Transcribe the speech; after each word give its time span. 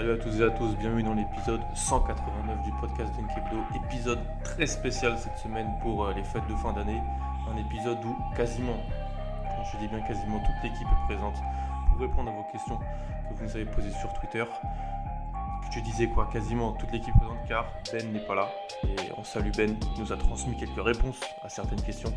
Salut 0.00 0.12
à 0.12 0.16
toutes 0.16 0.40
et 0.40 0.44
à 0.44 0.48
tous, 0.48 0.74
bienvenue 0.76 1.02
dans 1.02 1.12
l'épisode 1.12 1.60
189 1.74 2.62
du 2.62 2.72
podcast 2.80 3.12
d'Enkebdo. 3.16 3.62
Épisode 3.84 4.18
très 4.42 4.66
spécial 4.66 5.18
cette 5.18 5.36
semaine 5.36 5.68
pour 5.82 6.06
euh, 6.06 6.14
les 6.14 6.24
fêtes 6.24 6.46
de 6.48 6.54
fin 6.54 6.72
d'année. 6.72 7.02
Un 7.52 7.58
épisode 7.58 8.02
où 8.06 8.16
quasiment, 8.34 8.78
quand 9.44 9.62
je 9.70 9.76
dis 9.76 9.88
bien 9.88 10.00
quasiment, 10.00 10.38
toute 10.38 10.54
l'équipe 10.62 10.86
est 10.86 11.06
présente 11.06 11.34
pour 11.90 12.00
répondre 12.00 12.30
à 12.30 12.34
vos 12.34 12.44
questions 12.50 12.78
que 12.78 13.34
vous 13.34 13.44
nous 13.44 13.50
avez 13.50 13.66
posées 13.66 13.90
sur 13.90 14.10
Twitter. 14.14 14.42
Je 15.70 15.80
disais 15.80 16.08
quoi, 16.08 16.30
quasiment 16.32 16.72
toute 16.72 16.90
l'équipe 16.92 17.14
présente 17.18 17.46
car 17.46 17.66
Ben 17.92 18.10
n'est 18.10 18.24
pas 18.24 18.36
là. 18.36 18.48
Et 18.84 19.12
on 19.18 19.22
salue 19.22 19.50
Ben, 19.54 19.76
il 19.96 20.02
nous 20.02 20.14
a 20.14 20.16
transmis 20.16 20.56
quelques 20.56 20.82
réponses 20.82 21.20
à 21.44 21.50
certaines 21.50 21.82
questions. 21.82 22.14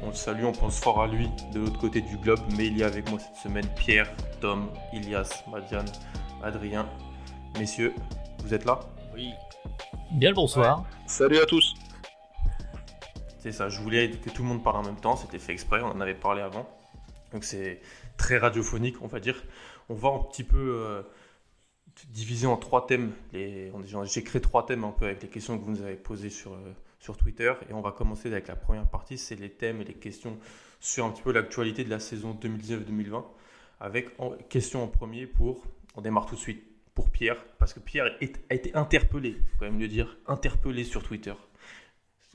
On 0.00 0.06
le 0.06 0.14
salue, 0.14 0.44
on 0.46 0.52
pense 0.52 0.80
fort 0.80 1.02
à 1.02 1.06
lui 1.06 1.30
de 1.52 1.60
l'autre 1.60 1.78
côté 1.78 2.00
du 2.00 2.16
globe. 2.16 2.40
Mais 2.56 2.68
il 2.68 2.78
y 2.78 2.82
a 2.82 2.86
avec 2.86 3.10
moi 3.10 3.18
cette 3.18 3.36
semaine 3.36 3.66
Pierre, 3.76 4.08
Tom, 4.40 4.70
Ilias, 4.94 5.44
Madiane, 5.46 5.84
Adrien. 6.42 6.86
Messieurs, 7.58 7.94
vous 8.42 8.52
êtes 8.52 8.66
là 8.66 8.80
Oui. 9.14 9.30
Bien 10.12 10.28
le 10.28 10.34
bonsoir. 10.34 10.84
Salut 11.06 11.38
à 11.38 11.46
tous. 11.46 11.74
C'est 13.38 13.50
ça, 13.50 13.70
je 13.70 13.80
voulais 13.80 14.10
que 14.10 14.28
tout 14.28 14.42
le 14.42 14.48
monde 14.48 14.62
parle 14.62 14.76
en 14.76 14.82
même 14.82 15.00
temps, 15.00 15.16
c'était 15.16 15.38
fait 15.38 15.52
exprès, 15.52 15.80
on 15.80 15.86
en 15.86 16.00
avait 16.02 16.14
parlé 16.14 16.42
avant. 16.42 16.68
Donc 17.32 17.44
c'est 17.44 17.80
très 18.18 18.36
radiophonique, 18.36 19.00
on 19.00 19.06
va 19.06 19.20
dire. 19.20 19.42
On 19.88 19.94
va 19.94 20.10
un 20.10 20.18
petit 20.18 20.44
peu 20.44 20.58
euh, 20.58 21.02
diviser 22.08 22.46
en 22.46 22.58
trois 22.58 22.86
thèmes. 22.86 23.12
Les, 23.32 23.72
J'ai 24.04 24.22
créé 24.22 24.42
trois 24.42 24.66
thèmes 24.66 24.84
un 24.84 24.90
peu 24.90 25.06
avec 25.06 25.22
les 25.22 25.28
questions 25.28 25.58
que 25.58 25.64
vous 25.64 25.70
nous 25.70 25.82
avez 25.82 25.96
posées 25.96 26.30
sur, 26.30 26.52
euh, 26.52 26.74
sur 26.98 27.16
Twitter. 27.16 27.54
Et 27.70 27.72
on 27.72 27.80
va 27.80 27.92
commencer 27.92 28.28
avec 28.28 28.48
la 28.48 28.56
première 28.56 28.86
partie, 28.86 29.16
c'est 29.16 29.36
les 29.36 29.50
thèmes 29.50 29.80
et 29.80 29.84
les 29.84 29.94
questions 29.94 30.36
sur 30.78 31.06
un 31.06 31.10
petit 31.10 31.22
peu 31.22 31.32
l'actualité 31.32 31.84
de 31.84 31.90
la 31.90 32.00
saison 32.00 32.38
2019-2020. 32.38 33.24
Avec 33.80 34.10
en, 34.18 34.32
question 34.50 34.82
en 34.82 34.88
premier 34.88 35.26
pour, 35.26 35.64
on 35.94 36.02
démarre 36.02 36.26
tout 36.26 36.34
de 36.34 36.40
suite, 36.40 36.75
pour 36.96 37.10
Pierre, 37.10 37.44
parce 37.58 37.74
que 37.74 37.78
Pierre 37.78 38.16
a 38.50 38.54
été 38.54 38.74
interpellé, 38.74 39.36
il 39.38 39.44
faut 39.50 39.58
quand 39.58 39.66
même 39.66 39.78
le 39.78 39.86
dire, 39.86 40.16
interpellé 40.26 40.82
sur 40.82 41.02
Twitter. 41.02 41.34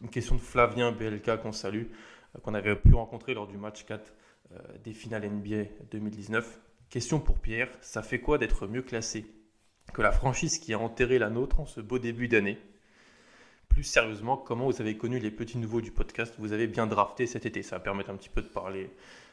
Une 0.03 0.09
question 0.09 0.35
de 0.35 0.39
Flavien 0.39 0.91
BLK 0.91 1.41
qu'on 1.41 1.51
salue, 1.51 1.87
euh, 2.35 2.39
qu'on 2.41 2.53
avait 2.53 2.75
pu 2.75 2.93
rencontrer 2.93 3.33
lors 3.33 3.47
du 3.47 3.57
match 3.57 3.85
4 3.85 4.13
euh, 4.51 4.57
des 4.83 4.93
finales 4.93 5.27
NBA 5.27 5.63
2019. 5.91 6.59
Question 6.91 7.19
pour 7.19 7.39
Pierre, 7.39 7.69
ça 7.81 8.03
fait 8.03 8.19
quoi 8.19 8.37
d'être 8.37 8.67
mieux 8.67 8.83
classé 8.83 9.25
que 9.93 10.03
la 10.03 10.11
franchise 10.11 10.59
qui 10.59 10.73
a 10.73 10.79
enterré 10.79 11.17
la 11.17 11.31
nôtre 11.31 11.59
en 11.59 11.65
ce 11.65 11.81
beau 11.81 11.97
début 11.97 12.27
d'année? 12.27 12.59
Plus 13.67 13.83
sérieusement, 13.83 14.37
comment 14.37 14.67
vous 14.67 14.79
avez 14.79 14.95
connu 14.95 15.17
les 15.17 15.31
petits 15.31 15.57
nouveaux 15.57 15.81
du 15.81 15.91
podcast? 15.91 16.35
Vous 16.37 16.53
avez 16.53 16.67
bien 16.67 16.85
drafté 16.85 17.25
cet 17.25 17.47
été, 17.47 17.63
ça 17.63 17.77
va 17.77 17.79
permettre 17.79 18.11
un 18.11 18.15
petit 18.15 18.29
peu 18.29 18.43
de 18.43 18.47
parler 18.47 18.91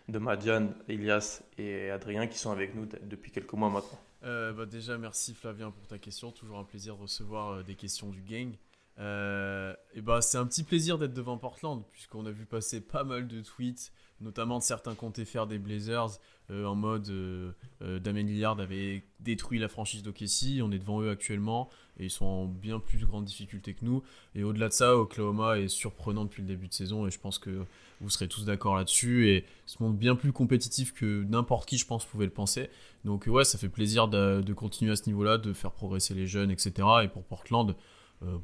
de 0.09 0.19
Madjan, 0.19 0.69
Elias 0.89 1.43
et 1.59 1.91
Adrien 1.91 2.29
qui 2.29 2.39
sont 2.39 2.51
avec 2.51 2.75
nous 2.75 2.87
depuis 3.03 3.31
quelques 3.31 3.53
mois 3.53 3.69
maintenant. 3.69 4.01
Euh, 4.25 4.53
bah 4.53 4.67
déjà, 4.67 4.99
merci 4.99 5.35
Flavien 5.35 5.71
pour 5.71 5.87
ta 5.87 5.99
question. 5.99 6.33
Toujours 6.33 6.59
un 6.59 6.65
plaisir 6.65 6.97
de 6.97 7.03
recevoir 7.03 7.51
euh, 7.51 7.63
des 7.63 7.75
questions 7.75 8.09
du 8.09 8.23
gang. 8.23 8.57
Euh, 8.99 9.75
et 9.95 10.01
bah, 10.01 10.21
c'est 10.21 10.39
un 10.39 10.47
petit 10.47 10.65
plaisir 10.65 10.99
d'être 10.99 11.15
devant 11.15 11.39
Portland, 11.39 11.85
puisqu'on 11.93 12.27
a 12.27 12.33
vu 12.33 12.47
passer 12.47 12.81
pas 12.81 13.05
mal 13.05 13.29
de 13.29 13.41
tweets, 13.41 13.93
notamment 14.21 14.59
de 14.59 14.65
certains 14.65 14.95
comptes 14.95 15.23
FR 15.23 15.47
des 15.47 15.59
Blazers, 15.59 16.19
euh, 16.51 16.65
en 16.65 16.75
mode 16.75 17.09
euh, 17.11 17.53
euh, 17.83 17.99
Damien 17.99 18.23
Lillard 18.23 18.59
avait 18.61 19.05
détruit 19.21 19.59
la 19.59 19.69
franchise 19.69 20.03
d'OKC. 20.03 20.63
On 20.63 20.73
est 20.73 20.79
devant 20.79 21.01
eux 21.01 21.11
actuellement, 21.11 21.69
et 21.99 22.05
ils 22.05 22.11
sont 22.11 22.25
en 22.25 22.45
bien 22.47 22.81
plus 22.81 23.05
grande 23.05 23.25
difficulté 23.25 23.75
que 23.75 23.85
nous. 23.85 24.03
Et 24.35 24.45
au-delà 24.45 24.69
de 24.69 24.73
ça, 24.73 24.97
Oklahoma 24.97 25.59
est 25.59 25.69
surprenant 25.69 26.25
depuis 26.25 26.43
le 26.43 26.49
début 26.49 26.69
de 26.69 26.75
saison, 26.75 27.07
et 27.07 27.11
je 27.11 27.19
pense 27.19 27.39
que 27.39 27.65
vous 28.01 28.11
serez 28.11 28.29
tous 28.29 28.45
d'accord 28.45 28.77
là-dessus, 28.77 29.29
et 29.29 29.45
se 29.67 29.83
montre 29.83 29.97
bien 29.97 30.17
plus 30.17 30.33
compétitif 30.33 30.95
que 30.95 31.25
n'importe 31.25 31.69
qui, 31.69 31.79
je 31.79 31.87
pense, 31.87 32.05
pouvait 32.05 32.27
le 32.27 32.33
penser. 32.33 32.71
Donc 33.05 33.27
ouais, 33.27 33.45
ça 33.45 33.59
fait 33.59 33.69
plaisir 33.69 34.09
de, 34.09 34.41
de 34.41 34.53
continuer 34.53 34.93
à 34.93 34.97
ce 34.97 35.07
niveau-là, 35.07 35.39
de 35.39 35.53
faire 35.53 35.73
progresser 35.73 36.15
les 36.15 36.27
jeunes, 36.27 36.51
etc. 36.51 36.73
Et 37.05 37.09
pour 37.09 37.25
Portland, 37.25 37.75
euh, 38.23 38.39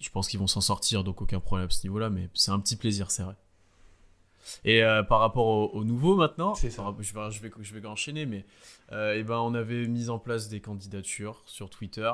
je 0.00 0.10
pense 0.10 0.28
qu'ils 0.28 0.40
vont 0.40 0.46
s'en 0.46 0.60
sortir, 0.60 1.04
donc 1.04 1.22
aucun 1.22 1.40
problème 1.40 1.68
à 1.68 1.70
ce 1.70 1.86
niveau-là, 1.86 2.10
mais 2.10 2.28
c'est 2.34 2.50
un 2.50 2.60
petit 2.60 2.76
plaisir, 2.76 3.10
c'est 3.10 3.22
vrai. 3.22 3.36
Et 4.64 4.82
euh, 4.82 5.02
par 5.02 5.20
rapport 5.20 5.46
au, 5.46 5.68
au 5.78 5.84
nouveau 5.84 6.16
maintenant, 6.16 6.54
C'est 6.54 6.70
ça. 6.70 6.82
par- 6.82 6.94
je 7.02 7.14
vais, 7.14 7.30
je 7.30 7.42
vais, 7.42 7.50
je 7.60 7.74
vais 7.78 7.86
enchaîner, 7.86 8.26
mais 8.26 8.44
euh, 8.92 9.14
eh 9.16 9.22
ben, 9.22 9.38
on 9.38 9.54
avait 9.54 9.86
mis 9.86 10.08
en 10.08 10.18
place 10.18 10.48
des 10.48 10.60
candidatures 10.60 11.42
sur 11.46 11.70
Twitter 11.70 12.10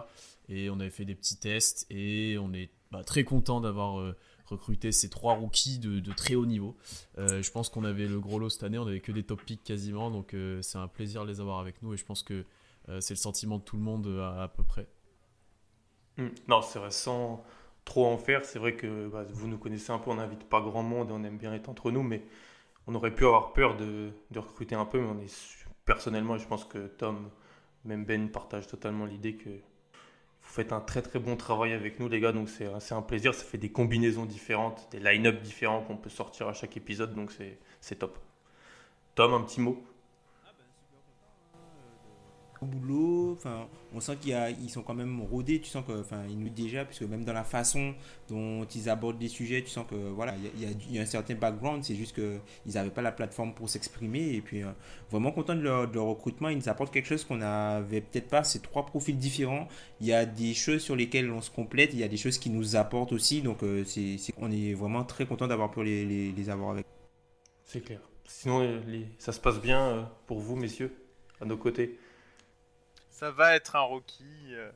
et 0.49 0.71
on 0.71 0.81
avait 0.81 0.91
fait 0.91 1.05
des 1.05 1.15
petits 1.15 1.37
tests 1.39 1.87
et 1.91 2.37
on 2.39 2.53
est 2.53 2.71
bah, 2.91 3.05
très 3.05 3.25
content 3.25 3.61
d'avoir 3.61 4.01
euh, 4.01 4.17
recruté 4.47 4.93
ces 4.93 5.09
trois 5.09 5.35
rookies 5.35 5.79
de, 5.79 6.01
de 6.01 6.13
très 6.13 6.35
haut 6.35 6.47
niveau. 6.47 6.77
Euh, 7.19 7.43
je 7.43 7.51
pense 7.51 7.69
qu'on 7.69 7.85
avait 7.85 8.07
le 8.07 8.21
gros 8.21 8.39
lot 8.39 8.51
cette 8.51 8.65
année, 8.65 8.79
on 8.79 8.87
avait 8.87 9.01
que 9.01 9.13
des 9.13 9.23
top 9.23 9.43
picks 9.45 9.65
quasiment, 9.65 10.11
donc 10.11 10.35
euh, 10.35 10.61
c'est 10.63 10.79
un 10.79 10.89
plaisir 10.89 11.25
de 11.25 11.31
les 11.31 11.41
avoir 11.41 11.59
avec 11.59 11.81
nous 11.83 11.95
et 11.95 11.97
je 11.97 12.05
pense 12.05 12.23
que 12.23 12.45
euh, 12.89 13.01
c'est 13.01 13.15
le 13.15 13.19
sentiment 13.19 13.59
de 13.59 13.63
tout 13.63 13.77
le 13.77 13.83
monde 13.83 14.07
à, 14.21 14.43
à 14.43 14.49
peu 14.49 14.65
près. 14.65 14.89
Hmm. 16.19 16.29
Non, 16.49 16.61
c'est 16.61 16.79
vrai, 16.79 16.91
sans 16.91 17.43
trop 17.85 18.07
en 18.07 18.19
faire, 18.19 18.45
c'est 18.45 18.59
vrai 18.59 18.75
que 18.75 19.09
bah, 19.09 19.25
vous 19.31 19.49
nous 19.49 19.59
connaissez 19.59 19.93
un 19.93 19.99
peu, 19.99 20.11
on 20.11 20.15
n'invite 20.15 20.45
pas 20.45 20.61
grand 20.61 20.83
monde 20.83 21.11
et 21.11 21.13
on 21.13 21.25
aime 21.25 21.37
bien 21.37 21.53
être 21.55 21.69
entre 21.69 21.91
nous, 21.91 22.03
mais 22.03 22.23
on 22.87 22.95
aurait 22.95 23.15
pu 23.15 23.25
avoir 23.25 23.53
peur 23.53 23.77
de, 23.77 24.13
recruter 24.35 24.75
un 24.75 24.85
peu, 24.85 25.01
mais 25.01 25.09
on 25.09 25.21
est 25.21 25.67
personnellement, 25.85 26.39
je 26.39 26.47
pense 26.47 26.65
que 26.65 26.87
Tom, 26.87 27.31
même 27.85 28.05
Ben, 28.05 28.31
partagent 28.31 28.67
totalement 28.67 29.05
l'idée 29.05 29.35
que 29.35 29.51
vous 29.51 30.51
faites 30.51 30.73
un 30.73 30.81
très 30.81 31.03
très 31.03 31.19
bon 31.19 31.37
travail 31.37 31.73
avec 31.73 32.01
nous, 32.01 32.09
les 32.09 32.21
gars, 32.21 32.33
donc 32.33 32.49
c'est 32.49 32.95
un 32.95 33.03
plaisir, 33.03 33.35
ça 33.35 33.45
fait 33.45 33.59
des 33.59 33.71
combinaisons 33.71 34.27
différentes, 34.27 34.89
des 34.91 34.99
line-up 35.01 35.41
différents 35.43 35.83
qu'on 35.83 35.97
peut 35.97 36.11
sortir 36.11 36.49
à 36.49 36.55
chaque 36.55 36.77
épisode, 36.77 37.15
donc 37.15 37.33
c'est 37.81 37.97
top. 37.97 38.19
Tom, 39.15 39.35
un 39.35 39.43
petit 39.43 39.61
mot? 39.61 39.83
Au 42.63 42.65
boulot, 42.65 43.33
enfin, 43.33 43.67
on 43.93 43.99
sent 43.99 44.17
qu'ils 44.21 44.37
ils 44.63 44.71
sont 44.71 44.83
quand 44.83 44.95
même 44.95 45.21
rodés, 45.21 45.61
tu 45.61 45.69
sens 45.69 45.85
que, 45.85 45.99
enfin, 45.99 46.23
ils 46.31 46.39
nous 46.39 46.49
déjà, 46.49 46.85
puisque 46.85 47.03
même 47.03 47.25
dans 47.25 47.33
la 47.33 47.43
façon 47.43 47.93
dont 48.29 48.65
ils 48.67 48.89
abordent 48.89 49.21
les 49.21 49.27
sujets, 49.27 49.63
tu 49.63 49.69
sens 49.69 49.85
que, 49.91 49.97
voilà, 49.97 50.37
il 50.55 50.63
y 50.63 50.67
a- 50.67 50.71
y, 50.71 50.95
y 50.95 50.99
un 51.01 51.05
certain 51.05 51.35
background, 51.35 51.83
c'est 51.83 51.97
juste 51.97 52.15
qu'ils 52.15 52.73
n'avaient 52.75 52.91
pas 52.91 53.03
la 53.03 53.11
plateforme 53.11 53.53
pour 53.53 53.69
s'exprimer, 53.69 54.35
et 54.37 54.41
puis, 54.41 54.63
euh, 54.63 54.71
vraiment 55.11 55.33
content 55.33 55.57
de 55.57 55.61
leur, 55.61 55.89
de 55.89 55.95
leur 55.97 56.05
recrutement, 56.05 56.51
ils 56.51 56.57
nous 56.59 56.69
apportent 56.69 56.93
quelque 56.93 57.09
chose 57.09 57.25
qu'on 57.25 57.39
n'avait 57.39 58.01
peut-être 58.01 58.29
pas, 58.29 58.45
ces 58.45 58.61
trois 58.61 58.87
profils 58.87 59.19
différents, 59.19 59.67
il 60.01 60.07
y 60.07 60.13
a 60.13 60.25
des 60.25 60.55
choses 60.55 60.83
sur 60.83 60.95
lesquelles 60.95 61.29
on 61.33 61.41
se 61.41 61.51
complète, 61.51 61.91
il 61.95 61.99
y 61.99 62.05
a 62.05 62.09
des 62.09 62.17
choses 62.17 62.39
qui 62.39 62.49
nous 62.49 62.77
apportent 62.77 63.11
aussi, 63.13 63.43
donc 63.43 63.65
euh, 63.65 63.83
c'est, 63.85 64.19
c'est- 64.19 64.35
on 64.39 64.53
est 64.53 64.75
vraiment 64.75 65.03
très 65.03 65.27
content 65.27 65.49
d'avoir 65.49 65.73
pu 65.73 65.83
les, 65.83 66.05
les, 66.07 66.31
les 66.31 66.49
avoir 66.49 66.71
avec. 66.71 66.87
C'est 67.65 67.81
clair. 67.81 67.99
Sinon, 68.25 68.61
les- 68.61 68.81
les- 68.87 69.07
ça 69.19 69.33
se 69.33 69.41
passe 69.41 69.61
bien 69.61 69.81
euh, 69.81 70.03
pour 70.29 70.39
vous, 70.39 70.55
messieurs, 70.55 70.93
à 71.41 71.45
nos 71.45 71.57
côtés? 71.57 71.99
Ça 73.23 73.31
va 73.31 73.55
être 73.55 73.77
un 73.77 73.83
rookie. 73.83 74.25
euh, 74.51 74.69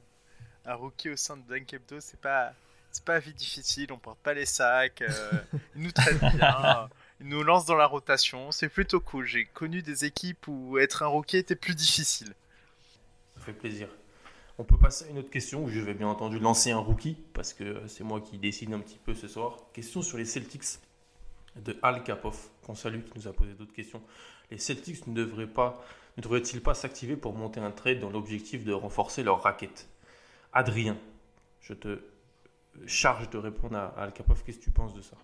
un 0.66 0.74
rookie 0.74 1.10
au 1.10 1.16
sein 1.16 1.36
de 1.36 1.42
Dunk 1.48 1.74
Hebdo, 1.74 1.98
c'est 1.98 2.20
pas, 2.20 2.52
c'est 2.92 3.02
pas 3.02 3.18
vie 3.18 3.34
difficile, 3.34 3.90
on 3.90 3.98
porte 3.98 4.20
pas 4.20 4.34
les 4.34 4.46
sacs, 4.46 5.02
euh, 5.02 5.32
ils 5.74 5.82
nous 5.82 5.90
traitent 5.90 6.20
bien, 6.20 6.88
ils 7.20 7.26
nous 7.26 7.42
lancent 7.42 7.66
dans 7.66 7.74
la 7.74 7.88
rotation, 7.88 8.52
c'est 8.52 8.68
plutôt 8.68 9.00
cool. 9.00 9.26
J'ai 9.26 9.46
connu 9.46 9.82
des 9.82 10.04
équipes 10.04 10.46
où 10.46 10.78
être 10.78 11.02
un 11.02 11.08
rookie 11.08 11.38
était 11.38 11.56
plus 11.56 11.74
difficile. 11.74 12.34
Ça 13.34 13.40
fait 13.46 13.52
plaisir. 13.52 13.88
On 14.58 14.62
peut 14.62 14.78
passer 14.78 15.06
à 15.06 15.08
une 15.08 15.18
autre 15.18 15.30
question 15.30 15.64
où 15.64 15.68
je 15.68 15.80
vais 15.80 15.94
bien 15.94 16.06
entendu 16.06 16.38
lancer 16.38 16.70
un 16.70 16.78
rookie 16.78 17.18
parce 17.34 17.52
que 17.52 17.82
c'est 17.88 18.04
moi 18.04 18.20
qui 18.20 18.38
décide 18.38 18.72
un 18.72 18.78
petit 18.78 19.00
peu 19.04 19.16
ce 19.16 19.26
soir. 19.26 19.58
Question 19.72 20.02
sur 20.02 20.18
les 20.18 20.24
Celtics 20.24 20.78
de 21.56 21.76
Al 21.82 22.04
Kapov, 22.04 22.38
qu'on 22.62 22.76
salue, 22.76 23.02
qui 23.02 23.18
nous 23.18 23.26
a 23.26 23.32
posé 23.32 23.54
d'autres 23.54 23.74
questions. 23.74 24.02
Les 24.52 24.58
Celtics 24.58 25.04
ne 25.08 25.14
devraient 25.14 25.48
pas, 25.48 25.84
ne 26.16 26.22
devraient-ils 26.22 26.62
pas 26.62 26.74
s'activer 26.74 27.16
pour 27.16 27.34
monter 27.34 27.60
un 27.60 27.70
trade 27.70 28.00
dans 28.00 28.10
l'objectif 28.10 28.64
de 28.64 28.72
renforcer 28.72 29.22
leur 29.22 29.42
raquette? 29.42 29.88
Adrien, 30.52 30.96
je 31.60 31.74
te 31.74 31.98
charge 32.86 33.30
de 33.30 33.38
répondre 33.38 33.76
à 33.76 33.86
Al. 33.98 34.12
Qu'est-ce 34.12 34.58
que 34.58 34.64
tu 34.64 34.70
penses 34.70 34.94
de 34.94 35.02
ça? 35.02 35.16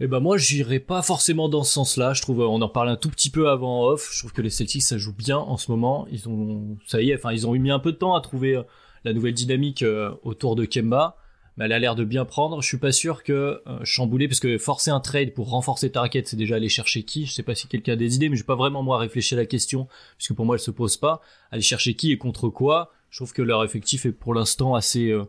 Et 0.00 0.06
ben 0.06 0.20
moi 0.20 0.36
j'irais 0.36 0.78
pas 0.78 1.02
forcément 1.02 1.48
dans 1.48 1.64
ce 1.64 1.72
sens-là. 1.72 2.14
Je 2.14 2.22
trouve, 2.22 2.42
euh, 2.42 2.46
on 2.46 2.62
en 2.62 2.68
parlait 2.68 2.92
un 2.92 2.96
tout 2.96 3.10
petit 3.10 3.30
peu 3.30 3.48
avant 3.48 3.84
off. 3.86 4.10
Je 4.12 4.20
trouve 4.20 4.32
que 4.32 4.42
les 4.42 4.50
Celtics 4.50 4.82
ça 4.82 4.96
joue 4.96 5.12
bien 5.12 5.38
en 5.38 5.56
ce 5.56 5.70
moment. 5.72 6.06
Ils 6.12 6.28
ont, 6.28 6.78
ça 6.86 7.02
y 7.02 7.10
est, 7.10 7.16
enfin 7.16 7.32
ils 7.32 7.46
ont 7.46 7.52
mis 7.52 7.70
un 7.70 7.80
peu 7.80 7.92
de 7.92 7.96
temps 7.96 8.14
à 8.14 8.20
trouver 8.20 8.56
euh, 8.56 8.62
la 9.04 9.12
nouvelle 9.12 9.34
dynamique 9.34 9.82
euh, 9.82 10.14
autour 10.22 10.54
de 10.54 10.64
Kemba. 10.64 11.16
Mais 11.58 11.64
elle 11.64 11.72
a 11.72 11.78
l'air 11.78 11.96
de 11.96 12.04
bien 12.04 12.24
prendre. 12.24 12.62
Je 12.62 12.68
suis 12.68 12.78
pas 12.78 12.92
sûr 12.92 13.24
que 13.24 13.60
euh, 13.66 13.84
chambouler, 13.84 14.28
parce 14.28 14.40
que 14.40 14.56
forcer 14.56 14.90
un 14.90 15.00
trade 15.00 15.34
pour 15.34 15.50
renforcer 15.50 15.90
ta 15.90 16.00
raquette, 16.00 16.28
c'est 16.28 16.36
déjà 16.36 16.54
aller 16.54 16.68
chercher 16.68 17.02
qui? 17.02 17.26
Je 17.26 17.32
sais 17.32 17.42
pas 17.42 17.56
si 17.56 17.66
quelqu'un 17.66 17.94
a 17.94 17.96
des 17.96 18.14
idées, 18.14 18.28
mais 18.28 18.36
je 18.36 18.42
vais 18.42 18.46
pas 18.46 18.54
vraiment 18.54 18.82
moi 18.82 18.96
réfléchir 18.98 19.36
à 19.36 19.42
la 19.42 19.46
question, 19.46 19.88
puisque 20.16 20.34
pour 20.34 20.46
moi 20.46 20.54
elle 20.54 20.60
se 20.60 20.70
pose 20.70 20.96
pas. 20.96 21.20
Aller 21.50 21.60
chercher 21.60 21.94
qui 21.94 22.12
et 22.12 22.16
contre 22.16 22.48
quoi? 22.48 22.92
Je 23.10 23.18
trouve 23.18 23.32
que 23.32 23.42
leur 23.42 23.64
effectif 23.64 24.06
est 24.06 24.12
pour 24.12 24.34
l'instant 24.34 24.74
assez 24.74 25.10
euh, 25.10 25.24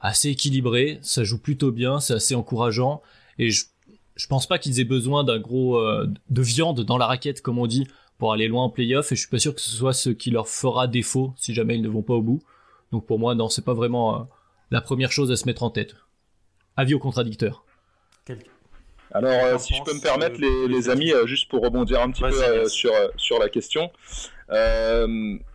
assez 0.00 0.28
équilibré. 0.28 0.98
Ça 1.02 1.24
joue 1.24 1.38
plutôt 1.38 1.72
bien, 1.72 1.98
c'est 1.98 2.14
assez 2.14 2.34
encourageant, 2.34 3.02
et 3.38 3.50
je 3.50 3.64
je 4.16 4.26
pense 4.26 4.46
pas 4.46 4.58
qu'ils 4.58 4.80
aient 4.80 4.84
besoin 4.84 5.24
d'un 5.24 5.38
gros 5.38 5.78
euh, 5.78 6.06
de 6.28 6.42
viande 6.42 6.82
dans 6.82 6.98
la 6.98 7.06
raquette, 7.06 7.40
comme 7.40 7.58
on 7.58 7.66
dit, 7.66 7.86
pour 8.18 8.34
aller 8.34 8.48
loin 8.48 8.64
en 8.64 8.68
playoff. 8.68 9.12
Et 9.12 9.16
je 9.16 9.20
suis 9.20 9.30
pas 9.30 9.38
sûr 9.38 9.54
que 9.54 9.62
ce 9.62 9.70
soit 9.70 9.94
ce 9.94 10.10
qui 10.10 10.30
leur 10.30 10.46
fera 10.46 10.86
défaut 10.88 11.32
si 11.38 11.54
jamais 11.54 11.76
ils 11.76 11.80
ne 11.80 11.88
vont 11.88 12.02
pas 12.02 12.12
au 12.12 12.20
bout. 12.20 12.42
Donc 12.92 13.06
pour 13.06 13.18
moi, 13.18 13.34
non, 13.34 13.48
c'est 13.48 13.64
pas 13.64 13.72
vraiment 13.72 14.28
la 14.70 14.80
première 14.80 15.12
chose 15.12 15.30
à 15.30 15.36
se 15.36 15.46
mettre 15.46 15.62
en 15.62 15.70
tête. 15.70 15.96
Avis 16.76 16.94
au 16.94 16.98
contradicteur. 16.98 17.64
Alors, 19.12 19.32
euh, 19.32 19.58
si 19.58 19.74
je 19.74 19.82
peux 19.82 19.94
me 19.94 20.00
permettre, 20.00 20.40
les, 20.40 20.88
amis, 20.88 21.12
euh, 21.12 21.26
juste 21.26 21.48
pour 21.48 21.62
rebondir 21.62 22.00
un 22.00 22.10
petit 22.10 22.22
peu 22.22 22.42
euh, 22.42 22.66
sur, 22.66 22.92
sur 23.16 23.38
la 23.38 23.48
question, 23.48 23.90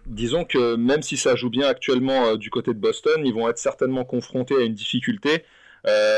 disons 0.05 0.45
que 0.45 0.75
même 0.75 1.01
si 1.01 1.17
ça 1.17 1.35
joue 1.35 1.49
bien 1.49 1.67
actuellement 1.67 2.35
du 2.35 2.49
côté 2.49 2.73
de 2.73 2.79
Boston, 2.79 3.25
ils 3.25 3.33
vont 3.33 3.49
être 3.49 3.57
certainement 3.57 4.05
confrontés 4.05 4.55
à 4.55 4.61
une 4.61 4.73
difficulté. 4.73 5.43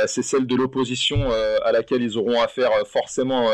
c'est 0.06 0.22
celle 0.22 0.46
de 0.46 0.56
l'opposition 0.56 1.32
à 1.64 1.72
laquelle 1.72 2.04
ils 2.04 2.18
auront 2.18 2.40
affaire 2.40 2.70
forcément 2.86 3.50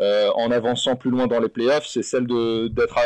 en 0.00 0.50
avançant 0.50 0.96
plus 0.96 1.10
loin 1.10 1.28
dans 1.28 1.38
les 1.38 1.48
playoffs. 1.48 1.86
C'est 1.86 2.02
celle 2.02 2.26
d'être 2.26 2.98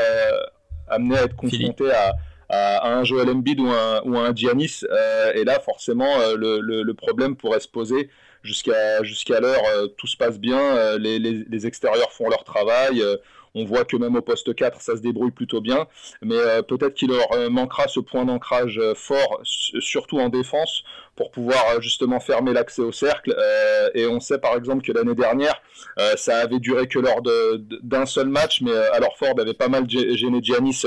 amené 0.88 1.18
à 1.18 1.24
être 1.24 1.36
confronté 1.36 1.90
à, 1.90 2.14
à, 2.52 2.96
un 2.98 3.02
Joel 3.02 3.30
Embiid 3.30 3.58
ou 3.60 3.68
un, 3.68 4.02
ou 4.04 4.16
un 4.18 4.34
Giannis. 4.34 4.84
Euh, 4.88 5.32
et 5.34 5.44
là, 5.44 5.58
forcément, 5.58 6.20
euh, 6.20 6.36
le, 6.36 6.82
le, 6.82 6.94
problème 6.94 7.34
pourrait 7.34 7.60
se 7.60 7.68
poser 7.68 8.10
jusqu'à 8.42 9.02
jusqu'à 9.02 9.40
l'heure. 9.40 9.62
Euh, 9.74 9.86
tout 9.96 10.06
se 10.06 10.16
passe 10.16 10.38
bien, 10.38 10.98
les, 10.98 11.18
les, 11.18 11.44
les, 11.48 11.66
extérieurs 11.66 12.12
font 12.12 12.28
leur 12.28 12.44
travail. 12.44 13.02
On 13.54 13.66
voit 13.66 13.84
que 13.84 13.96
même 13.96 14.16
au 14.16 14.22
poste 14.22 14.54
4, 14.54 14.80
ça 14.80 14.96
se 14.96 15.02
débrouille 15.02 15.30
plutôt 15.30 15.60
bien. 15.60 15.86
Mais 16.22 16.38
peut-être 16.68 16.94
qu'il 16.94 17.10
leur 17.10 17.50
manquera 17.50 17.86
ce 17.86 18.00
point 18.00 18.24
d'ancrage 18.24 18.80
fort, 18.94 19.40
surtout 19.44 20.20
en 20.20 20.30
défense, 20.30 20.84
pour 21.16 21.30
pouvoir 21.30 21.80
justement 21.80 22.18
fermer 22.18 22.54
l'accès 22.54 22.80
au 22.80 22.92
cercle. 22.92 23.36
et 23.94 24.06
on 24.06 24.20
sait 24.20 24.38
par 24.38 24.56
exemple 24.56 24.82
que 24.82 24.92
l'année 24.92 25.14
dernière, 25.14 25.60
ça 26.16 26.38
avait 26.38 26.60
duré 26.60 26.88
que 26.88 26.98
lors 26.98 27.20
d'un 27.82 28.06
seul 28.06 28.28
match, 28.28 28.62
mais 28.62 28.74
alors 28.94 29.18
Ford 29.18 29.34
avait 29.38 29.52
pas 29.52 29.68
mal 29.68 29.84
gêné 29.88 30.42
Giannis 30.42 30.84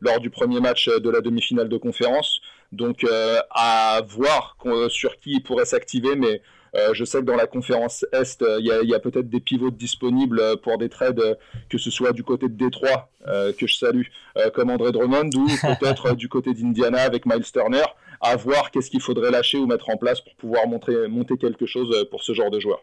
lors 0.00 0.20
du 0.20 0.30
premier 0.30 0.60
match 0.60 0.88
de 0.88 1.10
la 1.10 1.20
demi-finale 1.20 1.68
de 1.68 1.76
conférence. 1.76 2.40
Donc 2.72 3.04
euh, 3.04 3.38
à 3.50 4.00
voir 4.06 4.56
sur 4.88 5.18
qui 5.18 5.34
il 5.34 5.42
pourrait 5.42 5.64
s'activer, 5.64 6.16
mais 6.16 6.42
euh, 6.74 6.92
je 6.92 7.04
sais 7.04 7.20
que 7.20 7.24
dans 7.24 7.36
la 7.36 7.46
conférence 7.46 8.04
Est, 8.12 8.42
euh, 8.42 8.58
il 8.60 8.88
y 8.88 8.94
a, 8.94 8.98
peut-être 8.98 9.30
des 9.30 9.40
pivots 9.40 9.70
disponibles 9.70 10.58
pour 10.62 10.76
des 10.78 10.88
trades, 10.88 11.38
que 11.70 11.78
ce 11.78 11.90
soit 11.90 12.12
du 12.12 12.22
côté 12.22 12.48
de 12.48 12.54
Détroit, 12.54 13.10
que 13.58 13.66
je 13.66 13.76
salue, 13.76 14.06
comme 14.54 14.70
André 14.70 14.92
Drummond, 14.92 15.30
ou 15.34 15.46
peut-être 15.78 16.14
du 16.14 16.28
côté 16.28 16.54
d'Indiana 16.54 17.02
avec 17.02 17.26
Miles 17.26 17.50
Turner, 17.50 17.84
à 18.20 18.36
voir 18.36 18.70
qu'est-ce 18.70 18.90
qu'il 18.90 19.00
faudrait 19.00 19.30
lâcher 19.30 19.58
ou 19.58 19.66
mettre 19.66 19.90
en 19.90 19.96
place 19.96 20.20
pour 20.20 20.34
pouvoir 20.36 20.66
monter, 20.68 21.08
monter 21.08 21.36
quelque 21.36 21.66
chose 21.66 22.06
pour 22.10 22.22
ce 22.22 22.32
genre 22.34 22.50
de 22.50 22.60
joueur. 22.60 22.82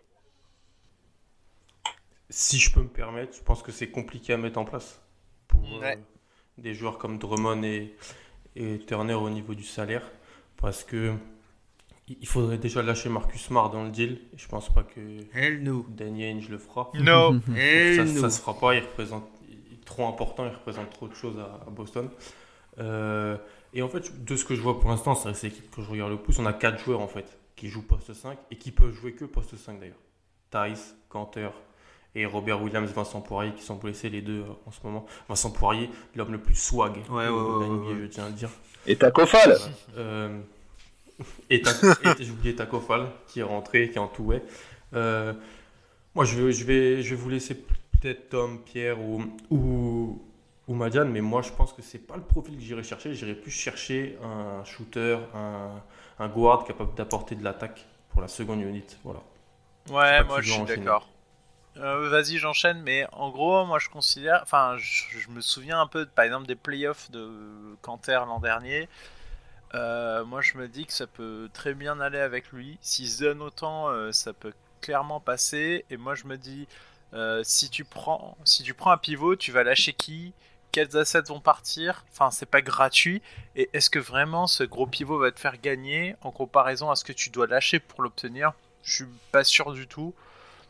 Si 2.30 2.57
je 2.57 2.74
peux 2.74 2.81
me 2.81 2.89
permettre, 2.89 3.38
je 3.38 3.44
pense 3.44 3.62
que 3.62 3.71
c'est 3.71 3.89
compliqué 3.89 4.33
à 4.33 4.38
mettre 4.38 4.57
en 4.57 4.66
place. 4.66 5.01
Pour, 5.48 5.83
des 6.57 6.73
joueurs 6.73 6.97
comme 6.97 7.17
Drummond 7.17 7.63
et, 7.63 7.95
et, 8.55 8.79
Turner 8.79 9.13
au 9.13 9.29
niveau 9.29 9.53
du 9.53 9.63
salaire. 9.63 10.03
Parce 10.57 10.83
que 10.83 11.13
il 12.07 12.27
faudrait 12.27 12.57
déjà 12.57 12.81
lâcher 12.81 13.09
Marcus 13.09 13.41
Smart 13.41 13.69
dans 13.69 13.83
le 13.83 13.89
deal. 13.89 14.19
Et 14.33 14.38
je 14.38 14.47
pense 14.47 14.71
pas 14.73 14.83
que 14.83 15.00
Danny 15.89 16.25
Ainge 16.25 16.50
le 16.50 16.57
fera. 16.57 16.91
Non, 16.95 17.39
ça, 17.95 18.07
ça 18.07 18.29
se 18.29 18.41
fera 18.41 18.59
pas. 18.59 18.75
Il 18.75 18.81
représente 18.81 19.27
il 19.50 19.73
est 19.75 19.85
trop 19.85 20.07
important. 20.07 20.45
Il 20.45 20.53
représente 20.53 20.89
trop 20.91 21.07
de 21.07 21.15
choses 21.15 21.39
à, 21.39 21.69
Boston. 21.69 22.09
Euh, 22.79 23.38
et 23.73 23.81
en 23.81 23.89
fait, 23.89 24.23
de 24.23 24.35
ce 24.35 24.45
que 24.45 24.56
je 24.56 24.61
vois 24.61 24.79
pour 24.79 24.89
l'instant, 24.89 25.15
c'est 25.15 25.44
l'équipe 25.44 25.69
que 25.71 25.81
je 25.81 25.89
regarde 25.89 26.11
le 26.11 26.17
plus. 26.17 26.38
On 26.39 26.45
a 26.45 26.53
4 26.53 26.79
joueurs 26.79 27.01
en 27.01 27.07
fait 27.07 27.38
qui 27.56 27.69
jouent 27.69 27.85
poste 27.85 28.13
5 28.13 28.38
et 28.51 28.57
qui 28.57 28.71
peuvent 28.71 28.94
jouer 28.94 29.13
que 29.13 29.25
poste 29.25 29.56
5 29.56 29.79
d'ailleurs. 29.79 29.95
Thais, 30.49 30.79
Canter, 31.09 31.49
et 32.15 32.25
Robert 32.25 32.62
Williams, 32.62 32.92
Vincent 32.92 33.21
Poirier 33.21 33.54
qui 33.54 33.63
sont 33.63 33.75
blessés 33.75 34.10
les 34.10 34.21
deux 34.21 34.42
euh, 34.42 34.68
en 34.68 34.71
ce 34.71 34.80
moment. 34.83 35.06
Vincent 35.27 35.51
Poirier, 35.51 35.89
l'homme 36.15 36.31
le 36.31 36.38
plus 36.38 36.56
swag 36.56 36.98
ouais, 37.10 37.27
ouais, 37.27 37.30
ouais, 37.30 37.95
je 38.01 38.06
tiens 38.07 38.25
à 38.25 38.30
le 38.30 38.33
dire. 38.33 38.50
Et 38.86 38.95
Tacofal 38.95 39.57
euh, 39.98 40.39
Et, 41.50 41.63
j'ai 42.19 42.31
oublié 42.31 42.56
Tacofal 42.56 43.10
qui 43.27 43.39
est 43.39 43.44
rentré, 43.44 43.89
qui 43.89 43.95
est 43.95 44.01
en 44.01 44.07
tout 44.07 44.24
ouais. 44.24 44.44
Euh, 44.94 45.33
moi, 46.15 46.25
je 46.25 46.39
vais, 46.39 46.51
je, 46.51 46.65
vais, 46.65 47.01
je 47.01 47.15
vais 47.15 47.21
vous 47.21 47.30
laisser 47.30 47.56
peut-être 47.56 48.30
Tom, 48.30 48.59
Pierre 48.59 49.01
ou, 49.01 49.24
ou, 49.50 50.21
ou 50.68 50.74
Madiane, 50.75 51.09
mais 51.09 51.21
moi, 51.21 51.42
je 51.42 51.51
pense 51.51 51.74
que 51.74 51.81
c'est 51.81 52.06
pas 52.06 52.16
le 52.16 52.21
profil 52.21 52.56
que 52.56 52.62
j'irai 52.62 52.83
chercher. 52.83 53.16
J'irai 53.16 53.33
plus 53.33 53.51
chercher 53.51 54.18
un 54.21 54.63
shooter, 54.63 55.18
un, 55.33 55.81
un 56.19 56.27
guard 56.27 56.66
capable 56.66 56.94
d'apporter 56.94 57.36
de 57.36 57.44
l'attaque 57.44 57.86
pour 58.09 58.21
la 58.21 58.27
seconde 58.27 58.62
unit. 58.62 58.86
Voilà. 59.04 59.21
Ouais, 59.89 60.24
moi, 60.24 60.42
je 60.42 60.51
suis 60.51 60.63
d'accord. 60.63 61.07
Euh, 61.77 62.09
vas-y, 62.09 62.37
j'enchaîne, 62.37 62.81
mais 62.81 63.07
en 63.13 63.29
gros, 63.29 63.65
moi 63.65 63.79
je 63.79 63.89
considère. 63.89 64.41
Enfin, 64.43 64.75
je, 64.77 65.29
me 65.29 65.41
souviens 65.41 65.81
un 65.81 65.87
peu, 65.87 66.05
par 66.05 66.25
exemple, 66.25 66.45
des 66.45 66.55
playoffs 66.55 67.09
de 67.11 67.29
Canter 67.81 68.19
l'an 68.27 68.39
dernier. 68.39 68.89
Euh, 69.73 70.23
moi 70.23 70.41
je 70.41 70.55
me 70.57 70.67
dis 70.67 70.85
que 70.85 70.93
ça 70.93 71.07
peut 71.07 71.49
très 71.53 71.73
bien 71.73 71.99
aller 71.99 72.19
avec 72.19 72.51
lui. 72.51 72.77
S'il 72.81 73.09
se 73.09 73.23
donne 73.23 73.41
autant, 73.41 73.89
euh, 73.89 74.11
ça 74.11 74.33
peut 74.33 74.53
clairement 74.81 75.19
passer. 75.19 75.85
Et 75.89 75.97
moi 75.97 76.15
je 76.15 76.25
me 76.25 76.37
dis, 76.37 76.67
si, 77.43 77.69
tu 77.69 77.85
prends, 77.85 78.37
si 78.43 78.63
tu 78.63 78.73
prends 78.73 78.91
un 78.91 78.97
pivot, 78.97 79.35
tu 79.35 79.51
vas 79.51 79.63
lâcher 79.63 79.93
qui? 79.93 80.33
Quels 80.71 80.97
assets 80.97 81.21
vont 81.27 81.39
partir? 81.39 82.03
Enfin, 82.11 82.31
c'est 82.31 82.47
pas 82.47 82.61
gratuit. 82.61 83.21
Et 83.55 83.69
est-ce 83.73 83.89
que 83.89 83.99
vraiment 83.99 84.47
ce 84.47 84.63
gros 84.63 84.87
pivot 84.87 85.19
va 85.19 85.31
te 85.31 85.39
faire 85.39 85.59
gagner 85.61 86.15
en 86.21 86.31
comparaison 86.31 86.89
à 86.91 86.95
ce 86.95 87.03
que 87.03 87.13
tu 87.13 87.29
dois 87.29 87.47
lâcher 87.47 87.79
pour 87.79 88.01
l'obtenir? 88.01 88.53
Je 88.83 88.95
suis 88.95 89.05
pas 89.31 89.43
sûr 89.43 89.73
du 89.73 89.87
tout. 89.87 90.13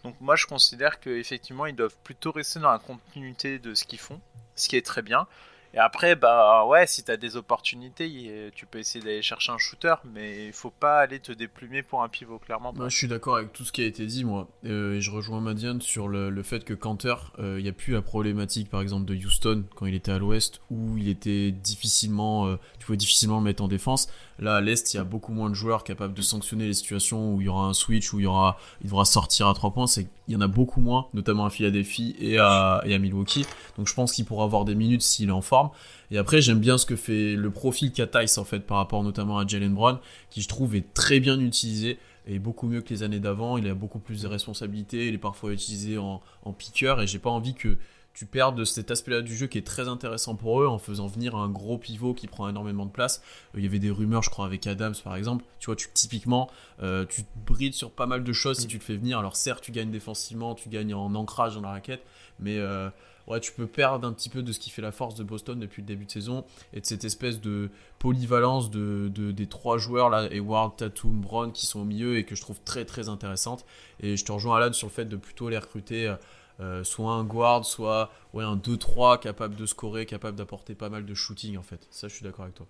Donc 0.03 0.15
moi 0.19 0.35
je 0.35 0.45
considère 0.45 1.00
qu'effectivement 1.00 1.65
ils 1.65 1.75
doivent 1.75 1.97
plutôt 2.03 2.31
rester 2.31 2.59
dans 2.59 2.71
la 2.71 2.79
continuité 2.79 3.59
de 3.59 3.73
ce 3.73 3.85
qu'ils 3.85 4.00
font, 4.00 4.19
ce 4.55 4.67
qui 4.67 4.75
est 4.75 4.85
très 4.85 5.01
bien. 5.01 5.27
Et 5.75 5.79
après, 5.79 6.15
bah 6.15 6.65
ouais, 6.65 6.85
si 6.85 7.03
t'as 7.03 7.17
des 7.17 7.35
opportunités, 7.35 8.51
tu 8.53 8.67
peux 8.67 8.77
essayer 8.77 9.03
d'aller 9.03 9.23
chercher 9.23 9.51
un 9.51 9.57
shooter, 9.57 9.95
mais 10.13 10.45
il 10.45 10.53
faut 10.53 10.69
pas 10.69 11.00
aller 11.00 11.19
te 11.19 11.31
déplumer 11.31 11.81
pour 11.81 12.03
un 12.03 12.09
pivot, 12.09 12.38
clairement. 12.38 12.73
je 12.88 12.95
suis 12.95 13.07
d'accord 13.07 13.38
avec 13.38 13.53
tout 13.53 13.63
ce 13.63 13.71
qui 13.71 13.81
a 13.81 13.85
été 13.85 14.05
dit, 14.05 14.23
moi. 14.23 14.47
Euh, 14.65 14.94
et 14.94 15.01
je 15.01 15.09
rejoins 15.09 15.41
Madiane 15.41 15.81
sur 15.81 16.07
le, 16.07 16.43
fait 16.43 16.63
que 16.63 16.75
Canter, 16.75 17.15
il 17.39 17.43
euh, 17.43 17.62
n'y 17.62 17.69
a 17.69 17.74
plus 17.74 17.93
la 17.93 18.03
problématique, 18.03 18.69
par 18.69 18.81
exemple, 18.81 19.05
de 19.05 19.15
Houston 19.15 19.63
quand 19.75 19.88
il 19.88 19.95
était 19.95 20.12
à 20.12 20.19
l'ouest, 20.19 20.62
où 20.69 20.95
il 20.98 21.10
était 21.10 21.50
difficilement, 21.50 22.45
euh, 22.45 22.57
tu 22.77 22.86
pouvais 22.86 22.98
difficilement 22.98 23.39
le 23.39 23.43
mettre 23.43 23.63
en 23.63 23.67
défense. 23.67 24.10
Là, 24.40 24.56
à 24.56 24.62
l'est, 24.62 24.94
il 24.94 24.98
y 24.98 25.00
a 25.00 25.04
beaucoup 25.04 25.32
moins 25.32 25.50
de 25.50 25.56
joueurs 25.56 25.84
capables 25.84 26.13
de 26.13 26.22
sanctionner 26.22 26.66
les 26.66 26.74
situations 26.74 27.34
où 27.34 27.42
il 27.42 27.46
y 27.46 27.48
aura 27.48 27.66
un 27.66 27.74
switch, 27.74 28.13
où 28.13 28.20
il 28.20 28.24
y 28.24 28.25
aura, 28.25 28.58
il 28.82 28.88
devra 28.88 29.06
sortir 29.06 29.48
à 29.48 29.54
trois 29.54 29.72
points. 29.72 29.88
C'est, 29.88 30.08
il 30.28 30.34
y 30.34 30.38
en 30.38 30.42
a 30.42 30.48
beaucoup 30.48 30.82
moins, 30.82 31.08
notamment 31.13 31.46
à 31.46 31.50
Philadelphie 31.50 32.16
et 32.20 32.38
à, 32.38 32.84
Milwaukee. 32.86 33.46
Donc, 33.78 33.88
je 33.88 33.94
pense 33.94 34.12
qu'il 34.12 34.25
pourra 34.25 34.46
avoir 34.46 34.66
des 34.66 34.75
minutes 34.75 35.02
s'il 35.02 35.30
est 35.30 35.34
en 35.34 35.42
forme. 35.42 35.70
Et 36.12 36.18
après, 36.18 36.42
j'aime 36.42 36.60
bien 36.60 36.78
ce 36.78 36.86
que 36.86 36.96
fait 36.96 37.36
le 37.36 37.50
profil 37.52 37.92
qu'a 37.92 38.08
en 38.38 38.44
fait 38.44 38.60
par 38.60 38.78
rapport 38.78 39.04
notamment 39.04 39.38
à 39.38 39.48
Jalen 39.48 39.74
Brown, 39.74 39.98
qui 40.30 40.42
je 40.42 40.48
trouve 40.48 40.75
est 40.75 40.94
très 40.94 41.20
bien 41.20 41.40
utilisé 41.40 41.98
et 42.25 42.40
beaucoup 42.40 42.68
mieux 42.68 42.82
que 42.82 42.90
les 42.90 43.04
années 43.04 43.20
d'avant. 43.20 43.58
Il 43.58 43.68
a 43.68 43.74
beaucoup 43.74 44.00
plus 44.00 44.22
de 44.22 44.28
responsabilités, 44.28 45.08
il 45.08 45.16
est 45.16 45.20
parfois 45.20 45.52
utilisé 45.52 45.98
en, 45.98 46.22
en 46.44 46.54
piqueur 46.54 47.02
et 47.02 47.08
j'ai 47.08 47.20
pas 47.20 47.30
envie 47.30 47.54
que 47.54 47.78
tu 48.13 48.27
perds 48.27 48.53
de 48.53 48.63
cet 48.63 48.91
aspect-là 48.91 49.22
du 49.22 49.36
jeu 49.36 49.48
qui 49.48 49.58
est 49.58 49.65
très 49.65 49.88
intéressant 49.88 50.36
pour 50.36 50.62
eux 50.62 50.67
en 50.67 50.77
faisant 50.77 51.08
venir 51.08 51.36
un 51.36 51.50
gros 51.50 51.77
pivot 51.77 52.13
qui 52.13 52.27
prend 52.27 52.48
énormément 52.48 52.86
de 52.86 52.91
place. 52.91 53.24
Euh, 53.55 53.60
il 53.60 53.63
y 53.63 53.67
avait 53.67 53.79
des 53.79 53.89
rumeurs, 53.89 54.22
je 54.22 54.29
crois, 54.29 54.46
avec 54.46 54.67
Adams 54.67 54.96
par 55.03 55.15
exemple. 55.15 55.43
Tu 55.60 55.65
vois, 55.65 55.75
tu, 55.75 55.88
typiquement, 55.93 56.50
euh, 56.82 57.05
tu 57.08 57.24
te 57.24 57.29
brides 57.46 57.74
sur 57.74 57.91
pas 57.91 58.05
mal 58.05 58.24
de 58.24 58.34
choses 58.34 58.60
si 58.60 58.67
tu 58.67 58.77
le 58.77 58.84
fais 58.84 58.96
venir. 58.96 59.17
Alors 59.17 59.36
certes, 59.36 59.63
tu 59.63 59.72
gagnes 59.72 59.91
défensivement, 59.91 60.53
tu 60.53 60.70
gagnes 60.70 60.93
en 60.93 61.15
ancrage 61.15 61.55
dans 61.55 61.62
la 61.62 61.72
raquette, 61.72 62.03
mais 62.39 62.60
euh, 62.60 62.88
ouais, 63.25 63.39
tu 63.39 63.51
peux 63.51 63.65
perdre 63.65 64.08
un 64.08 64.13
petit 64.13 64.29
peu 64.29 64.43
de 64.43 64.51
ce 64.51 64.60
qui 64.60 64.70
fait 64.70 64.84
la 64.84 64.91
force 64.91 65.15
de 65.15 65.24
Boston 65.24 65.60
depuis 65.60 65.82
le 65.82 65.88
début 65.88 66.05
de 66.05 66.12
saison 66.12 66.46
et 66.72 66.82
de 66.82 66.86
cette 66.86 67.05
espèce 67.05 67.41
de 67.41 67.72
polyvalence 67.98 68.70
de, 68.70 69.10
des 69.10 69.48
trois 69.48 69.79
joueurs 69.79 70.12
là, 70.12 70.27
Edward, 70.29 70.75
Tatum, 70.77 71.20
Brown 71.20 71.51
qui 71.51 71.65
sont 71.65 71.79
au 71.79 71.86
milieu 71.86 72.17
et 72.17 72.25
que 72.25 72.36
je 72.36 72.41
trouve 72.41 72.60
très 72.63 72.86
très 72.86 73.10
intéressante. 73.10 73.65
Et 74.01 74.17
je 74.17 74.24
te 74.24 74.32
rejoins 74.32 74.58
Alan 74.58 74.74
sur 74.74 74.88
le 74.88 74.93
fait 74.93 75.05
de 75.05 75.15
plutôt 75.15 75.50
les 75.50 75.58
recruter. 75.58 76.13
Euh, 76.60 76.83
soit 76.83 77.12
un 77.12 77.24
guard, 77.24 77.65
soit 77.65 78.12
ouais, 78.33 78.43
un 78.43 78.55
2-3 78.55 79.19
capable 79.19 79.55
de 79.55 79.65
scorer, 79.65 80.05
capable 80.05 80.38
d'apporter 80.38 80.75
pas 80.75 80.89
mal 80.89 81.05
de 81.05 81.13
shooting 81.13 81.57
en 81.57 81.63
fait. 81.63 81.88
Ça, 81.89 82.07
je 82.07 82.15
suis 82.15 82.24
d'accord 82.24 82.43
avec 82.43 82.55
toi. 82.55 82.67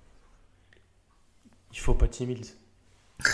Il 1.72 1.80
faut 1.80 1.94
pas 1.94 2.08
timide. 2.08 2.46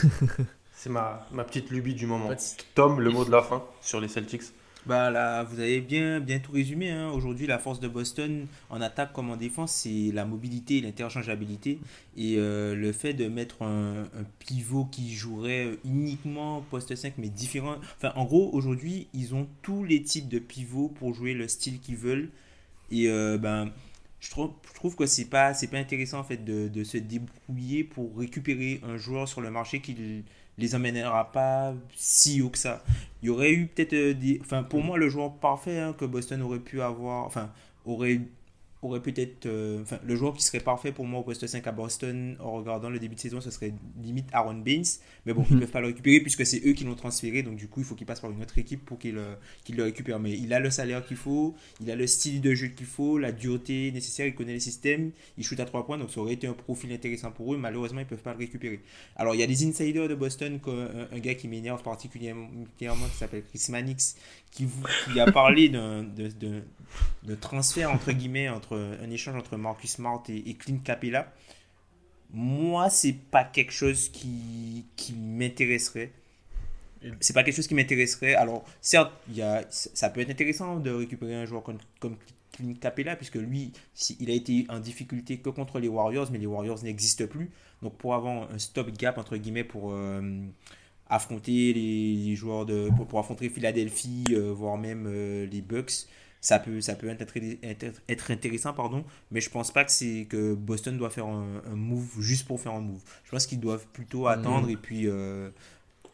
C'est 0.74 0.89
ma, 0.89 1.27
ma 1.32 1.44
petite 1.44 1.70
lubie 1.72 1.94
du 1.94 2.06
moment. 2.06 2.29
Tom, 2.74 3.00
le 3.00 3.10
mot 3.10 3.25
de 3.25 3.32
la 3.32 3.41
fin 3.41 3.63
sur 3.82 4.00
les 4.00 4.08
Celtics. 4.08 4.44
Bah 4.86 5.12
là, 5.12 5.44
vous 5.44 5.60
avez 5.60 5.82
bien, 5.82 6.20
bien 6.20 6.40
tout 6.40 6.54
résumé. 6.54 6.90
Hein. 6.90 7.10
Aujourd'hui, 7.12 7.48
la 7.48 7.60
force 7.60 7.80
de 7.80 7.88
Boston 7.88 8.48
en 8.70 8.80
attaque 8.82 9.12
comme 9.12 9.30
en 9.30 9.36
défense, 9.36 9.74
c'est 9.74 10.12
la 10.14 10.26
mobilité 10.26 10.78
et 10.78 10.82
l'interchangeabilité. 10.82 11.80
Et 12.16 12.36
euh, 12.38 12.76
le 12.76 12.92
fait 12.94 13.14
de 13.14 13.28
mettre 13.28 13.62
un, 13.62 14.06
pivot 14.40 14.86
qui 14.86 15.14
jouerait 15.14 15.78
uniquement 15.84 16.62
poste 16.72 16.96
5, 16.96 17.14
mais 17.18 17.28
différent. 17.28 17.76
Enfin, 17.98 18.14
en 18.16 18.24
gros, 18.24 18.50
aujourd'hui, 18.54 19.08
ils 19.14 19.36
ont 19.36 19.48
tous 19.62 19.84
les 19.84 20.02
types 20.02 20.30
de 20.30 20.40
pivots 20.40 20.88
pour 20.88 21.14
jouer 21.14 21.34
le 21.34 21.48
style 21.48 21.80
qu'ils 21.82 21.98
veulent. 21.98 22.30
Et 22.90 23.10
euh, 23.10 23.38
ben, 23.38 23.72
je 24.22 24.32
trouve, 24.32 24.52
trouve 24.76 24.96
que 24.96 25.06
c'est 25.06 25.26
pas, 25.26 25.54
pas 25.54 25.78
intéressant 25.78 26.20
en 26.20 26.24
fait 26.24 26.44
de, 26.44 26.68
de, 26.70 26.84
se 26.84 26.98
débrouiller 26.98 27.84
pour 27.84 28.18
récupérer 28.18 28.82
un 28.84 28.98
joueur 28.98 29.28
sur 29.28 29.42
le 29.42 29.52
marché 29.52 29.82
qui 29.82 30.24
les 30.60 30.75
emmènera 30.75 31.32
pas 31.32 31.74
si 31.96 32.42
haut 32.42 32.50
que 32.50 32.58
ça. 32.58 32.84
Il 33.22 33.28
y 33.28 33.30
aurait 33.30 33.51
eu 33.51 33.68
peut-être 33.68 33.94
euh. 33.94 34.13
Enfin, 34.42 34.63
pour 34.63 34.84
moi, 34.84 34.98
le 34.98 35.10
joueur 35.10 35.34
parfait 35.34 35.80
hein, 35.80 35.94
que 35.98 36.06
Boston 36.06 36.42
aurait 36.42 36.60
pu 36.60 36.82
avoir. 36.82 37.25
Enfin, 37.25 37.50
aurait 37.86 38.22
aurait 38.82 39.02
peut-être. 39.02 39.46
Euh, 39.46 39.82
enfin, 39.82 40.00
le 40.06 40.16
joueur 40.16 40.34
qui 40.34 40.44
serait 40.44 40.60
parfait 40.60 40.92
pour 40.92 41.06
moi 41.06 41.20
au 41.20 41.24
poste 41.24 41.46
5 41.46 41.66
à 41.68 41.72
Boston 41.72 42.38
en 42.40 42.54
regardant 42.54 42.90
le 42.90 43.00
début 43.00 43.16
de 43.16 43.20
saison, 43.20 43.42
ce 43.42 43.52
serait 43.52 43.74
limite 44.02 44.28
Aaron 44.32 44.56
Baines. 44.56 44.86
Mais 45.26 45.34
bon, 45.34 45.44
ils 45.50 45.54
ne 45.54 45.56
mhm. 45.56 45.62
peuvent 45.62 45.72
pas 45.72 45.82
le 45.82 45.88
récupérer 45.88 46.22
puisque 46.22 46.46
c'est 46.46 46.66
eux 46.66 46.74
qui 46.74 46.86
l'ont 46.86 46.96
transféré. 46.96 47.44
Donc, 47.44 47.58
du 47.58 47.68
coup, 47.68 47.82
il 47.82 47.86
faut 47.86 47.96
qu'il 47.96 48.08
passe 48.08 48.22
par 48.22 48.32
une 48.32 48.42
autre 48.42 48.58
équipe 48.58 48.86
pour 48.86 48.98
qu'il 48.98 49.18
euh, 49.18 49.36
le 49.70 49.84
récupère. 49.84 50.20
Mais 50.20 50.32
il 50.32 50.54
a 50.54 50.60
le 50.60 50.70
salaire 50.70 51.06
qu'il 51.06 51.18
faut, 51.18 51.56
il 51.82 51.92
a 51.92 51.96
le 51.96 52.08
style 52.08 52.42
de 52.42 52.56
jeu 52.56 52.68
qu'il 52.68 52.86
faut, 52.86 53.18
la 53.18 53.32
dureté 53.32 53.92
nécessaire, 53.92 54.28
il 54.28 54.36
connaît 54.36 54.54
les 54.54 54.60
systèmes, 54.60 55.12
il 55.38 55.44
shoot 55.44 55.60
à 55.60 55.66
3 55.66 55.86
points. 55.86 55.98
Donc, 55.98 56.12
ça 56.12 56.22
aurait 56.22 56.34
été 56.34 56.48
un 56.48 56.54
profil 56.54 56.92
intéressant 56.94 57.32
pour 57.32 57.54
eux. 57.54 57.58
Malheureusement, 57.58 58.00
ils 58.00 58.06
ne 58.06 58.10
peuvent 58.10 58.20
pas 58.20 58.34
le 58.34 58.40
récupérer. 58.40 58.80
Alors, 59.16 59.36
il 59.36 59.40
y 59.40 59.44
a 59.44 59.48
des 59.48 59.68
insiders 59.68 60.08
de 60.08 60.16
Boston, 60.16 60.60
comme 60.60 60.88
un, 61.12 61.20
gars 61.20 61.36
qui 61.36 61.48
m'énerve 61.50 61.84
particulièrement, 61.84 62.48
qui 62.78 62.88
s'appelle 63.18 63.44
Chris 63.44 63.66
Mannix, 63.70 64.16
qui, 64.52 64.68
qui 65.12 65.20
a 65.20 65.32
parlé 65.32 65.70
d'un 65.70 66.06
transfert 67.42 67.92
entre 67.92 68.12
guillemets 68.12 68.50
entre 68.50 68.69
un 68.76 69.10
échange 69.10 69.36
entre 69.36 69.58
Marcus 69.58 69.92
Smart 69.92 70.24
et, 70.30 70.54
Clint 70.56 70.80
Capella 70.84 71.34
moi 72.32 72.90
c'est 72.90 73.14
pas 73.14 73.44
quelque 73.44 73.72
chose 73.72 74.10
qui, 74.10 74.86
qui 74.96 75.14
m'intéresserait. 75.14 76.12
C'est 77.22 77.34
pas 77.34 77.44
quelque 77.44 77.56
chose 77.56 77.68
qui 77.68 77.76
m'intéresserait. 77.76 78.36
Alors 78.36 78.66
certes 78.82 79.12
y 79.34 79.42
a, 79.42 79.66
ça 79.70 80.10
peut 80.10 80.22
être 80.22 80.30
intéressant 80.30 80.80
de 80.80 80.92
récupérer 80.92 81.36
un 81.36 81.46
joueur 81.46 81.64
comme, 81.64 81.78
comme 82.00 82.18
Clint 82.52 82.74
Capella 82.80 83.16
puisque 83.16 83.36
lui 83.36 83.72
il 84.20 84.30
a 84.30 84.34
été 84.34 84.66
en 84.70 84.80
difficulté 84.80 85.38
que 85.38 85.50
contre 85.50 85.80
les 85.80 85.88
Warriors 85.88 86.30
mais 86.32 86.38
les 86.38 86.46
Warriors 86.46 86.84
n'existent 86.84 87.28
plus. 87.28 87.50
Donc 87.82 87.98
pour 87.98 88.14
avoir 88.14 88.52
un 88.52 88.58
stop 88.60 88.92
gap 88.92 89.18
entre 89.18 89.38
guillemets 89.38 89.64
pour 89.64 89.92
euh, 89.92 90.22
affronter 91.08 91.74
les, 91.74 92.36
joueurs 92.36 92.66
de 92.66 92.90
pour, 93.08 93.20
affronter 93.20 93.50
Philadelphie 93.50 94.26
euh, 94.32 94.52
voire 94.54 94.78
même 94.78 95.06
euh, 95.08 95.46
les 95.46 95.62
Bucks 95.62 96.06
ça 96.41 96.60
peut, 96.60 96.79
ça 96.81 96.96
peut 96.96 97.10
être, 97.10 97.36
être, 98.08 98.31
intéressant, 98.31 98.74
pardon, 98.74 99.03
mais 99.31 99.41
je 99.41 99.50
pense 99.50 99.72
pas 99.72 99.84
que, 99.84 99.91
c'est, 99.91 100.25
que 100.29 100.53
Boston 100.53 100.98
doit 100.98 101.10
faire 101.10 101.25
un, 101.25 101.62
move 101.75 102.22
juste 102.22 102.48
pour 102.48 102.62
faire 102.62 102.74
un 102.74 102.81
move. 102.81 103.01
Je 103.25 103.31
pense 103.31 103.46
qu'ils 103.46 103.60
doivent 103.60 103.86
plutôt 103.88 104.24
mm. 104.24 104.27
attendre 104.27 104.69
et 104.69 104.77
puis. 104.77 105.08
Euh, 105.08 105.50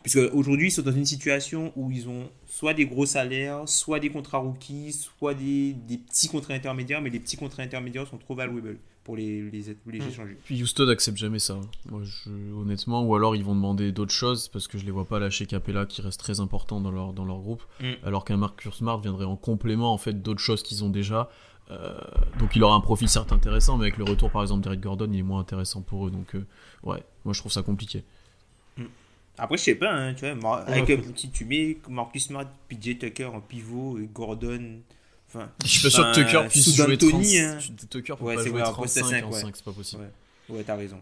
puisque 0.01 0.19
aujourd'hui, 0.33 0.67
ils 0.67 0.71
sont 0.71 0.83
dans 0.83 0.91
une 0.91 1.05
situation 1.05 1.73
où 1.75 1.91
ils 1.91 2.07
ont 2.07 2.29
soit 2.45 2.75
des 2.75 2.85
gros 2.85 3.07
salaires, 3.07 3.67
soit 3.67 3.99
des 3.99 4.09
contrats 4.09 4.37
rookies, 4.37 4.93
soit 4.93 5.33
des, 5.33 5.73
des 5.73 5.97
petits 5.97 6.27
contrats 6.27 6.53
intermédiaires, 6.53 7.01
mais 7.01 7.09
les 7.09 7.19
petits 7.19 7.37
contrats 7.37 7.63
intermédiaires 7.63 8.07
sont 8.07 8.19
trop 8.19 8.35
valuables 8.35 8.77
pour 9.05 9.15
les, 9.15 9.49
les, 9.51 9.61
les 9.85 9.99
hmm. 9.99 10.09
échanger. 10.09 10.37
Puis 10.43 10.61
Houston 10.61 10.87
n'accepte 10.87 11.17
jamais 11.17 11.37
ça. 11.37 11.61
Moi, 11.89 12.01
je, 12.03 12.29
honnêtement, 12.53 13.03
ou 13.03 13.15
alors 13.15 13.35
ils 13.35 13.43
vont 13.43 13.55
demander 13.55 13.91
d'autres 13.91 14.11
choses 14.11 14.47
parce 14.49 14.67
que 14.67 14.79
je 14.79 14.83
les 14.83 14.91
vois 14.91 15.05
pas 15.05 15.19
lâcher 15.19 15.45
Capella 15.45 15.85
qui 15.85 16.01
reste 16.01 16.19
très 16.19 16.39
important 16.39 16.81
dans 16.81 16.91
leur, 16.91 17.13
dans 17.13 17.23
leur 17.23 17.37
groupe, 17.37 17.63
hmm. 17.79 17.93
alors 18.03 18.25
qu'un 18.25 18.37
Marcus 18.37 18.73
Smart 18.73 18.99
viendrait 18.99 19.25
en 19.25 19.37
complément 19.37 19.93
en 19.93 19.99
fait 19.99 20.21
d'autres 20.21 20.41
choses 20.41 20.63
qu'ils 20.63 20.83
ont 20.83 20.89
déjà. 20.89 21.29
Euh, 21.71 21.97
donc 22.39 22.55
il 22.55 22.63
aura 22.63 22.75
un 22.75 22.81
profil 22.81 23.07
certes 23.07 23.31
intéressant, 23.31 23.77
mais 23.77 23.85
avec 23.85 23.97
le 23.97 24.03
retour 24.03 24.31
par 24.31 24.41
exemple 24.41 24.63
d'Eric 24.63 24.81
Gordon, 24.81 25.07
il 25.11 25.19
est 25.19 25.23
moins 25.23 25.39
intéressant 25.39 25.81
pour 25.81 26.07
eux. 26.07 26.11
Donc 26.11 26.33
euh, 26.33 26.43
ouais, 26.83 27.03
moi 27.25 27.33
je 27.33 27.39
trouve 27.39 27.51
ça 27.51 27.61
compliqué. 27.61 28.03
Hmm. 28.75 28.85
Après, 29.37 29.57
je 29.57 29.63
sais 29.63 29.75
pas, 29.75 29.91
hein, 29.91 30.15
tu 30.15 30.27
vois, 30.31 30.61
avec, 30.61 30.99
si 31.15 31.29
tu 31.29 31.45
mets 31.45 31.77
Marcus 31.89 32.25
Smart, 32.25 32.47
PJ 32.69 32.97
Tucker 32.97 33.25
en 33.25 33.41
pivot 33.41 33.99
et 33.99 34.07
Gordon 34.07 34.79
je 35.63 35.67
suis 35.67 35.83
pas 35.83 35.89
sûr 35.89 36.11
que 36.11 36.15
Tucker 36.15 36.47
puisse 36.49 36.75
jouer 36.75 36.97
30. 36.97 37.13
Hein. 37.13 37.57
Tucker 37.89 38.15
peut 38.17 38.23
ouais, 38.25 38.35
pas 38.35 38.45
jouer 38.45 38.61
35 38.61 39.05
5, 39.05 39.25
en 39.25 39.31
5, 39.31 39.55
c'est 39.55 39.65
pas 39.65 39.71
possible. 39.71 40.09
Ouais, 40.49 40.63
t'as 40.63 40.75
raison. 40.75 41.01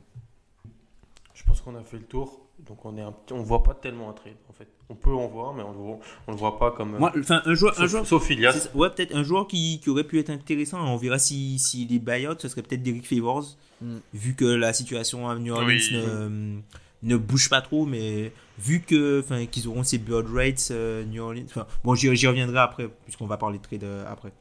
Je 1.33 1.43
pense 1.43 1.61
qu'on 1.61 1.75
a 1.75 1.83
fait 1.83 1.97
le 1.97 2.03
tour. 2.03 2.43
Donc 2.67 2.85
on 2.85 2.97
est 2.97 3.03
on 3.31 3.41
voit 3.41 3.63
pas 3.63 3.73
tellement 3.73 4.09
un 4.09 4.13
trade 4.13 4.35
en 4.49 4.53
fait. 4.53 4.67
On 4.87 4.95
peut 4.95 5.11
en 5.11 5.27
voir 5.27 5.53
mais 5.53 5.63
on 5.63 5.71
le 5.71 5.77
voit, 5.77 5.99
on 6.27 6.31
le 6.31 6.37
voit 6.37 6.59
pas 6.59 6.71
comme 6.71 6.97
Moi, 6.97 7.11
enfin 7.17 7.41
un 7.45 7.55
joueur 7.55 7.73
sauf, 7.73 7.83
un 7.83 7.87
joueur 7.87 8.07
sauf 8.07 8.29
Ilias. 8.29 8.69
Ouais, 8.73 8.89
peut-être 8.89 9.13
un 9.15 9.23
joueur 9.23 9.47
qui, 9.47 9.79
qui, 9.81 9.89
aurait 9.89 10.03
pu 10.03 10.19
être 10.19 10.29
intéressant, 10.29 10.79
on 10.79 10.95
verra 10.95 11.19
si 11.19 11.59
si 11.59 11.85
les 11.85 11.99
buyouts 11.99 12.39
ce 12.39 12.47
serait 12.47 12.61
peut-être 12.61 12.83
Derrick 12.83 13.07
Favors 13.07 13.57
mm. 13.81 13.97
vu 14.13 14.35
que 14.35 14.45
la 14.45 14.71
situation 14.71 15.27
à 15.29 15.35
New 15.35 15.53
Orleans 15.53 15.79
ne, 15.91 16.61
ne, 17.01 17.17
bouge 17.17 17.49
pas 17.49 17.61
trop 17.61 17.85
mais 17.85 18.31
vu 18.57 18.81
que 18.81 19.22
enfin 19.22 19.45
qu'ils 19.45 19.67
auront 19.67 19.83
ces 19.83 19.98
bird 19.98 20.27
rates 20.33 20.69
euh, 20.72 21.03
New 21.05 21.24
Orleans 21.24 21.65
bon 21.83 21.95
j'y 21.95 22.27
reviendrai 22.27 22.60
après 22.60 22.88
puisqu'on 23.03 23.25
va 23.25 23.38
parler 23.38 23.57
de 23.57 23.63
trade 23.63 23.83
euh, 23.83 24.05
après. 24.12 24.31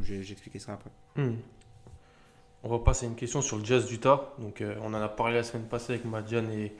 J'expliquerai 0.00 0.60
ça 0.60 0.74
après. 0.74 0.90
Hmm. 1.16 1.36
On 2.62 2.68
va 2.68 2.78
passer 2.78 3.06
à 3.06 3.08
une 3.08 3.16
question 3.16 3.40
sur 3.40 3.56
le 3.56 3.64
jazz 3.64 3.86
d'Utah. 3.86 4.32
Donc, 4.38 4.60
euh, 4.60 4.74
on 4.82 4.92
en 4.94 5.00
a 5.00 5.08
parlé 5.08 5.34
la 5.34 5.42
semaine 5.42 5.66
passée 5.66 5.94
avec 5.94 6.04
Madiane 6.04 6.50
et, 6.52 6.72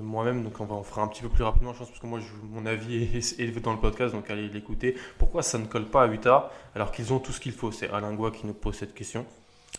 moi-même. 0.00 0.42
Donc, 0.42 0.60
on 0.60 0.64
va 0.64 0.74
en 0.76 0.82
faire 0.82 1.00
un 1.00 1.08
petit 1.08 1.22
peu 1.22 1.28
plus 1.28 1.44
rapidement, 1.44 1.72
je 1.72 1.78
pense, 1.78 1.88
parce 1.88 2.00
que 2.00 2.06
mon 2.06 2.66
avis 2.66 3.02
est 3.16 3.38
élevé 3.38 3.60
dans 3.60 3.72
le 3.72 3.80
podcast. 3.80 4.14
Donc, 4.14 4.30
allez 4.30 4.48
l'écouter. 4.48 4.96
Pourquoi 5.18 5.42
ça 5.42 5.58
ne 5.58 5.66
colle 5.66 5.86
pas 5.86 6.04
à 6.04 6.06
Utah 6.06 6.50
alors 6.74 6.92
qu'ils 6.92 7.12
ont 7.12 7.18
tout 7.18 7.32
ce 7.32 7.40
qu'il 7.40 7.52
faut? 7.52 7.72
C'est 7.72 7.90
Alain 7.90 8.14
Goua 8.14 8.30
qui 8.30 8.46
nous 8.46 8.54
pose 8.54 8.76
cette 8.76 8.94
question. 8.94 9.26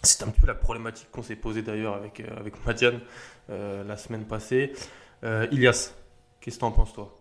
C'est 0.03 0.23
un 0.23 0.29
peu 0.29 0.45
la 0.45 0.55
problématique 0.55 1.09
qu'on 1.11 1.23
s'est 1.23 1.37
posée 1.37 1.61
d'ailleurs 1.61 1.95
avec, 1.95 2.21
avec 2.37 2.65
Madiane 2.65 2.99
la 3.49 3.97
semaine 3.97 4.25
passée. 4.25 4.73
Ilias, 5.23 5.93
qu'est-ce 6.45 6.57
que 6.57 6.59
tu 6.59 6.65
en 6.65 6.71
penses, 6.71 6.93
toi? 6.93 7.11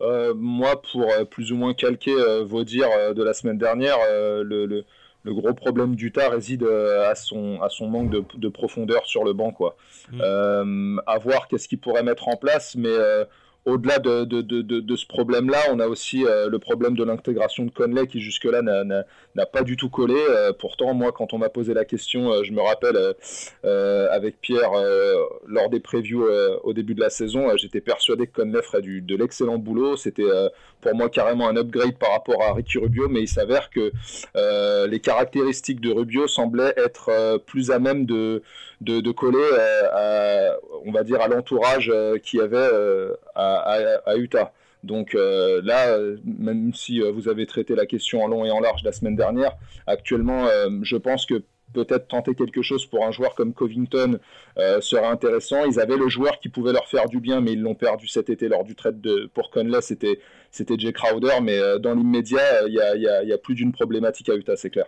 Euh, 0.00 0.34
moi, 0.34 0.80
pour 0.80 1.10
euh, 1.10 1.24
plus 1.24 1.50
ou 1.52 1.56
moins 1.56 1.74
calquer 1.74 2.14
euh, 2.14 2.44
vos 2.44 2.62
dires 2.62 3.14
de 3.14 3.22
la 3.22 3.34
semaine 3.34 3.58
dernière, 3.58 3.98
le, 4.08 4.66
le, 5.24 5.34
gros 5.34 5.52
problème 5.52 5.96
d'Utah 5.96 6.28
réside 6.28 6.64
à, 6.64 7.14
son, 7.16 7.60
à 7.60 7.68
son 7.68 7.88
manque 7.88 8.10
de, 8.10 8.24
de 8.36 8.48
profondeur 8.48 9.06
sur 9.06 9.24
le 9.24 9.32
banc. 9.32 9.50
Quoi. 9.50 9.76
Mm. 10.12 11.00
à 11.06 11.18
voir 11.18 11.48
qu'est-ce 11.48 11.68
qu'il 11.68 11.78
pourrait 11.78 12.02
mettre 12.02 12.28
en 12.28 12.36
place, 12.36 12.76
mais 12.76 12.94
au-delà 13.64 13.98
de, 13.98 14.96
ce 14.96 15.06
problème-là, 15.06 15.58
on 15.70 15.78
a 15.78 15.86
aussi 15.86 16.24
euh, 16.24 16.48
le 16.48 16.58
problème 16.58 16.96
de 16.96 17.04
l'intégration 17.04 17.64
de 17.64 17.70
Conley 17.70 18.06
qui 18.08 18.20
jusque-là 18.20 18.62
n'a 18.62 19.46
pas 19.46 19.62
du 19.62 19.76
tout 19.76 19.88
collé. 19.88 20.16
Euh, 20.30 20.52
pourtant, 20.52 20.94
moi, 20.94 21.12
quand 21.12 21.32
on 21.32 21.38
m'a 21.38 21.48
posé 21.48 21.72
la 21.72 21.84
question, 21.84 22.32
euh, 22.32 22.42
je 22.42 22.52
me 22.52 22.60
rappelle 22.60 22.98
avec 24.10 24.40
Pierre 24.40 24.72
lors 25.46 25.70
des 25.70 25.80
previews 25.80 26.26
au 26.62 26.72
début 26.72 26.94
de 26.94 27.00
la 27.00 27.10
saison, 27.10 27.56
j'étais 27.56 27.80
persuadé 27.80 28.26
que 28.26 28.40
Conley 28.42 28.62
ferait 28.62 28.82
du, 28.82 29.00
de 29.00 29.16
l'excellent 29.16 29.58
boulot. 29.58 29.96
C'était 29.96 30.28
pour 30.80 30.94
moi 30.94 31.08
carrément 31.08 31.48
un 31.48 31.56
upgrade 31.56 31.96
par 31.98 32.12
rapport 32.12 32.42
à 32.42 32.52
Ricky 32.54 32.78
Rubio, 32.78 33.08
mais 33.08 33.20
il 33.20 33.28
s'avère 33.28 33.70
que 33.70 33.92
les 34.86 35.00
caractéristiques 35.00 35.80
de 35.80 35.92
Rubio 35.92 36.26
semblaient 36.26 36.74
être 36.76 37.38
plus 37.46 37.70
à 37.70 37.78
même 37.78 38.06
de 38.06 38.42
coller 39.12 39.38
à, 39.92 40.56
on 40.84 40.92
va 40.92 41.04
dire, 41.04 41.20
à 41.20 41.28
l'entourage 41.28 41.92
qu'il 42.22 42.40
y 42.40 42.42
avait 42.42 42.68
euh, 43.38 43.51
à, 43.54 44.16
Utah. 44.16 44.52
Donc 44.82 45.14
là, 45.14 45.98
même 46.24 46.74
si 46.74 47.00
vous 47.00 47.28
avez 47.28 47.46
traité 47.46 47.74
la 47.74 47.86
question 47.86 48.24
en 48.24 48.26
long 48.26 48.44
et 48.44 48.50
en 48.50 48.60
large 48.60 48.82
la 48.84 48.92
semaine 48.92 49.16
dernière, 49.16 49.52
actuellement, 49.86 50.46
je 50.82 50.96
pense 50.96 51.26
que 51.26 51.42
peut-être 51.72 52.08
tenter 52.08 52.34
quelque 52.34 52.60
chose 52.60 52.84
pour 52.84 53.06
un 53.06 53.12
joueur 53.12 53.34
comme 53.34 53.54
Covington 53.54 54.18
serait 54.80 55.06
intéressant. 55.06 55.64
Ils 55.64 55.78
avaient 55.78 55.96
le 55.96 56.08
joueur 56.08 56.40
qui 56.40 56.48
pouvait 56.48 56.72
leur 56.72 56.88
faire 56.88 57.08
du 57.08 57.20
bien, 57.20 57.40
mais 57.40 57.52
ils 57.52 57.60
l'ont 57.60 57.76
perdu 57.76 58.08
cet 58.08 58.28
été 58.28 58.48
lors 58.48 58.64
du 58.64 58.74
trade 58.74 59.00
de, 59.00 59.30
pour 59.32 59.50
Conley. 59.50 59.80
C'était, 59.82 60.18
c'était 60.50 60.76
Jay 60.76 60.92
Crowder, 60.92 61.40
mais 61.40 61.60
dans 61.78 61.94
l'immédiat, 61.94 62.66
il 62.66 62.74
y 62.74 63.32
a, 63.32 63.38
plus 63.38 63.54
d'une 63.54 63.72
problématique 63.72 64.28
à 64.28 64.34
Utah, 64.34 64.56
c'est 64.56 64.70
clair. 64.70 64.86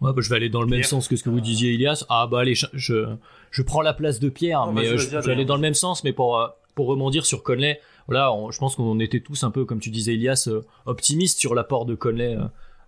Ouais, 0.00 0.12
bah, 0.12 0.20
je 0.20 0.28
vais 0.28 0.36
aller 0.36 0.48
dans 0.50 0.60
le 0.60 0.68
même 0.68 0.82
sens 0.82 1.08
que 1.08 1.16
ce 1.16 1.24
que 1.24 1.30
vous 1.30 1.40
disiez, 1.40 1.72
Ilias. 1.72 2.04
Ah 2.10 2.26
bah 2.30 2.40
allez, 2.40 2.54
je, 2.54 3.16
je, 3.56 3.62
prends 3.62 3.82
la 3.82 3.94
place 3.94 4.20
de 4.20 4.28
Pierre, 4.28 4.72
mais 4.72 4.86
euh, 4.86 4.96
je, 4.98 5.16
vais 5.16 5.32
aller 5.32 5.44
dans 5.44 5.56
le 5.56 5.60
même 5.60 5.74
sens, 5.74 6.04
mais 6.04 6.12
pour, 6.12 6.38
euh, 6.38 6.48
pour 6.74 6.86
rebondir 6.86 7.26
sur 7.26 7.42
Conley, 7.42 7.80
voilà, 8.06 8.32
je 8.50 8.58
pense 8.58 8.76
qu'on 8.76 9.00
était 9.00 9.20
tous 9.20 9.44
un 9.44 9.50
peu, 9.50 9.64
comme 9.64 9.80
tu 9.80 9.90
disais, 9.90 10.14
Ilias, 10.14 10.48
euh, 10.48 10.62
optimistes 10.86 11.38
sur 11.38 11.54
l'apport 11.54 11.86
de 11.86 11.94
Conley 11.94 12.36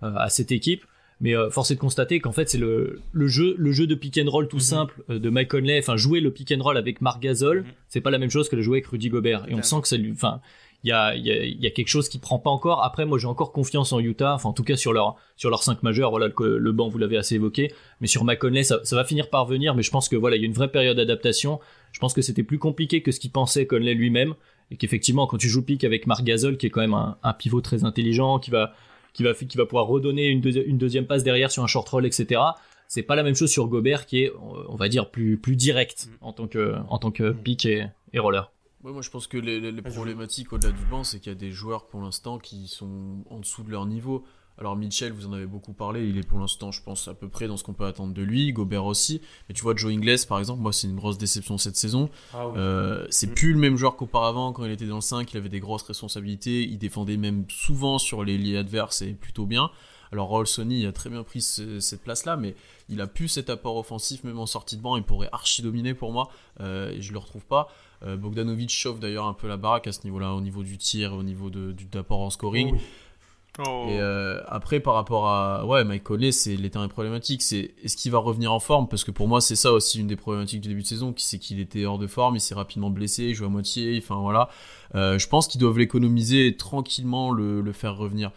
à 0.01 0.29
cette 0.29 0.53
équipe. 0.53 0.85
Mais 1.21 1.35
force 1.51 1.73
est 1.73 1.75
de 1.75 1.81
constater 1.81 2.21
qu'en 2.21 2.31
fait 2.31 2.49
c'est 2.49 2.59
le, 2.59 3.03
le, 3.11 3.27
jeu 3.27 3.57
le 3.59 3.73
jeu 3.73 3.89
de 3.89 3.97
pick 3.97 4.21
and 4.25 4.31
roll 4.31 4.47
tout 4.47 4.59
mhm. 4.59 4.63
simple 4.63 5.03
de 5.09 5.31
Mike 5.31 5.49
Conley, 5.49 5.81
enfin 5.81 5.97
jouer 5.97 6.21
le 6.21 6.31
pick 6.31 6.55
and 6.57 6.63
roll 6.63 6.77
avec 6.77 7.01
Marc 7.01 7.21
Gasol, 7.21 7.63
mhm. 7.63 7.67
c'est 7.89 8.01
pas 8.01 8.13
la 8.13 8.19
même 8.19 8.31
chose 8.31 8.49
que 8.49 8.55
le 8.55 8.63
jouer 8.63 8.79
avec 8.79 8.87
Rudy 8.87 9.09
Gobert. 9.09 9.45
Et 9.49 9.55
on 9.57 9.63
sent 9.63 9.81
que 9.83 9.89
ça 9.89 9.97
lui, 9.97 10.13
enfin 10.13 10.41
il 10.85 10.91
y 10.91 10.93
a, 10.93 11.17
y, 11.17 11.31
a, 11.31 11.45
y 11.45 11.67
a, 11.67 11.71
quelque 11.71 11.89
chose 11.89 12.09
qui 12.09 12.19
prend 12.19 12.39
pas 12.39 12.51
encore. 12.51 12.85
Après, 12.85 13.05
moi, 13.05 13.19
j'ai 13.19 13.27
encore 13.27 13.51
confiance 13.51 13.93
en 13.93 13.99
Utah, 13.99 14.35
enfin, 14.35 14.49
en 14.49 14.53
tout 14.53 14.63
cas 14.63 14.77
sur 14.77 14.93
leur 14.93 15.17
sur 15.37 15.51
leurs 15.51 15.63
cinq 15.65 15.83
majeurs. 15.83 16.11
Voilà, 16.11 16.29
le, 16.29 16.59
le 16.59 16.73
banc, 16.73 16.89
vous 16.89 16.99
l'avez 16.99 17.17
assez 17.17 17.35
évoqué, 17.35 17.73
mais 18.01 18.07
sur 18.07 18.25
McConley, 18.25 18.63
ça, 18.63 18.81
ça 18.85 18.95
va 18.95 19.05
finir 19.05 19.29
par 19.29 19.45
venir. 19.47 19.75
Mais 19.75 19.83
je 19.83 19.91
pense 19.91 20.09
que 20.09 20.15
voilà, 20.15 20.37
il 20.37 20.41
y 20.41 20.45
a 20.45 20.47
une 20.47 20.53
vraie 20.53 20.71
période 20.71 20.97
d'adaptation. 20.97 21.59
Je 21.93 21.99
pense 21.99 22.15
que 22.15 22.23
c'était 22.23 22.43
plus 22.43 22.59
compliqué 22.59 23.03
que 23.03 23.13
ce 23.13 23.21
qu'il 23.21 23.31
pensait 23.31 23.67
Conley 23.67 23.95
lui-même. 23.95 24.35
et 24.71 24.77
qu'effectivement 24.77 25.27
quand 25.27 25.39
tu 25.39 25.49
joues 25.49 25.63
pick 25.63 25.85
avec 25.85 26.07
Marc 26.07 26.23
Gasol 26.25 26.57
qui 26.57 26.67
est 26.67 26.71
quand 26.71 26.81
même 26.81 26.95
un, 26.95 27.33
pivot 27.33 27.61
très 27.61 27.85
intelligent 27.85 28.39
qui 28.39 28.51
va 28.51 28.75
qui 29.15 29.23
va 29.23 29.35
qui 29.35 29.57
va 29.57 29.65
pouvoir 29.67 29.87
redonner 29.87 30.29
une, 30.29 30.43
une 30.47 30.79
deuxième 30.79 31.07
passe 31.07 31.25
derrière 31.25 31.51
sur 31.51 31.63
un 31.63 31.67
short 31.67 31.89
roll 31.89 32.07
etc 32.07 32.41
c'est 32.87 33.03
pas 33.03 33.17
la 33.17 33.23
même 33.23 33.35
chose 33.35 33.51
sur 33.51 33.67
Gobert 33.69 34.07
qui 34.07 34.25
est 34.25 34.33
on 34.69 34.77
va 34.77 34.89
dire 34.89 35.11
plus 35.11 35.39
plus 35.39 35.57
direct 35.57 36.09
mm. 36.09 36.25
en 36.25 36.33
tant 36.33 36.47
que 36.47 36.75
en 36.89 36.99
tant 36.99 37.11
que 37.11 37.33
pick 37.33 37.65
et, 37.65 37.87
et 38.13 38.19
roller 38.19 38.51
moi 38.83 39.03
je 39.03 39.11
pense 39.11 39.27
que 39.27 39.39
les, 39.39 39.61
les 39.61 39.83
problématiques 39.83 40.53
au-delà 40.53 40.73
du 40.73 40.85
banc 40.85 41.05
c'est 41.05 41.19
qu'il 41.21 41.33
y 41.33 41.35
a 41.35 41.39
des 41.39 41.51
joueurs 41.51 41.87
pour 41.89 42.01
l'instant 42.01 42.39
qui 42.39 42.69
sont 42.69 43.25
en 43.29 43.41
dessous 43.41 43.63
de 43.63 43.71
leur 43.71 43.87
niveau 43.87 44.25
alors 44.59 44.75
Mitchell, 44.75 45.13
vous 45.13 45.27
en 45.27 45.33
avez 45.33 45.47
beaucoup 45.47 45.73
parlé, 45.73 46.09
il 46.09 46.19
est 46.19 46.27
pour 46.27 46.41
l'instant, 46.41 46.73
je 46.73 46.83
pense, 46.83 47.07
à 47.07 47.15
peu 47.15 47.29
près 47.29 47.47
dans 47.47 47.57
ce 47.57 47.63
qu'on 47.63 47.75
peut 47.75 47.87
attendre 47.87 48.13
de 48.13 48.23
lui. 48.23 48.53
Gobert 48.53 48.87
aussi. 48.87 49.21
Mais 49.49 49.55
tu 49.55 49.63
vois, 49.63 49.77
Joe 49.77 49.93
Ingles, 49.93 50.27
par 50.29 50.41
exemple, 50.41 50.61
moi, 50.61 50.73
c'est 50.73 50.89
une 50.89 50.97
grosse 50.97 51.17
déception 51.17 51.59
cette 51.59 51.77
saison. 51.77 52.11
Ah 52.35 52.47
euh, 52.57 53.07
c'est 53.09 53.31
mm. 53.31 53.35
plus 53.35 53.53
le 53.53 53.59
même 53.61 53.77
joueur 53.77 53.95
qu'auparavant. 53.95 54.53
Quand 54.53 54.65
il 54.65 54.73
était 54.73 54.87
dans 54.87 54.97
le 54.97 55.01
5, 55.01 55.33
il 55.33 55.37
avait 55.37 55.49
des 55.49 55.61
grosses 55.61 55.85
responsabilités. 55.85 56.63
Il 56.65 56.79
défendait 56.79 57.17
même 57.17 57.45
souvent 57.49 57.99
sur 57.99 58.25
les 58.25 58.37
liés 58.37 58.57
adverses 58.57 59.03
et 59.03 59.13
plutôt 59.13 59.47
bien. 59.47 59.71
Alors 60.13 60.29
Raul 60.29 60.47
Sony 60.47 60.87
a 60.87 60.93
très 60.93 61.11
bien 61.11 61.23
pris 61.23 61.41
cette 61.43 62.03
place-là, 62.03 62.37
mais 62.37 62.55
il 62.89 63.01
a 63.01 63.07
plus 63.07 63.29
cet 63.29 63.51
apport 63.51 63.77
offensif, 63.77 64.25
même 64.25 64.39
en 64.39 64.47
sortie 64.47 64.77
de 64.77 64.83
banc. 64.83 64.97
Il 64.97 65.03
pourrait 65.03 65.29
archi 65.33 65.63
dominer 65.63 65.95
pour 65.95 66.13
moi, 66.13 66.31
euh, 66.61 66.91
et 66.91 67.03
je 67.03 67.13
le 67.13 67.19
retrouve 67.19 67.45
pas. 67.45 67.69
Euh, 68.05 68.17
Bogdanovic 68.17 68.71
chauffe 68.71 69.01
d'ailleurs 69.01 69.27
un 69.27 69.35
peu 69.35 69.49
la 69.49 69.57
baraque 69.57 69.87
à 69.87 69.93
ce 69.93 70.05
niveau-là, 70.05 70.33
au 70.35 70.41
niveau 70.41 70.63
du 70.63 70.79
tir, 70.79 71.15
au 71.15 71.23
niveau 71.23 71.51
de, 71.51 71.73
du 71.73 71.85
d'apport 71.85 72.21
en 72.21 72.31
scoring. 72.31 72.75
Oh 72.75 72.81
Oh. 73.67 73.87
Et 73.89 73.99
euh, 73.99 74.41
après, 74.47 74.79
par 74.79 74.95
rapport 74.95 75.27
à 75.27 75.67
ouais, 75.67 75.83
Mike 75.83 76.05
Conley, 76.05 76.31
c'est 76.31 76.55
l'éternel 76.55 76.91
problématique. 76.91 77.43
C'est 77.43 77.75
est-ce 77.83 77.97
qu'il 77.97 78.13
va 78.13 78.19
revenir 78.19 78.53
en 78.53 78.61
forme? 78.61 78.87
Parce 78.89 79.03
que 79.03 79.11
pour 79.11 79.27
moi, 79.27 79.41
c'est 79.41 79.57
ça 79.57 79.73
aussi 79.73 79.99
une 79.99 80.07
des 80.07 80.15
problématiques 80.17 80.61
du 80.61 80.69
début 80.69 80.83
de 80.83 80.87
saison, 80.87 81.13
c'est 81.17 81.39
qu'il 81.39 81.59
était 81.59 81.85
hors 81.85 81.99
de 81.99 82.07
forme, 82.07 82.37
il 82.37 82.41
s'est 82.41 82.55
rapidement 82.55 82.91
blessé, 82.91 83.25
il 83.25 83.35
joue 83.35 83.47
à 83.47 83.49
moitié. 83.49 83.99
Enfin 84.01 84.17
voilà. 84.17 84.49
Euh, 84.95 85.19
je 85.19 85.29
pense 85.29 85.49
qu'ils 85.49 85.61
doivent 85.61 85.79
l'économiser 85.79 86.47
et 86.47 86.57
tranquillement 86.57 87.33
le, 87.33 87.61
le 87.61 87.73
faire 87.73 87.97
revenir. 87.97 88.31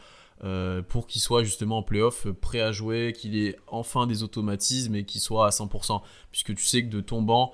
Euh, 0.44 0.82
pour 0.82 1.06
qu'il 1.06 1.22
soit 1.22 1.44
justement 1.44 1.78
en 1.78 1.84
playoff 1.84 2.28
prêt 2.32 2.62
à 2.62 2.72
jouer, 2.72 3.14
qu'il 3.16 3.38
ait 3.38 3.56
enfin 3.68 4.08
des 4.08 4.24
automatismes 4.24 4.96
et 4.96 5.04
qu'il 5.06 5.22
soit 5.22 5.46
à 5.46 5.50
100%. 5.50 6.02
Puisque 6.32 6.56
tu 6.56 6.64
sais 6.64 6.84
que 6.84 6.90
de 6.90 7.02
ton 7.02 7.22
banc, 7.22 7.54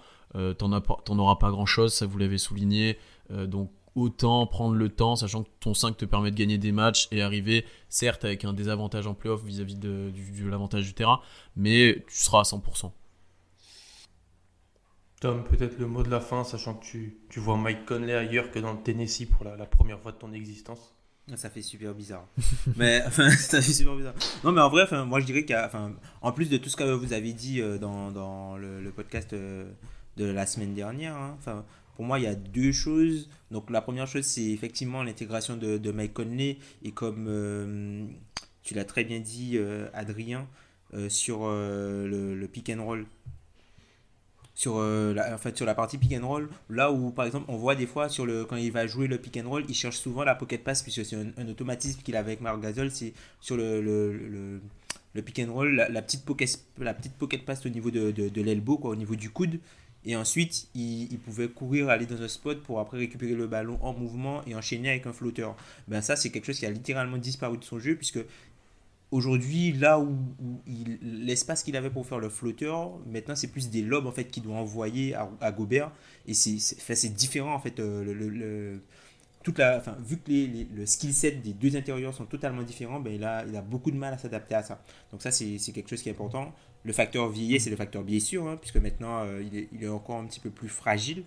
t'en, 0.57 1.19
auras 1.19 1.35
pas 1.35 1.49
grand 1.49 1.65
chose, 1.65 1.93
ça 1.93 2.05
vous 2.05 2.17
l'avez 2.17 2.37
souligné. 2.37 2.97
donc 3.29 3.71
autant 3.97 4.45
prendre 4.45 4.75
le 4.75 4.89
temps, 4.89 5.15
sachant 5.15 5.43
que 5.43 5.49
ton 5.59 5.73
5 5.73 5.97
te 5.97 6.05
permet 6.05 6.29
de 6.29 6.35
gagner 6.35 6.59
des 6.59 6.71
matchs 6.71 7.07
et 7.11 7.23
arriver, 7.23 7.65
certes, 7.89 8.23
avec 8.23 8.45
un 8.45 8.53
désavantage 8.53 9.07
en 9.07 9.15
playoff 9.15 9.43
vis-à-vis 9.43 9.75
de, 9.75 10.11
l'avantage 10.47 10.85
du 10.85 10.93
terrain, 10.93 11.19
mais 11.55 12.05
tu 12.07 12.15
seras 12.15 12.41
à 12.41 12.43
100%. 12.43 12.91
Tom, 15.19 15.43
peut-être 15.45 15.79
le 15.79 15.87
mot 15.87 16.03
de 16.03 16.11
la 16.11 16.19
fin, 16.19 16.43
sachant 16.43 16.75
que 16.75 16.85
tu, 16.85 17.39
vois 17.39 17.57
Mike 17.57 17.87
Conley 17.87 18.13
ailleurs 18.13 18.51
que 18.51 18.59
dans 18.59 18.73
le 18.73 18.83
Tennessee 18.83 19.25
pour 19.25 19.43
la, 19.43 19.65
première 19.65 19.99
fois 19.99 20.11
de 20.11 20.17
ton 20.17 20.31
existence. 20.31 20.93
Ça 21.35 21.49
fait 21.49 21.61
super 21.61 21.93
bizarre. 21.93 22.25
mais 22.77 23.01
ça 23.11 23.61
fait 23.61 23.73
super 23.73 23.95
bizarre. 23.95 24.13
Non, 24.43 24.51
mais 24.53 24.61
en 24.61 24.69
vrai, 24.69 24.83
enfin, 24.83 25.03
moi 25.03 25.19
je 25.19 25.25
dirais 25.25 25.45
qu'en 25.45 25.91
en 26.21 26.31
plus 26.31 26.49
de 26.49 26.57
tout 26.57 26.69
ce 26.69 26.77
que 26.77 26.83
vous 26.83 27.11
avez 27.11 27.33
dit 27.33 27.61
euh, 27.61 27.77
dans, 27.77 28.55
le, 28.57 28.89
podcast 28.91 29.33
euh, 29.33 29.69
de 30.15 30.25
la 30.25 30.45
semaine 30.45 30.73
dernière, 30.73 31.15
hein, 31.15 31.37
pour 31.95 32.05
moi, 32.05 32.19
il 32.19 32.23
y 32.23 32.27
a 32.27 32.35
deux 32.35 32.71
choses. 32.71 33.27
Donc, 33.49 33.69
la 33.71 33.81
première 33.81 34.07
chose, 34.07 34.23
c'est 34.23 34.45
effectivement 34.45 35.01
l'intégration 35.03 35.57
de, 35.57 35.77
de, 35.77 35.91
Mike 35.91 36.13
Conley. 36.13 36.59
Et 36.83 36.91
comme 36.91 37.25
euh, 37.27 38.05
tu 38.61 38.75
l'as 38.75 38.85
très 38.85 39.03
bien 39.03 39.19
dit, 39.19 39.57
Adrien, 39.93 40.47
sur 41.09 41.47
le, 41.47 42.45
pick 42.45 42.69
and 42.69 42.85
roll. 42.85 43.05
Sur, 44.57 44.81
la, 44.81 45.35
en 45.35 45.37
fait, 45.37 45.55
sur 45.55 45.67
la 45.67 45.75
partie 45.75 45.99
pick 45.99 46.13
and 46.13 46.27
roll, 46.27 46.49
là 46.71 46.91
où 46.91 47.11
par 47.11 47.27
exemple 47.27 47.45
on 47.47 47.57
voit 47.57 47.75
des 47.75 47.85
fois 47.85 48.09
sur 48.09 48.25
le, 48.25 48.43
quand 48.43 48.55
il 48.55 48.71
va 48.71 48.87
jouer 48.87 49.05
le 49.05 49.19
pick 49.19 49.37
and 49.37 49.47
roll, 49.47 49.63
il 49.69 49.75
cherche 49.75 49.97
souvent 49.97 50.23
la 50.23 50.33
pocket 50.33 50.63
pass, 50.63 50.81
puisque 50.81 51.05
c'est 51.05 51.15
un, 51.15 51.47
automatisme 51.47 52.01
qu'il 52.01 52.15
a 52.15 52.19
avec 52.19 52.41
Marc 52.41 52.59
Gasol, 52.59 52.89
c'est 52.89 53.13
sur 53.39 53.55
le, 53.55 53.83
le, 53.83 54.59
le, 55.13 55.21
pick 55.21 55.37
and 55.37 55.53
roll, 55.53 55.75
la, 55.75 56.01
petite 56.01 56.25
pocket, 56.25 56.59
la 56.79 56.95
petite 56.95 57.13
pocket 57.13 57.45
pass 57.45 57.67
au 57.67 57.69
niveau 57.69 57.91
de, 57.91 58.09
de, 58.09 58.41
l'elbow, 58.41 58.79
au 58.81 58.95
niveau 58.95 59.15
du 59.15 59.29
coude, 59.29 59.59
et 60.05 60.15
ensuite, 60.15 60.69
il, 60.73 61.19
pouvait 61.19 61.49
courir, 61.49 61.89
aller 61.89 62.07
dans 62.07 62.21
un 62.21 62.27
spot 62.27 62.63
pour 62.63 62.79
après 62.79 62.97
récupérer 62.97 63.35
le 63.35 63.45
ballon 63.45 63.77
en 63.81 63.93
mouvement 63.93 64.41
et 64.47 64.55
enchaîner 64.55 64.89
avec 64.89 65.05
un 65.05 65.13
flotteur. 65.13 65.55
Ben 65.87 66.01
ça, 66.01 66.15
c'est 66.15 66.29
quelque 66.29 66.45
chose 66.45 66.57
qui 66.57 66.65
a 66.65 66.71
littéralement 66.71 67.17
disparu 67.17 67.57
de 67.57 67.63
son 67.63 67.77
jeu, 67.77 67.95
puisque 67.95 68.19
aujourd'hui, 69.11 69.73
là 69.73 69.99
où, 69.99 70.17
l'espace 71.01 71.63
qu'il 71.63 71.75
avait 71.75 71.89
pour 71.89 72.05
faire 72.05 72.19
le 72.19 72.29
flotteur, 72.29 72.97
maintenant, 73.05 73.35
c'est 73.35 73.47
plus 73.47 73.69
des 73.69 73.81
lobes 73.81 74.07
en 74.07 74.11
fait 74.11 74.25
qu'il 74.25 74.43
doit 74.43 74.55
envoyer 74.55 75.15
à, 75.15 75.51
Gobert. 75.51 75.91
Et 76.27 76.33
c'est 76.33 77.13
différent 77.13 77.53
en 77.53 77.59
fait. 77.59 77.79
Euh, 77.79 78.77
toute 79.43 79.59
la, 79.59 79.81
vu 79.99 80.17
que 80.17 80.29
les, 80.29 80.67
le 80.75 80.85
skill 80.85 81.13
set 81.13 81.41
des 81.41 81.53
deux 81.53 81.77
intérieurs 81.77 82.13
sont 82.13 82.25
totalement 82.25 82.63
différents, 82.63 82.99
ben, 82.99 83.13
il, 83.13 83.23
a, 83.23 83.61
beaucoup 83.61 83.91
de 83.91 83.95
mal 83.95 84.13
à 84.13 84.17
s'adapter 84.17 84.55
à 84.55 84.63
ça. 84.63 84.83
Donc 85.11 85.21
ça, 85.21 85.31
c'est 85.31 85.57
quelque 85.73 85.89
chose 85.89 86.01
qui 86.01 86.09
est 86.09 86.11
important. 86.11 86.53
Le 86.83 86.91
facteur 86.91 87.29
vieillir, 87.29 87.61
c'est 87.61 87.69
le 87.69 87.77
facteur 87.77 88.03
blessure, 88.03 88.45
hein, 88.45 88.57
puisque 88.59 88.77
maintenant, 88.77 89.23
euh, 89.23 89.41
il, 89.41 89.57
est, 89.57 89.69
il, 89.71 89.83
est, 89.83 89.87
encore 89.87 90.17
un 90.17 90.25
petit 90.25 90.41
peu 90.41 90.49
plus 90.49 90.67
fragile. 90.67 91.23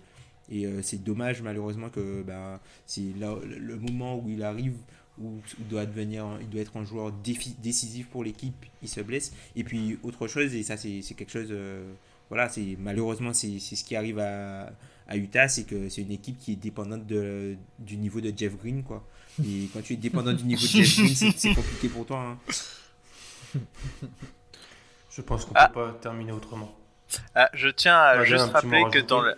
Et 0.51 0.65
euh, 0.65 0.81
c'est 0.83 1.03
dommage, 1.03 1.41
malheureusement, 1.41 1.89
que 1.89 2.21
ben, 2.21 2.59
c'est 2.85 3.13
le 3.17 3.77
moment 3.77 4.17
où 4.17 4.29
il 4.29 4.43
arrive, 4.43 4.75
où 5.21 5.41
il 5.59 5.67
doit, 5.67 5.85
devenir, 5.85 6.25
il 6.41 6.49
doit 6.49 6.61
être 6.61 6.75
un 6.77 6.83
joueur 6.83 7.11
décisif 7.11 8.07
pour 8.07 8.23
l'équipe, 8.23 8.65
il 8.81 8.89
se 8.89 9.01
blesse. 9.01 9.31
Et 9.55 9.63
puis, 9.63 9.99
autre 10.03 10.27
chose, 10.27 10.53
et 10.55 10.63
ça, 10.63 10.77
c'est 10.77 11.01
quelque 11.15 11.31
chose... 11.31 11.49
Euh, 11.51 11.91
voilà, 12.29 12.47
c'est 12.47 12.77
malheureusement, 12.79 13.33
c'est 13.33 13.59
ce 13.59 13.83
qui 13.83 13.95
arrive 13.95 14.19
à, 14.19 14.71
à 15.07 15.17
Utah, 15.17 15.49
c'est 15.49 15.63
que 15.63 15.89
c'est 15.89 16.01
une 16.01 16.11
équipe 16.11 16.39
qui 16.39 16.53
est 16.53 16.55
dépendante 16.55 17.05
de, 17.05 17.57
du 17.77 17.97
niveau 17.97 18.21
de 18.21 18.31
Jeff 18.35 18.57
Green, 18.57 18.83
quoi. 18.83 19.05
Et 19.45 19.67
quand 19.73 19.81
tu 19.81 19.93
es 19.93 19.97
dépendant 19.97 20.31
du 20.31 20.45
niveau 20.45 20.61
de 20.61 20.67
Jeff 20.67 20.97
Green, 20.97 21.33
c'est 21.35 21.53
compliqué 21.53 21.89
pour 21.89 22.05
toi. 22.05 22.19
Hein. 22.19 23.59
Je 25.09 25.21
pense 25.21 25.43
qu'on 25.43 25.53
ne 25.53 25.59
ah. 25.59 25.67
peut 25.67 25.73
pas 25.73 25.97
terminer 26.01 26.31
autrement. 26.31 26.73
Ah, 27.35 27.49
je 27.53 27.67
tiens 27.67 27.97
à 27.97 28.23
juste 28.23 28.49
rappeler 28.51 28.85
que 28.91 28.99
dans 28.99 29.21
le... 29.21 29.35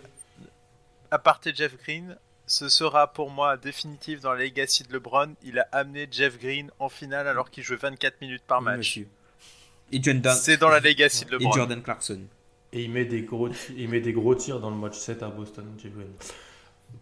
à 1.10 1.18
partir 1.18 1.50
de 1.50 1.56
Jeff 1.56 1.76
Green, 1.82 2.16
ce 2.46 2.68
sera 2.68 3.12
pour 3.12 3.30
moi 3.30 3.56
définitif 3.56 4.20
dans 4.20 4.32
la 4.32 4.44
legacy 4.44 4.84
de 4.84 4.92
LeBron. 4.92 5.34
Il 5.42 5.58
a 5.58 5.68
amené 5.72 6.06
Jeff 6.10 6.38
Green 6.38 6.70
en 6.78 6.88
finale 6.88 7.26
alors 7.26 7.50
qu'il 7.50 7.62
jouait 7.62 7.76
24 7.76 8.20
minutes 8.20 8.42
par 8.46 8.60
match. 8.60 8.98
Et 9.92 10.00
C'est 10.34 10.56
dans 10.56 10.68
la 10.68 10.80
legacy 10.80 11.24
de 11.24 11.32
LeBron. 11.32 11.50
Et 11.50 11.54
Jordan 11.54 11.82
Clarkson. 11.82 12.20
Et 12.72 12.84
il 12.84 12.90
met 12.90 13.04
des 13.04 13.22
gros, 13.22 13.48
il 13.76 13.88
met 13.88 14.00
des 14.00 14.12
gros 14.12 14.34
tirs 14.34 14.60
dans 14.60 14.70
le 14.70 14.76
match 14.76 14.98
7 14.98 15.22
à 15.22 15.28
Boston, 15.28 15.64
Jeff 15.78 15.92
Green. 15.92 16.08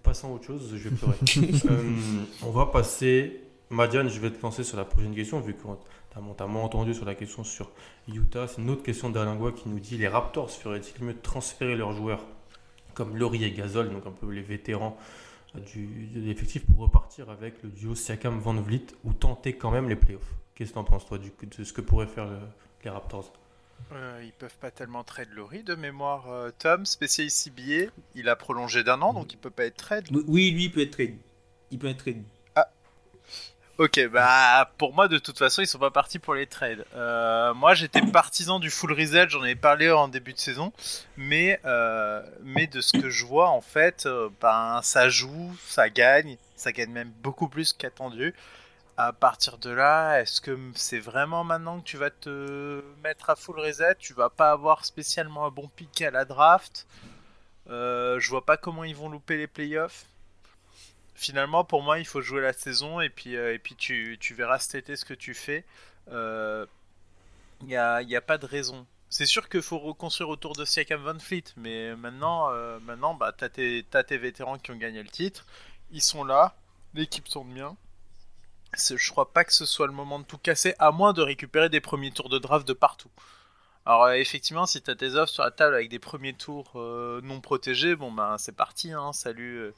Passons 0.02 0.28
à 0.28 0.30
autre 0.32 0.46
chose, 0.46 0.70
je 0.74 0.88
vais 0.88 0.96
pleurer. 0.96 1.16
Euh, 1.70 2.24
on 2.42 2.50
va 2.50 2.66
passer. 2.66 3.40
Madiane, 3.70 4.08
je 4.08 4.20
vais 4.20 4.30
te 4.30 4.42
lancer 4.42 4.64
sur 4.64 4.76
la 4.76 4.84
prochaine 4.84 5.14
question, 5.14 5.40
vu 5.40 5.54
que 5.54 5.62
tu 5.62 6.18
as, 6.18 6.46
moins 6.46 6.62
entendu 6.62 6.92
sur 6.92 7.06
la 7.06 7.14
question 7.14 7.42
sur 7.42 7.70
Utah. 8.06 8.46
C'est 8.46 8.60
une 8.60 8.68
autre 8.68 8.82
question 8.82 9.08
d'Alingua 9.08 9.52
qui 9.52 9.68
nous 9.68 9.80
dit 9.80 9.96
les 9.96 10.08
Raptors 10.08 10.50
feraient-ils 10.50 11.02
mieux 11.02 11.14
de 11.14 11.20
transférer 11.20 11.74
leurs 11.74 11.92
joueurs 11.92 12.22
comme 12.92 13.16
Laurie 13.16 13.44
et 13.44 13.52
Gasol, 13.52 13.90
donc 13.90 14.06
un 14.06 14.10
peu 14.10 14.30
les 14.30 14.42
vétérans 14.42 14.98
du, 15.60 16.06
de 16.06 16.20
l'effectif, 16.20 16.64
pour 16.66 16.78
repartir 16.78 17.30
avec 17.30 17.62
le 17.62 17.70
duo 17.70 17.94
Siakam-Van 17.94 18.54
Vliet 18.54 18.86
ou 19.04 19.12
tenter 19.12 19.54
quand 19.54 19.70
même 19.70 19.88
les 19.88 19.96
playoffs 19.96 20.34
Qu'est-ce 20.54 20.70
que 20.70 20.74
tu 20.74 20.78
en 20.78 20.84
penses, 20.84 21.06
toi, 21.06 21.18
du, 21.18 21.32
de 21.58 21.64
ce 21.64 21.72
que 21.72 21.80
pourraient 21.80 22.06
faire 22.06 22.28
les 22.84 22.90
Raptors? 22.90 23.32
Euh, 23.92 24.22
ils 24.24 24.32
peuvent 24.32 24.56
pas 24.58 24.70
tellement 24.70 25.04
trade 25.04 25.28
Laurie 25.32 25.62
de 25.62 25.74
mémoire. 25.74 26.30
Euh, 26.30 26.50
Tom, 26.58 26.86
spécialiste 26.86 27.48
CBA, 27.48 27.90
il 28.14 28.28
a 28.28 28.36
prolongé 28.36 28.84
d'un 28.84 29.02
an, 29.02 29.12
donc 29.12 29.32
il 29.32 29.38
peut 29.38 29.50
pas 29.50 29.64
être 29.64 29.76
trade. 29.76 30.06
Oui, 30.28 30.50
lui, 30.50 30.64
il 30.64 30.72
peut 30.72 30.80
être 30.80 30.92
trade. 30.92 31.16
Il 31.70 31.78
peut 31.78 31.88
être 31.88 31.98
trade. 31.98 32.22
Ok, 33.82 33.98
bah 34.12 34.70
pour 34.78 34.94
moi 34.94 35.08
de 35.08 35.18
toute 35.18 35.36
façon 35.36 35.60
ils 35.60 35.66
sont 35.66 35.80
pas 35.80 35.90
partis 35.90 36.20
pour 36.20 36.34
les 36.34 36.46
trades. 36.46 36.86
Euh, 36.94 37.52
moi 37.52 37.74
j'étais 37.74 38.00
partisan 38.00 38.60
du 38.60 38.70
full 38.70 38.92
reset, 38.92 39.28
j'en 39.28 39.42
ai 39.42 39.56
parlé 39.56 39.90
en 39.90 40.06
début 40.06 40.32
de 40.32 40.38
saison, 40.38 40.72
mais 41.16 41.58
euh, 41.64 42.22
mais 42.44 42.68
de 42.68 42.80
ce 42.80 42.92
que 42.96 43.10
je 43.10 43.24
vois 43.24 43.48
en 43.48 43.60
fait, 43.60 44.06
euh, 44.06 44.28
ben 44.40 44.78
ça 44.84 45.08
joue, 45.08 45.50
ça 45.66 45.90
gagne, 45.90 46.36
ça 46.54 46.70
gagne 46.70 46.92
même 46.92 47.10
beaucoup 47.24 47.48
plus 47.48 47.72
qu'attendu. 47.72 48.34
À 48.96 49.12
partir 49.12 49.58
de 49.58 49.70
là, 49.70 50.20
est-ce 50.20 50.40
que 50.40 50.56
c'est 50.76 51.00
vraiment 51.00 51.42
maintenant 51.42 51.80
que 51.80 51.84
tu 51.84 51.96
vas 51.96 52.10
te 52.10 52.84
mettre 53.02 53.30
à 53.30 53.34
full 53.34 53.58
reset? 53.58 53.96
Tu 53.98 54.14
vas 54.14 54.30
pas 54.30 54.52
avoir 54.52 54.84
spécialement 54.84 55.44
un 55.44 55.50
bon 55.50 55.68
pick 55.74 56.02
à 56.02 56.12
la 56.12 56.24
draft? 56.24 56.86
je 57.66 58.28
vois 58.28 58.44
pas 58.46 58.56
comment 58.56 58.84
ils 58.84 58.94
vont 58.94 59.08
louper 59.08 59.38
les 59.38 59.48
playoffs 59.48 60.04
finalement, 61.22 61.64
pour 61.64 61.82
moi, 61.82 61.98
il 61.98 62.04
faut 62.04 62.20
jouer 62.20 62.42
la 62.42 62.52
saison 62.52 63.00
et 63.00 63.08
puis, 63.08 63.36
euh, 63.36 63.54
et 63.54 63.58
puis 63.58 63.76
tu, 63.76 64.18
tu, 64.20 64.34
verras 64.34 64.58
cet 64.58 64.74
été 64.74 64.96
ce 64.96 65.04
que 65.04 65.14
tu 65.14 65.34
fais. 65.34 65.64
Il 66.08 66.14
euh, 66.14 66.66
n'y 67.62 67.76
a, 67.76 68.02
y 68.02 68.16
a, 68.16 68.20
pas 68.20 68.38
de 68.38 68.46
raison. 68.46 68.86
C'est 69.08 69.26
sûr 69.26 69.48
qu'il 69.48 69.62
faut 69.62 69.78
reconstruire 69.78 70.28
autour 70.28 70.54
de 70.54 70.64
Siakam 70.64 71.02
Van 71.02 71.18
Fleet, 71.18 71.44
mais 71.56 71.94
maintenant, 71.94 72.50
euh, 72.50 72.78
maintenant 72.80 73.14
bah, 73.14 73.32
tu 73.32 73.44
as, 73.44 73.98
as, 73.98 74.04
tes 74.04 74.18
vétérans 74.18 74.58
qui 74.58 74.72
ont 74.72 74.76
gagné 74.76 75.02
le 75.02 75.08
titre. 75.08 75.46
Ils 75.92 76.02
sont 76.02 76.24
là, 76.24 76.56
l'équipe 76.94 77.28
tourne 77.28 77.52
bien. 77.52 77.76
Je 78.74 79.10
crois 79.10 79.32
pas 79.32 79.44
que 79.44 79.52
ce 79.52 79.66
soit 79.66 79.86
le 79.86 79.92
moment 79.92 80.18
de 80.18 80.24
tout 80.24 80.38
casser, 80.38 80.74
à 80.78 80.90
moins 80.90 81.12
de 81.12 81.22
récupérer 81.22 81.68
des 81.68 81.80
premiers 81.80 82.10
tours 82.10 82.30
de 82.30 82.38
draft 82.38 82.66
de 82.66 82.72
partout. 82.72 83.10
Alors 83.84 84.10
effectivement, 84.10 84.64
si 84.64 84.80
tu 84.80 84.90
as 84.90 84.94
tes 84.94 85.14
offres 85.14 85.32
sur 85.32 85.44
la 85.44 85.50
table 85.50 85.74
avec 85.74 85.90
des 85.90 85.98
premiers 85.98 86.32
tours 86.32 86.72
non 87.22 87.40
protégés, 87.42 87.96
bon 87.96 88.10
ben 88.10 88.38
c'est 88.38 88.56
parti, 88.56 88.92
hein, 88.92 89.12
salut 89.12 89.72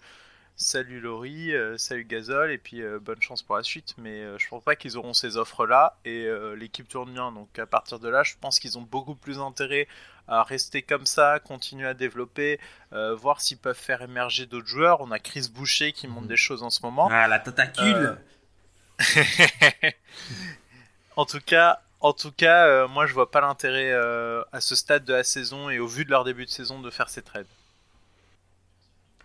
salut 0.56 1.00
Laurie, 1.00 1.52
salut 1.76 2.04
Gazol, 2.04 2.50
et 2.50 2.58
puis 2.58 2.82
bonne 3.00 3.20
chance 3.20 3.42
pour 3.42 3.56
la 3.56 3.62
suite. 3.62 3.94
Mais 3.98 4.22
je 4.38 4.48
pense 4.48 4.62
pas 4.62 4.76
qu'ils 4.76 4.96
auront 4.96 5.14
ces 5.14 5.36
offres-là, 5.36 5.96
et 6.04 6.28
l'équipe 6.56 6.88
tourne 6.88 7.12
bien. 7.12 7.32
Donc 7.32 7.58
à 7.58 7.66
partir 7.66 7.98
de 7.98 8.08
là, 8.08 8.22
je 8.22 8.34
pense 8.40 8.58
qu'ils 8.58 8.78
ont 8.78 8.82
beaucoup 8.82 9.14
plus 9.14 9.38
intérêt 9.38 9.88
à 10.26 10.42
rester 10.42 10.80
comme 10.82 11.06
ça, 11.06 11.38
continuer 11.40 11.86
à 11.86 11.94
développer, 11.94 12.58
voir 12.92 13.40
s'ils 13.40 13.58
peuvent 13.58 13.76
faire 13.76 14.02
émerger 14.02 14.46
d'autres 14.46 14.68
joueurs. 14.68 15.00
On 15.00 15.10
a 15.10 15.18
Chris 15.18 15.50
Boucher 15.52 15.92
qui 15.92 16.06
montre 16.08 16.22
mhm. 16.22 16.28
des 16.28 16.36
choses 16.36 16.62
en 16.62 16.70
ce 16.70 16.82
moment. 16.82 17.08
Ah, 17.10 17.28
la 17.28 17.38
tentacule 17.40 18.18
En 21.16 21.26
tout 21.26 21.40
cas, 21.40 21.80
en 22.00 22.12
tout 22.12 22.32
cas, 22.32 22.66
euh, 22.66 22.88
moi 22.88 23.06
je 23.06 23.14
vois 23.14 23.30
pas 23.30 23.40
l'intérêt 23.40 23.92
euh, 23.92 24.42
à 24.52 24.60
ce 24.60 24.74
stade 24.74 25.04
de 25.04 25.14
la 25.14 25.24
saison 25.24 25.70
et 25.70 25.78
au 25.78 25.86
vu 25.86 26.04
de 26.04 26.10
leur 26.10 26.24
début 26.24 26.44
de 26.44 26.50
saison 26.50 26.80
de 26.80 26.90
faire 26.90 27.08
ces 27.08 27.22
trades. 27.22 27.46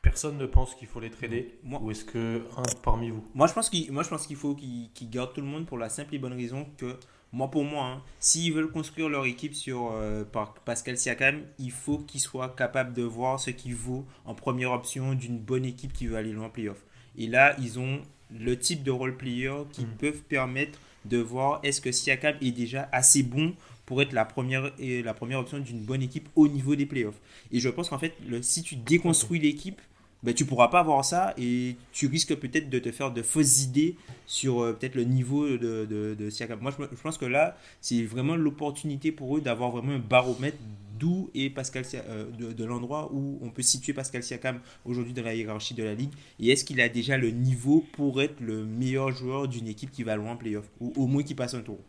Personne 0.02 0.38
ne 0.38 0.46
pense 0.46 0.76
qu'il 0.76 0.88
faut 0.88 1.00
les 1.00 1.10
trader 1.10 1.60
moi, 1.64 1.82
Ou 1.82 1.92
est-ce 1.92 2.06
que 2.06 2.44
un 2.58 2.64
parmi 2.84 3.10
vous? 3.10 3.24
Moi 3.34 3.48
je 3.48 3.54
pense 3.54 3.70
qu'il, 3.70 3.92
moi, 3.92 4.04
je 4.04 4.10
pense 4.10 4.28
qu'il 4.28 4.38
faut 4.38 4.56
qu'ils, 4.56 4.90
gardent 5.10 5.34
tout 5.34 5.42
le 5.42 5.48
monde 5.48 5.66
pour 5.66 5.78
la 5.78 5.90
simple 5.90 6.16
et 6.16 6.20
bonne 6.20 6.34
raison 6.34 6.68
que, 6.78 6.98
moi 7.32 7.52
pour 7.52 7.64
moi, 7.64 7.86
hein, 7.86 8.04
s'ils 8.20 8.54
veulent 8.54 8.72
construire 8.72 9.10
leur 9.10 9.26
équipe 9.26 9.54
sur 9.54 9.92
euh, 9.92 10.24
par 10.24 10.54
Pascal 10.54 10.98
Siakam, 10.98 11.42
il 11.58 11.72
faut 11.72 11.98
qu'ils 12.00 12.22
soient 12.22 12.50
capables 12.50 12.94
de 12.94 13.04
voir 13.04 13.40
ce 13.40 13.52
qui 13.52 13.74
vaut 13.74 14.06
en 14.26 14.36
première 14.36 14.72
option 14.72 15.14
d'une 15.14 15.40
bonne 15.40 15.66
équipe 15.66 15.94
qui 15.94 16.08
veut 16.08 16.16
aller 16.16 16.32
loin 16.32 16.48
en 16.48 16.50
playoff. 16.50 16.84
Et 17.18 17.28
là, 17.28 17.56
ils 17.60 17.80
ont 17.80 18.02
le 18.32 18.58
type 18.58 18.84
de 18.84 18.92
role 18.92 19.18
player 19.18 19.54
qui 19.72 19.86
mm. 19.86 19.98
peuvent 20.00 20.22
permettre 20.24 20.80
de 21.06 21.18
voir 21.18 21.60
est-ce 21.64 21.82
que 21.82 21.92
Siakam 21.92 22.36
est 22.42 22.52
déjà 22.52 22.88
assez 22.92 23.24
bon 23.24 23.54
pour 23.86 24.04
être 24.04 24.14
la 24.14 24.24
première, 24.24 24.72
et 24.78 25.02
la 25.02 25.16
première 25.16 25.40
option 25.40 25.58
d'une 25.58 25.80
bonne 25.80 26.04
équipe 26.04 26.30
au 26.36 26.48
niveau 26.48 26.76
des 26.76 26.86
playoffs. 26.86 27.20
Et 27.52 27.60
je 27.60 27.70
pense 27.70 27.90
qu'en 27.90 27.98
fait, 27.98 28.14
le, 28.28 28.44
si 28.44 28.62
tu 28.62 28.76
déconstruis 28.76 29.40
l'équipe, 29.40 29.82
ben, 30.24 30.34
tu 30.34 30.46
pourras 30.46 30.68
pas 30.68 30.80
avoir 30.80 31.06
ça 31.06 31.34
et 31.38 31.76
tu 31.92 32.08
risques 32.08 32.36
peut-être 32.36 32.70
de 32.70 32.80
te 32.80 32.92
faire 32.92 33.12
de 33.12 33.22
fausses 33.22 33.64
idées 33.64 33.96
sur 34.26 34.62
euh, 34.62 34.74
peut-être 34.74 34.96
le 34.96 35.04
niveau 35.06 35.48
de, 35.48 35.86
de, 35.86 36.30
Siakam. 36.30 36.60
Moi, 36.60 36.72
je, 36.78 36.84
je, 36.84 37.02
pense 37.02 37.18
que 37.18 37.26
là, 37.26 37.58
c'est 37.82 38.04
vraiment 38.04 38.36
l'opportunité 38.36 39.12
pour 39.12 39.38
eux 39.38 39.42
d'avoir 39.42 39.72
vraiment 39.72 39.94
un 39.94 40.00
baromètre 40.00 40.58
d'où 41.00 41.30
est 41.34 41.50
Pascal 41.50 41.86
euh, 41.94 42.26
de, 42.32 42.64
l'endroit 42.66 43.10
où 43.14 43.40
on 43.42 43.50
peut 43.50 43.62
situer 43.62 43.94
Pascal 43.94 44.22
Siakam 44.22 44.60
aujourd'hui 44.86 45.14
dans 45.14 45.24
la 45.24 45.34
hiérarchie 45.34 45.74
de 45.74 45.84
la 45.84 45.96
ligue. 45.96 46.12
Et 46.40 46.50
est-ce 46.50 46.66
qu'il 46.66 46.82
a 46.82 46.90
déjà 46.90 47.18
le 47.18 47.32
niveau 47.32 47.86
pour 47.94 48.22
être 48.22 48.40
le 48.42 48.66
meilleur 48.66 49.12
joueur 49.12 49.48
d'une 49.48 49.68
équipe 49.68 49.92
qui 49.92 50.04
va 50.04 50.16
loin 50.16 50.34
en 50.34 50.38
playoff 50.38 50.70
ou 50.80 50.94
au 50.96 51.08
moins 51.08 51.24
qui 51.24 51.36
passe 51.36 51.54
un 51.54 51.62
tour? 51.62 51.80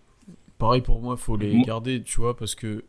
Pareil 0.59 0.83
pour 0.83 1.01
moi, 1.01 1.17
il 1.19 1.23
faut 1.23 1.37
les 1.37 1.61
garder, 1.63 2.03
tu 2.03 2.21
vois, 2.21 2.37
parce 2.37 2.55
que 2.55 2.85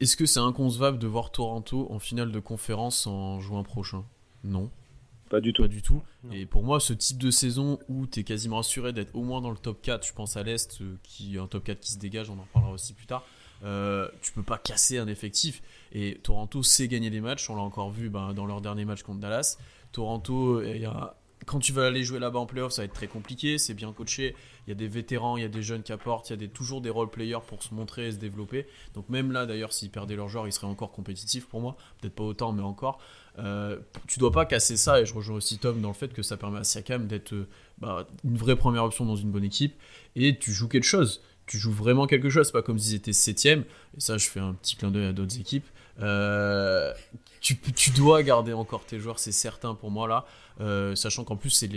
est-ce 0.00 0.16
que 0.16 0.26
c'est 0.26 0.40
inconcevable 0.40 0.98
de 0.98 1.06
voir 1.06 1.30
Toronto 1.30 1.86
en 1.90 1.98
finale 1.98 2.30
de 2.30 2.40
conférence 2.40 3.06
en 3.06 3.40
juin 3.40 3.62
prochain? 3.62 4.04
Non. 4.44 4.70
Pas 5.28 5.40
du 5.40 5.52
tout. 5.52 5.62
Pas 5.62 5.68
du 5.68 5.82
tout. 5.82 6.02
Et 6.32 6.46
pour 6.46 6.62
moi, 6.62 6.78
ce 6.78 6.92
type 6.92 7.18
de 7.18 7.30
saison 7.30 7.78
où 7.88 8.06
tu 8.06 8.20
es 8.20 8.24
quasiment 8.24 8.58
assuré 8.58 8.92
d'être 8.92 9.14
au 9.14 9.22
moins 9.22 9.40
dans 9.40 9.50
le 9.50 9.56
top 9.56 9.82
4, 9.82 10.06
je 10.06 10.12
pense 10.12 10.36
à 10.36 10.42
l'Est, 10.42 10.80
euh, 10.80 10.96
qui 11.02 11.38
un 11.38 11.46
top 11.46 11.64
4 11.64 11.80
qui 11.80 11.92
se 11.92 11.98
dégage, 11.98 12.30
on 12.30 12.38
en 12.38 12.42
reparlera 12.42 12.72
aussi 12.72 12.94
plus 12.94 13.06
tard. 13.06 13.24
Euh, 13.64 14.08
tu 14.22 14.32
peux 14.32 14.42
pas 14.42 14.58
casser 14.58 14.98
un 14.98 15.08
effectif. 15.08 15.62
Et 15.92 16.20
Toronto 16.22 16.62
sait 16.62 16.88
gagner 16.88 17.10
des 17.10 17.20
matchs, 17.20 17.50
on 17.50 17.56
l'a 17.56 17.62
encore 17.62 17.90
vu 17.90 18.08
ben, 18.08 18.34
dans 18.34 18.46
leur 18.46 18.60
dernier 18.60 18.84
match 18.84 19.02
contre 19.02 19.20
Dallas. 19.20 19.58
Toronto, 19.92 20.62
y 20.62 20.84
a, 20.84 21.16
quand 21.44 21.58
tu 21.58 21.72
vas 21.72 21.86
aller 21.86 22.02
jouer 22.02 22.18
là-bas 22.18 22.38
en 22.38 22.46
playoff, 22.46 22.72
ça 22.72 22.82
va 22.82 22.86
être 22.86 22.94
très 22.94 23.06
compliqué, 23.06 23.58
c'est 23.58 23.74
bien 23.74 23.92
coaché, 23.92 24.34
il 24.66 24.70
y 24.70 24.72
a 24.72 24.74
des 24.74 24.88
vétérans, 24.88 25.36
il 25.36 25.42
y 25.42 25.44
a 25.44 25.48
des 25.48 25.62
jeunes 25.62 25.82
qui 25.82 25.92
apportent, 25.92 26.30
il 26.30 26.40
y 26.40 26.44
a 26.44 26.48
toujours 26.48 26.80
des 26.80 26.90
role 26.90 27.10
players 27.10 27.44
pour 27.46 27.62
se 27.62 27.74
montrer 27.74 28.08
et 28.08 28.12
se 28.12 28.16
développer. 28.16 28.66
Donc 28.94 29.08
même 29.08 29.32
là 29.32 29.46
d'ailleurs, 29.46 29.72
s'ils 29.72 29.90
perdaient 29.90 30.16
leur 30.16 30.28
joueur, 30.28 30.48
ils 30.48 30.52
seraient 30.52 30.66
encore 30.66 30.92
compétitifs 30.92 31.46
pour 31.46 31.60
moi, 31.60 31.76
peut-être 32.00 32.14
pas 32.14 32.24
autant, 32.24 32.52
mais 32.52 32.62
encore. 32.62 32.98
Euh, 33.38 33.78
tu 34.06 34.18
dois 34.18 34.32
pas 34.32 34.46
casser 34.46 34.76
ça, 34.76 35.00
et 35.00 35.06
je 35.06 35.12
rejoins 35.12 35.36
aussi 35.36 35.58
Tom 35.58 35.80
dans 35.80 35.88
le 35.88 35.94
fait 35.94 36.12
que 36.12 36.22
ça 36.22 36.36
permet 36.36 36.58
à 36.58 36.64
Siakam 36.64 37.06
d'être 37.06 37.34
bah, 37.78 38.06
une 38.24 38.38
vraie 38.38 38.56
première 38.56 38.84
option 38.84 39.04
dans 39.04 39.16
une 39.16 39.30
bonne 39.30 39.44
équipe, 39.44 39.74
et 40.14 40.38
tu 40.38 40.52
joues 40.52 40.68
quelque 40.68 40.84
chose 40.84 41.20
tu 41.46 41.58
joues 41.58 41.72
vraiment 41.72 42.06
quelque 42.06 42.28
chose, 42.28 42.50
pas 42.50 42.62
comme 42.62 42.78
s'ils 42.78 42.96
étaient 42.96 43.12
septième. 43.12 43.64
Et 43.96 44.00
ça, 44.00 44.18
je 44.18 44.28
fais 44.28 44.40
un 44.40 44.52
petit 44.54 44.76
clin 44.76 44.90
d'œil 44.90 45.06
à 45.06 45.12
d'autres 45.12 45.38
équipes. 45.38 45.66
Euh, 46.00 46.92
tu, 47.40 47.90
dois 47.90 48.22
garder 48.22 48.52
encore 48.52 48.84
tes 48.84 48.98
joueurs, 48.98 49.18
c'est 49.18 49.32
certain 49.32 49.74
pour 49.74 49.90
moi 49.90 50.08
là. 50.08 50.24
Euh, 50.60 50.94
sachant 50.94 51.24
qu'en 51.24 51.36
plus, 51.36 51.50
c'est 51.50 51.68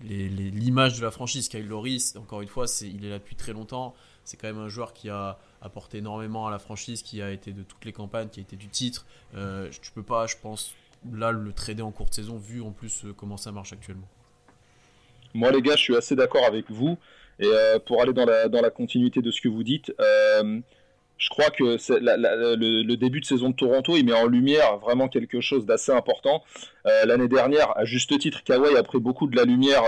l'image 0.00 0.98
de 0.98 1.04
la 1.04 1.10
franchise. 1.10 1.48
Kyle 1.48 1.66
Loris, 1.66 2.16
encore 2.16 2.42
une 2.42 2.48
fois, 2.48 2.66
il 2.82 3.04
est 3.04 3.10
là 3.10 3.18
depuis 3.18 3.36
très 3.36 3.52
longtemps. 3.52 3.94
C'est 4.24 4.36
quand 4.36 4.48
même 4.48 4.58
un 4.58 4.68
joueur 4.68 4.92
qui 4.92 5.08
a 5.08 5.38
apporté 5.62 5.98
énormément 5.98 6.46
à 6.46 6.50
la 6.50 6.58
franchise, 6.58 7.02
qui 7.02 7.22
a 7.22 7.30
été 7.30 7.52
de 7.52 7.62
toutes 7.62 7.84
les 7.84 7.92
campagnes, 7.92 8.28
qui 8.28 8.40
a 8.40 8.42
été 8.42 8.56
du 8.56 8.68
titre. 8.68 9.06
Euh, 9.36 9.70
tu 9.80 9.92
peux 9.92 10.02
pas, 10.02 10.26
je 10.26 10.36
pense, 10.42 10.74
là, 11.12 11.30
le 11.30 11.52
trader 11.52 11.82
en 11.82 11.92
courte 11.92 12.14
saison, 12.14 12.36
vu 12.36 12.60
en 12.60 12.72
plus 12.72 13.04
euh, 13.04 13.12
comment 13.12 13.36
ça 13.36 13.52
marche 13.52 13.72
actuellement. 13.72 14.08
Moi, 15.32 15.52
les 15.52 15.62
gars, 15.62 15.76
je 15.76 15.82
suis 15.82 15.96
assez 15.96 16.16
d'accord 16.16 16.44
avec 16.44 16.70
vous. 16.70 16.98
Et 17.38 17.52
pour 17.84 18.00
aller 18.00 18.14
dans 18.14 18.24
la, 18.24 18.70
continuité 18.70 19.20
de 19.20 19.30
ce 19.30 19.42
que 19.42 19.48
vous 19.48 19.62
dites, 19.62 19.92
je 21.18 21.28
crois 21.28 21.50
que 21.50 21.64
le, 21.64 22.94
début 22.94 23.20
de 23.20 23.24
saison 23.24 23.50
de 23.50 23.54
Toronto, 23.54 23.96
il 23.96 24.04
met 24.04 24.12
en 24.12 24.26
lumière 24.26 24.78
vraiment 24.78 25.08
quelque 25.08 25.40
chose 25.40 25.66
d'assez 25.66 25.92
important. 25.92 26.42
Euh, 26.86 27.04
l'année 27.06 27.28
dernière, 27.28 27.76
à 27.76 27.84
juste 27.84 28.18
titre, 28.18 28.42
Kawhi 28.44 28.76
a 28.76 28.82
pris 28.82 28.98
beaucoup 28.98 29.26
de 29.26 29.36
la 29.36 29.44
lumière 29.44 29.82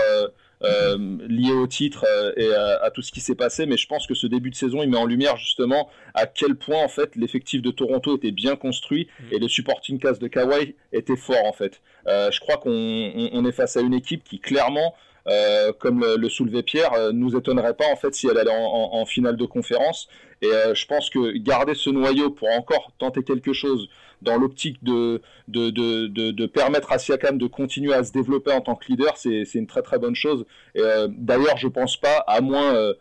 liée 0.61 1.53
au 1.53 1.67
titre 1.67 2.05
et 2.35 2.53
à, 2.53 2.91
tout 2.91 3.01
ce 3.01 3.11
qui 3.11 3.21
s'est 3.21 3.35
passé, 3.35 3.65
mais 3.65 3.77
je 3.77 3.87
pense 3.87 4.07
que 4.07 4.13
ce 4.13 4.27
début 4.27 4.49
de 4.49 4.55
saison, 4.55 4.83
il 4.83 4.89
met 4.89 4.97
en 4.97 5.05
lumière 5.05 5.37
justement 5.37 5.89
à 6.13 6.25
quel 6.25 6.55
point 6.55 6.83
en 6.83 6.89
fait 6.89 7.15
l'effectif 7.15 7.61
de 7.61 7.71
Toronto 7.71 8.17
était 8.17 8.31
bien 8.31 8.55
construit 8.57 9.07
mm. 9.19 9.33
et 9.33 9.39
le 9.39 9.47
supporting 9.47 9.99
cast 9.99 10.21
de 10.21 10.27
Kawhi 10.27 10.75
était 10.91 11.15
fort 11.15 11.45
en 11.45 11.53
fait. 11.53 11.81
je 12.05 12.39
crois 12.41 12.57
qu'on 12.57 13.45
est 13.45 13.51
face 13.53 13.77
à 13.77 13.81
une 13.81 13.93
équipe 13.93 14.23
qui 14.23 14.39
clairement 14.39 14.95
euh, 15.27 15.71
comme 15.77 16.05
le, 16.17 16.29
soulevait 16.29 16.63
Pierre, 16.63 16.93
euh, 16.93 17.11
nous 17.11 17.35
étonnerait 17.35 17.73
pas 17.73 17.85
en 17.91 17.95
fait 17.95 18.13
si 18.13 18.27
elle 18.27 18.37
allait 18.37 18.51
en, 18.53 19.05
finale 19.05 19.35
de 19.37 19.45
conférence. 19.45 20.07
Et 20.41 20.47
euh, 20.47 20.73
je 20.73 20.85
pense 20.85 21.09
que 21.09 21.37
garder 21.37 21.73
ce 21.75 21.89
noyau 21.89 22.29
pour 22.29 22.49
encore 22.49 22.91
tenter 22.97 23.23
quelque 23.23 23.53
chose 23.53 23.89
dans 24.21 24.37
l'optique 24.37 24.83
de 24.83 25.21
de, 25.47 25.69
de, 25.69 26.07
de, 26.07 26.45
permettre 26.45 26.91
à 26.91 26.99
Siakam 26.99 27.37
de 27.37 27.47
continuer 27.47 27.93
à 27.93 28.03
se 28.03 28.11
développer 28.11 28.51
en 28.51 28.61
tant 28.61 28.75
que 28.75 28.85
leader, 28.89 29.17
c'est 29.17 29.43
une 29.55 29.67
très 29.67 29.81
très 29.81 29.97
bonne 29.97 30.15
chose. 30.15 30.45
D'ailleurs, 30.75 31.57
je 31.57 31.67
pense 31.67 31.97
pas, 31.97 32.17
à 32.27 32.41
moins 32.41 32.93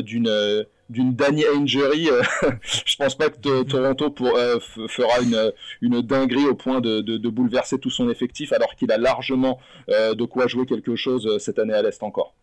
d'une 0.00 0.64
d'une 0.90 1.14
Danny 1.14 1.44
Injury, 1.46 2.08
euh, 2.10 2.22
je 2.62 2.96
pense 2.96 3.14
pas 3.14 3.30
que 3.30 3.62
Toronto 3.62 4.10
pour, 4.10 4.36
euh, 4.36 4.58
fera 4.60 5.20
une, 5.20 5.52
une 5.80 6.02
dinguerie 6.02 6.46
au 6.46 6.54
point 6.54 6.80
de, 6.80 7.00
de, 7.00 7.28
bouleverser 7.30 7.78
tout 7.78 7.90
son 7.90 8.10
effectif, 8.10 8.52
alors 8.52 8.74
qu'il 8.76 8.92
a 8.92 8.98
largement 8.98 9.58
euh, 9.88 10.14
de 10.14 10.24
quoi 10.24 10.46
jouer 10.46 10.66
quelque 10.66 10.96
chose 10.96 11.38
cette 11.38 11.58
année 11.58 11.72
à 11.72 11.82
l'Est 11.82 12.02
encore. 12.02 12.34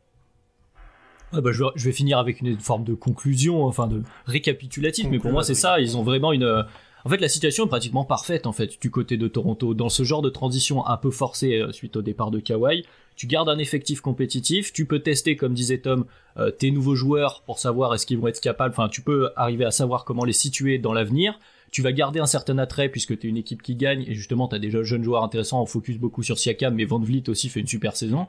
bah, 1.32 1.52
je, 1.52 1.64
vais, 1.76 1.92
finir 1.92 2.18
avec 2.18 2.42
une 2.42 2.60
forme 2.60 2.84
de 2.84 2.96
conclusion, 2.96 3.66
enfin 3.66 3.88
de 3.88 4.02
récapitulatif, 4.26 5.08
mais 5.10 5.20
pour 5.20 5.32
moi 5.32 5.44
c'est 5.44 5.56
ça, 5.56 5.80
ils 5.80 5.96
ont 5.98 6.04
vraiment 6.04 6.34
une... 6.34 6.66
En 7.06 7.10
fait, 7.10 7.22
la 7.22 7.30
situation 7.30 7.64
est 7.64 7.70
pratiquement 7.70 8.04
parfaite 8.04 8.46
en 8.46 8.52
fait 8.52 8.82
du 8.82 8.92
côté 8.92 9.16
de 9.16 9.30
Toronto. 9.30 9.74
Dans 9.74 9.88
ce 9.88 10.04
genre 10.04 10.22
de 10.22 10.30
transition 10.30 10.86
un 10.86 10.98
peu 10.98 11.12
forcée 11.12 11.64
suite 11.72 11.96
au 11.96 12.02
départ 12.02 12.30
de 12.30 12.40
Kawhi, 12.40 12.84
tu 13.20 13.28
gardes 13.28 13.50
un 13.50 13.58
effectif 13.58 14.00
compétitif, 14.00 14.72
tu 14.72 14.86
peux 14.86 15.00
tester, 15.00 15.36
comme 15.36 15.54
disait 15.54 15.80
Tom, 15.80 16.06
euh, 16.38 16.52
tes 16.52 16.72
nouveaux 16.72 16.96
joueurs 16.96 17.44
pour 17.46 17.60
savoir 17.60 17.94
est-ce 17.94 18.06
qu'ils 18.06 18.18
vont 18.18 18.28
être 18.28 18.40
capables, 18.40 18.74
enfin 18.74 18.88
tu 18.88 19.02
peux 19.02 19.32
arriver 19.36 19.66
à 19.66 19.72
savoir 19.72 20.06
comment 20.06 20.24
les 20.24 20.32
situer 20.32 20.78
dans 20.78 20.94
l'avenir. 20.94 21.38
Tu 21.70 21.82
vas 21.82 21.92
garder 21.92 22.22
un 22.22 22.26
certain 22.26 22.58
attrait 22.60 22.88
puisque 22.88 23.20
tu 23.20 23.28
es 23.28 23.30
une 23.30 23.36
équipe 23.36 23.62
qui 23.62 23.76
gagne 23.76 24.06
et 24.08 24.16
justement 24.16 24.48
tu 24.48 24.56
as 24.56 24.60
déjà 24.60 24.84
jeunes 24.84 25.04
joueurs 25.04 25.22
intéressants, 25.22 25.62
on 25.62 25.66
focus 25.66 25.98
beaucoup 25.98 26.24
sur 26.24 26.40
Siakam, 26.40 26.74
mais 26.76 26.86
Van 26.86 26.98
Vliet 26.98 27.28
aussi 27.28 27.50
fait 27.50 27.60
une 27.60 27.68
super 27.68 27.98
saison. 27.98 28.28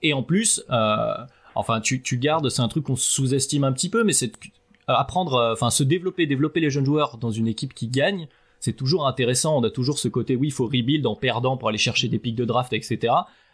Et 0.00 0.14
en 0.14 0.22
plus, 0.22 0.64
euh, 0.70 1.14
enfin 1.54 1.82
tu, 1.82 2.00
tu 2.00 2.16
gardes, 2.16 2.48
c'est 2.48 2.62
un 2.62 2.68
truc 2.68 2.84
qu'on 2.84 2.96
sous-estime 2.96 3.64
un 3.64 3.72
petit 3.72 3.90
peu, 3.90 4.02
mais 4.02 4.14
c'est 4.14 4.32
apprendre, 4.86 5.34
euh, 5.34 5.52
enfin 5.52 5.68
se 5.68 5.82
développer, 5.82 6.24
développer 6.24 6.60
les 6.60 6.70
jeunes 6.70 6.86
joueurs 6.86 7.18
dans 7.18 7.32
une 7.32 7.48
équipe 7.48 7.74
qui 7.74 7.88
gagne, 7.88 8.28
c'est 8.60 8.72
toujours 8.72 9.06
intéressant. 9.06 9.58
On 9.58 9.62
a 9.62 9.70
toujours 9.70 9.98
ce 9.98 10.08
côté, 10.08 10.36
oui, 10.36 10.48
il 10.48 10.52
faut 10.52 10.64
rebuild 10.64 11.06
en 11.06 11.16
perdant 11.16 11.58
pour 11.58 11.68
aller 11.68 11.76
chercher 11.76 12.08
des 12.08 12.18
pics 12.18 12.34
de 12.34 12.46
draft, 12.46 12.72
etc 12.72 13.12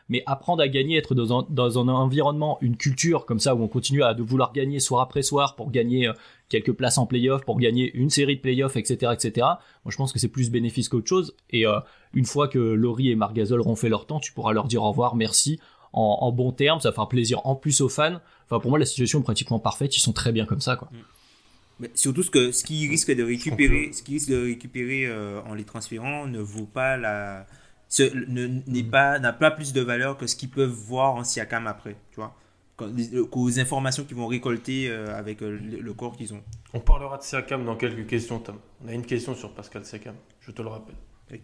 mais 0.09 0.23
apprendre 0.27 0.63
à 0.63 0.69
gagner, 0.69 0.97
être 0.97 1.15
dans 1.15 1.41
un, 1.41 1.47
dans 1.51 1.79
un 1.79 1.89
environnement, 1.89 2.59
une 2.61 2.77
culture 2.77 3.27
comme 3.27 3.41
ça 3.41 3.55
où 3.55 3.63
on 3.63 3.69
continue 3.69 4.03
à 4.03 4.15
de 4.15 4.23
vouloir 4.23 4.53
gagner 4.53 4.81
soir 4.81 5.03
après 5.03 5.23
soir 5.23 5.57
pour 5.57 5.71
gagner 5.71 6.09
euh, 6.09 6.13
quelques 6.49 6.73
places 6.73 6.99
en 6.99 7.07
playoff, 7.07 7.45
pour 7.45 7.59
gagner 7.59 7.93
une 7.95 8.11
série 8.11 8.37
de 8.37 8.41
playoffs, 8.41 8.77
etc., 8.77 9.13
etc. 9.13 9.47
Moi, 9.85 9.91
je 9.91 9.97
pense 9.97 10.13
que 10.13 10.19
c'est 10.19 10.29
plus 10.29 10.51
bénéfice 10.51 10.89
qu'autre 10.89 11.09
chose. 11.09 11.35
Et 11.51 11.67
euh, 11.67 11.81
une 12.15 12.25
fois 12.25 12.49
que 12.49 12.59
Laurie 12.59 13.11
et 13.11 13.17
Margazol 13.17 13.61
auront 13.61 13.77
fait 13.77 13.89
leur 13.89 14.07
temps, 14.07 14.21
tu 14.21 14.33
pourras 14.33 14.53
leur 14.53 14.69
dire 14.69 14.83
au 14.83 14.91
revoir, 14.91 15.17
merci, 15.17 15.59
en, 15.93 16.19
en 16.21 16.33
bons 16.33 16.53
termes, 16.53 16.81
ça 16.81 16.93
fera 16.93 17.09
plaisir 17.09 17.45
en 17.45 17.57
plus 17.57 17.81
aux 17.81 17.89
fans. 17.89 18.21
Enfin, 18.45 18.61
pour 18.61 18.71
moi, 18.71 18.79
la 18.79 18.87
situation 18.87 19.21
est 19.21 19.25
pratiquement 19.25 19.59
parfaite. 19.59 19.97
Ils 19.97 20.01
sont 20.01 20.13
très 20.13 20.33
bien 20.33 20.47
comme 20.47 20.61
ça, 20.61 20.77
quoi. 20.77 20.89
Mais 21.79 21.91
surtout 21.95 22.23
ce 22.23 22.31
que 22.31 22.53
ce 22.53 22.65
qui 22.65 22.89
risque 22.89 23.15
de 23.15 23.23
récupérer, 23.23 23.91
ce 23.93 24.03
qui 24.03 24.15
risque 24.15 24.31
de 24.31 24.45
récupérer 24.45 25.07
euh, 25.07 25.43
en 25.43 25.55
les 25.55 25.65
transférant 25.65 26.27
ne 26.27 26.39
vaut 26.39 26.65
pas 26.65 26.97
la 26.97 27.47
n'est 28.01 28.83
mm. 28.83 28.91
pas 28.91 29.19
n'a 29.19 29.33
pas 29.33 29.51
plus 29.51 29.73
de 29.73 29.81
valeur 29.81 30.17
que 30.17 30.27
ce 30.27 30.37
qu'ils 30.37 30.51
peuvent 30.51 30.71
voir 30.71 31.15
en 31.15 31.25
Siakam 31.25 31.67
après, 31.67 31.97
tu 32.11 32.17
vois. 32.17 32.35
Qu'aux 32.77 33.59
informations 33.59 34.05
qu'ils 34.05 34.19
vont 34.19 34.27
récolter 34.27 34.91
euh, 34.91 35.17
avec 35.17 35.41
euh, 35.41 35.59
le, 35.59 35.95
corps 35.95 36.15
qu'ils 36.15 36.35
ont. 36.35 36.43
On 36.75 36.81
parlera 36.81 37.17
de 37.17 37.23
Siakam 37.23 37.65
dans 37.65 37.77
quelques 37.77 38.07
questions, 38.07 38.39
Tom. 38.39 38.59
On 38.85 38.89
a 38.89 38.93
une 38.93 39.07
question 39.07 39.35
sur 39.35 39.55
Pascal 39.55 39.85
Siakam, 39.85 40.15
je 40.41 40.51
te 40.51 40.61
le 40.61 40.69
rappelle. 40.69 40.97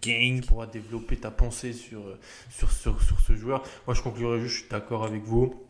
Gang. 0.03 0.41
Tu 0.41 0.47
pourras 0.47 0.67
développer 0.67 1.17
ta 1.17 1.31
pensée 1.31 1.73
sur, 1.73 2.03
sur, 2.51 2.71
sur, 2.71 3.03
sur 3.03 3.19
ce 3.19 3.35
joueur. 3.35 3.63
Moi, 3.87 3.95
je 3.95 4.03
conclurai 4.03 4.41
juste, 4.41 4.55
je 4.55 4.61
suis 4.61 4.69
d'accord 4.69 5.05
avec 5.05 5.23
vous. 5.23 5.65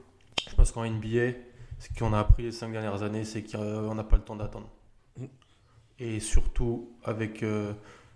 Je 0.50 0.54
pense 0.54 0.72
qu'en 0.72 0.85
NBA, 0.85 1.32
ce 1.78 1.88
qu'on 1.98 2.12
a 2.12 2.18
appris 2.18 2.42
les 2.44 2.52
cinq 2.52 2.72
dernières 2.72 3.02
années, 3.02 3.24
c'est 3.24 3.42
qu'on 3.42 3.94
n'a 3.94 4.04
pas 4.04 4.16
le 4.16 4.22
temps 4.22 4.37
d'attendre. 4.37 4.68
Mm. 5.16 5.26
Et 5.98 6.20
surtout 6.20 6.90
avec 7.04 7.42
euh, 7.42 7.72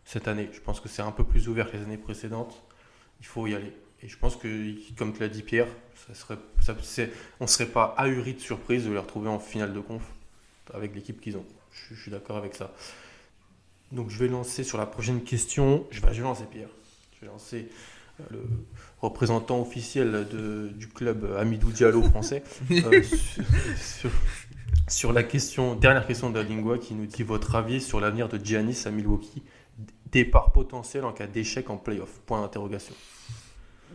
cette 0.06 0.28
année, 0.28 0.48
je 0.52 0.60
pense 0.60 0.80
que 0.80 0.88
c'est 0.88 1.02
un 1.02 1.10
peu 1.10 1.24
plus 1.24 1.48
ouvert 1.48 1.70
que 1.70 1.76
les 1.76 1.82
années 1.82 1.98
précédentes. 1.98 2.62
Il 3.20 3.26
faut 3.26 3.46
y 3.46 3.54
aller. 3.54 3.72
Et 4.02 4.08
je 4.08 4.16
pense 4.16 4.36
que, 4.36 4.72
comme 4.96 5.12
tu 5.12 5.20
l'as 5.20 5.28
dit 5.28 5.42
Pierre, 5.42 5.66
ça 6.06 6.14
serait, 6.14 6.38
on 7.40 7.44
ne 7.44 7.48
serait 7.48 7.66
pas 7.66 7.92
ahuri 7.98 8.34
de 8.34 8.40
surprise 8.40 8.84
de 8.84 8.92
les 8.92 8.98
retrouver 8.98 9.28
en 9.28 9.40
finale 9.40 9.72
de 9.72 9.80
conf 9.80 10.02
avec 10.72 10.94
l'équipe 10.94 11.20
qu'ils 11.20 11.36
ont. 11.36 11.44
Je, 11.90 11.94
suis 11.94 12.10
d'accord 12.10 12.36
avec 12.36 12.54
ça. 12.54 12.72
Donc 13.90 14.10
je 14.10 14.18
vais 14.18 14.28
lancer 14.28 14.62
sur 14.62 14.78
la 14.78 14.86
prochaine 14.86 15.22
question. 15.22 15.86
Je 15.90 16.00
vais, 16.00 16.08
je 16.08 16.18
vais 16.18 16.22
lancer 16.22 16.44
Pierre. 16.44 16.68
Je 17.16 17.22
vais 17.22 17.32
lancer 17.32 17.68
euh, 18.20 18.24
le 18.30 18.42
représentant 19.00 19.60
officiel 19.60 20.28
de, 20.30 20.68
du 20.68 20.88
club 20.88 21.34
Amidou 21.36 21.72
Diallo 21.72 22.02
français 22.02 22.44
euh, 22.70 23.02
sur, 24.88 25.12
la 25.12 25.24
question, 25.24 25.74
dernière 25.74 26.06
question 26.06 26.30
de 26.30 26.38
la 26.38 26.44
Lingua 26.44 26.78
qui 26.78 26.94
nous 26.94 27.06
dit 27.06 27.24
votre 27.24 27.56
avis 27.56 27.80
sur 27.80 27.98
l'avenir 27.98 28.28
de 28.28 28.38
Giannis 28.42 28.84
à 28.86 28.90
Milwaukee, 28.90 29.42
départ 30.16 30.52
potentiel 30.52 31.04
en 31.04 31.12
cas 31.12 31.26
d'échec 31.26 31.68
en 31.68 31.76
playoff. 31.76 32.20
Point 32.26 32.40
d'interrogation. 32.40 32.94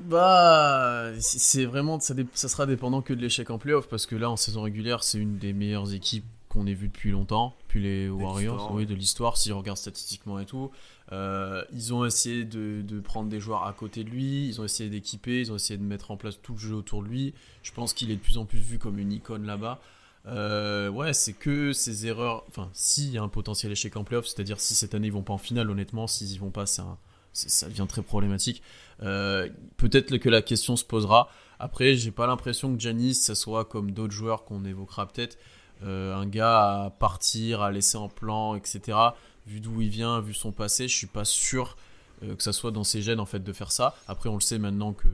Bah, 0.05 1.11
c'est 1.19 1.65
vraiment, 1.65 1.99
ça, 1.99 2.13
ça, 2.33 2.47
sera 2.47 2.65
dépendant 2.65 3.01
que 3.01 3.13
de 3.13 3.21
l'échec 3.21 3.49
en 3.49 3.57
playoff 3.57 3.87
parce 3.87 4.05
que 4.05 4.15
là, 4.15 4.29
en 4.29 4.37
saison 4.37 4.61
régulière, 4.61 5.03
c'est 5.03 5.17
une 5.17 5.37
des 5.37 5.53
meilleures 5.53 5.93
équipes 5.93 6.25
qu'on 6.47 6.67
ait 6.67 6.73
vues 6.73 6.89
depuis 6.89 7.11
longtemps, 7.11 7.55
puis 7.69 7.81
les 7.81 8.09
Warriors, 8.09 8.73
oui, 8.73 8.85
de 8.85 8.93
l'histoire, 8.93 9.37
si 9.37 9.53
on 9.53 9.59
regarde 9.59 9.77
statistiquement 9.77 10.37
et 10.37 10.45
tout. 10.45 10.69
Euh, 11.13 11.63
ils 11.71 11.93
ont 11.93 12.05
essayé 12.05 12.43
de, 12.43 12.81
de, 12.81 12.99
prendre 12.99 13.29
des 13.29 13.39
joueurs 13.39 13.65
à 13.65 13.71
côté 13.71 14.03
de 14.03 14.09
lui, 14.09 14.47
ils 14.47 14.59
ont 14.59 14.65
essayé 14.65 14.89
d'équiper, 14.89 15.39
ils 15.39 15.51
ont 15.51 15.55
essayé 15.55 15.77
de 15.77 15.83
mettre 15.83 16.11
en 16.11 16.17
place 16.17 16.39
tout 16.41 16.53
le 16.53 16.59
jeu 16.59 16.75
autour 16.75 17.03
de 17.03 17.07
lui. 17.07 17.33
Je 17.63 17.71
pense 17.71 17.93
qu'il 17.93 18.11
est 18.11 18.15
de 18.15 18.21
plus 18.21 18.37
en 18.37 18.45
plus 18.45 18.59
vu 18.59 18.79
comme 18.79 18.99
une 18.99 19.13
icône 19.13 19.45
là-bas. 19.45 19.79
Euh, 20.27 20.89
ouais, 20.89 21.13
c'est 21.13 21.33
que 21.33 21.73
ces 21.73 22.07
erreurs. 22.07 22.43
Enfin, 22.47 22.69
s'il 22.73 23.09
y 23.09 23.17
a 23.17 23.23
un 23.23 23.27
potentiel 23.27 23.71
échec 23.71 23.95
en 23.97 24.03
playoff, 24.03 24.27
c'est-à-dire 24.27 24.59
si 24.59 24.75
cette 24.75 24.93
année 24.93 25.07
ils 25.07 25.13
vont 25.13 25.23
pas 25.23 25.33
en 25.33 25.37
finale, 25.37 25.69
honnêtement, 25.69 26.07
s'ils 26.07 26.31
y 26.31 26.37
vont 26.37 26.51
pas, 26.51 26.65
ça 26.65 26.97
devient 27.67 27.87
très 27.87 28.01
problématique. 28.01 28.61
Euh, 29.03 29.49
peut-être 29.77 30.17
que 30.17 30.29
la 30.29 30.41
question 30.41 30.75
se 30.75 30.85
posera. 30.85 31.29
Après, 31.59 31.95
j'ai 31.95 32.11
pas 32.11 32.27
l'impression 32.27 32.73
que 32.75 32.79
Janis, 32.79 33.15
ça 33.15 33.35
soit 33.35 33.65
comme 33.65 33.91
d'autres 33.91 34.13
joueurs 34.13 34.45
qu'on 34.45 34.65
évoquera 34.65 35.07
peut-être, 35.07 35.37
euh, 35.83 36.15
un 36.15 36.27
gars 36.27 36.85
à 36.85 36.89
partir, 36.91 37.61
à 37.61 37.71
laisser 37.71 37.97
en 37.97 38.09
plan, 38.09 38.55
etc. 38.55 38.97
Vu 39.47 39.59
d'où 39.59 39.81
il 39.81 39.89
vient, 39.89 40.19
vu 40.21 40.33
son 40.33 40.51
passé, 40.51 40.87
je 40.87 40.95
suis 40.95 41.07
pas 41.07 41.25
sûr 41.25 41.77
euh, 42.23 42.35
que 42.35 42.43
ça 42.43 42.53
soit 42.53 42.71
dans 42.71 42.83
ses 42.83 43.01
gènes 43.01 43.19
en 43.19 43.25
fait 43.25 43.43
de 43.43 43.53
faire 43.53 43.71
ça. 43.71 43.95
Après, 44.07 44.29
on 44.29 44.35
le 44.35 44.41
sait 44.41 44.59
maintenant 44.59 44.93
que 44.93 45.07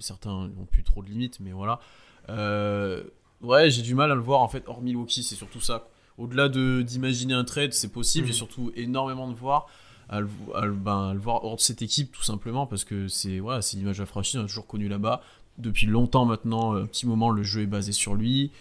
certains 0.00 0.48
n'ont 0.48 0.66
plus 0.70 0.84
trop 0.84 1.02
de 1.02 1.08
limites, 1.08 1.40
mais 1.40 1.52
voilà. 1.52 1.80
Ouais, 3.42 3.70
j'ai 3.70 3.82
du 3.82 3.94
mal 3.94 4.10
à 4.10 4.14
le 4.14 4.20
voir 4.20 4.40
en 4.40 4.48
fait 4.48 4.64
hors 4.66 4.80
Milwaukee, 4.80 5.22
c'est 5.22 5.34
surtout 5.34 5.60
ça. 5.60 5.88
Au-delà 6.16 6.48
de 6.48 6.82
d'imaginer 6.82 7.34
un 7.34 7.44
trade, 7.44 7.72
c'est 7.72 7.92
possible. 7.92 8.26
J'ai 8.26 8.32
mm. 8.32 8.36
surtout 8.36 8.72
énormément 8.74 9.28
de 9.28 9.34
voir 9.34 9.68
à 10.08 10.20
le, 10.20 10.28
ben, 10.72 11.12
le, 11.12 11.20
voir 11.20 11.44
hors 11.44 11.56
de 11.56 11.60
cette 11.60 11.82
équipe 11.82 12.12
tout 12.12 12.22
simplement 12.22 12.66
parce 12.66 12.84
que 12.84 13.08
c'est 13.08 13.38
voilà, 13.38 13.62
c'est 13.62 13.76
l'image 13.76 14.00
affranchie, 14.00 14.38
on 14.38 14.42
a 14.44 14.46
toujours 14.46 14.66
connu 14.66 14.88
là-bas. 14.88 15.22
Depuis 15.58 15.86
longtemps 15.86 16.24
maintenant, 16.24 16.74
un 16.74 16.86
petit 16.86 17.06
moment, 17.06 17.30
le 17.30 17.42
jeu 17.42 17.62
est 17.62 17.66
basé 17.66 17.92
sur 17.92 18.14
lui. 18.14 18.52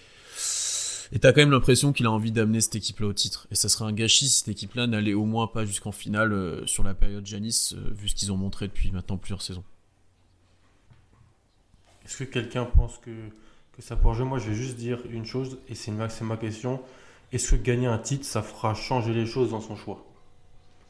Et 1.12 1.20
t'as 1.20 1.32
quand 1.32 1.42
même 1.42 1.52
l'impression 1.52 1.94
qu'il 1.94 2.06
a 2.06 2.12
envie 2.12 2.32
d'amener 2.32 2.60
cette 2.60 2.76
équipe-là 2.76 3.08
au 3.08 3.14
titre. 3.14 3.48
Et 3.52 3.56
ça 3.56 3.70
serait 3.70 3.86
un 3.86 3.94
gâchis 3.94 4.28
si 4.28 4.40
cette 4.40 4.50
équipe-là 4.50 4.88
n'allait 4.88 5.14
au 5.14 5.26
moins 5.26 5.48
pas 5.48 5.66
jusqu'en 5.66 5.92
finale 5.92 6.34
euh, 6.34 6.66
sur 6.66 6.84
la 6.84 6.94
période 6.94 7.26
Janis, 7.26 7.74
euh, 7.74 7.94
vu 7.94 8.10
ce 8.10 8.16
qu'ils 8.16 8.32
ont 8.32 8.38
montré 8.38 8.68
depuis 8.68 8.92
maintenant 8.92 9.18
plusieurs 9.18 9.42
saisons. 9.42 9.64
Est-ce 12.04 12.18
que 12.18 12.24
quelqu'un 12.26 12.66
pense 12.66 12.98
que, 12.98 13.12
que 13.78 13.84
ça 13.84 13.96
pourrait 13.96 14.16
jouer 14.16 14.26
Moi, 14.26 14.40
je 14.40 14.50
vais 14.50 14.56
juste 14.56 14.78
dire 14.78 15.00
une 15.10 15.26
chose, 15.26 15.60
et 15.70 15.76
c'est 15.76 15.92
ma, 15.92 16.08
ma 16.22 16.38
question. 16.38 16.82
Est-ce 17.32 17.52
que 17.52 17.56
gagner 17.56 17.88
un 17.88 17.98
titre, 17.98 18.26
ça 18.26 18.42
fera 18.42 18.74
changer 18.74 19.14
les 19.14 19.26
choses 19.26 19.52
dans 19.52 19.62
son 19.62 19.76
choix? 19.76 20.04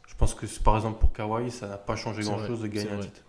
Je 0.07 0.15
pense 0.15 0.33
que 0.33 0.45
par 0.63 0.77
exemple 0.77 0.99
pour 0.99 1.11
Kawhi, 1.11 1.51
ça 1.51 1.67
n'a 1.67 1.77
pas 1.77 1.95
changé 1.95 2.23
grand-chose 2.23 2.61
de 2.61 2.67
gagner 2.67 2.89
un 2.89 2.99
titre. 2.99 3.21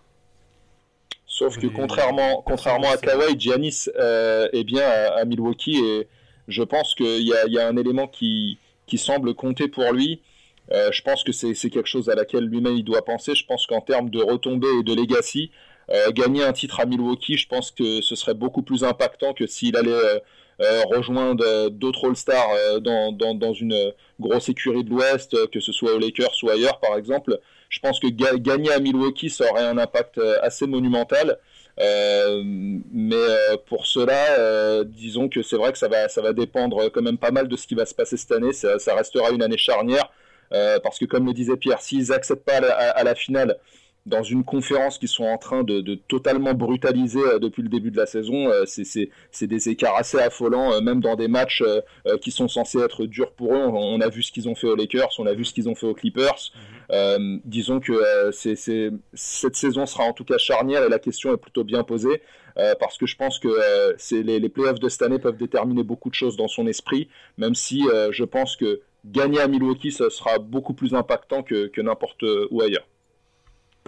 Sauf 1.25 1.59
que 1.59 1.67
contrairement, 1.67 2.41
contrairement 2.43 2.89
à 2.89 2.97
Kawhi, 2.97 3.39
Giannis 3.39 3.85
euh, 3.95 4.49
est 4.53 4.63
bien 4.63 4.89
à, 4.89 5.23
Milwaukee 5.25 5.77
et 5.77 6.07
je 6.47 6.63
pense 6.63 6.95
qu'il 6.95 7.21
y, 7.21 7.33
y 7.47 7.59
a, 7.59 7.67
un 7.67 7.77
élément 7.77 8.07
qui, 8.07 8.57
qui 8.87 8.97
semble 8.97 9.35
compter 9.35 9.67
pour 9.67 9.91
lui. 9.91 10.21
Euh, 10.71 10.91
je 10.91 11.01
pense 11.01 11.23
que 11.23 11.31
c'est 11.31 11.53
quelque 11.69 11.87
chose 11.87 12.09
à 12.09 12.15
laquelle 12.15 12.45
lui-même 12.45 12.75
il 12.75 12.83
doit 12.83 13.03
penser. 13.03 13.35
Je 13.35 13.45
pense 13.45 13.65
qu'en 13.67 13.81
termes 13.81 14.09
de 14.09 14.21
retombées 14.21 14.79
et 14.79 14.83
de 14.83 14.93
legacy, 14.93 15.51
euh, 15.51 15.55
gagner 16.11 16.43
un 16.43 16.53
titre 16.53 16.79
à 16.79 16.85
Milwaukee, 16.85 17.37
je 17.37 17.47
pense 17.47 17.71
que 17.71 18.01
ce 18.01 18.15
serait 18.15 18.33
beaucoup 18.33 18.61
plus 18.61 18.83
impactant 18.83 19.33
que 19.33 19.47
s'il 19.47 19.75
allait 19.75 20.21
euh, 20.61 20.83
rejoindre 20.91 21.69
d'autres 21.69 22.09
All-Stars 22.09 22.49
euh, 22.51 22.79
dans, 22.81 23.53
une 23.53 23.93
grosse 24.19 24.49
écurie 24.49 24.83
de 24.83 24.89
l'Ouest, 24.89 25.33
euh, 25.33 25.47
que 25.47 25.61
ce 25.61 25.71
soit 25.71 25.93
aux 25.93 25.99
Lakers 25.99 26.35
ou 26.43 26.49
ailleurs 26.49 26.81
par 26.81 26.97
exemple. 26.97 27.39
Je 27.69 27.79
pense 27.79 27.99
que 27.99 28.07
gagner 28.07 28.71
à 28.71 28.79
Milwaukee, 28.79 29.29
ça 29.29 29.49
aurait 29.49 29.63
un 29.63 29.77
impact 29.77 30.19
assez 30.41 30.67
monumental. 30.67 31.37
mais 31.77 33.15
pour 33.67 33.85
cela, 33.85 34.83
disons 34.85 35.29
que 35.29 35.43
c'est 35.43 35.55
vrai 35.55 35.71
que 35.71 35.77
ça 35.77 35.87
va, 35.87 36.33
dépendre 36.33 36.89
quand 36.89 37.03
même 37.03 37.19
pas 37.19 37.31
mal 37.31 37.47
de 37.47 37.55
ce 37.55 37.67
qui 37.67 37.75
va 37.75 37.85
se 37.85 37.93
passer 37.93 38.17
cette 38.17 38.31
année. 38.31 38.51
Ça, 38.51 38.79
ça 38.79 38.95
restera 38.95 39.29
une 39.29 39.43
année 39.43 39.57
charnière. 39.57 40.11
parce 40.83 40.97
que 40.97 41.05
comme 41.05 41.27
le 41.27 41.33
disait 41.33 41.57
Pierre, 41.57 41.79
s'ils 41.79 42.07
n'accèdent 42.07 42.43
pas 42.43 42.57
à 42.57 43.03
la, 43.03 43.15
finale, 43.15 43.55
dans 44.05 44.23
une 44.23 44.43
conférence 44.43 44.97
qui 44.97 45.07
sont 45.07 45.25
en 45.25 45.37
train 45.37 45.63
de, 45.63 45.95
totalement 46.07 46.53
brutaliser 46.53 47.19
euh, 47.19 47.39
depuis 47.39 47.61
le 47.61 47.69
début 47.69 47.91
de 47.91 47.97
la 47.97 48.05
saison. 48.05 48.49
Euh, 48.49 48.63
c'est 48.65 49.47
des 49.47 49.69
écarts 49.69 49.95
assez 49.95 50.17
affolants, 50.17 50.73
euh, 50.73 50.81
même 50.81 51.01
dans 51.01 51.15
des 51.15 51.27
matchs 51.27 51.63
qui 52.21 52.31
sont 52.31 52.47
censés 52.47 52.79
être 52.79 53.05
durs 53.05 53.31
pour 53.31 53.53
eux. 53.53 53.65
On, 53.65 54.01
a 54.01 54.09
vu 54.09 54.23
ce 54.23 54.31
qu'ils 54.31 54.47
ont 54.49 54.55
fait 54.55 54.67
aux 54.67 54.75
Lakers, 54.75 55.09
on 55.19 55.25
a 55.25 55.33
vu 55.33 55.45
ce 55.45 55.53
qu'ils 55.53 55.69
ont 55.69 55.75
fait 55.75 55.85
aux 55.85 55.93
Clippers. 55.93 56.51
Mhm. 56.89 57.41
disons 57.45 57.79
que 57.79 57.93
cette 58.31 59.55
saison 59.55 59.85
sera 59.85 60.03
en 60.03 60.13
tout 60.13 60.25
cas 60.25 60.37
charnière 60.37 60.83
et 60.83 60.89
la 60.89 60.99
question 60.99 61.33
est 61.33 61.37
plutôt 61.37 61.63
bien 61.63 61.83
posée. 61.83 62.21
parce 62.79 62.97
que 62.97 63.05
je 63.05 63.15
pense 63.15 63.39
que 63.39 63.49
les, 64.15 64.39
les 64.39 64.49
playoffs 64.49 64.79
de 64.79 64.89
cette 64.89 65.01
année 65.01 65.19
peuvent 65.19 65.37
déterminer 65.37 65.83
beaucoup 65.83 66.09
de 66.09 66.15
choses 66.15 66.35
dans 66.37 66.47
son 66.47 66.67
esprit, 66.67 67.09
même 67.37 67.55
si 67.55 67.83
je 68.11 68.23
pense 68.23 68.55
que 68.55 68.81
gagner 69.05 69.39
à 69.39 69.47
Milwaukee, 69.47 69.91
ce 69.91 70.09
sera 70.09 70.39
beaucoup 70.39 70.73
plus 70.73 70.93
impactant 70.93 71.43
que, 71.43 71.67
que 71.67 71.81
n'importe 71.81 72.23
où 72.49 72.61
ailleurs. 72.61 72.87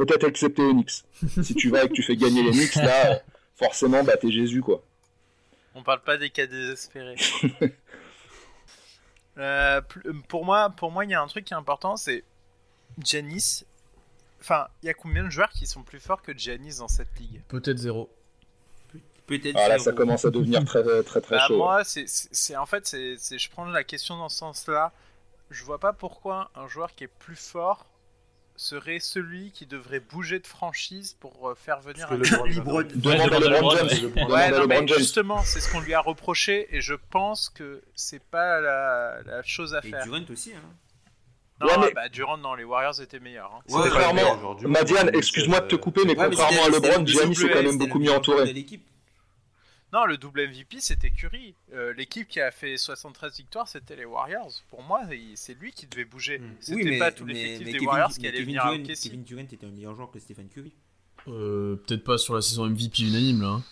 Peut-être 0.02 0.24
excepté 0.24 0.64
Onyx. 0.64 1.06
si 1.44 1.54
tu 1.54 1.70
vas 1.70 1.84
et 1.84 1.88
que 1.88 1.94
tu 1.94 2.02
fais 2.02 2.16
gagner 2.16 2.42
les 2.42 2.50
Knicks, 2.50 2.74
là, 2.74 3.22
forcément, 3.56 4.04
bah, 4.04 4.18
t'es 4.18 4.32
Jésus, 4.32 4.64
quoi. 4.64 4.82
On 5.76 5.84
parle 5.84 6.02
pas 6.02 6.18
des 6.18 6.32
cas 6.32 6.48
désespérés. 6.48 7.16
Euh, 9.38 9.80
pour 10.28 10.44
moi, 10.44 10.70
pour 10.72 10.92
moi, 10.92 11.06
il 11.06 11.12
y 11.12 11.14
a 11.14 11.22
un 11.22 11.26
truc 11.26 11.46
qui 11.46 11.54
est 11.54 11.58
important, 11.58 11.96
c'est 11.96 12.26
Janis. 13.02 13.64
Enfin, 14.42 14.68
il 14.84 14.88
y 14.88 14.90
a 14.90 14.94
combien 14.94 15.24
de 15.24 15.30
joueurs 15.30 15.52
qui 15.52 15.66
sont 15.66 15.84
plus 15.84 16.02
forts 16.02 16.22
que 16.22 16.38
Janis 16.38 16.80
dans 16.80 16.90
cette 16.90 17.18
ligue? 17.18 17.42
Peut-être 17.48 17.78
zéro. 17.78 18.10
Peut-être 19.28 19.56
ah, 19.58 19.70
là, 19.70 19.80
ça 19.80 19.94
commence 19.94 20.26
à 20.26 20.32
devenir 20.32 20.66
très 20.66 20.84
très 21.04 21.22
très, 21.22 21.38
bah, 21.38 21.46
chaud. 21.48 21.58
Moi, 21.58 21.82
c'est 21.86 22.58
en 22.58 22.66
fait, 22.66 22.86
c'est 22.86 23.16
je 23.18 23.50
prends 23.50 23.64
la 23.64 23.86
question 23.86 24.18
dans 24.18 24.28
ce 24.28 24.40
sens-là. 24.40 24.92
Je 25.50 25.64
vois 25.64 25.80
pas 25.80 25.94
pourquoi 25.94 26.52
un 26.54 26.68
joueur 26.68 26.94
qui 26.94 27.06
est 27.06 27.12
plus 27.20 27.38
fort 27.38 27.86
serait 28.62 29.00
celui 29.00 29.52
qui 29.52 29.65
devrait 29.65 30.00
bouger 30.00 30.39
de 30.39 30.45
franchise 30.45 31.15
pour 31.19 31.50
euh, 31.50 31.56
faire 31.56 31.82
venir 31.82 32.12
un 32.12 32.17
libre. 32.45 32.84
Ouais, 34.30 34.88
justement, 34.97 35.41
c'est 35.43 35.60
ce 35.60 35.71
qu'on 35.71 35.80
lui 35.80 35.95
a 35.95 36.00
reproché 36.00 36.67
et 36.69 36.80
je 36.80 36.93
pense 36.93 37.50
que 37.50 37.82
c'est 37.95 38.21
pas 38.21 38.62
la, 38.62 39.41
chose 39.43 39.74
à 39.74 39.82
faire. 39.82 40.02
Et 40.02 40.10
Durant 40.10 40.24
aussi, 40.30 40.54
hein. 40.54 40.62
Non, 41.60 41.80
mais... 41.80 41.91
bah, 41.93 42.10
Durant, 42.10 42.38
non, 42.38 42.54
les 42.54 42.63
Warriors 42.63 43.02
étaient 43.02 43.19
meilleurs. 43.19 43.52
Hein. 43.56 43.62
contrairement, 43.67 44.58
Madiane, 44.62 45.10
excuse-moi 45.13 45.62
de 45.62 45.67
te 45.67 45.76
couper, 45.76 46.02
mais 46.06 46.15
contrairement 46.15 46.65
à 46.65 46.69
LeBron, 46.69 47.06
Giannis 47.06 47.43
est 47.43 47.50
quand 47.50 47.63
même 47.63 47.78
beaucoup 47.78 48.00
mieux 48.00 48.12
entouré. 48.12 48.54
Non, 49.93 50.06
le 50.06 50.17
double 50.17 50.47
MVP, 50.47 50.80
c'était 50.80 51.12
Curry. 51.12 51.54
Euh, 51.73 51.93
l'équipe 51.93 52.25
qui 52.25 52.39
a 52.39 52.49
fait 52.51 52.77
73 52.77 53.36
victoires, 53.36 53.67
c'était 53.67 53.97
les 53.97 54.06
Warriors. 54.06 54.51
Pour 54.69 54.84
moi, 54.84 55.01
c'est 55.36 55.54
lui 55.54 55.73
qui 55.73 55.86
devait 55.86 56.06
bouger. 56.06 56.39
Hmm. 56.39 56.56
C'était 56.62 56.97
pas 56.97 57.12
tout 57.12 57.25
l'effectif 57.25 57.80
des 57.80 57.86
Warriors 57.86 58.12
qui 58.12 58.25
allait 58.25 58.43
venir 58.43 58.65
à 58.65 58.77
Kevin 58.77 59.23
Durant 59.23 59.41
était 59.41 59.65
un 59.65 59.69
meilleur 59.69 59.95
joueur 59.95 60.10
que 60.10 60.19
Stephen 60.19 60.47
Curry. 60.47 60.71
Euh, 61.27 61.75
Peut-être 61.75 62.06
pas 62.06 62.17
sur 62.17 62.36
la 62.36 62.41
saison 62.41 62.67
MVP 62.67 63.04
unanime, 63.04 63.41
là. 63.41 63.47
Hein. 63.49 63.63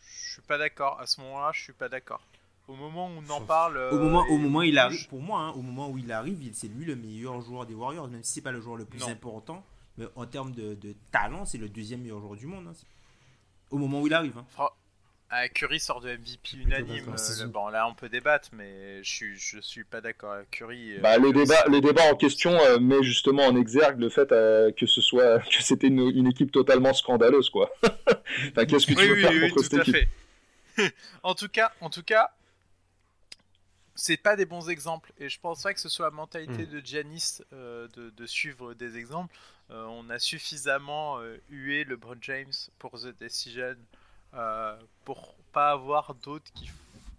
Je 0.00 0.32
suis 0.34 0.42
pas 0.42 0.58
d'accord. 0.58 1.00
À 1.00 1.06
ce 1.06 1.20
moment-là, 1.22 1.50
je 1.54 1.62
suis 1.62 1.72
pas 1.72 1.88
d'accord. 1.88 2.20
Au 2.68 2.74
moment 2.76 3.08
où 3.08 3.22
on 3.26 3.30
en 3.30 3.40
parle. 3.40 3.78
au 3.90 3.98
moment, 3.98 4.24
au 4.28 4.36
moment 4.38 4.58
où 4.60 4.62
il 4.62 4.78
arrive, 4.78 5.08
pour 5.08 5.20
moi, 5.20 5.40
hein, 5.40 5.50
au 5.52 5.62
moment 5.62 5.88
où 5.88 5.98
il 5.98 6.12
arrive, 6.12 6.38
c'est 6.52 6.68
lui 6.68 6.84
le 6.84 6.94
meilleur 6.94 7.40
joueur 7.40 7.66
des 7.66 7.74
Warriors, 7.74 8.06
même 8.08 8.22
si 8.22 8.34
c'est 8.34 8.40
pas 8.42 8.52
le 8.52 8.60
joueur 8.60 8.76
le 8.76 8.84
plus 8.84 9.02
important. 9.04 9.64
Mais 9.96 10.06
en 10.14 10.26
termes 10.26 10.52
de, 10.52 10.76
talent, 11.10 11.46
c'est 11.46 11.58
le 11.58 11.68
deuxième 11.70 12.02
meilleur 12.02 12.20
joueur 12.20 12.36
du 12.36 12.46
monde. 12.46 12.66
Hein. 12.68 12.74
Au 13.70 13.78
moment 13.78 14.02
où 14.02 14.06
il 14.06 14.14
arrive. 14.14 14.36
Ah, 15.34 15.48
Curry 15.48 15.80
sort 15.80 16.02
de 16.02 16.10
MVP 16.10 16.58
unanime. 16.58 17.08
Euh, 17.08 17.46
bon, 17.46 17.68
là, 17.68 17.88
on 17.88 17.94
peut 17.94 18.10
débattre, 18.10 18.50
mais 18.52 19.02
je 19.02 19.10
suis, 19.10 19.38
je 19.38 19.60
suis 19.60 19.82
pas 19.82 20.02
d'accord. 20.02 20.36
Curry. 20.50 20.96
Euh, 20.96 21.00
bah, 21.00 21.16
le 21.16 21.32
débat, 21.32 21.64
le 21.68 21.80
débat 21.80 22.02
en 22.12 22.16
question 22.16 22.50
euh, 22.60 22.78
met 22.78 23.02
justement 23.02 23.46
en 23.46 23.56
exergue 23.56 23.98
le 23.98 24.10
fait 24.10 24.28
que 24.28 24.84
ce 24.84 25.00
soit 25.00 25.38
que 25.50 25.62
c'était 25.62 25.86
une, 25.86 26.26
équipe 26.26 26.52
totalement 26.52 26.92
scandaleuse, 26.92 27.48
quoi. 27.48 27.72
enfin, 27.82 28.66
qu'est-ce 28.66 28.86
que 28.86 28.92
tu 28.92 29.08
veux 29.08 29.22
faire 29.22 29.48
contre 29.48 29.64
cette 29.64 29.88
équipe 29.88 30.08
En 31.22 31.34
tout 31.34 31.48
cas, 31.48 31.72
en 31.80 31.88
tout 31.88 32.02
cas, 32.02 32.30
c'est 33.94 34.18
pas 34.18 34.36
des 34.36 34.44
bons 34.44 34.68
exemples, 34.68 35.14
et 35.18 35.30
je 35.30 35.40
pense 35.40 35.62
pas 35.62 35.72
que 35.72 35.80
ce 35.80 35.88
soit 35.88 36.04
la 36.04 36.14
mentalité 36.14 36.66
hmm. 36.66 36.70
de 36.72 36.80
Giannis 36.84 37.38
de, 37.52 38.10
de, 38.10 38.26
suivre 38.26 38.74
des 38.74 38.98
exemples. 38.98 39.34
on 39.70 40.10
a 40.10 40.18
suffisamment 40.18 41.20
hué 41.48 41.84
LeBron 41.84 42.18
James 42.20 42.52
pour 42.78 43.00
The 43.00 43.18
Decision. 43.18 43.76
Euh, 44.34 44.76
pour 45.04 45.34
pas 45.52 45.72
avoir 45.72 46.14
d'autres 46.14 46.50
qui. 46.54 46.70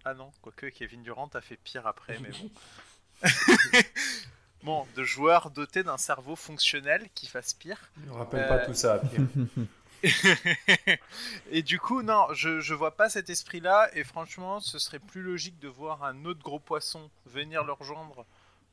Ah 0.04 0.14
non, 0.14 0.32
quoique 0.42 0.66
Kevin 0.66 1.02
Durant 1.02 1.30
a 1.34 1.40
fait 1.40 1.56
pire 1.56 1.86
après, 1.86 2.18
mais 2.18 2.30
bon. 2.30 2.50
bon, 4.62 4.86
de 4.96 5.04
joueurs 5.04 5.50
dotés 5.50 5.82
d'un 5.82 5.96
cerveau 5.96 6.36
fonctionnel 6.36 7.08
qui 7.14 7.26
fasse 7.26 7.54
pire. 7.54 7.78
Ne 7.98 8.10
rappelle 8.12 8.48
pas 8.48 8.56
euh, 8.56 8.66
tout 8.66 8.74
ça, 8.74 9.00
et 11.50 11.62
du 11.62 11.78
coup, 11.78 12.02
non, 12.02 12.26
je, 12.34 12.60
je 12.60 12.74
vois 12.74 12.94
pas 12.94 13.08
cet 13.08 13.30
esprit-là, 13.30 13.88
et 13.94 14.04
franchement, 14.04 14.60
ce 14.60 14.78
serait 14.78 14.98
plus 14.98 15.22
logique 15.22 15.58
de 15.60 15.68
voir 15.68 16.04
un 16.04 16.26
autre 16.26 16.42
gros 16.42 16.58
poisson 16.58 17.08
venir 17.24 17.64
le 17.64 17.72
rejoindre 17.72 18.26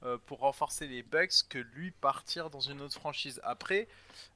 euh, 0.03 0.17
pour 0.25 0.39
renforcer 0.39 0.87
les 0.87 1.03
Bucks 1.03 1.43
que 1.47 1.59
lui 1.59 1.91
partir 1.91 2.49
dans 2.49 2.59
une 2.59 2.81
autre 2.81 2.95
franchise. 2.95 3.39
Après, 3.43 3.87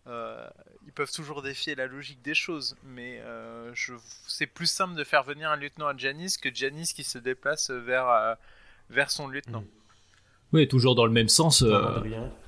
euh, 0.06 0.48
ils 0.86 0.92
peuvent 0.92 1.12
toujours 1.12 1.42
défier 1.42 1.74
la 1.74 1.88
logique 1.88 2.22
des 2.22 2.36
choses, 2.36 2.76
mais 2.84 3.20
euh, 3.24 3.74
c'est 4.28 4.46
plus 4.46 4.68
simple 4.68 4.94
de 4.94 5.04
faire 5.04 5.24
venir 5.24 5.50
un 5.50 5.56
lieutenant 5.56 5.88
à 5.88 5.98
Janice 5.98 6.38
que 6.38 6.54
Janice 6.54 6.94
qui 6.94 7.04
se 7.04 7.18
déplace 7.18 7.72
vers, 7.72 8.38
vers 8.92 9.10
son 9.10 9.28
lieutenant. 9.28 9.62
Mm. 9.62 9.68
Oui, 10.54 10.68
toujours 10.68 10.94
dans 10.94 11.08
le 11.08 11.12
même 11.12 11.30
sens. 11.30 11.66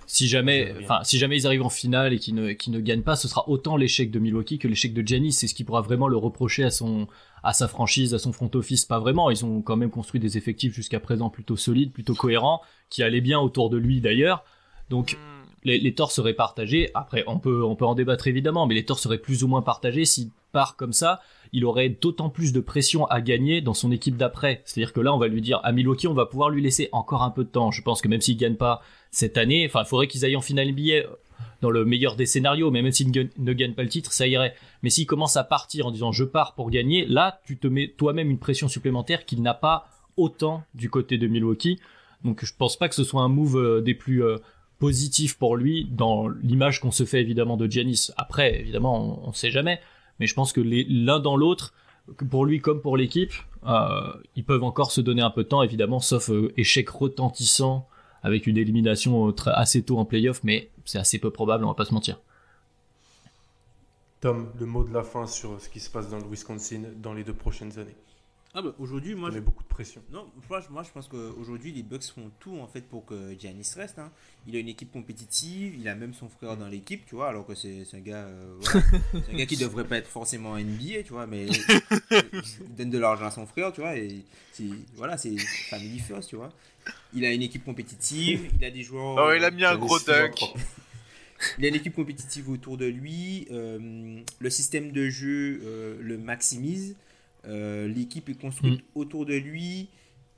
si 0.05 0.27
jamais, 0.27 0.75
enfin, 0.83 1.03
si 1.03 1.17
jamais 1.17 1.37
ils 1.37 1.47
arrivent 1.47 1.65
en 1.65 1.69
finale 1.69 2.13
et 2.13 2.19
qu'ils 2.19 2.35
ne, 2.35 2.49
ne 2.49 2.79
gagnent 2.79 3.01
pas, 3.01 3.15
ce 3.15 3.27
sera 3.27 3.49
autant 3.49 3.77
l'échec 3.77 4.11
de 4.11 4.19
Milwaukee 4.19 4.59
que 4.59 4.67
l'échec 4.67 4.93
de 4.93 5.01
Giannis. 5.01 5.33
C'est 5.33 5.47
ce 5.47 5.55
qui 5.55 5.63
pourra 5.63 5.81
vraiment 5.81 6.07
le 6.07 6.17
reprocher 6.17 6.63
à 6.63 6.69
son, 6.69 7.07
à 7.43 7.53
sa 7.53 7.67
franchise, 7.67 8.13
à 8.13 8.19
son 8.19 8.33
front 8.33 8.49
office, 8.53 8.85
pas 8.85 8.99
vraiment. 8.99 9.29
Ils 9.29 9.45
ont 9.45 9.61
quand 9.61 9.75
même 9.75 9.89
construit 9.89 10.19
des 10.19 10.37
effectifs 10.37 10.73
jusqu'à 10.73 10.99
présent 10.99 11.29
plutôt 11.29 11.57
solides, 11.57 11.91
plutôt 11.91 12.15
cohérents, 12.15 12.61
qui 12.89 13.03
allaient 13.03 13.21
bien 13.21 13.39
autour 13.39 13.69
de 13.69 13.77
lui 13.77 14.01
d'ailleurs. 14.01 14.43
Donc 14.89 15.13
hmm. 15.13 15.47
les, 15.63 15.79
les, 15.79 15.93
torts 15.93 16.11
seraient 16.11 16.33
partagés. 16.33 16.89
Après, 16.93 17.23
on 17.27 17.39
peut, 17.39 17.63
on 17.63 17.75
peut 17.75 17.85
en 17.85 17.95
débattre 17.95 18.27
évidemment, 18.27 18.65
mais 18.65 18.75
les 18.75 18.85
torts 18.85 18.99
seraient 18.99 19.17
plus 19.17 19.43
ou 19.43 19.47
moins 19.47 19.61
partagés. 19.61 20.05
S'il 20.05 20.29
part 20.51 20.75
comme 20.75 20.93
ça, 20.93 21.21
il 21.53 21.65
aurait 21.65 21.89
d'autant 21.89 22.29
plus 22.29 22.53
de 22.53 22.59
pression 22.59 23.05
à 23.05 23.21
gagner 23.21 23.61
dans 23.61 23.73
son 23.73 23.91
équipe 23.91 24.17
d'après. 24.17 24.61
C'est-à-dire 24.65 24.93
que 24.93 25.01
là, 25.01 25.13
on 25.13 25.17
va 25.17 25.27
lui 25.27 25.41
dire 25.41 25.59
à 25.63 25.71
Milwaukee, 25.71 26.07
on 26.07 26.13
va 26.13 26.25
pouvoir 26.25 26.49
lui 26.49 26.61
laisser 26.61 26.89
encore 26.91 27.23
un 27.23 27.31
peu 27.31 27.43
de 27.43 27.49
temps. 27.49 27.71
Je 27.71 27.81
pense 27.81 28.01
que 28.01 28.07
même 28.07 28.21
s'il 28.21 28.37
gagne 28.37 28.55
pas 28.55 28.81
cette 29.11 29.37
année, 29.37 29.65
enfin, 29.67 29.83
il 29.83 29.87
faudrait 29.87 30.07
qu'ils 30.07 30.25
aillent 30.25 30.35
en 30.35 30.41
finale 30.41 30.71
NBA 30.71 31.07
dans 31.61 31.69
le 31.69 31.85
meilleur 31.85 32.15
des 32.15 32.25
scénarios, 32.25 32.71
mais 32.71 32.81
même 32.81 32.91
s'il 32.91 33.11
ne 33.11 33.53
gagne 33.53 33.73
pas 33.73 33.83
le 33.83 33.89
titre, 33.89 34.11
ça 34.11 34.27
irait. 34.27 34.55
Mais 34.83 34.89
s'il 34.89 35.05
commence 35.05 35.37
à 35.37 35.43
partir 35.43 35.87
en 35.87 35.91
disant 35.91 36.11
je 36.11 36.23
pars 36.23 36.53
pour 36.53 36.69
gagner, 36.69 37.05
là, 37.05 37.39
tu 37.45 37.57
te 37.57 37.67
mets 37.67 37.93
toi-même 37.97 38.29
une 38.29 38.39
pression 38.39 38.67
supplémentaire 38.67 39.25
qu'il 39.25 39.41
n'a 39.41 39.53
pas 39.53 39.89
autant 40.17 40.63
du 40.73 40.89
côté 40.89 41.17
de 41.17 41.27
Milwaukee. 41.27 41.79
Donc 42.23 42.43
je 42.43 42.53
pense 42.55 42.77
pas 42.77 42.89
que 42.89 42.95
ce 42.95 43.03
soit 43.03 43.21
un 43.21 43.29
move 43.29 43.57
euh, 43.57 43.81
des 43.81 43.93
plus 43.93 44.23
euh, 44.23 44.37
positifs 44.79 45.37
pour 45.37 45.55
lui 45.55 45.87
dans 45.91 46.27
l'image 46.27 46.79
qu'on 46.79 46.91
se 46.91 47.05
fait 47.05 47.21
évidemment 47.21 47.57
de 47.57 47.69
Giannis. 47.69 48.11
Après, 48.17 48.59
évidemment, 48.59 49.25
on, 49.25 49.29
ne 49.29 49.35
sait 49.35 49.51
jamais, 49.51 49.79
mais 50.19 50.27
je 50.27 50.33
pense 50.33 50.53
que 50.53 50.61
l'un 50.61 51.19
dans 51.19 51.35
l'autre, 51.35 51.73
pour 52.29 52.45
lui 52.45 52.59
comme 52.59 52.81
pour 52.81 52.97
l'équipe, 52.97 53.33
euh, 53.67 54.13
ils 54.35 54.43
peuvent 54.43 54.63
encore 54.63 54.91
se 54.91 55.01
donner 55.01 55.21
un 55.21 55.29
peu 55.29 55.43
de 55.43 55.49
temps, 55.49 55.63
évidemment, 55.63 55.99
sauf 55.99 56.29
échec 56.57 56.89
retentissant 56.89 57.87
avec 58.27 58.45
une 58.45 58.57
élimination 58.57 59.33
assez 59.45 59.83
tôt 59.83 59.97
en 59.97 60.05
playoff, 60.05 60.43
mais 60.43 60.69
c'est 60.85 60.99
assez 60.99 61.17
peu 61.17 61.31
probable, 61.31 61.63
on 61.63 61.69
va 61.69 61.73
pas 61.73 61.85
se 61.85 61.93
mentir. 61.93 62.19
Tom, 64.19 64.51
le 64.59 64.65
mot 64.65 64.83
de 64.83 64.93
la 64.93 65.03
fin 65.03 65.25
sur 65.27 65.61
ce 65.61 65.69
qui 65.69 65.79
se 65.79 65.89
passe 65.89 66.09
dans 66.09 66.17
le 66.17 66.25
Wisconsin 66.29 66.81
dans 66.97 67.13
les 67.13 67.23
deux 67.23 67.33
prochaines 67.33 67.79
années. 67.79 67.95
Ah 68.59 68.63
bah 68.63 68.73
aujourd'hui, 68.79 69.13
moi. 69.13 69.29
j'ai 69.31 69.39
beaucoup 69.39 69.61
de 69.61 69.67
pression. 69.67 70.01
Non, 70.11 70.25
moi, 70.49 70.83
je 70.83 70.89
pense 70.91 71.07
qu'aujourd'hui, 71.07 71.71
les 71.71 71.83
Bucks 71.83 72.05
font 72.05 72.31
tout 72.39 72.57
en 72.59 72.65
fait 72.65 72.81
pour 72.81 73.05
que 73.05 73.35
Giannis 73.37 73.69
reste. 73.75 73.99
Hein. 73.99 74.11
Il 74.47 74.55
a 74.55 74.59
une 74.59 74.67
équipe 74.67 74.91
compétitive, 74.91 75.75
il 75.77 75.87
a 75.87 75.93
même 75.93 76.15
son 76.15 76.27
frère 76.27 76.57
dans 76.57 76.67
l'équipe, 76.67 77.05
tu 77.05 77.13
vois, 77.13 77.29
alors 77.29 77.45
que 77.45 77.53
c'est 77.53 77.85
un 77.93 77.99
gars. 77.99 78.25
Euh, 78.25 78.57
c'est 79.13 79.31
un 79.31 79.37
gars 79.37 79.45
qui 79.45 79.57
devrait 79.57 79.83
pas 79.83 79.97
être 79.97 80.07
forcément 80.07 80.57
NBA, 80.57 81.03
tu 81.05 81.13
vois, 81.13 81.27
mais 81.27 81.45
il 81.45 82.75
donne 82.75 82.89
de 82.89 82.97
l'argent 82.97 83.27
à 83.27 83.31
son 83.31 83.45
frère, 83.45 83.71
tu 83.71 83.81
vois, 83.81 83.95
et 83.95 84.23
voilà, 84.95 85.19
c'est 85.19 85.37
family 85.37 85.99
first, 85.99 86.29
tu 86.29 86.35
vois. 86.37 86.49
Il 87.13 87.25
a 87.25 87.31
une 87.31 87.43
équipe 87.43 87.63
compétitive, 87.63 88.49
il 88.59 88.65
a 88.65 88.71
des 88.71 88.81
joueurs. 88.81 89.17
Oh, 89.19 89.33
il 89.37 89.43
a 89.43 89.51
mis 89.51 89.65
un 89.65 89.77
gros 89.77 89.99
dunk. 89.99 90.33
Il 91.59 91.65
a 91.65 91.67
une 91.67 91.75
équipe 91.75 91.93
compétitive 91.93 92.49
autour 92.49 92.77
de 92.77 92.85
lui. 92.85 93.47
Euh, 93.51 94.19
le 94.39 94.49
système 94.49 94.91
de 94.91 95.09
jeu 95.09 95.61
euh, 95.63 95.97
le 96.01 96.17
maximise. 96.17 96.95
Euh, 97.47 97.87
l'équipe 97.87 98.29
est 98.29 98.39
construite 98.39 98.81
mm. 98.81 98.99
autour 98.99 99.25
de 99.25 99.35
lui. 99.35 99.89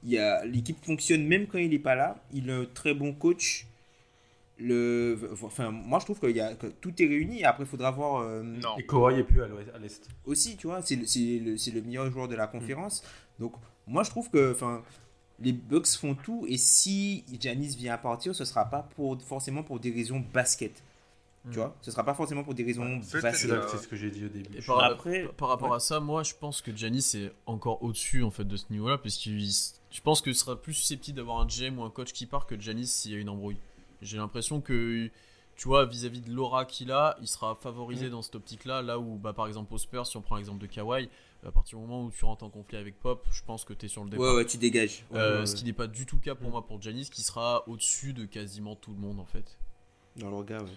L'équipe 0.04 0.84
fonctionne 0.84 1.26
même 1.26 1.48
quand 1.48 1.58
il 1.58 1.72
n'est 1.72 1.80
pas 1.80 1.96
là. 1.96 2.24
Il 2.34 2.50
a 2.50 2.58
un 2.58 2.66
très 2.66 2.94
bon 2.94 3.14
coach. 3.14 3.66
Le, 4.62 5.18
enfin, 5.42 5.72
moi, 5.72 6.00
je 6.00 6.06
trouve 6.06 6.30
y 6.32 6.42
a, 6.42 6.54
que 6.54 6.68
tout 6.68 6.94
est 7.02 7.08
réuni. 7.08 7.44
Après, 7.46 7.64
il 7.64 7.68
faudra 7.68 7.92
voir. 7.92 8.24
non. 8.44 8.78
Et 8.78 8.86
Kawhi 8.86 9.16
n'est 9.16 9.24
plus 9.24 9.42
à 9.42 9.48
l'est. 9.80 10.08
Aussi, 10.26 10.58
tu 10.58 10.68
vois, 10.68 10.82
c'est 10.82 10.96
le, 10.96 11.04
le, 11.04 11.74
le, 11.74 11.82
meilleur 11.82 12.12
joueur 12.12 12.28
de 12.28 12.36
la 12.36 12.48
conférence. 12.48 13.04
Donc, 13.40 13.54
moi, 13.88 14.04
je 14.04 14.10
trouve 14.10 14.30
que 14.30 14.52
enfin, 14.52 14.84
les 15.42 15.54
Bucks 15.54 15.88
font 15.88 16.16
tout. 16.16 16.46
Et 16.48 16.58
si 16.58 17.24
Janice 17.40 17.76
vient 17.76 17.94
à 17.94 17.98
partir, 17.98 18.36
ce 18.36 18.46
sera 18.46 18.66
pas 18.66 18.88
pour, 18.96 19.22
forcément 19.22 19.64
pour 19.64 19.80
des 19.80 19.92
raisons 19.92 20.24
basket. 20.34 20.84
Tu 21.52 21.58
vois, 21.58 21.76
ce 21.82 21.90
sera 21.90 22.04
pas 22.04 22.14
forcément 22.14 22.44
pour 22.44 22.54
des 22.54 22.64
raisons 22.64 23.00
C'est 23.02 23.22
ce 23.22 23.88
que 23.88 23.96
j'ai 23.96 24.12
dit 24.12 24.26
au 24.26 24.30
début. 24.30 24.62
par, 24.62 24.84
Après, 24.84 25.28
par 25.38 25.50
rapport 25.50 25.74
à 25.74 25.80
ça, 25.80 26.00
moi 26.00 26.24
je 26.24 26.34
pense 26.40 26.62
que 26.62 26.76
Giannis 26.76 27.12
est 27.16 27.32
encore 27.46 27.82
au-dessus 27.82 28.24
en 28.24 28.32
fait 28.32 28.44
de 28.44 28.58
ce 28.58 28.66
niveau-là, 28.70 28.98
parce 28.98 29.18
que 29.18 29.30
je 29.30 30.02
pense 30.02 30.22
que 30.22 30.34
ce 30.34 30.40
sera 30.42 30.62
plus 30.62 30.74
susceptible 30.74 31.18
d'avoir 31.18 31.40
un 31.40 31.48
GM 31.48 31.80
ou 31.80 31.84
un 31.84 31.90
coach 31.90 32.12
qui 32.12 32.26
part 32.26 32.46
que 32.46 32.60
Giannis 32.60 32.88
s'il 32.88 33.12
y 33.12 33.16
a 33.16 33.18
une 33.18 33.30
embrouille. 33.30 33.60
J'ai 34.02 34.18
l'impression 34.18 34.62
que 34.62 35.10
tu 35.60 35.68
vois, 35.68 35.86
vis-à-vis 35.86 36.22
de 36.22 36.32
l'aura 36.32 36.64
qu'il 36.64 36.90
a, 36.90 37.18
il 37.20 37.28
sera 37.28 37.54
favorisé 37.54 38.08
mm. 38.08 38.12
dans 38.12 38.22
cette 38.22 38.36
optique-là, 38.36 38.82
là 38.82 38.98
où, 38.98 39.18
bah, 39.18 39.34
par 39.34 39.46
exemple, 39.46 39.74
au 39.74 39.78
Spurs, 39.78 40.08
si 40.08 40.16
on 40.16 40.22
prend 40.22 40.38
l'exemple 40.38 40.62
de 40.62 40.68
Kawhi, 40.68 41.10
à 41.46 41.52
partir 41.52 41.78
du 41.78 41.86
moment 41.86 42.06
où 42.06 42.12
tu 42.12 42.24
rentres 42.24 42.46
en 42.46 42.50
conflit 42.50 42.78
avec 42.78 42.98
Pop, 42.98 43.28
je 43.30 43.44
pense 43.44 43.66
que 43.66 43.74
tu 43.74 43.86
es 43.86 43.90
sur 43.90 44.06
le 44.06 44.10
départ. 44.10 44.26
Ouais, 44.26 44.36
ouais, 44.36 44.46
tu 44.46 44.58
dégages. 44.58 45.04
Euh, 45.14 45.46
ce 45.46 45.56
qui 45.56 45.66
n'est 45.66 45.74
pas 45.74 45.88
du 45.88 46.06
tout 46.06 46.16
le 46.16 46.22
cas 46.22 46.34
pour 46.34 46.48
mm. 46.48 46.52
moi 46.52 46.66
pour 46.66 46.82
Giannis, 46.82 47.10
qui 47.10 47.24
sera 47.24 47.68
au-dessus 47.68 48.14
de 48.14 48.24
quasiment 48.24 48.78
tout 48.78 48.92
le 48.92 49.00
monde, 49.00 49.20
en 49.20 49.26
fait. 49.26 49.58
Dans 50.16 50.30
le 50.30 50.38
regard, 50.38 50.64
ouais. 50.64 50.70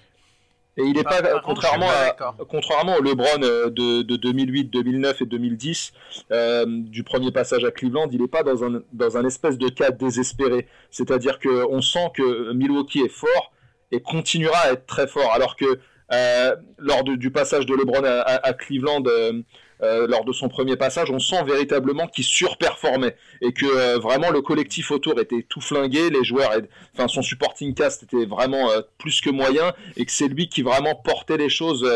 Et 0.79 0.85
il 0.85 0.95
n'est 0.95 1.03
pas, 1.03 1.21
contrairement, 1.45 1.91
à, 1.91 2.35
contrairement 2.49 2.97
au 2.97 3.03
LeBron 3.03 3.43
euh, 3.43 3.69
de, 3.69 4.03
de 4.03 4.17
2008, 4.17 4.65
2009 4.65 5.21
et 5.21 5.27
2010, 5.27 5.93
euh, 6.31 6.65
du 6.67 7.03
premier 7.03 7.31
passage 7.31 7.65
à 7.65 7.71
Cleveland, 7.71 8.09
il 8.11 8.23
n'est 8.23 8.29
pas 8.29 8.43
dans 8.43 8.65
un, 8.65 8.83
dans 8.93 9.17
un 9.19 9.27
espèce 9.27 9.59
de 9.59 9.69
cas 9.69 9.91
désespéré. 9.91 10.67
C'est-à-dire 10.91 11.39
qu'on 11.41 11.83
sent 11.83 12.11
que 12.15 12.53
Milwaukee 12.55 13.01
est 13.01 13.11
fort 13.11 13.53
et 13.91 14.01
continuera 14.01 14.59
à 14.61 14.73
être 14.73 14.87
très 14.87 15.07
fort. 15.07 15.31
Alors 15.33 15.57
que 15.57 15.79
euh, 16.13 16.57
lors 16.79 17.05
du 17.05 17.31
passage 17.31 17.67
de 17.67 17.75
LeBron 17.75 18.05
à, 18.05 18.53
Cleveland, 18.53 19.03
euh, 19.07 19.41
lors 19.83 20.25
de 20.25 20.33
son 20.33 20.49
premier 20.49 20.77
passage, 20.77 21.11
on 21.11 21.19
sent 21.19 21.43
véritablement 21.45 22.07
qu'il 22.07 22.25
surperformait 22.25 23.17
et 23.41 23.53
que 23.53 23.67
euh, 23.67 23.99
vraiment 23.99 24.31
le 24.31 24.41
collectif 24.41 24.91
autour 24.91 25.19
était 25.21 25.45
tout 25.49 25.61
flingué, 25.61 26.11
les 26.11 26.25
joueurs, 26.25 26.53
enfin 26.95 27.09
son 27.09 27.23
supporting 27.23 27.75
cast 27.75 28.05
était 28.05 28.25
vraiment 28.25 28.71
euh, 28.71 28.81
plus 28.99 29.21
que 29.21 29.31
moyen 29.31 29.73
et 29.97 30.05
que 30.05 30.13
c'est 30.13 30.29
lui 30.29 30.49
qui 30.49 30.63
vraiment 30.63 30.95
portait 30.95 31.37
les 31.37 31.49
choses 31.49 31.89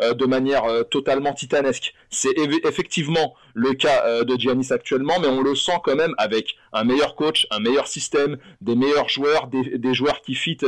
de 0.00 0.26
manière 0.26 0.64
totalement 0.90 1.32
titanesque. 1.32 1.94
C'est 2.10 2.34
effectivement 2.64 3.34
le 3.54 3.72
cas 3.74 4.24
de 4.24 4.36
Giannis 4.38 4.68
actuellement, 4.70 5.14
mais 5.20 5.28
on 5.28 5.42
le 5.42 5.54
sent 5.54 5.78
quand 5.84 5.96
même 5.96 6.14
avec 6.18 6.56
un 6.72 6.84
meilleur 6.84 7.14
coach, 7.14 7.46
un 7.50 7.60
meilleur 7.60 7.86
système, 7.86 8.38
des 8.60 8.74
meilleurs 8.74 9.08
joueurs, 9.08 9.48
des, 9.48 9.94
joueurs 9.94 10.20
qui 10.22 10.34
fit 10.34 10.58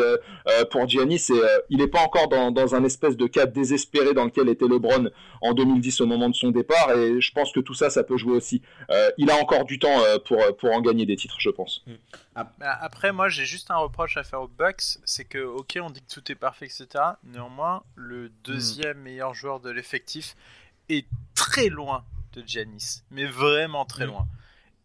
pour 0.70 0.88
Giannis. 0.88 1.26
Et, 1.30 1.40
il 1.70 1.78
n'est 1.78 1.88
pas 1.88 2.00
encore 2.00 2.28
dans, 2.28 2.74
un 2.74 2.84
espèce 2.84 3.16
de 3.16 3.26
cas 3.26 3.46
désespéré 3.46 4.14
dans 4.14 4.24
lequel 4.24 4.48
était 4.48 4.66
LeBron 4.66 5.10
en 5.40 5.52
2010 5.52 6.00
au 6.00 6.06
moment 6.06 6.28
de 6.28 6.34
son 6.34 6.50
départ 6.50 6.92
et 6.96 7.20
je 7.20 7.32
pense 7.32 7.52
que 7.52 7.60
tout 7.60 7.74
ça, 7.74 7.90
ça 7.90 8.04
peut 8.04 8.16
jouer 8.16 8.36
aussi. 8.36 8.62
Euh, 8.90 9.10
il 9.18 9.30
a 9.30 9.36
encore 9.36 9.64
du 9.64 9.78
temps 9.78 10.02
euh, 10.04 10.18
pour, 10.18 10.38
pour 10.56 10.72
en 10.72 10.80
gagner 10.80 11.06
des 11.06 11.16
titres, 11.16 11.36
je 11.38 11.50
pense. 11.50 11.82
Mm. 11.86 11.92
Après, 12.34 13.12
moi, 13.12 13.28
j'ai 13.28 13.46
juste 13.46 13.70
un 13.70 13.76
reproche 13.76 14.16
à 14.16 14.24
faire 14.24 14.42
aux 14.42 14.48
Bucks, 14.48 14.98
c'est 15.04 15.24
que, 15.24 15.38
ok, 15.38 15.78
on 15.80 15.90
dit 15.90 16.02
que 16.02 16.12
tout 16.12 16.32
est 16.32 16.36
parfait, 16.36 16.66
etc. 16.66 16.88
Néanmoins, 17.22 17.84
le 17.94 18.28
deuxième 18.28 18.98
meilleur 18.98 19.34
joueur 19.34 19.60
de 19.60 19.70
l'effectif 19.70 20.36
est 20.88 21.06
très 21.34 21.68
loin 21.68 22.04
de 22.32 22.42
Giannis, 22.46 23.04
mais 23.10 23.26
vraiment 23.26 23.84
très 23.84 24.06
mm. 24.06 24.10
loin. 24.10 24.28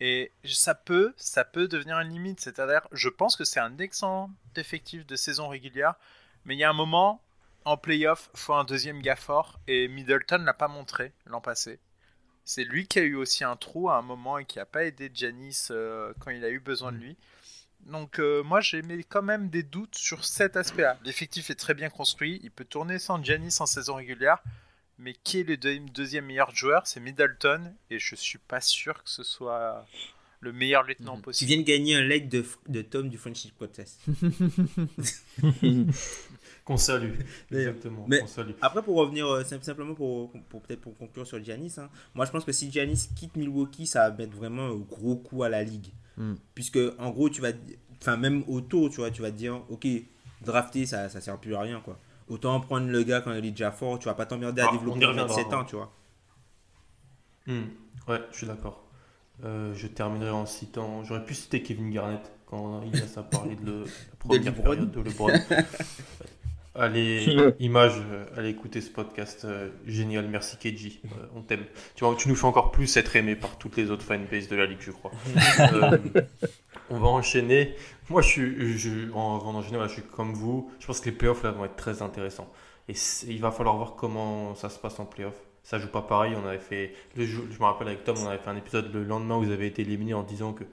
Et 0.02 0.32
ça 0.46 0.76
peut, 0.76 1.14
ça 1.18 1.44
peut 1.44 1.68
devenir 1.68 2.00
une 2.00 2.10
limite. 2.10 2.40
C'est-à-dire, 2.40 2.88
je 2.92 3.10
pense 3.10 3.36
que 3.36 3.44
c'est 3.44 3.60
un 3.60 3.78
excellent 3.80 4.32
effectif 4.56 5.06
de 5.06 5.16
saison 5.16 5.50
régulière, 5.50 5.96
mais 6.46 6.56
il 6.56 6.60
y 6.60 6.64
a 6.64 6.70
un 6.70 6.74
moment, 6.74 7.22
en 7.66 7.78
playoff, 7.78 8.30
faut 8.34 8.54
un 8.54 8.64
deuxième 8.64 9.02
gars 9.02 9.16
fort 9.16 9.60
et 9.68 9.88
Middleton 9.88 10.44
l'a 10.44 10.54
pas 10.54 10.68
montré 10.68 11.14
l'an 11.26 11.42
passé. 11.42 11.80
C'est 12.46 12.64
lui 12.64 12.88
qui 12.88 13.00
a 13.00 13.04
eu 13.04 13.16
aussi 13.16 13.44
un 13.44 13.56
trou 13.56 13.90
à 13.90 13.98
un 13.98 14.02
moment 14.02 14.38
et 14.38 14.46
qui 14.46 14.58
n'a 14.58 14.66
pas 14.66 14.86
aidé 14.86 15.12
Janis 15.14 15.68
euh, 15.70 16.14
quand 16.20 16.32
il 16.32 16.44
a 16.46 16.50
eu 16.50 16.60
besoin 16.60 16.92
de 16.92 16.98
mm. 16.98 17.02
lui. 17.02 17.18
Donc 17.90 18.20
euh, 18.20 18.44
moi 18.44 18.62
j'ai 18.62 18.82
mis 18.82 19.04
quand 19.04 19.22
même 19.22 19.50
des 19.50 19.64
doutes 19.64 19.96
sur 19.96 20.24
cet 20.26 20.56
aspect-là. 20.58 20.98
L'effectif 21.04 21.50
est 21.50 21.56
très 21.56 21.74
bien 21.74 21.90
construit, 21.90 22.40
il 22.44 22.52
peut 22.52 22.66
tourner 22.66 23.00
sans 23.00 23.24
Janis 23.24 23.56
en 23.60 23.66
saison 23.66 23.96
régulière, 23.96 24.40
mais 24.98 25.14
qui 25.24 25.40
est 25.40 25.44
le 25.44 25.58
deuxième 25.58 26.26
meilleur 26.26 26.54
joueur? 26.54 26.86
C'est 26.86 27.00
Middleton, 27.00 27.74
et 27.90 28.00
je 28.00 28.16
suis 28.16 28.38
pas 28.38 28.62
sûr 28.62 29.04
que 29.04 29.10
ce 29.10 29.24
soit 29.24 29.86
le 30.42 30.54
meilleur 30.54 30.84
lieutenant 30.84 31.18
mm. 31.18 31.22
possible. 31.22 31.48
Tu 31.48 31.54
viens 31.54 31.64
de 31.64 31.68
gagner 31.68 31.96
un 31.96 32.02
leg 32.02 32.30
de, 32.30 32.46
de 32.68 32.82
Tom 32.82 33.10
du 33.10 33.18
Friendship 33.18 33.58
Contest. 33.58 34.00
qu'on 36.66 36.78
salue. 36.78 37.16
Exactement. 37.52 38.06
Mais 38.08 38.22
après, 38.62 38.84
pour 38.84 38.98
revenir 38.98 39.28
euh, 39.28 39.44
simplement 39.44 39.96
pour, 39.96 40.32
pour 40.50 40.62
peut-être 40.62 40.82
pour 40.82 40.96
conclure 40.96 41.26
sur 41.26 41.44
Giannis, 41.44 41.74
hein, 41.78 41.90
moi 42.14 42.26
je 42.26 42.32
pense 42.32 42.46
que 42.46 42.52
si 42.52 42.72
Giannis 42.72 43.10
quitte 43.16 43.36
Milwaukee, 43.36 43.88
ça 43.88 44.10
va 44.10 44.16
mettre 44.16 44.36
vraiment 44.36 44.68
un 44.68 44.76
gros 44.76 45.16
coup 45.16 45.44
à 45.44 45.50
la 45.50 45.64
ligue. 45.64 45.92
Hmm. 46.20 46.36
Puisque 46.54 46.80
en 47.00 47.10
gros, 47.10 47.30
tu 47.30 47.42
vas, 47.42 47.52
enfin 48.02 48.18
même 48.18 48.44
auto, 48.48 48.90
tu 48.90 48.98
vois, 48.98 49.10
tu 49.10 49.22
vas 49.22 49.32
te 49.32 49.38
dire, 49.38 49.62
ok, 49.70 49.88
drafter, 50.42 50.86
ça, 50.86 51.10
ça 51.10 51.22
sert 51.22 51.38
plus 51.38 51.56
à 51.56 51.62
rien, 51.62 51.80
quoi. 51.80 51.98
Autant 52.28 52.60
prendre 52.60 52.88
le 52.88 53.04
gars 53.04 53.22
quand 53.22 53.34
il 53.34 53.46
est 53.46 53.52
déjà 53.52 53.72
fort, 53.72 53.98
tu 53.98 54.06
vas 54.06 54.14
pas 54.14 54.26
t'emmerder 54.26 54.62
à 54.62 54.68
ah, 54.70 54.72
développer 54.74 55.06
27 55.06 55.54
ans, 55.54 55.64
tu 55.64 55.76
vois. 55.76 55.92
Hmm. 57.48 57.64
Ouais, 58.08 58.22
je 58.32 58.38
suis 58.38 58.48
d'accord. 58.48 58.86
Euh, 59.46 59.74
je 59.74 59.88
terminerai 59.88 60.30
en 60.30 60.46
citant. 60.46 61.04
J'aurais 61.06 61.26
pu 61.26 61.34
citer 61.34 61.64
Kevin 61.64 61.90
Garnett 61.90 62.32
quand 62.46 62.82
il 62.84 63.02
a 63.02 63.24
parlé 63.24 63.56
de, 63.56 63.66
le, 63.66 63.84
la 63.86 64.16
première 64.20 64.54
période 64.54 64.92
de 64.92 65.00
LeBron. 65.00 65.30
Allez, 66.76 67.54
image, 67.60 67.94
euh, 68.12 68.26
allez 68.38 68.50
écouter 68.50 68.82
ce 68.82 68.90
podcast 68.90 69.46
euh, 69.46 69.70
génial. 69.86 70.28
Merci 70.28 70.58
Keiji, 70.58 71.02
on 71.36 71.42
t'aime. 71.42 71.66
Tu 71.96 72.04
vois, 72.04 72.16
tu 72.16 72.30
nous 72.30 72.36
fais 72.36 72.46
encore 72.46 72.72
plus 72.72 72.96
être 72.98 73.16
aimé 73.16 73.36
par 73.36 73.58
toutes 73.58 73.78
les 73.78 73.92
autres 73.92 74.04
fanbases 74.04 74.48
de 74.48 74.56
la 74.56 74.66
ligue, 74.66 74.80
je 74.82 74.92
crois. 74.92 75.12
on 76.90 77.00
va 77.00 77.08
enchaîner. 77.08 77.76
Moi, 78.10 78.22
je 78.22 78.28
suis, 78.28 78.78
je, 78.78 79.12
en, 79.12 79.40
en 79.46 79.62
général, 79.62 79.90
je 79.90 79.94
suis 79.94 80.04
comme 80.04 80.34
vous. 80.34 80.72
Je 80.80 80.88
pense 80.88 81.00
que 81.00 81.06
les 81.10 81.16
playoffs 81.16 81.44
là 81.44 81.52
vont 81.52 81.66
être 81.66 81.76
très 81.76 82.02
intéressants. 82.02 82.52
Et 82.88 82.94
il 83.28 83.40
va 83.42 83.52
falloir 83.52 83.78
voir 83.78 83.96
comment 83.96 84.56
ça 84.56 84.70
se 84.70 84.80
passe 84.80 85.00
en 85.00 85.06
playoffs 85.06 85.42
ça 85.70 85.78
joue 85.78 85.88
pas 85.88 86.02
pareil. 86.02 86.34
On 86.36 86.48
avait 86.48 86.58
fait, 86.58 86.94
je 87.16 87.24
me 87.24 87.64
rappelle 87.64 87.90
avec 87.90 88.04
Tom, 88.04 88.16
on 88.20 88.28
avait 88.28 88.40
fait 88.40 88.50
un 88.50 88.56
épisode 88.56 88.92
le 88.92 89.04
lendemain 89.04 89.38
où 89.38 89.44
vous 89.44 89.52
avez 89.52 89.68
été 89.68 89.84
éliminé 89.84 90.16
en 90.16 90.24
disant 90.24 90.54
que 90.54 90.64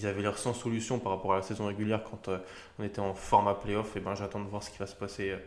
ils 0.00 0.06
avaient 0.06 0.22
l'air 0.22 0.38
sans 0.38 0.54
solution 0.54 0.98
par 0.98 1.12
rapport 1.12 1.32
à 1.34 1.36
la 1.36 1.42
saison 1.42 1.66
régulière 1.66 2.02
quand 2.04 2.28
euh, 2.28 2.38
on 2.78 2.84
était 2.84 3.00
en 3.00 3.14
format 3.14 3.54
playoff. 3.54 3.96
Et 3.96 4.00
ben 4.00 4.14
j'attends 4.14 4.40
de 4.40 4.48
voir 4.48 4.62
ce 4.62 4.70
qui 4.70 4.78
va 4.78 4.86
se 4.86 4.96
passer 4.96 5.30
euh, 5.30 5.38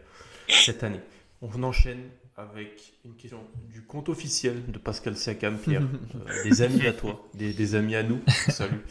cette 0.47 0.83
année. 0.83 0.99
On 1.41 1.63
enchaîne 1.63 2.09
avec 2.37 2.93
une 3.05 3.15
question 3.15 3.39
du 3.69 3.83
compte 3.83 4.09
officiel 4.09 4.65
de 4.71 4.77
Pascal 4.77 5.15
Siakam, 5.15 5.57
Pierre. 5.57 5.83
Euh, 6.15 6.43
des 6.43 6.61
amis 6.61 6.85
à 6.85 6.93
toi, 6.93 7.27
des, 7.33 7.75
amis 7.75 7.95
à 7.95 8.03
nous. 8.03 8.21
Salut. 8.49 8.81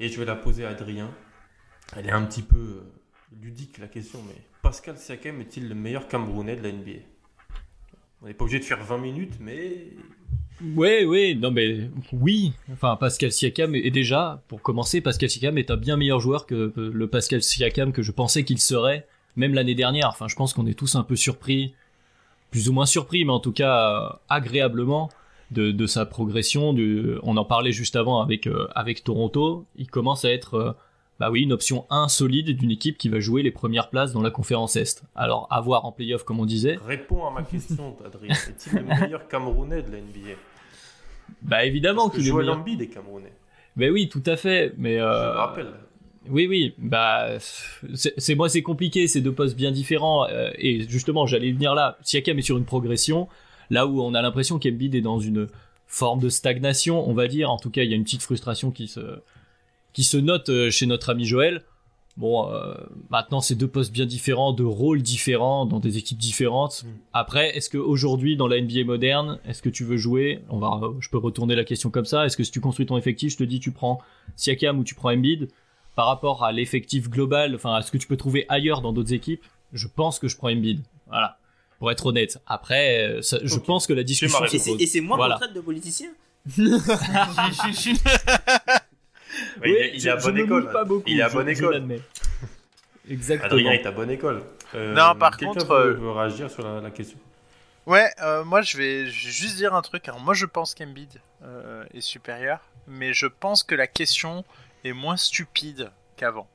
Et 0.00 0.08
je 0.08 0.18
vais 0.18 0.24
la 0.24 0.36
poser 0.36 0.64
à 0.64 0.70
Adrien. 0.70 1.10
Elle 1.96 2.06
est 2.06 2.12
un 2.12 2.22
petit 2.22 2.42
peu 2.42 2.84
ludique 3.40 3.78
la 3.78 3.88
question, 3.88 4.20
mais 4.26 4.40
Pascal 4.62 4.96
Siakam 4.96 5.40
est-il 5.40 5.68
le 5.68 5.74
meilleur 5.74 6.06
Camerounais 6.06 6.56
de 6.56 6.62
la 6.62 6.72
NBA 6.72 7.00
on 8.22 8.26
n'est 8.26 8.34
pas 8.34 8.44
obligé 8.44 8.58
de 8.58 8.64
faire 8.64 8.82
20 8.82 8.98
minutes, 8.98 9.34
mais. 9.40 9.92
Ouais, 10.74 11.04
ouais, 11.04 11.34
non, 11.34 11.50
mais 11.50 11.90
oui. 12.12 12.52
Enfin, 12.72 12.96
Pascal 12.96 13.32
Siakam 13.32 13.74
est 13.74 13.90
déjà, 13.90 14.42
pour 14.48 14.60
commencer, 14.62 15.00
Pascal 15.00 15.30
Siakam 15.30 15.58
est 15.58 15.70
un 15.70 15.76
bien 15.76 15.96
meilleur 15.96 16.20
joueur 16.20 16.46
que 16.46 16.72
le 16.76 17.06
Pascal 17.06 17.42
Siakam 17.42 17.92
que 17.92 18.02
je 18.02 18.12
pensais 18.12 18.44
qu'il 18.44 18.60
serait, 18.60 19.06
même 19.36 19.54
l'année 19.54 19.74
dernière. 19.74 20.08
Enfin, 20.08 20.28
je 20.28 20.36
pense 20.36 20.52
qu'on 20.52 20.66
est 20.66 20.78
tous 20.78 20.96
un 20.96 21.04
peu 21.04 21.16
surpris, 21.16 21.74
plus 22.50 22.68
ou 22.68 22.72
moins 22.72 22.86
surpris, 22.86 23.24
mais 23.24 23.32
en 23.32 23.40
tout 23.40 23.52
cas 23.52 24.20
agréablement 24.28 25.10
de, 25.50 25.86
sa 25.86 26.06
progression. 26.06 26.74
on 27.22 27.36
en 27.36 27.44
parlait 27.44 27.72
juste 27.72 27.96
avant 27.96 28.20
avec, 28.20 28.46
euh, 28.46 28.68
avec 28.74 29.04
Toronto. 29.04 29.64
Il 29.76 29.88
commence 29.88 30.24
à 30.24 30.30
être 30.30 30.54
euh, 30.54 30.72
bah 31.18 31.30
oui, 31.30 31.42
une 31.42 31.52
option 31.52 31.84
1 31.90 32.08
solide 32.08 32.56
d'une 32.56 32.70
équipe 32.70 32.96
qui 32.96 33.08
va 33.08 33.18
jouer 33.18 33.42
les 33.42 33.50
premières 33.50 33.90
places 33.90 34.12
dans 34.12 34.22
la 34.22 34.30
conférence 34.30 34.76
Est. 34.76 35.02
Alors, 35.16 35.48
à 35.50 35.60
voir 35.60 35.84
en 35.84 35.90
playoff, 35.90 36.22
comme 36.22 36.38
on 36.38 36.46
disait. 36.46 36.78
Réponds 36.86 37.26
à 37.26 37.32
ma 37.32 37.42
question, 37.42 37.96
Adrien. 38.04 38.34
Est-il 38.34 38.74
le 38.74 38.84
meilleur 38.84 39.26
Camerounais 39.26 39.82
de 39.82 39.90
la 39.90 39.98
NBA 39.98 40.36
Bah 41.42 41.64
évidemment 41.64 42.08
qu'il 42.08 42.26
est 42.26 42.30
le 42.30 42.38
meilleur. 42.38 42.64
des 42.64 42.88
Camerounais. 42.88 43.32
Bah 43.76 43.86
oui, 43.90 44.08
tout 44.08 44.22
à 44.26 44.36
fait. 44.36 44.74
Mais 44.76 45.00
euh... 45.00 45.12
Je 45.12 45.32
le 45.32 45.38
rappelle. 45.38 45.72
Oui, 46.30 46.46
oui, 46.46 46.74
bah, 46.78 47.38
c'est 47.94 48.34
moi, 48.34 48.48
c'est 48.48 48.62
compliqué, 48.62 49.06
c'est 49.06 49.20
deux 49.20 49.32
postes 49.32 49.56
bien 49.56 49.70
différents. 49.70 50.26
Euh, 50.28 50.50
et 50.58 50.86
justement, 50.88 51.26
j'allais 51.26 51.52
venir 51.52 51.74
là. 51.74 51.96
Siakam 52.02 52.38
est 52.38 52.42
sur 52.42 52.58
une 52.58 52.64
progression, 52.64 53.28
là 53.70 53.86
où 53.86 54.02
on 54.02 54.14
a 54.14 54.20
l'impression 54.20 54.58
qu'Embiid 54.58 54.94
est 54.94 55.00
dans 55.00 55.20
une 55.20 55.46
forme 55.86 56.20
de 56.20 56.28
stagnation, 56.28 57.08
on 57.08 57.14
va 57.14 57.28
dire. 57.28 57.50
En 57.50 57.56
tout 57.56 57.70
cas, 57.70 57.82
il 57.82 57.90
y 57.90 57.94
a 57.94 57.96
une 57.96 58.04
petite 58.04 58.22
frustration 58.22 58.70
qui 58.70 58.88
se, 58.88 59.20
qui 59.92 60.04
se 60.04 60.18
note 60.18 60.50
euh, 60.50 60.70
chez 60.70 60.86
notre 60.86 61.10
ami 61.10 61.24
Joël. 61.24 61.62
Bon, 62.18 62.52
euh, 62.52 62.74
maintenant 63.10 63.40
c'est 63.40 63.54
deux 63.54 63.68
postes 63.68 63.92
bien 63.92 64.04
différents, 64.04 64.52
deux 64.52 64.66
rôles 64.66 65.02
différents 65.02 65.66
dans 65.66 65.78
des 65.78 65.98
équipes 65.98 66.18
différentes. 66.18 66.82
Mm. 66.82 66.88
Après, 67.12 67.56
est-ce 67.56 67.70
qu'aujourd'hui 67.70 68.36
dans 68.36 68.48
la 68.48 68.60
NBA 68.60 68.82
moderne, 68.84 69.38
est-ce 69.46 69.62
que 69.62 69.68
tu 69.68 69.84
veux 69.84 69.96
jouer? 69.96 70.40
On 70.50 70.58
va, 70.58 70.80
je 70.98 71.08
peux 71.10 71.18
retourner 71.18 71.54
la 71.54 71.62
question 71.62 71.90
comme 71.90 72.04
ça. 72.04 72.26
Est-ce 72.26 72.36
que 72.36 72.42
si 72.42 72.50
tu 72.50 72.60
construis 72.60 72.86
ton 72.86 72.98
effectif, 72.98 73.32
je 73.32 73.36
te 73.36 73.44
dis 73.44 73.60
tu 73.60 73.70
prends 73.70 74.00
Siakam 74.34 74.80
ou 74.80 74.84
tu 74.84 74.96
prends 74.96 75.12
Embiid? 75.12 75.48
Par 75.94 76.06
rapport 76.06 76.42
à 76.42 76.50
l'effectif 76.50 77.08
global, 77.08 77.54
enfin 77.54 77.74
à 77.74 77.82
ce 77.82 77.92
que 77.92 77.98
tu 77.98 78.08
peux 78.08 78.16
trouver 78.16 78.46
ailleurs 78.48 78.80
dans 78.80 78.92
d'autres 78.92 79.12
équipes 79.12 79.44
Je 79.72 79.86
pense 79.86 80.18
que 80.18 80.26
je 80.26 80.36
prends 80.36 80.50
Embiid. 80.50 80.80
Voilà, 81.06 81.38
pour 81.78 81.88
être 81.92 82.06
honnête. 82.06 82.42
Après, 82.48 83.00
euh, 83.00 83.20
je 83.22 83.58
pense 83.58 83.86
que 83.86 83.92
la 83.92 84.02
discussion. 84.02 84.44
Et 84.44 84.86
c'est 84.86 85.00
moi 85.00 85.16
voilà. 85.16 85.36
traite 85.36 85.54
de 85.54 85.60
politicien? 85.60 86.08
il, 89.64 90.06
est 90.06 90.10
à 90.10 90.16
bonne 90.16 90.38
école. 90.38 90.70
il 91.06 91.20
est 91.20 91.22
à 91.22 91.28
bonne 91.28 91.48
école. 91.48 91.82
Exactement. 93.08 93.46
Adrien 93.46 93.72
est 93.72 93.86
à 93.86 93.90
bonne 93.90 94.10
école. 94.10 94.42
Euh, 94.74 94.94
non, 94.94 95.18
par 95.18 95.36
contre. 95.36 95.64
Veut, 95.66 95.94
veut 95.94 96.10
réagir 96.10 96.50
sur 96.50 96.62
la, 96.62 96.90
question? 96.90 97.18
Ouais, 97.86 98.10
euh, 98.20 98.44
moi 98.44 98.60
je 98.60 98.76
vais, 98.76 99.06
juste 99.06 99.56
dire 99.56 99.74
un 99.74 99.82
truc. 99.82 100.06
Alors, 100.08 100.20
moi 100.20 100.34
je 100.34 100.46
pense 100.46 100.74
qu'Embiid 100.74 101.20
euh, 101.42 101.84
est 101.94 102.00
supérieur, 102.00 102.60
mais 102.86 103.12
je 103.14 103.26
pense 103.26 103.62
que 103.62 103.74
la 103.74 103.86
question 103.86 104.44
est 104.84 104.92
moins 104.92 105.16
stupide 105.16 105.90
qu'avant. 106.16 106.48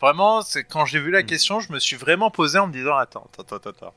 Vraiment, 0.00 0.40
c'est 0.42 0.64
quand 0.64 0.86
j'ai 0.86 0.98
vu 0.98 1.10
la 1.10 1.22
hmm. 1.22 1.26
question, 1.26 1.60
je 1.60 1.72
me 1.72 1.78
suis 1.78 1.96
vraiment 1.96 2.30
posé 2.30 2.58
en 2.58 2.66
me 2.66 2.72
disant 2.72 2.96
attends, 2.96 3.28
attends, 3.38 3.56
attends, 3.56 3.70
attends. 3.70 3.94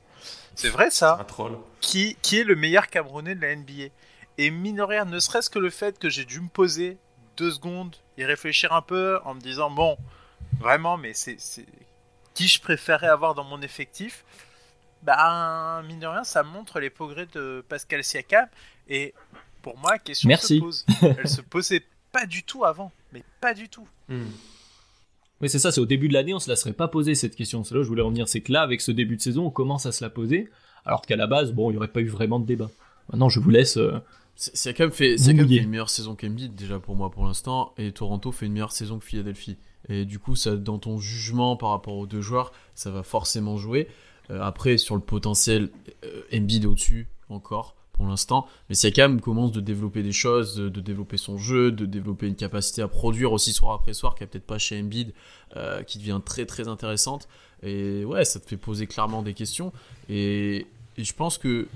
C'est 0.54 0.68
vrai 0.68 0.90
ça? 0.90 1.18
Un 1.20 1.24
troll. 1.24 1.58
Qui, 1.80 2.16
qui 2.22 2.38
est 2.38 2.44
le 2.44 2.54
meilleur 2.54 2.88
Camerounais 2.88 3.34
de 3.34 3.40
la 3.40 3.56
NBA 3.56 3.88
Et 4.38 4.50
mine 4.50 4.86
ne 5.06 5.18
serait-ce 5.18 5.50
que 5.50 5.58
le 5.58 5.70
fait 5.70 5.98
que 5.98 6.08
j'ai 6.08 6.24
dû 6.24 6.40
me 6.40 6.48
poser 6.48 6.96
deux 7.36 7.50
secondes 7.50 7.96
y 8.18 8.24
réfléchir 8.24 8.72
un 8.72 8.82
peu 8.82 9.18
en 9.24 9.34
me 9.34 9.40
disant 9.40 9.70
bon, 9.70 9.96
vraiment, 10.58 10.96
mais 10.96 11.12
c'est 11.14 11.36
qui 12.34 12.48
je 12.48 12.60
préférais 12.60 13.08
avoir 13.08 13.34
dans 13.34 13.44
mon 13.44 13.62
effectif? 13.62 14.24
Bah, 15.02 15.82
mine 15.86 16.00
de 16.00 16.06
rien, 16.06 16.24
ça 16.24 16.42
montre 16.42 16.80
les 16.80 16.90
progrès 16.90 17.26
de 17.26 17.64
Pascal 17.68 18.02
Siakam. 18.02 18.48
Et 18.88 19.14
pour 19.62 19.76
moi, 19.78 19.92
la 19.92 19.98
question 19.98 20.28
Merci. 20.28 20.56
se 20.56 20.60
pose. 20.60 20.86
Elle 21.02 21.28
se 21.28 21.40
posait 21.42 21.84
pas 22.10 22.26
du 22.26 22.42
tout 22.42 22.64
avant, 22.64 22.90
mais 23.12 23.22
pas 23.40 23.54
du 23.54 23.68
tout. 23.68 23.86
Hmm. 24.08 24.30
Oui, 25.40 25.48
c'est 25.48 25.58
ça, 25.58 25.72
c'est 25.72 25.80
au 25.80 25.86
début 25.86 26.08
de 26.08 26.14
l'année, 26.14 26.32
on 26.32 26.38
se 26.38 26.48
la 26.48 26.56
serait 26.56 26.72
pas 26.72 26.88
posé 26.88 27.14
cette 27.14 27.36
question. 27.36 27.64
C'est 27.64 27.74
là 27.74 27.80
où 27.80 27.82
je 27.82 27.88
voulais 27.88 28.02
en 28.02 28.08
venir, 28.08 28.28
c'est 28.28 28.40
que 28.40 28.52
là, 28.52 28.62
avec 28.62 28.80
ce 28.80 28.92
début 28.92 29.16
de 29.16 29.20
saison, 29.20 29.46
on 29.46 29.50
commence 29.50 29.84
à 29.84 29.92
se 29.92 30.02
la 30.02 30.10
poser, 30.10 30.48
alors 30.86 31.02
qu'à 31.02 31.16
la 31.16 31.26
base, 31.26 31.52
bon, 31.52 31.70
il 31.70 31.74
n'y 31.74 31.78
aurait 31.78 31.88
pas 31.88 32.00
eu 32.00 32.08
vraiment 32.08 32.38
de 32.38 32.46
débat. 32.46 32.70
Maintenant, 33.10 33.28
je 33.28 33.40
vous 33.40 33.50
laisse 33.50 33.76
euh, 33.76 33.98
Siakam 34.36 34.90
fait, 34.90 35.16
fait 35.16 35.30
une 35.30 35.68
meilleure 35.68 35.90
saison 35.90 36.16
qu'Embiid 36.16 36.54
déjà 36.54 36.80
pour 36.80 36.96
moi 36.96 37.10
pour 37.10 37.24
l'instant 37.24 37.72
et 37.78 37.92
Toronto 37.92 38.32
fait 38.32 38.46
une 38.46 38.52
meilleure 38.52 38.72
saison 38.72 38.98
que 38.98 39.04
Philadelphie. 39.04 39.56
Et 39.88 40.04
du 40.04 40.18
coup, 40.18 40.34
ça, 40.34 40.56
dans 40.56 40.78
ton 40.78 40.98
jugement 40.98 41.56
par 41.56 41.70
rapport 41.70 41.96
aux 41.96 42.06
deux 42.06 42.20
joueurs, 42.20 42.52
ça 42.74 42.90
va 42.90 43.02
forcément 43.02 43.56
jouer. 43.56 43.88
Euh, 44.30 44.40
après, 44.40 44.78
sur 44.78 44.94
le 44.94 45.02
potentiel, 45.02 45.70
euh, 46.04 46.22
Embiid 46.32 46.64
est 46.64 46.66
au-dessus 46.66 47.08
encore 47.28 47.76
pour 47.92 48.06
l'instant. 48.06 48.46
Mais 48.68 48.74
Siakam 48.74 49.20
commence 49.20 49.52
de 49.52 49.60
développer 49.60 50.02
des 50.02 50.12
choses, 50.12 50.56
de, 50.56 50.80
développer 50.80 51.16
son 51.16 51.36
jeu, 51.36 51.70
de 51.70 51.86
développer 51.86 52.26
une 52.26 52.34
capacité 52.34 52.82
à 52.82 52.88
produire 52.88 53.32
aussi 53.32 53.52
soir 53.52 53.74
après 53.74 53.92
soir, 53.92 54.14
qui 54.14 54.24
a 54.24 54.26
peut-être 54.26 54.46
pas 54.46 54.58
chez 54.58 54.80
Embiid, 54.80 55.12
euh, 55.56 55.82
qui 55.82 55.98
devient 55.98 56.20
très 56.24 56.46
très 56.46 56.66
intéressante. 56.66 57.28
Et 57.62 58.04
ouais, 58.04 58.24
ça 58.24 58.40
te 58.40 58.48
fait 58.48 58.56
poser 58.56 58.86
clairement 58.86 59.22
des 59.22 59.34
questions. 59.34 59.72
Et, 60.08 60.66
et 60.96 61.04
je 61.04 61.14
pense 61.14 61.38
que 61.38 61.68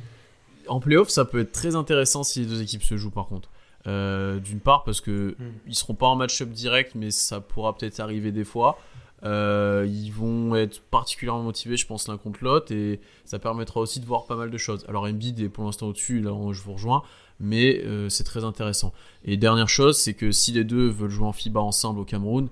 en 0.68 0.80
playoff, 0.80 1.08
ça 1.08 1.24
peut 1.24 1.40
être 1.40 1.52
très 1.52 1.76
intéressant 1.76 2.22
si 2.22 2.40
les 2.40 2.46
deux 2.46 2.62
équipes 2.62 2.82
se 2.82 2.96
jouent 2.96 3.10
par 3.10 3.26
contre. 3.26 3.48
Euh, 3.86 4.40
d'une 4.40 4.60
part 4.60 4.82
parce 4.82 5.00
que 5.00 5.36
hmm. 5.38 5.52
ils 5.66 5.74
seront 5.74 5.94
pas 5.94 6.08
en 6.08 6.16
match-up 6.16 6.50
direct, 6.50 6.94
mais 6.94 7.10
ça 7.10 7.40
pourra 7.40 7.76
peut-être 7.76 8.00
arriver 8.00 8.32
des 8.32 8.44
fois. 8.44 8.78
Euh, 9.24 9.86
ils 9.88 10.10
vont 10.10 10.54
être 10.54 10.80
particulièrement 10.80 11.42
motivés, 11.42 11.76
je 11.76 11.86
pense, 11.86 12.06
l'un 12.06 12.18
contre 12.18 12.44
l'autre, 12.44 12.72
et 12.72 13.00
ça 13.24 13.38
permettra 13.38 13.80
aussi 13.80 14.00
de 14.00 14.06
voir 14.06 14.26
pas 14.26 14.36
mal 14.36 14.50
de 14.50 14.58
choses. 14.58 14.84
Alors 14.88 15.04
Embiid 15.04 15.40
est 15.40 15.48
pour 15.48 15.64
l'instant 15.64 15.88
au-dessus, 15.88 16.20
là 16.20 16.30
je 16.52 16.62
vous 16.62 16.72
rejoins, 16.72 17.02
mais 17.40 17.82
euh, 17.84 18.08
c'est 18.08 18.24
très 18.24 18.44
intéressant. 18.44 18.92
Et 19.24 19.36
dernière 19.36 19.68
chose, 19.68 19.96
c'est 19.98 20.14
que 20.14 20.30
si 20.32 20.52
les 20.52 20.64
deux 20.64 20.88
veulent 20.88 21.10
jouer 21.10 21.26
en 21.26 21.32
FIBA 21.32 21.60
ensemble 21.60 22.00
au 22.00 22.04
Cameroun, 22.04 22.48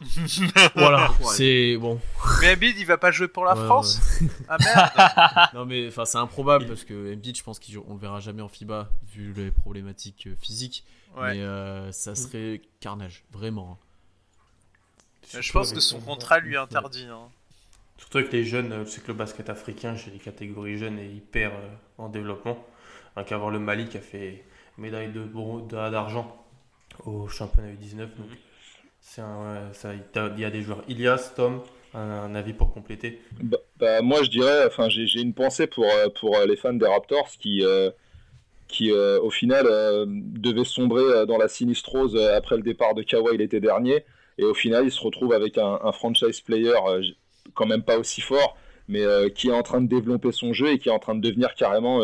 voilà, 0.74 1.10
c'est 1.24 1.76
bon. 1.76 2.00
Mais 2.40 2.54
Embiid, 2.54 2.76
il 2.78 2.86
va 2.86 2.98
pas 2.98 3.10
jouer 3.10 3.28
pour 3.28 3.44
la 3.44 3.54
France 3.54 4.00
Ah 4.48 4.56
merde 4.58 5.50
Non 5.54 5.64
mais 5.64 5.88
enfin 5.88 6.04
c'est 6.04 6.18
improbable 6.18 6.66
parce 6.66 6.84
que 6.84 7.14
Embiid, 7.14 7.36
je 7.36 7.42
pense 7.42 7.58
qu'on 7.58 7.94
le 7.94 8.00
verra 8.00 8.20
jamais 8.20 8.42
en 8.42 8.48
FIBA 8.48 8.90
vu 9.12 9.32
les 9.32 9.50
problématiques 9.50 10.26
euh, 10.26 10.36
physiques. 10.40 10.84
Mais 11.16 11.40
euh, 11.40 11.92
ça 11.92 12.14
serait 12.14 12.60
carnage, 12.80 13.24
vraiment. 13.30 13.78
Hein. 15.32 15.40
Je 15.40 15.52
pense 15.52 15.72
que 15.72 15.80
son 15.80 16.00
contrat 16.00 16.40
lui 16.40 16.56
interdit. 16.56 17.06
Hein. 17.08 17.28
Surtout 17.98 18.18
avec 18.18 18.32
les 18.32 18.44
jeunes, 18.44 18.72
euh, 18.72 18.84
c'est 18.84 19.02
que 19.02 19.08
le 19.08 19.14
basket 19.14 19.48
africain 19.48 19.96
chez 19.96 20.10
les 20.10 20.18
catégories 20.18 20.76
jeunes 20.76 20.98
est 20.98 21.08
hyper 21.08 21.52
en 21.98 22.08
développement. 22.08 22.66
Rien 23.14 23.24
qu'à 23.24 23.38
voir 23.38 23.50
le 23.50 23.60
Mali 23.60 23.88
qui 23.88 23.96
a 23.96 24.00
fait 24.00 24.44
médaille 24.76 25.12
de 25.12 25.24
d'argent 25.90 26.44
au 27.04 27.28
championnat 27.28 27.72
U19. 27.72 27.98
Donc 27.98 28.08
c'est 28.16 28.26
un, 28.26 28.53
ça, 29.04 29.92
il 29.92 30.40
y 30.40 30.44
a 30.44 30.50
des 30.50 30.62
joueurs. 30.62 30.82
Ilias, 30.88 31.32
Tom, 31.36 31.60
un, 31.94 32.34
avis 32.34 32.52
pour 32.52 32.72
compléter? 32.72 33.20
Bah, 33.40 33.58
bah, 33.78 34.02
Moi, 34.02 34.22
je 34.22 34.30
dirais, 34.30 34.64
enfin, 34.66 34.88
j'ai 34.88 35.20
une 35.20 35.34
pensée 35.34 35.66
pour, 35.66 35.84
euh, 35.84 36.08
pour 36.08 36.36
euh, 36.36 36.46
les 36.46 36.56
fans 36.56 36.72
des 36.72 36.86
Raptors 36.86 37.28
qui, 37.38 37.64
euh, 37.64 37.90
qui 38.66 38.90
au 38.90 39.30
final, 39.30 39.66
devaient 40.08 40.64
sombrer 40.64 41.26
dans 41.26 41.38
la 41.38 41.46
sinistrose 41.46 42.16
après 42.16 42.56
le 42.56 42.62
départ 42.62 42.94
de 42.94 43.02
Kawhi 43.02 43.36
l'été 43.36 43.60
dernier. 43.60 44.04
Et 44.38 44.44
au 44.44 44.54
final, 44.54 44.86
ils 44.86 44.90
se 44.90 45.00
retrouvent 45.00 45.32
avec 45.32 45.58
un 45.58 45.92
franchise 45.92 46.40
player 46.40 46.72
quand 47.52 47.66
même 47.66 47.84
pas 47.84 47.98
aussi 47.98 48.20
fort, 48.20 48.56
mais 48.88 49.04
qui 49.32 49.48
est 49.48 49.52
en 49.52 49.62
train 49.62 49.80
de 49.80 49.86
développer 49.86 50.32
son 50.32 50.52
jeu 50.52 50.72
et 50.72 50.78
qui 50.78 50.88
est 50.88 50.92
en 50.92 50.98
train 50.98 51.14
de 51.14 51.20
devenir 51.20 51.54
carrément 51.54 52.00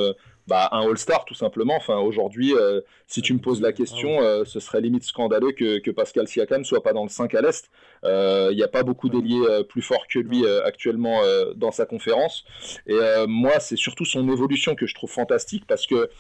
bah, 0.51 0.69
un 0.73 0.81
All-Star 0.81 1.25
tout 1.25 1.35
simplement. 1.35 1.77
Enfin, 1.77 1.99
aujourd'hui, 1.99 2.55
euh, 2.57 2.81
si 3.07 3.23
tu 3.23 3.33
me 3.33 3.39
poses 3.39 3.61
la 3.63 3.73
question, 3.73 4.19
ah 4.19 4.25
euh, 4.25 4.45
ce 4.45 4.59
serait 4.59 4.81
limite 4.81 5.05
scandaleux 5.05 5.53
que, 5.53 5.91
Pascal 5.93 6.27
Siakam 6.27 6.65
soit 6.65 6.83
pas 6.83 6.93
dans 6.93 7.05
le 7.05 7.09
5 7.09 7.33
à 7.37 7.41
l'Est. 7.41 7.71
Il 8.03 8.09
euh, 8.09 8.53
n'y 8.53 8.65
a 8.65 8.69
pas 8.69 8.83
beaucoup 8.83 9.09
d'ailiers 9.09 9.65
plus 9.69 9.81
forts 9.81 10.07
que 10.13 10.19
lui 10.19 10.45
actuellement 10.65 11.21
dans 11.55 11.71
sa 11.71 11.87
conférence. 11.87 12.45
Et 12.89 12.99
moi, 13.29 13.61
c'est 13.61 13.77
surtout 13.77 14.05
son 14.05 14.29
évolution 14.29 14.75
que 14.75 14.87
je 14.87 14.95
trouve 14.95 15.11
fantastique 15.11 15.65
parce 15.69 15.87
que 15.87 16.11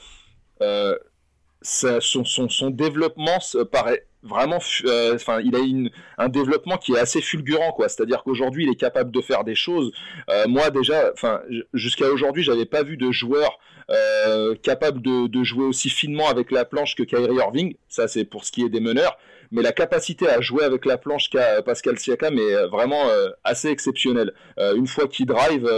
son, 1.62 2.24
son, 2.24 2.48
son, 2.48 2.70
développement 2.70 3.38
paraît 3.72 4.06
vraiment, 4.22 4.58
euh, 4.84 5.14
enfin, 5.14 5.40
il 5.40 5.54
a 5.56 5.60
une, 5.60 5.90
un 6.18 6.28
développement 6.28 6.76
qui 6.76 6.92
est 6.92 6.98
assez 6.98 7.20
fulgurant, 7.20 7.72
quoi. 7.72 7.88
C'est-à-dire 7.88 8.22
qu'aujourd'hui, 8.22 8.64
il 8.64 8.70
est 8.70 8.76
capable 8.76 9.10
de 9.10 9.20
faire 9.20 9.44
des 9.44 9.54
choses. 9.54 9.92
Euh, 10.28 10.46
moi, 10.46 10.70
déjà, 10.70 11.10
enfin, 11.12 11.40
jusqu'à 11.72 12.08
aujourd'hui, 12.10 12.42
j'avais 12.42 12.66
pas 12.66 12.82
vu 12.82 12.96
de 12.96 13.10
joueur 13.10 13.58
euh, 13.90 14.54
capable 14.62 15.02
de, 15.02 15.42
jouer 15.42 15.64
aussi 15.64 15.88
finement 15.88 16.28
avec 16.28 16.50
la 16.50 16.64
planche 16.64 16.94
que 16.94 17.02
Kyrie 17.02 17.34
Irving. 17.36 17.74
Ça, 17.88 18.06
c'est 18.08 18.24
pour 18.24 18.44
ce 18.44 18.52
qui 18.52 18.62
est 18.62 18.68
des 18.68 18.80
meneurs 18.80 19.18
mais 19.52 19.62
la 19.62 19.72
capacité 19.72 20.28
à 20.28 20.40
jouer 20.40 20.62
avec 20.62 20.86
la 20.86 20.96
planche 20.96 21.28
qu'a 21.28 21.60
Pascal 21.62 21.98
Siakam 21.98 22.38
est 22.38 22.54
euh, 22.54 22.68
vraiment 22.68 23.08
euh, 23.08 23.30
assez 23.42 23.66
exceptionnelle. 23.66 24.32
Une 24.56 24.86
fois 24.86 25.08
qu'il 25.08 25.26
drive, 25.26 25.68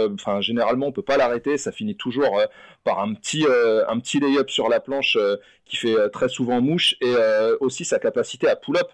généralement 0.41 0.85
on 0.85 0.91
peut 0.91 1.01
pas 1.01 1.17
l'arrêter, 1.17 1.57
ça 1.57 1.71
finit 1.71 1.95
toujours 1.95 2.39
par 2.83 2.99
un 2.99 3.15
petit 3.15 3.47
un 3.87 3.99
petit 3.99 4.19
lay-up 4.19 4.51
sur 4.51 4.69
la 4.69 4.79
planche 4.79 5.17
qui 5.65 5.77
fait 5.77 5.95
très 6.11 6.29
souvent 6.29 6.61
mouche 6.61 6.95
et 7.01 7.15
aussi 7.61 7.83
sa 7.83 7.97
capacité 7.97 8.47
à 8.47 8.55
pull-up. 8.55 8.89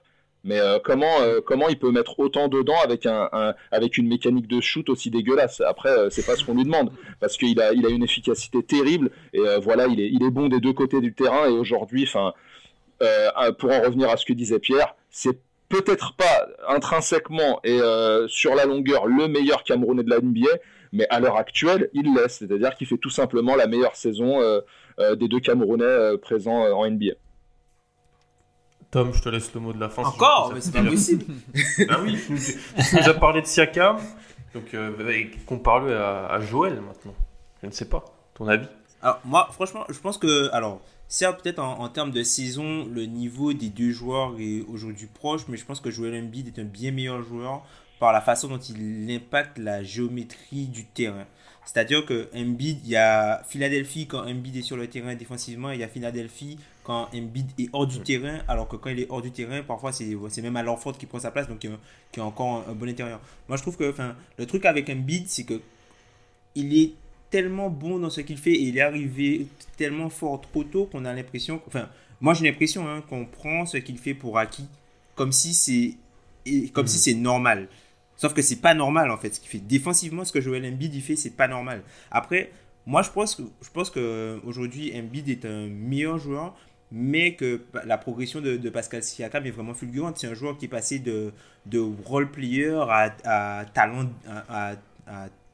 Mais 0.46 0.60
comment 0.86 1.16
comment 1.46 1.68
il 1.68 1.78
peut 1.78 1.92
mettre 1.92 2.18
autant 2.20 2.48
dedans 2.48 2.80
avec 2.82 3.06
avec 3.72 3.98
une 3.98 4.08
mécanique 4.08 4.48
de 4.48 4.62
shoot 4.62 4.88
aussi 4.90 5.10
dégueulasse? 5.10 5.62
Après 5.62 6.10
c'est 6.10 6.26
pas 6.26 6.36
ce 6.36 6.46
qu'on 6.46 6.56
lui 6.56 6.64
demande 6.64 6.92
parce 7.20 7.36
qu'il 7.38 7.60
a 7.60 7.74
une 7.74 8.04
efficacité 8.04 8.64
terrible 8.64 9.12
et 9.34 9.42
voilà 9.62 9.88
il 9.88 10.00
est 10.00 10.10
il 10.10 10.24
est 10.24 10.30
bon 10.30 10.48
des 10.48 10.62
deux 10.62 10.74
côtés 10.74 11.02
du 11.02 11.14
terrain 11.14 11.46
et 11.48 11.52
aujourd'hui 11.52 12.08
euh, 13.02 13.52
pour 13.54 13.72
en 13.72 13.82
revenir 13.82 14.10
à 14.10 14.18
ce 14.18 14.26
que 14.26 14.34
disait 14.34 14.60
Pierre, 14.60 14.96
c'est 15.10 15.40
peut-être 15.70 16.16
pas 16.16 16.48
intrinsèquement 16.68 17.60
et 17.64 17.80
euh, 17.80 18.28
sur 18.28 18.56
la 18.56 18.66
longueur 18.66 19.08
le 19.08 19.28
meilleur 19.28 19.64
Camerounais 19.64 20.04
de 20.04 20.10
la 20.10 20.20
NBA, 20.20 20.50
mais 20.92 21.08
à 21.10 21.20
l'heure 21.20 21.38
actuelle, 21.38 21.90
il 21.94 22.14
l'est. 22.14 22.28
C'est-à-dire 22.30 22.76
qu'il 22.76 22.88
fait 22.88 22.98
tout 22.98 23.10
simplement 23.10 23.56
la 23.56 23.68
meilleure 23.68 23.96
saison 23.96 24.42
euh, 24.42 24.62
des 25.16 25.28
deux 25.28 25.40
Camerounais 25.40 26.18
présents 26.22 26.62
en 26.62 26.90
NBA. 26.90 27.14
Tom, 28.92 29.14
je 29.14 29.22
te 29.22 29.30
laisse 29.30 29.54
le 29.54 29.60
mot 29.60 29.74
de 29.74 29.80
la 29.80 29.90
fin. 29.90 30.04
Encore 30.04 30.52
Mais 30.54 30.62
c'est 30.62 30.72
pas 30.72 30.84
possible 30.84 31.26
Ah 31.90 32.00
oui, 32.02 32.18
tu 32.26 32.34
nous, 32.34 33.10
as 33.10 33.14
parlé 33.14 33.42
de 33.42 33.46
Siakam, 33.46 33.98
donc 34.54 34.76
compare-le 35.46 35.96
à, 35.96 36.28
à 36.28 36.40
Joël 36.40 36.82
maintenant. 36.82 37.14
Je 37.62 37.68
ne 37.68 37.72
sais 37.72 37.86
pas, 37.86 38.04
ton 38.34 38.48
avis 38.48 38.68
Alors 39.02 39.20
moi, 39.26 39.50
franchement, 39.52 39.86
je 39.90 40.00
pense 40.00 40.18
que... 40.18 40.50
Alors, 40.52 40.82
Certes, 41.12 41.42
peut-être 41.42 41.58
en, 41.58 41.90
termes 41.90 42.12
de 42.12 42.22
saison, 42.22 42.86
le 42.86 43.08
niveau 43.08 43.52
des 43.52 43.70
deux 43.70 43.90
joueurs 43.90 44.36
est 44.40 44.62
aujourd'hui 44.70 45.08
proche, 45.08 45.42
mais 45.48 45.58
je 45.58 45.66
pense 45.66 45.80
que 45.80 45.90
Joel 45.90 46.14
Embiid 46.14 46.48
est 46.48 46.62
un 46.62 46.66
bien 46.66 46.92
meilleur 46.92 47.24
joueur 47.24 47.66
par 48.00 48.14
la 48.14 48.22
façon 48.22 48.48
dont 48.48 48.60
il 48.60 49.10
impacte 49.10 49.58
la 49.58 49.82
géométrie 49.82 50.68
du 50.68 50.86
terrain. 50.86 51.26
C'est-à-dire 51.66 52.06
que 52.06 52.30
Embiid, 52.36 52.82
il 52.84 52.92
y 52.92 52.96
a 52.96 53.42
Philadelphie 53.50 54.06
quand 54.06 54.20
Embiid 54.20 54.58
est 54.58 54.62
sur 54.62 54.78
le 54.78 54.86
terrain 54.86 55.16
défensivement, 55.16 55.72
il 55.72 55.80
y 55.80 55.84
a 55.84 55.88
Philadelphie 55.88 56.60
quand 56.90 57.08
Embiid 57.14 57.52
est 57.60 57.70
hors 57.72 57.86
du 57.86 58.00
terrain, 58.00 58.40
alors 58.48 58.68
que 58.68 58.76
quand 58.76 58.90
il 58.90 59.02
est 59.02 59.06
hors 59.12 59.22
du 59.22 59.30
terrain, 59.30 59.62
parfois 59.62 59.92
c'est 59.92 60.42
même 60.42 60.56
à 60.56 60.64
l'enfant 60.64 60.92
qui 60.92 61.06
prend 61.06 61.20
sa 61.20 61.30
place, 61.30 61.48
donc 61.48 61.60
qui 61.60 62.20
a, 62.20 62.26
encore 62.26 62.66
un, 62.68 62.74
bon 62.74 62.90
intérieur. 62.90 63.20
Moi 63.48 63.58
je 63.58 63.62
trouve 63.62 63.78
que 63.78 63.94
le 64.40 64.46
truc 64.48 64.66
avec 64.66 64.90
Embiid, 64.90 65.28
c'est 65.28 65.44
que 65.44 65.62
il 66.56 66.76
est 66.76 66.94
tellement 67.30 67.70
bon 67.70 68.00
dans 68.00 68.10
ce 68.10 68.22
qu'il 68.22 68.40
fait 68.40 68.54
et 68.54 68.64
il 68.64 68.80
est 68.80 68.82
arrivé 68.82 69.46
tellement 69.78 70.10
fort 70.10 70.42
trop 70.42 70.64
tôt 70.64 70.86
qu'on 70.86 71.06
a 71.06 71.14
l'impression, 71.14 71.62
enfin, 71.68 71.90
moi 72.22 72.34
j'ai 72.34 72.50
l'impression 72.50 72.90
hein, 72.90 73.04
qu'on 73.08 73.24
prend 73.28 73.68
ce 73.68 73.78
qu'il 73.78 74.00
fait 74.00 74.16
pour 74.16 74.40
acquis, 74.40 74.66
comme 75.14 75.32
si 75.32 75.54
c'est 75.54 75.94
comme 76.74 76.88
si 76.88 76.98
c'est 76.98 77.14
normal. 77.14 77.68
Sauf 78.18 78.34
que 78.34 78.42
c'est 78.42 78.62
pas 78.62 78.74
normal 78.74 79.12
en 79.12 79.18
fait. 79.18 79.36
Ce 79.36 79.40
qu'il 79.40 79.50
fait 79.50 79.60
défensivement, 79.60 80.26
ce 80.26 80.32
que 80.32 80.42
Joel 80.42 80.66
Embiid 80.66 80.96
il 80.96 81.04
fait, 81.04 81.16
c'est 81.16 81.38
pas 81.38 81.48
normal. 81.48 81.84
Après, 82.10 82.52
moi 82.88 83.04
je 83.04 83.12
pense 83.12 83.36
que 83.36 83.44
je 83.62 83.70
pense 83.70 83.92
que 83.92 84.40
aujourd'hui 84.44 84.92
Embiid 84.98 85.30
est 85.30 85.46
un 85.46 85.68
meilleur 85.68 86.18
joueur, 86.18 86.56
mais 86.92 87.36
que 87.36 87.62
la 87.86 87.98
progression 87.98 88.42
de, 88.42 88.70
Pascal 88.70 89.04
Siakam 89.04 89.46
est 89.46 89.52
vraiment 89.52 89.74
fulgurante. 89.74 90.18
C'est 90.18 90.28
un 90.28 90.34
joueur 90.34 90.58
qui 90.58 90.66
est 90.66 90.70
passé 90.70 91.00
de, 91.00 91.32
de 91.66 91.80
role 92.06 92.32
player 92.32 92.84
à, 92.90 93.16
à, 93.26 93.66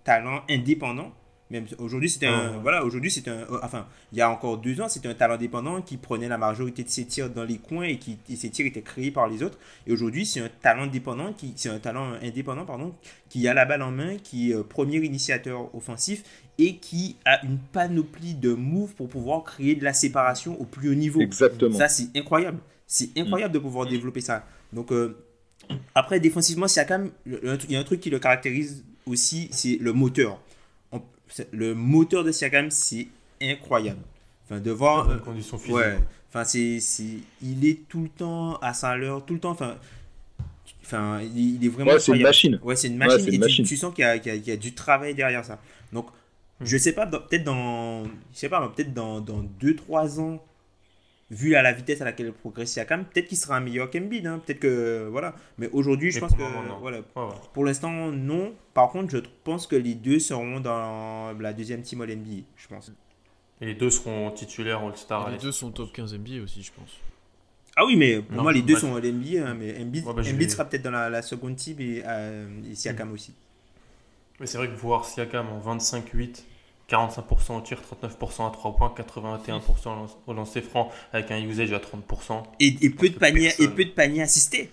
talent 0.03 0.43
indépendant 0.49 1.11
même 1.51 1.65
aujourd'hui, 1.77 2.09
c'était 2.09 2.25
un, 2.25 2.53
ah. 2.55 2.59
voilà, 2.61 2.83
aujourd'hui, 2.83 3.11
c'est 3.11 3.27
un, 3.27 3.41
euh, 3.41 3.59
enfin, 3.61 3.85
il 4.11 4.17
y 4.17 4.21
a 4.21 4.29
encore 4.31 4.57
deux 4.57 4.81
ans, 4.81 4.89
c'était 4.89 5.07
un 5.07 5.13
talent 5.13 5.37
dépendant 5.37 5.81
qui 5.81 5.97
prenait 5.97 6.27
la 6.27 6.39
majorité 6.39 6.83
de 6.83 6.89
ses 6.89 7.05
tirs 7.05 7.29
dans 7.29 7.43
les 7.43 7.57
coins 7.57 7.83
et 7.83 7.99
qui, 7.99 8.17
et 8.29 8.35
ses 8.35 8.49
tirs 8.49 8.65
étaient 8.65 8.81
créés 8.81 9.11
par 9.11 9.27
les 9.27 9.43
autres. 9.43 9.59
Et 9.85 9.93
aujourd'hui, 9.93 10.25
c'est 10.25 10.39
un 10.39 10.49
talent 10.61 10.87
dépendant 10.87 11.33
qui, 11.33 11.53
c'est 11.55 11.69
un 11.69 11.77
talent 11.77 12.13
indépendant, 12.23 12.65
pardon, 12.65 12.95
qui 13.29 13.47
a 13.47 13.53
la 13.53 13.65
balle 13.65 13.83
en 13.83 13.91
main, 13.91 14.17
qui 14.17 14.51
est 14.51 14.55
euh, 14.55 14.63
premier 14.63 14.97
initiateur 14.97 15.73
offensif 15.75 16.23
et 16.57 16.77
qui 16.77 17.17
a 17.25 17.45
une 17.45 17.59
panoplie 17.59 18.33
de 18.33 18.53
moves 18.53 18.93
pour 18.95 19.07
pouvoir 19.07 19.43
créer 19.43 19.75
de 19.75 19.83
la 19.83 19.93
séparation 19.93 20.59
au 20.59 20.65
plus 20.65 20.89
haut 20.89 20.95
niveau. 20.95 21.21
Exactement. 21.21 21.77
Ça, 21.77 21.87
c'est 21.89 22.07
incroyable. 22.15 22.57
C'est 22.87 23.09
incroyable 23.17 23.53
de 23.53 23.59
pouvoir 23.59 23.87
développer 23.87 24.21
ça. 24.21 24.47
Donc, 24.73 24.91
euh, 24.91 25.15
après, 25.93 26.19
défensivement, 26.19 26.67
Siakam, 26.67 27.11
il 27.25 27.69
y 27.69 27.75
a 27.75 27.79
un 27.79 27.83
truc 27.83 27.99
qui 27.99 28.09
le 28.09 28.19
caractérise 28.19 28.83
aussi, 29.05 29.49
c'est 29.51 29.77
le 29.79 29.93
moteur 29.93 30.39
le 31.51 31.73
moteur 31.73 32.23
de 32.23 32.31
Siakam, 32.31 32.71
c'est 32.71 33.07
incroyable. 33.41 34.01
Enfin, 34.45 34.59
de 34.59 34.71
voir. 34.71 35.09
Euh, 35.09 35.17
conditions 35.17 35.57
physiques. 35.57 35.75
Ouais. 35.75 35.99
Enfin, 36.29 36.43
c'est, 36.43 36.79
il 37.41 37.65
est 37.65 37.87
tout 37.87 38.03
le 38.03 38.09
temps 38.09 38.57
à 38.57 38.73
sa 38.73 38.95
l'heure, 38.95 39.25
tout 39.25 39.33
le 39.33 39.39
temps. 39.39 39.51
Enfin, 39.51 39.77
enfin 40.83 41.21
il, 41.21 41.65
est 41.65 41.69
vraiment. 41.69 41.91
Ouais, 41.91 41.99
c'est 41.99 42.15
une 42.15 42.23
machine. 42.23 42.59
Ouais, 42.61 42.75
c'est 42.75 42.87
une 42.87 42.97
machine. 42.97 43.43
et 43.43 43.63
Tu, 43.63 43.77
sens 43.77 43.93
qu'il 43.93 44.03
y, 44.03 44.07
a, 44.07 44.19
qu'il 44.19 44.47
y, 44.47 44.51
a, 44.51 44.57
du 44.57 44.73
travail 44.73 45.15
derrière 45.15 45.45
ça. 45.45 45.59
Donc, 45.93 46.07
hmm. 46.59 46.65
je 46.65 46.77
sais 46.77 46.93
pas, 46.93 47.07
peut-être 47.07 47.43
dans. 47.43 48.03
Je 48.03 48.09
sais 48.33 48.49
pas, 48.49 48.67
peut-être 48.67 48.93
dans 48.93 49.21
2-3 49.21 50.19
ans, 50.19 50.43
vu 51.31 51.55
à 51.55 51.61
la 51.61 51.73
vitesse 51.73 52.01
à 52.01 52.05
laquelle 52.05 52.27
il 52.27 52.33
progresse 52.33 52.71
Siakam, 52.71 53.05
peut-être 53.05 53.27
qu'il 53.27 53.37
sera 53.37 53.57
un 53.57 53.59
meilleur 53.59 53.89
qu'Embiid. 53.89 54.27
Hein. 54.27 54.41
Peut-être 54.45 54.59
que. 54.59 55.07
Voilà. 55.11 55.35
Mais 55.57 55.69
aujourd'hui, 55.71 56.11
je 56.11 56.19
pense 56.19 56.33
que. 56.33 56.43
Voilà. 56.79 57.01
Pour 57.53 57.65
l'instant, 57.65 57.91
non. 57.91 58.53
Par 58.73 58.89
contre, 58.89 59.11
je 59.11 59.19
pense 59.43 59.67
que 59.67 59.75
les 59.75 59.95
deux 59.95 60.19
seront 60.19 60.59
dans 60.59 61.33
la 61.39 61.53
deuxième 61.53 61.81
team 61.81 62.01
All-NBA, 62.01 62.43
je 62.55 62.67
pense. 62.67 62.91
Et 63.61 63.67
les 63.67 63.75
deux 63.75 63.89
seront 63.89 64.31
titulaires 64.31 64.81
All-Star. 64.81 65.29
Les 65.29 65.37
deux 65.37 65.51
sont 65.51 65.71
top 65.71 65.93
15 65.93 66.13
NBA 66.15 66.43
aussi, 66.43 66.61
je 66.61 66.71
pense. 66.73 66.99
Ah 67.77 67.85
oui, 67.85 67.95
mais 67.95 68.21
pour 68.21 68.41
moi, 68.41 68.53
les 68.53 68.61
deux 68.61 68.75
sont 68.75 68.95
All-NBA. 68.95 69.47
Hein, 69.47 69.55
mais 69.57 69.81
Embiid, 69.81 70.03
bah, 70.05 70.23
sera 70.49 70.65
peut-être 70.65 70.83
dans 70.83 70.91
la, 70.91 71.21
seconde 71.21 71.55
team 71.55 71.79
et, 71.79 72.03
euh, 72.05 72.47
Siakam 72.73 73.11
aussi. 73.11 73.33
Mais 74.39 74.45
c'est 74.45 74.57
vrai 74.57 74.67
que 74.67 74.75
voir 74.75 75.05
Siakam 75.05 75.47
en 75.47 75.77
25-8 75.77 76.43
45% 76.89 77.57
au 77.57 77.61
tir, 77.61 77.79
39% 78.03 78.47
à 78.47 78.51
3 78.51 78.75
points, 78.75 78.93
81% 78.95 80.09
au 80.27 80.33
lancer 80.33 80.61
franc 80.61 80.91
avec 81.13 81.31
un 81.31 81.39
usage 81.39 81.73
à 81.73 81.79
30%. 81.79 82.43
Et, 82.59 82.89
peu, 82.89 83.09
de 83.09 83.17
paniers, 83.17 83.51
et 83.59 83.67
peu 83.67 83.85
de 83.85 83.89
paniers 83.89 84.21
assistés. 84.21 84.69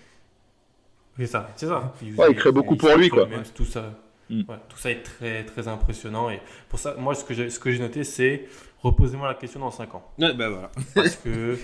C'est 1.17 1.27
ça, 1.27 1.49
c'est 1.55 1.67
ça. 1.67 1.93
Il, 2.01 2.15
ouais, 2.15 2.31
il 2.31 2.35
crée 2.35 2.51
beaucoup 2.51 2.75
pour 2.75 2.95
lui, 2.95 3.09
quoi. 3.09 3.27
tout, 3.53 3.65
ça, 3.65 3.93
mm. 4.29 4.43
tout 4.69 4.77
ça 4.77 4.91
est 4.91 5.03
très, 5.03 5.43
très 5.45 5.67
impressionnant. 5.67 6.29
Et 6.29 6.39
pour 6.69 6.79
ça, 6.79 6.95
moi, 6.97 7.15
ce 7.15 7.23
que 7.23 7.33
j'ai, 7.33 7.49
ce 7.49 7.59
que 7.59 7.71
j'ai 7.71 7.79
noté, 7.79 8.03
c'est 8.03 8.47
reposez-moi 8.83 9.27
la 9.27 9.35
question 9.35 9.59
dans 9.59 9.71
5 9.71 9.95
ans. 9.95 10.03
ben 10.17 10.35
voilà. 10.35 10.71
Parce 10.95 11.15
que 11.15 11.57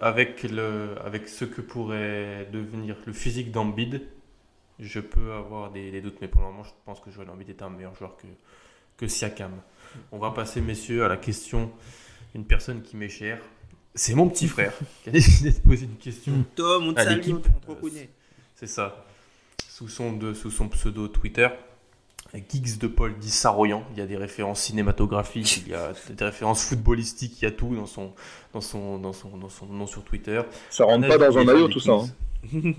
avec, 0.00 0.42
le, 0.42 0.96
avec 1.04 1.28
ce 1.28 1.44
que 1.44 1.60
pourrait 1.60 2.48
devenir 2.52 2.96
le 3.06 3.12
physique 3.12 3.52
d'Ambid, 3.52 4.02
je 4.78 5.00
peux 5.00 5.32
avoir 5.32 5.70
des, 5.70 6.00
doutes, 6.00 6.18
mais 6.20 6.28
pour 6.28 6.40
le 6.40 6.48
moment, 6.48 6.62
je 6.62 6.70
pense 6.84 7.00
que 7.00 7.10
Joel 7.10 7.30
Embiid 7.30 7.50
est 7.50 7.62
un 7.62 7.70
meilleur 7.70 7.94
joueur 7.94 8.16
que, 8.16 8.26
que 8.96 9.08
Siakam. 9.08 9.52
On 10.12 10.18
va 10.18 10.30
passer, 10.30 10.60
messieurs, 10.60 11.04
à 11.04 11.08
la 11.08 11.16
question 11.16 11.70
d'une 12.34 12.44
personne 12.44 12.82
qui 12.82 12.96
m'est 12.96 13.08
chère. 13.08 13.40
C'est 13.94 14.14
mon 14.14 14.28
petit 14.28 14.48
frère 14.48 14.72
qui 15.02 15.08
a 15.08 15.12
décidé 15.12 15.50
de 15.50 15.58
poser 15.58 15.86
une 15.86 15.96
question. 15.96 16.44
Tom, 16.54 16.88
on 16.88 16.94
te 16.94 17.00
salue, 17.00 17.32
on 17.32 17.74
te 17.74 17.88
C'est 18.54 18.66
ça. 18.66 19.04
Sous 19.68 19.88
son, 19.88 20.12
de, 20.12 20.34
sous 20.34 20.50
son 20.50 20.68
pseudo 20.68 21.08
Twitter. 21.08 21.48
Geeks 22.34 22.78
de 22.78 22.86
Paul 22.88 23.16
dit 23.18 23.30
Saroyan. 23.30 23.84
Il 23.92 23.98
y 23.98 24.02
a 24.02 24.06
des 24.06 24.16
références 24.16 24.60
cinématographiques, 24.60 25.62
il 25.66 25.72
y 25.72 25.74
a 25.74 25.92
des 26.10 26.24
références 26.24 26.64
footballistiques, 26.64 27.40
il 27.40 27.44
y 27.46 27.48
a 27.48 27.50
tout 27.50 27.74
dans 27.74 27.86
son, 27.86 28.12
dans 28.52 28.60
son, 28.60 28.98
dans 28.98 29.12
son, 29.12 29.36
dans 29.36 29.48
son 29.48 29.66
nom 29.66 29.86
sur 29.86 30.04
Twitter. 30.04 30.42
Ça 30.70 30.84
rentre 30.84 31.08
pas 31.08 31.18
dans 31.18 31.38
un 31.38 31.44
maillot 31.44 31.68
tout 31.68 31.80
ça. 31.80 31.92
Hein. 31.92 32.06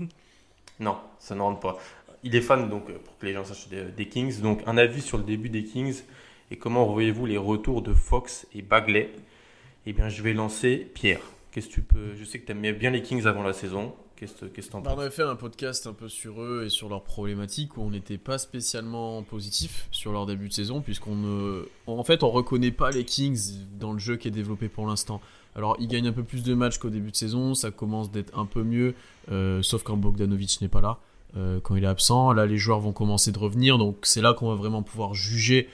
non, 0.80 0.96
ça 1.18 1.34
ne 1.34 1.40
rentre 1.40 1.60
pas. 1.60 1.78
Il 2.22 2.36
est 2.36 2.40
fan, 2.40 2.68
donc, 2.68 2.92
pour 2.92 3.18
que 3.18 3.26
les 3.26 3.32
gens 3.32 3.44
sachent, 3.44 3.68
des, 3.68 4.08
Kings. 4.08 4.40
Donc, 4.40 4.62
un 4.66 4.76
avis 4.76 5.00
sur 5.00 5.18
le 5.18 5.24
début 5.24 5.48
des 5.48 5.64
Kings 5.64 6.02
et 6.50 6.56
comment 6.56 6.86
voyez-vous 6.86 7.26
les 7.26 7.38
retours 7.38 7.82
de 7.82 7.94
Fox 7.94 8.46
et 8.54 8.62
Bagley? 8.62 9.12
Eh 9.86 9.92
bien, 9.92 10.08
je 10.08 10.22
vais 10.22 10.32
lancer 10.32 10.90
Pierre. 10.94 11.20
Qu'est-ce 11.52 11.68
que 11.68 11.74
tu 11.74 11.82
peux 11.82 12.14
Je 12.16 12.24
sais 12.24 12.38
que 12.38 12.46
tu 12.46 12.52
aimais 12.52 12.72
bien 12.72 12.90
les 12.90 13.02
Kings 13.02 13.26
avant 13.26 13.42
la 13.42 13.52
saison. 13.52 13.94
Qu'est-ce 14.16 14.34
que 14.44 14.60
tu 14.60 14.76
en 14.76 14.80
bah, 14.82 14.92
On 14.94 15.00
avait 15.00 15.10
fait 15.10 15.22
un 15.22 15.36
podcast 15.36 15.86
un 15.86 15.94
peu 15.94 16.08
sur 16.08 16.42
eux 16.42 16.64
et 16.66 16.68
sur 16.68 16.90
leurs 16.90 17.02
problématiques 17.02 17.78
où 17.78 17.82
on 17.82 17.90
n'était 17.90 18.18
pas 18.18 18.36
spécialement 18.36 19.22
positif 19.22 19.88
sur 19.90 20.12
leur 20.12 20.26
début 20.26 20.48
de 20.48 20.52
saison, 20.52 20.82
puisqu'on 20.82 21.16
ne. 21.16 21.64
En 21.86 22.04
fait, 22.04 22.22
on 22.22 22.30
reconnaît 22.30 22.70
pas 22.70 22.90
les 22.90 23.04
Kings 23.04 23.52
dans 23.78 23.92
le 23.94 23.98
jeu 23.98 24.16
qui 24.16 24.28
est 24.28 24.32
développé 24.32 24.68
pour 24.68 24.86
l'instant. 24.86 25.22
Alors, 25.56 25.76
ils 25.80 25.88
gagnent 25.88 26.08
un 26.08 26.12
peu 26.12 26.22
plus 26.22 26.42
de 26.42 26.52
matchs 26.52 26.78
qu'au 26.78 26.90
début 26.90 27.10
de 27.10 27.16
saison, 27.16 27.54
ça 27.54 27.70
commence 27.70 28.10
d'être 28.10 28.38
un 28.38 28.44
peu 28.44 28.62
mieux, 28.62 28.94
euh, 29.32 29.62
sauf 29.62 29.82
quand 29.82 29.96
Bogdanovic 29.96 30.60
n'est 30.60 30.68
pas 30.68 30.82
là, 30.82 30.98
euh, 31.36 31.58
quand 31.60 31.74
il 31.76 31.84
est 31.84 31.88
absent. 31.88 32.32
Là, 32.32 32.44
les 32.44 32.58
joueurs 32.58 32.80
vont 32.80 32.92
commencer 32.92 33.32
de 33.32 33.38
revenir, 33.38 33.78
donc 33.78 33.98
c'est 34.02 34.20
là 34.20 34.34
qu'on 34.34 34.48
va 34.50 34.54
vraiment 34.54 34.82
pouvoir 34.82 35.14
juger 35.14 35.68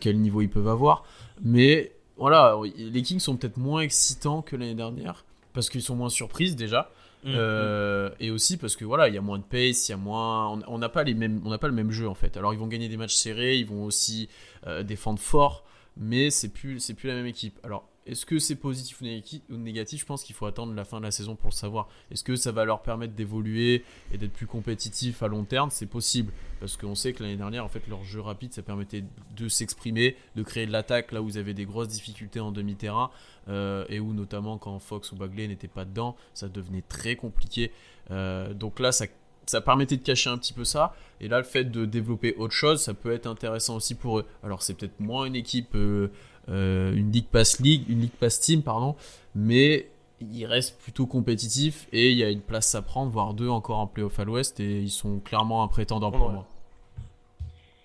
quel 0.00 0.18
niveau 0.18 0.40
ils 0.40 0.50
peuvent 0.50 0.68
avoir. 0.68 1.04
Mais 1.42 1.92
voilà, 2.16 2.56
les 2.76 3.02
Kings 3.02 3.20
sont 3.20 3.36
peut-être 3.36 3.56
moins 3.56 3.80
excitants 3.80 4.42
que 4.42 4.56
l'année 4.56 4.74
dernière, 4.74 5.24
parce 5.52 5.70
qu'ils 5.70 5.82
sont 5.82 5.96
moins 5.96 6.10
surprises 6.10 6.56
déjà. 6.56 6.90
Mm, 7.24 7.32
euh, 7.34 8.10
et 8.20 8.30
aussi 8.30 8.56
parce 8.56 8.76
que 8.76 8.84
voilà, 8.84 9.08
il 9.08 9.14
y 9.14 9.18
a 9.18 9.20
moins 9.20 9.38
de 9.38 9.44
pace, 9.44 9.88
il 9.88 9.92
y 9.92 9.94
a 9.94 9.96
moins, 9.96 10.60
on 10.68 10.78
n'a 10.78 10.88
pas 10.88 11.02
les 11.02 11.14
mêmes, 11.14 11.40
on 11.44 11.50
n'a 11.50 11.58
pas 11.58 11.66
le 11.66 11.74
même 11.74 11.90
jeu 11.90 12.08
en 12.08 12.14
fait. 12.14 12.36
Alors 12.36 12.54
ils 12.54 12.58
vont 12.58 12.68
gagner 12.68 12.88
des 12.88 12.96
matchs 12.96 13.14
serrés, 13.14 13.56
ils 13.56 13.66
vont 13.66 13.84
aussi 13.84 14.28
euh, 14.66 14.82
défendre 14.82 15.18
fort, 15.18 15.64
mais 15.96 16.30
c'est 16.30 16.50
plus, 16.50 16.78
c'est 16.78 16.94
plus 16.94 17.08
la 17.08 17.14
même 17.14 17.26
équipe. 17.26 17.58
Alors 17.64 17.87
est-ce 18.08 18.24
que 18.24 18.38
c'est 18.38 18.56
positif 18.56 19.02
ou 19.02 19.56
négatif 19.56 20.00
Je 20.00 20.06
pense 20.06 20.24
qu'il 20.24 20.34
faut 20.34 20.46
attendre 20.46 20.74
la 20.74 20.84
fin 20.84 20.98
de 20.98 21.04
la 21.04 21.10
saison 21.10 21.36
pour 21.36 21.50
le 21.50 21.54
savoir. 21.54 21.88
Est-ce 22.10 22.24
que 22.24 22.36
ça 22.36 22.52
va 22.52 22.64
leur 22.64 22.82
permettre 22.82 23.14
d'évoluer 23.14 23.84
et 24.12 24.18
d'être 24.18 24.32
plus 24.32 24.46
compétitif 24.46 25.22
à 25.22 25.28
long 25.28 25.44
terme? 25.44 25.70
C'est 25.70 25.86
possible. 25.86 26.32
Parce 26.60 26.76
qu'on 26.76 26.94
sait 26.94 27.12
que 27.12 27.22
l'année 27.22 27.36
dernière, 27.36 27.64
en 27.64 27.68
fait, 27.68 27.86
leur 27.86 28.02
jeu 28.04 28.20
rapide, 28.20 28.52
ça 28.52 28.62
permettait 28.62 29.04
de 29.36 29.48
s'exprimer, 29.48 30.16
de 30.36 30.42
créer 30.42 30.66
de 30.66 30.72
l'attaque 30.72 31.12
là 31.12 31.20
où 31.20 31.26
vous 31.26 31.36
avez 31.36 31.54
des 31.54 31.66
grosses 31.66 31.88
difficultés 31.88 32.40
en 32.40 32.50
demi-terrain. 32.50 33.10
Euh, 33.48 33.86
et 33.88 33.98
où 33.98 34.12
notamment 34.12 34.58
quand 34.58 34.78
Fox 34.78 35.12
ou 35.12 35.16
Bagley 35.16 35.48
n'étaient 35.48 35.68
pas 35.68 35.86
dedans, 35.86 36.16
ça 36.34 36.48
devenait 36.48 36.82
très 36.82 37.16
compliqué. 37.16 37.72
Euh, 38.10 38.52
donc 38.52 38.78
là, 38.80 38.92
ça 38.92 39.06
ça 39.50 39.60
permettait 39.60 39.96
de 39.96 40.02
cacher 40.02 40.30
un 40.30 40.38
petit 40.38 40.52
peu 40.52 40.64
ça. 40.64 40.94
Et 41.20 41.28
là, 41.28 41.38
le 41.38 41.44
fait 41.44 41.64
de 41.64 41.84
développer 41.84 42.34
autre 42.36 42.54
chose, 42.54 42.80
ça 42.80 42.94
peut 42.94 43.12
être 43.12 43.26
intéressant 43.26 43.76
aussi 43.76 43.94
pour 43.94 44.18
eux. 44.18 44.26
Alors, 44.42 44.62
c'est 44.62 44.74
peut-être 44.74 45.00
moins 45.00 45.24
une 45.24 45.36
équipe 45.36 45.74
euh, 45.74 46.08
euh, 46.48 46.94
une 46.94 47.12
League 47.12 47.26
Pass 47.30 47.60
League, 47.60 47.84
une 47.88 48.00
League 48.00 48.12
Pass 48.18 48.40
Team, 48.40 48.62
pardon, 48.62 48.96
mais 49.34 49.88
il 50.20 50.46
reste 50.46 50.78
plutôt 50.80 51.06
compétitif 51.06 51.86
et 51.92 52.10
il 52.10 52.18
y 52.18 52.24
a 52.24 52.30
une 52.30 52.40
place 52.40 52.74
à 52.74 52.82
prendre, 52.82 53.10
voire 53.10 53.34
deux 53.34 53.48
encore 53.48 53.78
en 53.78 53.86
playoff 53.86 54.18
à 54.18 54.24
l'ouest 54.24 54.58
et 54.58 54.80
ils 54.80 54.90
sont 54.90 55.20
clairement 55.20 55.62
un 55.62 55.68
prétendant 55.68 56.10
pour 56.10 56.30
moi. 56.30 56.46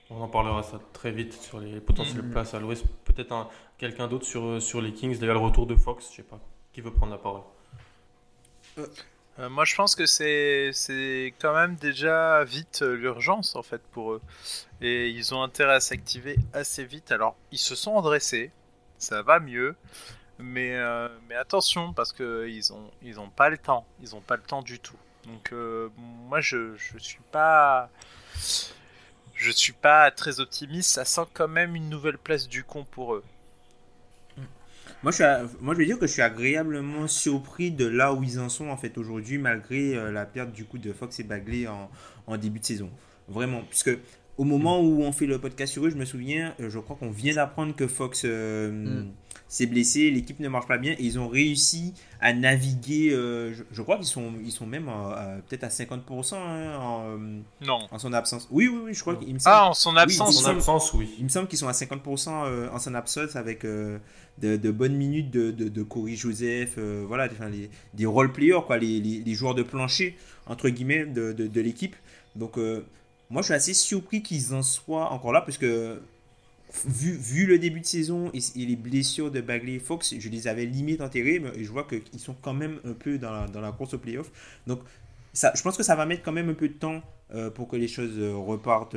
On 0.09 0.21
en 0.21 0.27
parlera 0.27 0.61
ça 0.63 0.79
très 0.93 1.11
vite 1.11 1.33
sur 1.33 1.59
les 1.59 1.79
potentielles 1.79 2.23
mm. 2.23 2.31
places 2.31 2.53
à 2.53 2.59
l'ouest. 2.59 2.85
Peut-être 3.03 3.49
quelqu'un 3.77 4.07
d'autre 4.07 4.25
sur, 4.25 4.61
sur 4.61 4.81
les 4.81 4.93
Kings, 4.93 5.17
déjà 5.17 5.33
le 5.33 5.39
retour 5.39 5.65
de 5.65 5.75
Fox, 5.75 6.09
je 6.11 6.17
sais 6.17 6.23
pas. 6.23 6.39
Qui 6.71 6.81
veut 6.81 6.91
prendre 6.91 7.11
la 7.11 7.17
parole 7.17 7.41
euh, 8.77 8.87
euh, 9.39 9.49
moi, 9.49 9.65
je 9.65 9.75
pense 9.75 9.95
que 9.95 10.05
c'est 10.05 10.71
c'est 10.73 11.33
quand 11.39 11.53
même 11.55 11.75
déjà 11.75 12.43
vite 12.43 12.83
euh, 12.83 12.93
l'urgence 12.95 13.55
en 13.55 13.63
fait 13.63 13.81
pour 13.91 14.13
eux. 14.13 14.21
Et 14.81 15.09
ils 15.09 15.33
ont 15.33 15.41
intérêt 15.41 15.75
à 15.75 15.79
s'activer 15.79 16.37
assez 16.53 16.85
vite. 16.85 17.11
Alors, 17.11 17.35
ils 17.51 17.57
se 17.57 17.75
sont 17.75 17.95
redressés, 17.95 18.51
ça 18.97 19.23
va 19.23 19.39
mieux. 19.39 19.75
Mais, 20.39 20.75
euh, 20.75 21.09
mais 21.29 21.35
attention, 21.35 21.93
parce 21.93 22.11
qu'ils 22.11 22.73
ont, 22.73 22.91
ils 23.01 23.19
ont 23.19 23.29
pas 23.29 23.49
le 23.49 23.57
temps. 23.57 23.85
Ils 24.01 24.15
ont 24.15 24.21
pas 24.21 24.35
le 24.35 24.43
temps 24.43 24.61
du 24.61 24.79
tout. 24.79 24.97
Donc, 25.25 25.53
moi, 25.97 26.41
je, 26.41 26.75
je 26.75 26.97
suis 26.97 27.21
pas. 27.31 27.89
Je 29.35 29.51
suis 29.51 29.73
pas 29.73 30.11
très 30.11 30.39
optimiste. 30.39 30.91
Ça 30.91 31.05
sent 31.05 31.25
quand 31.33 31.47
même 31.47 31.75
une 31.75 31.89
nouvelle 31.89 32.17
place 32.17 32.47
du 32.47 32.63
con 32.63 32.83
pour 32.83 33.15
eux. 33.15 33.23
Moi 35.03 35.11
je, 35.11 35.17
suis, 35.17 35.85
dire 35.85 35.99
que 35.99 36.07
je 36.07 36.13
suis 36.13 36.21
agréablement 36.21 37.07
surpris 37.07 37.71
de 37.71 37.85
là 37.85 38.13
où 38.13 38.23
ils 38.23 38.39
en 38.39 38.47
sont 38.47 38.69
en 38.69 38.77
fait 38.77 38.97
aujourd'hui, 38.97 39.37
malgré 39.37 39.97
euh, 39.97 40.11
la 40.11 40.25
perte 40.25 40.53
du 40.53 40.63
coup 40.63 40.77
de 40.77 40.93
Fox 40.93 41.19
et 41.19 41.23
Bagley 41.23 41.67
en, 41.67 41.91
en 42.25 42.37
début 42.37 42.59
de 42.59 42.65
saison. 42.65 42.89
Vraiment, 43.27 43.61
puisque 43.69 43.97
au 44.37 44.43
moment 44.45 44.81
où 44.81 45.01
on 45.01 45.11
fait 45.11 45.25
le 45.25 45.39
podcast 45.39 45.73
sur 45.73 45.85
eux, 45.85 45.89
je 45.89 45.95
me 45.95 46.05
souviens, 46.05 46.55
euh, 46.59 46.69
je 46.69 46.79
crois 46.79 46.95
qu'on 46.95 47.11
vient 47.11 47.35
d'apprendre 47.35 47.75
que 47.75 47.87
Fox 47.87 48.23
euh, 48.25 48.71
mm. 48.71 49.11
S'est 49.53 49.65
blessé, 49.65 50.09
l'équipe 50.09 50.39
ne 50.39 50.49
marche 50.49 50.67
pas 50.67 50.77
bien, 50.77 50.93
et 50.93 51.03
ils 51.03 51.19
ont 51.19 51.27
réussi 51.27 51.93
à 52.19 52.33
naviguer. 52.33 53.09
je, 53.11 53.81
crois 53.81 53.97
qu'ils 53.97 54.05
sont, 54.05 54.33
ils 54.43 54.51
sont 54.51 54.65
même 54.65 54.89
peut-être 55.47 55.63
à 55.63 55.67
50% 55.67 56.35
hein, 56.35 56.77
en, 56.79 57.17
non. 57.65 57.79
en 57.91 57.99
son 57.99 58.13
absence. 58.13 58.47
Oui, 58.49 58.67
oui, 58.67 58.79
oui, 58.85 58.93
je 58.93 59.01
crois 59.01 59.15
qu'il 59.15 59.33
me 59.33 59.39
semble. 59.39 59.55
Ah, 59.55 59.69
en 59.69 59.73
son 59.73 59.95
absence, 59.95 60.43
oui. 60.43 60.49
absence, 60.49 60.93
oui. 60.93 61.09
Il 61.19 61.25
me 61.25 61.29
semble 61.29 61.47
qu'ils 61.47 61.59
sont 61.59 61.67
à 61.67 61.73
50% 61.73 62.29
en 62.71 62.79
son 62.79 62.95
absence 62.95 63.35
avec 63.35 63.65
de, 64.41 64.71
bonnes 64.71 64.95
minutes 64.95 65.31
de, 65.31 65.51
de, 65.51 65.83
Corey 65.83 66.15
Joseph, 66.15 66.75
euh, 66.77 67.03
voilà, 67.07 67.27
les, 67.27 67.69
des 67.93 68.05
role-players, 68.05 68.61
quoi, 68.65 68.77
les, 68.77 68.99
les, 68.99 69.33
joueurs 69.33 69.55
de 69.55 69.63
plancher, 69.63 70.17
entre 70.47 70.69
guillemets, 70.69 71.05
de, 71.05 71.61
l'équipe. 71.61 71.95
Donc, 72.35 72.57
euh, 72.57 72.85
moi, 73.29 73.41
je 73.41 73.47
suis 73.47 73.53
assez 73.53 73.73
surpris 73.73 74.21
qu'ils 74.21 74.53
en 74.53 74.61
soient 74.61 75.11
encore 75.11 75.33
là, 75.33 75.41
parce 75.41 75.57
que 75.57 76.01
vu, 76.87 77.11
vu 77.11 77.45
le 77.45 77.59
début 77.59 77.79
de 77.79 77.85
saison 77.85 78.31
et, 78.33 78.39
les 78.55 78.75
blessures 78.75 79.31
de 79.31 79.41
Bagley 79.41 79.75
et 79.75 79.79
Fox, 79.79 80.15
je 80.17 80.29
les 80.29 80.47
avais 80.47 80.65
limite 80.65 81.01
enterrés, 81.01 81.39
mais 81.39 81.63
je 81.63 81.71
vois 81.71 81.85
qu'ils 81.85 82.19
sont 82.19 82.35
quand 82.41 82.53
même 82.53 82.79
un 82.85 82.93
peu 82.93 83.17
dans 83.17 83.31
la, 83.31 83.47
dans 83.47 83.61
la 83.61 83.71
course 83.71 83.93
au 83.93 83.99
playoff. 83.99 84.31
Donc, 84.67 84.79
je 85.33 85.61
pense 85.61 85.77
que 85.77 85.83
ça 85.83 85.95
va 85.95 86.05
mettre 86.05 86.23
quand 86.23 86.31
même 86.31 86.49
un 86.49 86.53
peu 86.53 86.67
de 86.67 86.73
temps 86.73 87.01
euh, 87.33 87.49
pour 87.49 87.67
que 87.67 87.75
les 87.75 87.87
choses 87.87 88.19
repartent 88.19 88.95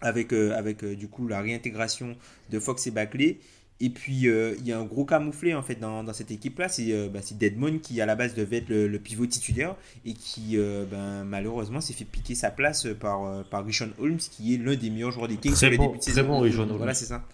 avec, 0.00 0.32
avec 0.32 0.84
du 0.84 1.08
coup 1.08 1.28
la 1.28 1.40
réintégration 1.40 2.16
de 2.50 2.58
Fox 2.60 2.86
et 2.86 2.90
Bagley. 2.90 3.38
Et 3.82 3.88
puis, 3.88 4.28
euh, 4.28 4.54
il 4.58 4.66
y 4.66 4.72
a 4.72 4.78
un 4.78 4.84
gros 4.84 5.06
camouflé 5.06 5.54
en 5.54 5.62
fait 5.62 5.76
dans, 5.76 6.04
dans 6.04 6.12
cette 6.12 6.30
équipe-là. 6.30 6.68
C'est 6.68 6.92
euh, 6.92 7.08
bah, 7.08 7.20
Deadmon 7.32 7.78
qui, 7.78 8.00
à 8.02 8.06
la 8.06 8.14
base, 8.14 8.34
devait 8.34 8.58
être 8.58 8.68
le, 8.68 8.98
pivot 8.98 9.26
titulaire 9.26 9.74
et 10.04 10.12
qui, 10.12 10.58
euh, 10.58 10.84
ben, 10.84 11.24
malheureusement, 11.24 11.80
s'est 11.80 11.94
fait 11.94 12.04
piquer 12.04 12.34
sa 12.34 12.50
place 12.50 12.86
par, 13.00 13.44
par 13.46 13.64
Rishon 13.64 13.90
Holmes, 13.98 14.18
qui 14.18 14.54
est 14.54 14.58
l'un 14.58 14.76
des 14.76 14.90
meilleurs 14.90 15.12
joueurs 15.12 15.28
des 15.28 15.36
Kings 15.36 15.54
très 15.54 15.76
bon, 15.76 15.86
début 15.86 15.98
de 15.98 16.02
saison. 16.02 16.26
Bon, 16.26 16.40
Rishon 16.40 16.66
Voilà, 16.76 16.92
c'est 16.92 17.06
ça. 17.06 17.24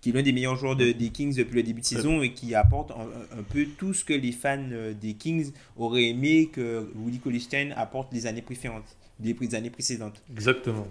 Qui 0.00 0.10
est 0.10 0.12
l'un 0.12 0.22
des 0.22 0.32
meilleurs 0.32 0.56
joueurs 0.56 0.74
des 0.74 0.94
Kings 1.10 1.36
depuis 1.36 1.54
le 1.54 1.62
début 1.62 1.80
de 1.80 1.86
saison 1.86 2.20
et 2.22 2.32
qui 2.32 2.56
apporte 2.56 2.90
un, 2.90 3.42
peu 3.44 3.66
tout 3.78 3.94
ce 3.94 4.04
que 4.04 4.12
les 4.12 4.32
fans 4.32 4.58
des 5.00 5.14
Kings 5.14 5.52
auraient 5.76 6.08
aimé 6.08 6.50
que 6.52 6.90
Willie 6.96 7.20
Colistein 7.20 7.72
apporte 7.76 8.12
les 8.12 8.26
années 8.26 8.42
précédentes. 8.42 8.96
Les 9.20 9.54
années 9.54 9.70
précédentes. 9.70 10.20
Exactement. 10.32 10.88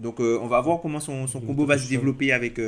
Donc, 0.00 0.18
on 0.18 0.48
va 0.48 0.60
voir 0.60 0.80
comment 0.80 0.98
son, 0.98 1.28
son 1.28 1.40
combo 1.40 1.64
va 1.64 1.78
se 1.78 1.88
développer 1.88 2.32
avec 2.32 2.58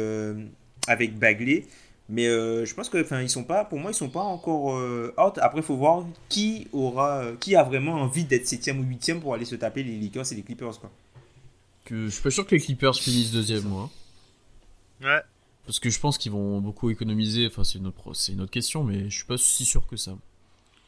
avec 0.86 1.18
Bagley. 1.18 1.66
Mais 2.08 2.26
euh, 2.26 2.66
je 2.66 2.74
pense 2.74 2.90
que 2.90 3.00
enfin 3.00 3.22
ils 3.22 3.30
sont 3.30 3.44
pas 3.44 3.64
pour 3.64 3.78
moi 3.78 3.90
ils 3.90 3.94
sont 3.94 4.10
pas 4.10 4.20
encore 4.20 4.76
euh, 4.76 5.14
out. 5.16 5.38
Après 5.38 5.60
il 5.60 5.64
faut 5.64 5.76
voir 5.76 6.04
qui 6.28 6.68
aura 6.72 7.24
qui 7.40 7.56
a 7.56 7.62
vraiment 7.62 7.94
envie 7.94 8.24
d'être 8.24 8.46
7 8.46 8.76
ou 8.78 8.82
8 8.82 9.20
pour 9.20 9.32
aller 9.32 9.46
se 9.46 9.54
taper 9.54 9.82
les 9.82 9.98
Lakers 9.98 10.30
et 10.32 10.34
les 10.34 10.42
Clippers 10.42 10.78
quoi. 10.78 10.90
Que 11.86 12.06
je 12.06 12.10
suis 12.10 12.22
pas 12.22 12.30
sûr 12.30 12.46
que 12.46 12.54
les 12.54 12.60
Clippers 12.60 12.94
finissent 12.94 13.32
deuxième 13.32 13.64
moi. 13.64 13.90
Ouais. 15.02 15.20
Parce 15.64 15.80
que 15.80 15.88
je 15.88 15.98
pense 15.98 16.18
qu'ils 16.18 16.32
vont 16.32 16.60
beaucoup 16.60 16.90
économiser, 16.90 17.46
enfin 17.46 17.64
c'est 17.64 17.78
une 17.78 17.86
autre 17.86 18.12
c'est 18.14 18.32
une 18.32 18.42
autre 18.42 18.52
question 18.52 18.84
mais 18.84 19.08
je 19.08 19.16
suis 19.16 19.26
pas 19.26 19.38
si 19.38 19.64
sûr 19.64 19.86
que 19.86 19.96
ça. 19.96 20.12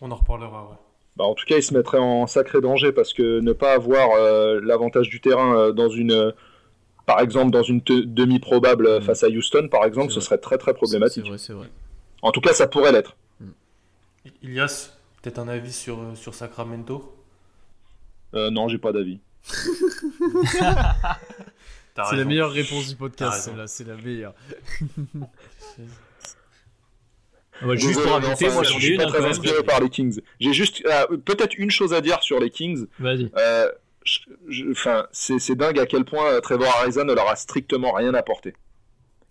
On 0.02 0.10
en 0.10 0.16
reparlera 0.16 0.64
ouais. 0.64 0.76
Bah, 1.16 1.24
en 1.24 1.32
tout 1.32 1.46
cas, 1.46 1.56
ils 1.56 1.62
se 1.62 1.72
mettraient 1.72 1.96
en 1.96 2.26
sacré 2.26 2.60
danger 2.60 2.92
parce 2.92 3.14
que 3.14 3.40
ne 3.40 3.54
pas 3.54 3.72
avoir 3.72 4.10
euh, 4.10 4.60
l'avantage 4.62 5.08
du 5.08 5.22
terrain 5.22 5.72
dans 5.72 5.88
une 5.88 6.34
par 7.06 7.20
exemple, 7.20 7.52
dans 7.52 7.62
une 7.62 7.80
demi-probable 7.80 8.98
mm. 8.98 9.02
face 9.02 9.22
à 9.22 9.28
Houston, 9.28 9.68
par 9.70 9.84
exemple, 9.84 10.12
ce 10.12 10.20
serait 10.20 10.38
très 10.38 10.58
très 10.58 10.74
problématique. 10.74 11.22
C'est 11.24 11.30
vrai, 11.30 11.38
c'est 11.38 11.52
vrai. 11.52 11.68
En 12.22 12.32
tout 12.32 12.40
cas, 12.40 12.52
ça 12.52 12.66
pourrait 12.66 12.90
l'être. 12.92 13.16
Mm. 13.40 13.50
Ilias, 14.42 14.96
peut-être 15.22 15.38
un 15.38 15.46
avis 15.48 15.72
sur, 15.72 16.00
euh, 16.00 16.14
sur 16.16 16.34
Sacramento? 16.34 17.16
Euh, 18.34 18.50
Non, 18.50 18.68
j'ai 18.68 18.78
pas 18.78 18.92
d'avis. 18.92 19.20
c'est 19.44 19.70
la 22.16 22.24
meilleure 22.24 22.50
réponse 22.50 22.88
du 22.88 22.96
podcast, 22.96 23.52
là, 23.56 23.68
c'est 23.68 23.86
la 23.86 23.94
meilleure. 23.94 24.34
juste 27.74 28.02
pour 28.02 28.16
inviter, 28.16 28.50
moi 28.50 28.64
je 28.64 28.70
suis 28.70 28.96
pas 28.96 29.06
très 29.06 29.24
inspiré 29.24 29.62
par 29.62 29.80
les 29.80 29.88
Kings. 29.88 30.20
J'ai 30.40 30.52
juste 30.52 30.84
euh, 30.86 31.16
peut-être 31.16 31.56
une 31.56 31.70
chose 31.70 31.94
à 31.94 32.00
dire 32.00 32.20
sur 32.22 32.40
les 32.40 32.50
Kings. 32.50 32.86
Vas-y. 32.98 33.30
Euh, 33.36 33.70
enfin, 34.70 35.06
c'est 35.12 35.56
dingue 35.56 35.78
à 35.78 35.86
quel 35.86 36.04
point 36.04 36.40
Trevor 36.40 36.74
Ariza 36.80 37.04
ne 37.04 37.12
leur 37.12 37.28
a 37.28 37.36
strictement 37.36 37.92
rien 37.92 38.14
apporté. 38.14 38.54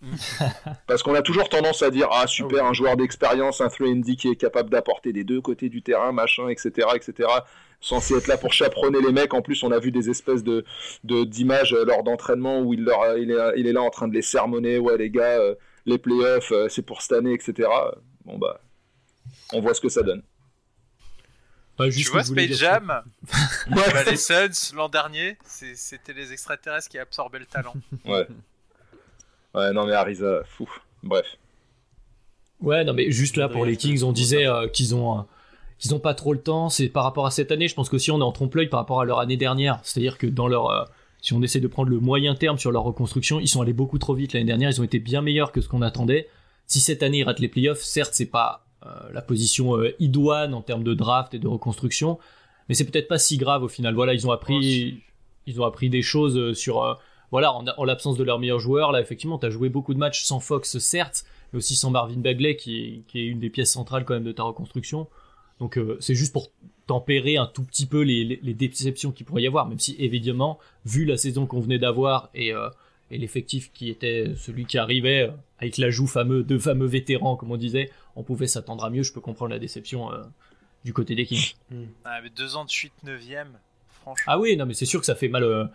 Parce 0.88 1.04
qu'on 1.04 1.16
a 1.16 1.22
toujours 1.22 1.50
tendance 1.50 1.82
à 1.82 1.90
dire 1.90 2.08
ah 2.12 2.28
super 2.28 2.66
un 2.66 2.74
joueur 2.74 2.98
d'expérience, 2.98 3.62
un 3.62 3.70
3 3.70 3.88
D 3.96 4.16
qui 4.16 4.30
est 4.30 4.36
capable 4.36 4.70
d'apporter 4.70 5.14
des 5.14 5.24
deux 5.24 5.42
côtés 5.42 5.70
du 5.70 5.82
terrain, 5.82 6.12
machin, 6.12 6.50
etc., 6.50 6.88
etc. 6.96 7.30
Censé 7.82 8.16
être 8.16 8.28
là 8.28 8.38
pour 8.38 8.54
chaperonner 8.54 9.00
les 9.02 9.12
mecs. 9.12 9.34
En 9.34 9.42
plus, 9.42 9.64
on 9.64 9.72
a 9.72 9.80
vu 9.80 9.92
des 9.92 10.10
espèces 10.10 10.44
de 10.44 10.66
d'images 11.04 11.74
euh, 11.74 11.86
lors 11.86 12.04
d'entraînement 12.04 12.62
où 12.62 12.74
il, 12.74 12.84
leur, 12.84 13.18
il, 13.18 13.32
est, 13.32 13.54
il 13.58 13.68
est 13.68 13.74
là 13.74 13.82
en 13.82 13.90
train 13.90 14.08
de 14.08 14.14
les 14.14 14.22
sermonner. 14.22 14.80
Ouais 14.80 14.98
les 14.98 15.10
gars, 15.10 15.40
euh, 15.40 15.56
les 15.86 15.98
playoffs, 15.98 16.52
euh, 16.52 16.68
c'est 16.70 16.82
pour 16.82 17.02
cette 17.02 17.14
année, 17.14 17.34
etc. 17.34 17.70
Bon 18.26 18.38
bah, 18.38 18.60
on 19.54 19.62
voit 19.62 19.74
ce 19.74 19.82
que 19.82 19.90
ça 19.90 20.04
donne. 20.04 20.24
Tu 21.78 22.10
vois 22.10 22.24
Space 22.24 22.58
Jam 22.58 22.88
bah, 23.70 24.04
Les 24.06 24.18
Suns 24.18 24.74
l'an 24.76 24.90
dernier, 24.90 25.38
c'était 25.46 26.14
les 26.14 26.32
extraterrestres 26.32 26.90
qui 26.90 27.00
absorbaient 27.00 27.40
le 27.40 27.46
talent. 27.46 27.74
Ouais. 28.06 28.28
Ouais, 29.54 29.72
non, 29.72 29.86
mais 29.86 29.94
Arisa, 29.94 30.44
fou. 30.44 30.70
Bref. 31.02 31.26
Ouais, 32.62 32.84
non, 32.84 32.94
mais 32.94 33.10
juste 33.10 33.38
là 33.38 33.48
pour 33.48 33.66
les 33.66 33.78
Kings, 33.78 34.04
on 34.04 34.12
disait 34.12 34.48
euh, 34.48 34.68
qu'ils 34.68 34.96
ont. 34.96 35.20
Euh, 35.20 35.22
qu'ils 35.78 35.94
ont 35.94 36.00
pas 36.00 36.14
trop 36.14 36.34
le 36.34 36.40
temps, 36.40 36.70
c'est 36.70 36.88
par 36.88 37.04
rapport 37.04 37.26
à 37.26 37.32
cette 37.32 37.52
année, 37.52 37.68
je 37.68 37.76
pense 37.76 37.90
qu'aussi 37.90 38.10
on 38.10 38.20
est 38.20 38.24
en 38.24 38.32
trompe-l'œil 38.32 38.70
par 38.70 38.80
rapport 38.80 39.02
à 39.02 39.06
leur 39.06 39.20
année 39.20 39.38
dernière. 39.38 39.80
C'est-à-dire 39.84 40.18
que 40.18 40.28
dans 40.28 40.48
leur. 40.48 40.70
Euh, 40.70 40.86
si 41.22 41.34
on 41.34 41.42
essaie 41.42 41.60
de 41.60 41.68
prendre 41.68 41.90
le 41.90 42.00
moyen 42.00 42.36
terme 42.36 42.58
sur 42.58 42.72
leur 42.72 42.84
reconstruction, 42.84 43.40
ils 43.40 43.48
sont 43.48 43.62
allés 43.62 43.74
beaucoup 43.74 43.98
trop 43.98 44.14
vite 44.14 44.34
l'année 44.34 44.46
dernière, 44.46 44.70
ils 44.70 44.80
ont 44.80 44.84
été 44.84 45.00
bien 45.00 45.22
meilleurs 45.22 45.52
que 45.52 45.60
ce 45.60 45.68
qu'on 45.68 45.82
attendait. 45.82 46.30
Si 46.68 46.80
cette 46.80 47.04
année 47.04 47.20
ils 47.20 47.24
ratent 47.24 47.40
les 47.40 47.48
playoffs, 47.48 47.82
certes, 47.82 48.14
c'est 48.14 48.28
pas 48.28 48.65
la 49.12 49.22
position 49.22 49.78
idoine 50.00 50.54
en 50.54 50.62
termes 50.62 50.84
de 50.84 50.94
draft 50.94 51.34
et 51.34 51.40
de 51.40 51.48
reconstruction, 51.48 52.20
mais 52.70 52.76
c'est 52.76 52.86
peut-être 52.86 53.08
pas 53.08 53.18
si 53.18 53.38
grave 53.38 53.64
au 53.64 53.68
final. 53.68 53.96
Voilà, 53.96 54.14
ils 54.14 54.28
ont 54.28 54.32
appris, 54.32 55.02
ils 55.48 55.60
ont 55.60 55.66
appris 55.66 55.90
des 55.90 56.04
choses 56.04 56.54
sur 56.54 56.98
voilà, 57.32 57.54
en, 57.54 57.84
l'absence 57.84 58.18
de 58.18 58.24
leur 58.24 58.40
meilleur 58.40 58.60
joueur, 58.60 58.92
là, 58.92 59.02
effectivement, 59.02 59.38
tu 59.38 59.46
as 59.46 59.50
joué 59.50 59.70
beaucoup 59.70 59.94
de 59.94 60.00
matchs 60.00 60.24
sans 60.24 60.40
Fox, 60.40 60.78
certes, 60.78 61.26
mais 61.52 61.58
aussi 61.58 61.76
sans 61.76 61.90
Marvin 61.90 62.20
Bagley, 62.20 62.56
qui 62.56 63.04
est, 63.14 63.26
une 63.26 63.40
des 63.40 63.50
pièces 63.50 63.72
centrales 63.72 64.06
quand 64.06 64.14
même 64.14 64.24
de 64.24 64.32
ta 64.32 64.44
reconstruction. 64.44 65.08
Donc, 65.60 65.78
euh, 65.78 65.98
c'est 66.00 66.16
juste 66.16 66.34
pour 66.34 66.52
tempérer 66.88 67.38
un 67.38 67.48
tout 67.48 67.64
petit 67.64 67.88
peu 67.88 68.02
les, 68.02 68.38
déceptions 68.54 69.12
qu'il 69.12 69.26
pourrait 69.26 69.42
y 69.42 69.48
avoir, 69.48 69.68
même 69.68 69.80
si, 69.80 69.96
évidemment, 70.00 70.60
vu 70.86 71.06
la 71.06 71.18
saison 71.18 71.46
qu'on 71.46 71.60
venait 71.60 71.80
d'avoir 71.80 72.30
et, 72.36 72.54
euh, 72.54 72.70
l'effectif 73.12 73.72
qui 73.74 73.90
était 73.90 74.34
celui 74.38 74.66
qui 74.66 74.78
arrivait 74.78 75.24
euh, 75.24 75.32
avec 75.60 75.78
l'ajout 75.78 76.08
fameux 76.08 76.44
de 76.44 76.58
fameux 76.58 76.88
vétérans, 76.88 77.36
comme 77.36 77.52
on 77.52 77.58
disait, 77.58 77.90
on 78.16 78.24
pouvait 78.24 78.48
s'attendre 78.48 78.84
à 78.86 78.90
mieux. 78.90 79.04
Je 79.04 79.14
peux 79.14 79.22
comprendre 79.22 79.52
la 79.52 79.60
déception 79.60 80.10
du 80.86 80.94
côté 80.94 81.16
des 81.16 81.26
Kings. 81.26 81.56
Ah, 82.06 82.22
mais 82.22 82.30
deux 82.30 82.56
ans 82.56 82.64
de 82.64 82.70
suite 82.70 82.94
9 83.04 83.20
franchement. 84.02 84.34
Ah 84.34 84.40
oui, 84.40 84.56
non, 84.56 84.66
mais 84.66 84.76
c'est 84.76 84.86
sûr 84.86 85.00
que 85.00 85.06
ça 85.06 85.16
fait 85.16 85.28
mal 85.28 85.44
euh, 85.44 85.66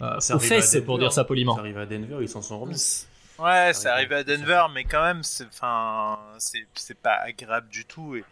aux 0.00 0.38
fesses, 0.38 0.78
pour 0.86 0.98
dire 0.98 1.12
ça 1.12 1.24
poliment. 1.24 1.54
Ça 1.54 1.60
arrive 1.60 1.78
à 1.78 1.86
Denver, 1.86 2.18
ils 2.20 2.28
s'en 2.28 2.40
sont 2.40 2.60
remis. 2.60 3.06
Ouais, 3.38 3.72
c'est 3.74 3.88
arrivé 3.88 4.16
à 4.16 4.24
Denver, 4.24 4.66
mais 4.72 4.84
quand 4.84 5.02
même, 5.02 5.22
c'est, 5.22 5.46
enfin, 5.46 6.18
c'est, 6.38 6.94
pas 7.02 7.16
agréable 7.16 7.68
du 7.68 7.84
tout. 7.84 8.14
Et 8.16 8.24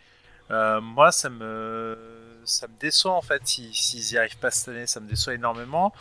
euh, 0.51 0.81
moi, 0.81 1.11
ça 1.13 1.29
me, 1.29 1.99
ça 2.45 2.69
me 2.69 2.79
déçoit 2.79 3.13
en 3.13 3.23
fait 3.23 3.43
s'ils 3.47 4.13
y 4.13 4.19
arrivent 4.19 4.39
pas 4.39 4.51
cette 4.51 4.69
année, 4.69 4.87
ça 4.87 5.01
me 5.01 5.09
déçoit 5.09 5.35
énormément. 5.35 5.93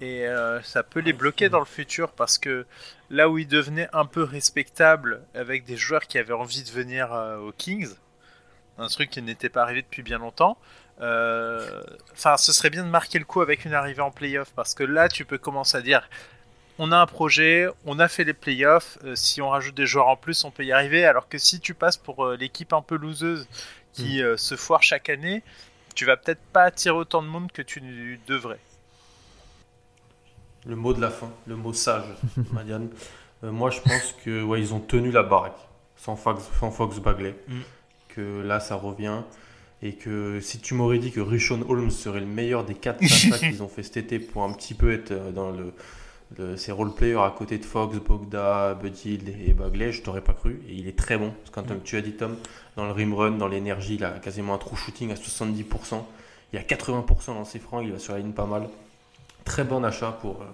Et 0.00 0.26
euh, 0.26 0.60
ça 0.62 0.82
peut 0.82 1.00
les 1.00 1.12
bloquer 1.12 1.48
dans 1.48 1.58
le 1.58 1.64
futur 1.64 2.12
parce 2.12 2.36
que 2.36 2.66
là 3.08 3.30
où 3.30 3.38
ils 3.38 3.48
devenaient 3.48 3.88
un 3.92 4.04
peu 4.04 4.22
respectables 4.22 5.22
avec 5.34 5.64
des 5.64 5.76
joueurs 5.76 6.06
qui 6.06 6.18
avaient 6.18 6.34
envie 6.34 6.62
de 6.62 6.70
venir 6.70 7.10
aux 7.42 7.52
Kings, 7.52 7.88
un 8.78 8.88
truc 8.88 9.10
qui 9.10 9.22
n'était 9.22 9.48
pas 9.48 9.62
arrivé 9.62 9.82
depuis 9.82 10.02
bien 10.02 10.18
longtemps, 10.18 10.58
euh, 11.00 11.82
enfin, 12.12 12.36
ce 12.36 12.52
serait 12.52 12.70
bien 12.70 12.84
de 12.84 12.88
marquer 12.88 13.18
le 13.18 13.24
coup 13.24 13.40
avec 13.40 13.64
une 13.64 13.74
arrivée 13.74 14.00
en 14.00 14.10
playoff 14.10 14.52
parce 14.54 14.74
que 14.74 14.82
là, 14.84 15.08
tu 15.08 15.24
peux 15.24 15.38
commencer 15.38 15.76
à 15.76 15.82
dire 15.82 16.08
on 16.78 16.92
a 16.92 16.98
un 16.98 17.06
projet, 17.06 17.66
on 17.86 17.98
a 17.98 18.08
fait 18.08 18.24
les 18.24 18.34
playoffs, 18.34 18.98
euh, 19.04 19.14
si 19.14 19.40
on 19.40 19.48
rajoute 19.48 19.74
des 19.74 19.86
joueurs 19.86 20.08
en 20.08 20.16
plus, 20.16 20.44
on 20.44 20.50
peut 20.50 20.64
y 20.64 20.72
arriver. 20.72 21.04
Alors 21.04 21.28
que 21.28 21.38
si 21.38 21.60
tu 21.60 21.74
passes 21.74 21.96
pour 21.96 22.24
euh, 22.24 22.36
l'équipe 22.36 22.72
un 22.72 22.82
peu 22.82 22.96
loseuse 22.96 23.46
qui 23.92 24.22
hmm. 24.22 24.36
se 24.36 24.56
foire 24.56 24.82
chaque 24.82 25.08
année, 25.08 25.42
tu 25.94 26.04
vas 26.04 26.18
peut-être 26.18 26.42
pas 26.52 26.64
attirer 26.64 26.96
autant 26.96 27.22
de 27.22 27.28
monde 27.28 27.50
que 27.50 27.62
tu 27.62 28.20
devrais. 28.26 28.58
Le 30.66 30.76
mot 30.76 30.92
de 30.92 31.00
la 31.00 31.10
fin, 31.10 31.30
le 31.46 31.56
mot 31.56 31.72
sage, 31.72 32.04
Marianne. 32.52 32.88
moi, 33.42 33.70
je 33.70 33.80
pense 33.80 34.14
que 34.24 34.42
ouais, 34.42 34.60
ils 34.60 34.74
ont 34.74 34.80
tenu 34.80 35.10
la 35.10 35.22
baraque 35.22 35.58
sans 35.96 36.16
Fox, 36.16 36.42
sans 36.58 36.70
Fox 36.70 36.98
Bagley. 36.98 37.34
Hmm. 37.48 37.60
Que 38.08 38.42
là, 38.42 38.60
ça 38.60 38.76
revient 38.76 39.22
et 39.82 39.92
que 39.92 40.40
si 40.40 40.58
tu 40.58 40.74
m'aurais 40.74 40.98
dit 40.98 41.12
que 41.12 41.20
Rishon 41.20 41.64
Holmes 41.68 41.90
serait 41.90 42.20
le 42.20 42.26
meilleur 42.26 42.64
des 42.64 42.74
4 42.74 43.06
5 43.06 43.38
qu'ils 43.38 43.62
ont 43.62 43.68
fait 43.68 43.82
cet 43.82 43.98
été 43.98 44.18
pour 44.18 44.42
un 44.42 44.52
petit 44.52 44.74
peu 44.74 44.92
être 44.92 45.10
euh, 45.10 45.32
dans 45.32 45.50
le, 45.50 46.56
ces 46.56 46.72
role-players 46.72 47.20
à 47.22 47.32
côté 47.36 47.58
de 47.58 47.64
Fox, 47.64 47.96
Bogda, 47.98 48.74
Buddy 48.74 49.20
et 49.46 49.52
Bagley, 49.52 49.92
je 49.92 50.02
t'aurais 50.02 50.22
pas 50.22 50.32
cru. 50.32 50.60
Et 50.68 50.74
il 50.74 50.88
est 50.88 50.98
très 50.98 51.18
bon. 51.18 51.30
Parce 51.30 51.66
que 51.66 51.68
comme 51.70 51.82
tu 51.82 51.96
as 51.96 52.00
dit, 52.00 52.12
Tom, 52.12 52.36
dans 52.76 52.86
le 52.86 52.92
rim 52.92 53.14
run, 53.14 53.32
dans 53.32 53.48
l'énergie, 53.48 53.96
il 53.96 54.04
a 54.04 54.10
quasiment 54.12 54.54
un 54.54 54.58
true 54.58 54.76
shooting 54.76 55.12
à 55.12 55.14
70%. 55.14 56.02
Il 56.52 56.56
y 56.56 56.58
a 56.58 56.62
80% 56.62 57.26
dans 57.26 57.44
ses 57.44 57.58
francs, 57.58 57.82
il 57.84 57.92
va 57.92 57.98
sur 57.98 58.14
la 58.14 58.20
ligne 58.20 58.32
pas 58.32 58.46
mal. 58.46 58.68
Très 59.46 59.64
bon 59.64 59.82
achat 59.84 60.12
pour, 60.12 60.42
euh, 60.42 60.44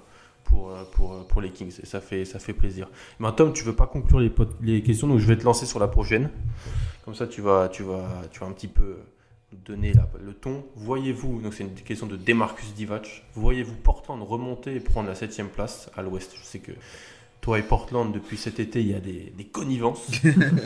pour, 0.45 0.70
euh, 0.70 0.84
pour, 0.93 1.26
pour 1.26 1.40
les 1.40 1.51
Kings. 1.51 1.80
Et 1.82 1.86
ça 1.86 2.01
fait, 2.01 2.24
ça 2.24 2.38
fait 2.38 2.53
plaisir. 2.53 2.88
Mais 3.18 3.32
Tom, 3.32 3.53
tu 3.53 3.64
veux 3.64 3.74
pas 3.74 3.86
conclure 3.86 4.20
les, 4.20 4.32
les 4.61 4.82
questions, 4.82 5.09
donc 5.09 5.18
je 5.18 5.26
vais 5.26 5.36
te 5.36 5.45
lancer 5.45 5.66
sur 5.66 5.80
la 5.80 5.88
prochaine. 5.88 6.30
Comme 7.05 7.16
ça, 7.16 7.26
tu 7.26 7.40
vas, 7.40 7.68
tu 7.68 7.82
vas, 7.82 8.07
tu 8.30 8.38
vas 8.38 8.47
un 8.47 8.53
petit 8.53 8.68
peu 8.68 8.99
donner 9.53 9.93
le 10.24 10.34
ton. 10.34 10.64
Voyez-vous, 10.76 11.40
donc 11.40 11.55
c'est 11.55 11.64
une 11.64 11.74
question 11.74 12.07
de 12.07 12.16
Demarcus 12.16 12.74
Divac, 12.74 13.24
voyez-vous 13.34 13.74
Portland 13.74 14.22
remonter 14.22 14.74
et 14.74 14.80
prendre 14.80 15.09
la 15.09 15.14
7 15.14 15.53
place 15.53 15.90
à 15.97 16.03
l'ouest? 16.03 16.32
Je 16.38 16.45
sais 16.45 16.59
que 16.59 16.72
toi 17.40 17.59
et 17.59 17.62
Portland, 17.62 18.12
depuis 18.12 18.36
cet 18.36 18.61
été, 18.61 18.80
il 18.80 18.88
y 18.88 18.95
a 18.95 19.01
des, 19.01 19.32
connivences. 19.51 20.07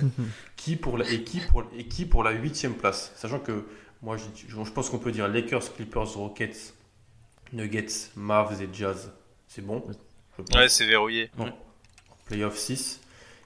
qui 0.57 0.77
pour 0.77 0.99
la, 0.99 1.11
et, 1.11 1.23
qui 1.23 1.41
pour, 1.41 1.65
et 1.77 1.85
qui 1.85 2.05
pour 2.05 2.23
la 2.23 2.33
8 2.33 2.69
place? 2.79 3.13
Sachant 3.17 3.39
que 3.39 3.65
moi, 4.03 4.17
je, 4.17 4.25
je 4.49 4.71
pense 4.71 4.91
qu'on 4.91 4.99
peut 4.99 5.13
dire 5.13 5.27
Lakers, 5.27 5.75
Clippers, 5.75 6.13
Rockets, 6.15 6.75
Nuggets, 7.53 8.11
Mavs 8.17 8.61
et 8.63 8.69
Jazz. 8.73 9.13
C'est 9.47 9.63
bon 9.63 9.85
Ouais, 10.55 10.69
c'est 10.69 10.87
verrouillé. 10.87 11.31
Playoff 12.27 12.57
6. 12.57 13.01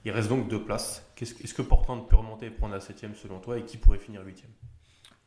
Il 0.05 0.13
reste 0.13 0.29
donc 0.29 0.49
deux 0.49 0.63
places. 0.63 1.05
Est-ce 1.21 1.55
que 1.55 1.63
Portland 1.63 2.09
peut 2.09 2.17
remonter 2.17 2.47
et 2.47 2.51
prendre 2.51 2.75
la 2.75 2.81
7 2.81 3.15
selon 3.15 3.39
toi 3.39 3.59
et 3.59 3.65
qui 3.65 3.77
pourrait 3.77 3.99
finir 3.99 4.23
8 4.25 4.45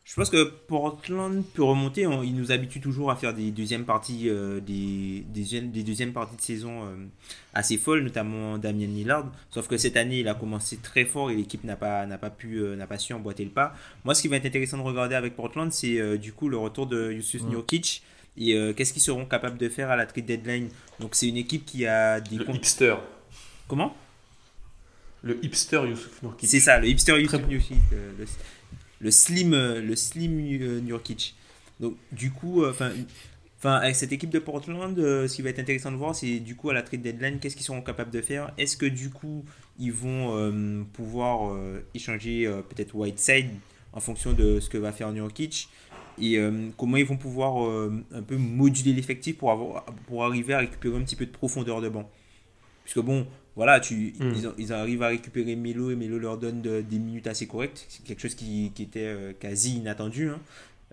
je 0.05 0.15
pense 0.15 0.29
que 0.29 0.43
Portland 0.43 1.45
peut 1.53 1.63
remonter. 1.63 2.01
il 2.01 2.35
nous 2.35 2.51
habitue 2.51 2.81
toujours 2.81 3.09
à 3.09 3.15
faire 3.15 3.33
des 3.33 3.51
deuxièmes 3.51 3.85
parties, 3.85 4.27
euh, 4.27 4.59
des, 4.59 5.23
des, 5.29 5.83
deuxièmes 5.83 6.11
parties 6.11 6.35
de 6.35 6.41
saison 6.41 6.83
euh, 6.83 6.95
assez 7.53 7.77
folles, 7.77 8.03
notamment 8.03 8.57
Damien 8.57 8.87
Lillard. 8.87 9.31
Sauf 9.49 9.69
que 9.69 9.77
cette 9.77 9.95
année, 9.95 10.19
il 10.19 10.27
a 10.27 10.33
commencé 10.33 10.77
très 10.77 11.05
fort 11.05 11.31
et 11.31 11.35
l'équipe 11.35 11.63
n'a 11.63 11.77
pas, 11.77 12.05
n'a 12.05 12.17
pas 12.17 12.29
pu, 12.29 12.57
euh, 12.57 12.75
n'a 12.75 12.85
pas 12.85 12.97
su 12.97 13.13
emboîter 13.13 13.45
le 13.45 13.51
pas. 13.51 13.75
Moi, 14.03 14.13
ce 14.13 14.21
qui 14.21 14.27
va 14.27 14.35
être 14.35 14.45
intéressant 14.45 14.77
de 14.77 14.83
regarder 14.83 15.15
avec 15.15 15.37
Portland, 15.37 15.71
c'est 15.71 16.17
du 16.17 16.33
coup 16.33 16.49
le 16.49 16.57
retour 16.57 16.85
de 16.85 17.13
Yusuf 17.13 17.43
mmh. 17.43 17.49
Nurkic 17.49 18.03
et 18.37 18.73
qu'est-ce 18.75 18.93
qu'ils 18.93 19.01
seront 19.01 19.25
capables 19.25 19.57
de 19.57 19.69
faire 19.69 19.91
à 19.91 19.95
la 19.95 20.05
trade 20.05 20.25
deadline? 20.25 20.69
Donc, 20.99 21.15
c'est 21.15 21.27
une 21.27 21.37
équipe 21.37 21.65
qui 21.65 21.85
a 21.85 22.19
des 22.19 22.37
le 22.37 22.49
hipster. 22.49 22.95
Comment? 23.67 23.95
Le 25.21 25.43
hipster 25.45 25.81
Yusuf 25.87 26.21
Nurkic. 26.21 26.49
C'est 26.49 26.59
ça, 26.59 26.79
le 26.79 26.87
hipster 26.87 27.19
Yusuf 27.19 27.47
Nurkic 27.47 27.77
le 29.03 29.11
slim, 29.11 29.53
euh, 29.53 29.81
le 29.81 29.95
slim 29.95 30.39
euh, 30.39 30.79
Nurkic. 30.79 31.35
Donc 31.79 31.95
du 32.11 32.31
coup, 32.31 32.63
euh, 32.63 32.71
enfin, 32.71 32.91
enfin 33.59 33.75
avec 33.75 33.95
cette 33.95 34.11
équipe 34.13 34.29
de 34.29 34.39
Portland, 34.39 34.95
ce 34.95 35.35
qui 35.35 35.41
va 35.41 35.49
être 35.49 35.59
intéressant 35.59 35.91
de 35.91 35.97
voir, 35.97 36.15
c'est 36.15 36.39
du 36.39 36.55
coup 36.55 36.69
à 36.69 36.73
la 36.73 36.81
trade 36.81 37.01
deadline, 37.01 37.39
qu'est-ce 37.39 37.55
qu'ils 37.55 37.65
seront 37.65 37.81
capables 37.81 38.11
de 38.11 38.21
faire? 38.21 38.53
Est-ce 38.57 38.77
que 38.77 38.85
du 38.85 39.09
coup 39.09 39.43
ils 39.77 39.91
vont 39.91 40.85
pouvoir 40.93 41.57
échanger 41.93 42.45
peut-être 42.69 42.95
Whiteside 42.95 43.49
en 43.91 43.99
fonction 43.99 44.33
de 44.33 44.59
ce 44.59 44.69
que 44.69 44.77
va 44.77 44.91
faire 44.91 45.11
Nurkic? 45.11 45.67
Et 46.21 46.37
comment 46.77 46.97
ils 46.97 47.05
vont 47.05 47.17
pouvoir 47.17 47.69
un 48.13 48.21
peu 48.21 48.37
moduler 48.37 48.93
l'effectif 48.93 49.37
pour, 49.37 49.51
avoir, 49.51 49.85
pour 50.07 50.25
arriver 50.25 50.53
à 50.53 50.59
récupérer 50.59 50.97
un 50.97 51.01
petit 51.01 51.15
peu 51.15 51.25
de 51.25 51.31
profondeur 51.31 51.81
de 51.81 51.89
banc? 51.89 52.09
Puisque 52.83 52.99
bon, 52.99 53.25
voilà, 53.55 53.79
tu, 53.79 54.13
hmm. 54.19 54.33
ils, 54.57 54.73
arrivent 54.73 55.03
à 55.03 55.09
récupérer 55.09 55.55
Melo 55.55 55.91
et 55.91 55.95
Melo 55.95 56.17
leur 56.17 56.37
donne 56.37 56.61
des 56.61 56.99
minutes 56.99 57.27
assez 57.27 57.47
correctes. 57.47 57.85
C'est 57.87 58.03
quelque 58.03 58.21
chose 58.21 58.35
qui, 58.35 58.71
était 58.79 58.99
euh, 59.03 59.33
quasi 59.39 59.77
inattendu. 59.77 60.29
Hein. 60.29 60.39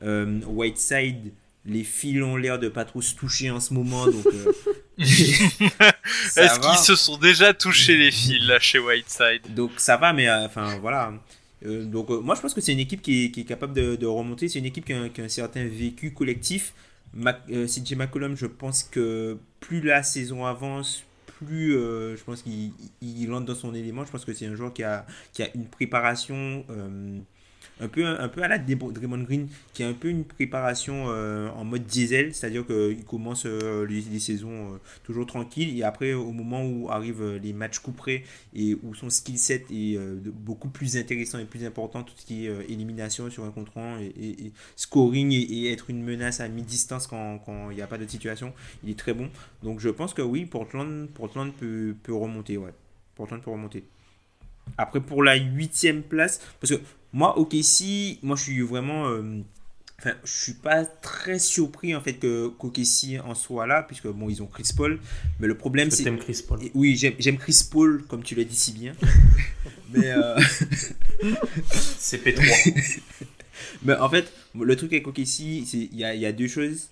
Euh, 0.03 0.41
Whiteside, 0.47 1.33
les 1.64 1.85
fils 1.85 2.23
ont 2.23 2.37
l'air 2.37 2.59
de 2.59 2.68
pas 2.68 2.85
trop 2.85 3.01
se 3.01 3.14
toucher 3.14 3.51
en 3.51 3.61
ce 3.61 3.73
moment. 3.73 4.07
Donc, 4.07 4.27
euh, 4.27 4.53
Est-ce 4.99 6.61
qu'ils 6.61 6.79
se 6.79 6.97
sont 6.97 7.16
déjà 7.16 7.55
touchés 7.55 7.97
les 7.97 8.11
fils 8.11 8.47
là 8.47 8.59
chez 8.59 8.79
Whiteside? 8.79 9.55
Donc 9.55 9.73
ça 9.79 9.97
va, 9.97 10.12
mais 10.12 10.31
enfin 10.31 10.79
voilà. 10.81 11.14
Donc 11.62 12.08
moi 12.08 12.34
je 12.34 12.40
pense 12.40 12.54
que 12.54 12.61
c'est 12.61 12.72
une 12.72 12.78
équipe 12.78 13.02
qui 13.02 13.26
est, 13.26 13.44
capable 13.44 13.74
de, 13.74 14.06
remonter. 14.06 14.48
C'est 14.48 14.58
une 14.58 14.66
équipe 14.66 14.84
qui 14.84 14.92
a, 14.92 15.02
un 15.02 15.28
certain 15.28 15.66
vécu 15.66 16.12
collectif. 16.12 16.74
CJ 17.14 17.96
McCollum, 17.96 18.36
je 18.36 18.46
pense 18.46 18.84
que 18.84 19.36
plus 19.58 19.80
la 19.80 20.02
saison 20.02 20.46
avance, 20.46 21.04
plus 21.26 21.76
euh, 21.76 22.16
je 22.16 22.22
pense 22.22 22.42
qu'il 22.42 23.30
rentre 23.30 23.46
dans 23.46 23.54
son 23.54 23.74
élément. 23.74 24.04
Je 24.04 24.11
pense 24.11 24.24
que 24.24 24.32
c'est 24.32 24.46
un 24.46 24.54
joueur 24.54 24.72
qui 24.72 24.82
a, 24.82 25.06
qui 25.32 25.42
a 25.42 25.48
une 25.54 25.66
préparation 25.66 26.64
euh, 26.70 27.18
un 27.81 27.89
peu, 27.89 28.07
un 28.07 28.28
peu 28.28 28.43
à 28.43 28.49
la 28.49 28.59
Draymond 28.59 29.22
Green, 29.22 29.49
qui 29.72 29.83
a 29.83 29.89
un 29.89 29.93
peu 29.93 30.09
une 30.09 30.24
préparation 30.24 31.07
en 31.07 31.64
mode 31.64 31.85
diesel, 31.85 32.35
c'est-à-dire 32.35 32.66
qu'il 32.66 33.05
commence 33.05 33.47
les, 33.47 34.18
saisons 34.20 34.78
toujours 35.05 35.26
tranquilles 35.26 35.78
et 35.78 35.83
après, 35.83 36.12
au 36.12 36.33
moment 36.33 36.64
où 36.64 36.91
arrivent 36.91 37.39
les 37.43 37.53
matchs 37.53 37.78
couperés 37.78 38.24
et 38.55 38.76
où 38.83 38.95
son 38.95 39.11
skill 39.11 39.39
set 39.39 39.66
est 39.70 39.99
beaucoup 40.26 40.68
plus 40.68 40.97
intéressant 40.97 41.39
et 41.39 41.45
plus 41.45 41.64
important, 41.64 42.03
tout 42.03 42.14
ce 42.16 42.26
qui 42.26 42.47
est 42.47 42.70
élimination 42.70 43.31
sur 43.31 43.45
un 43.45 43.51
contre 43.51 43.70
et, 44.01 44.53
scoring 44.76 45.33
et, 45.33 45.72
être 45.72 45.91
une 45.91 46.03
menace 46.03 46.41
à 46.41 46.49
mi-distance 46.49 47.07
quand 47.07 47.70
il 47.70 47.76
n'y 47.76 47.83
a 47.83 47.87
pas 47.87 47.99
de 47.99 48.07
situation, 48.07 48.53
il 48.85 48.91
est 48.91 48.99
très 48.99 49.14
bon. 49.14 49.31
Donc 49.62 49.81
je 49.81 49.89
pense 49.89 50.14
que 50.14 50.22
oui, 50.22 50.45
Portland, 50.47 51.09
Portland 51.09 51.53
peut, 51.53 51.95
peut 52.03 52.14
remonter, 52.14 52.57
ouais. 52.57 52.72
Portland 53.14 53.41
peut 53.43 53.51
remonter. 53.51 53.85
Après, 54.78 55.01
pour 55.01 55.22
la 55.22 55.37
huitième 55.37 56.03
place, 56.03 56.41
parce 56.61 56.74
que 56.74 56.81
moi, 57.12 57.38
ok, 57.38 57.56
si, 57.62 58.18
moi 58.22 58.36
je 58.36 58.42
suis 58.42 58.61
vraiment. 58.62 59.08
Euh, 59.08 59.40
enfin, 59.98 60.14
je 60.24 60.32
suis 60.32 60.52
pas 60.54 60.84
très 60.84 61.38
surpris 61.38 61.94
en 61.94 62.00
fait 62.00 62.14
que 62.14 62.48
Kokessi 62.48 63.18
en 63.18 63.34
soit 63.34 63.66
là, 63.66 63.82
puisque 63.82 64.06
bon, 64.08 64.28
ils 64.28 64.42
ont 64.42 64.46
Chris 64.46 64.70
Paul. 64.76 65.00
Mais 65.40 65.46
le 65.46 65.56
problème, 65.56 65.90
c'est. 65.90 66.04
Chris 66.18 66.44
Paul 66.46 66.61
Oui, 66.74 66.96
j'aime 66.96 67.36
Chris 67.38 67.62
Paul, 67.70 68.04
comme 68.06 68.22
tu 68.22 68.34
l'as 68.34 68.44
dit 68.44 68.56
si 68.56 68.72
bien. 68.72 68.92
mais. 69.92 70.11
Euh... 70.11 70.38
c'est 71.98 72.24
P3. 72.24 73.00
mais 73.82 73.96
en 73.96 74.08
fait, 74.08 74.32
le 74.58 74.76
truc 74.76 74.92
avec 74.92 75.04
Kokessi, 75.04 75.62
il 75.72 75.98
y 75.98 76.04
a, 76.04 76.14
y 76.14 76.26
a 76.26 76.32
deux 76.32 76.48
choses. 76.48 76.88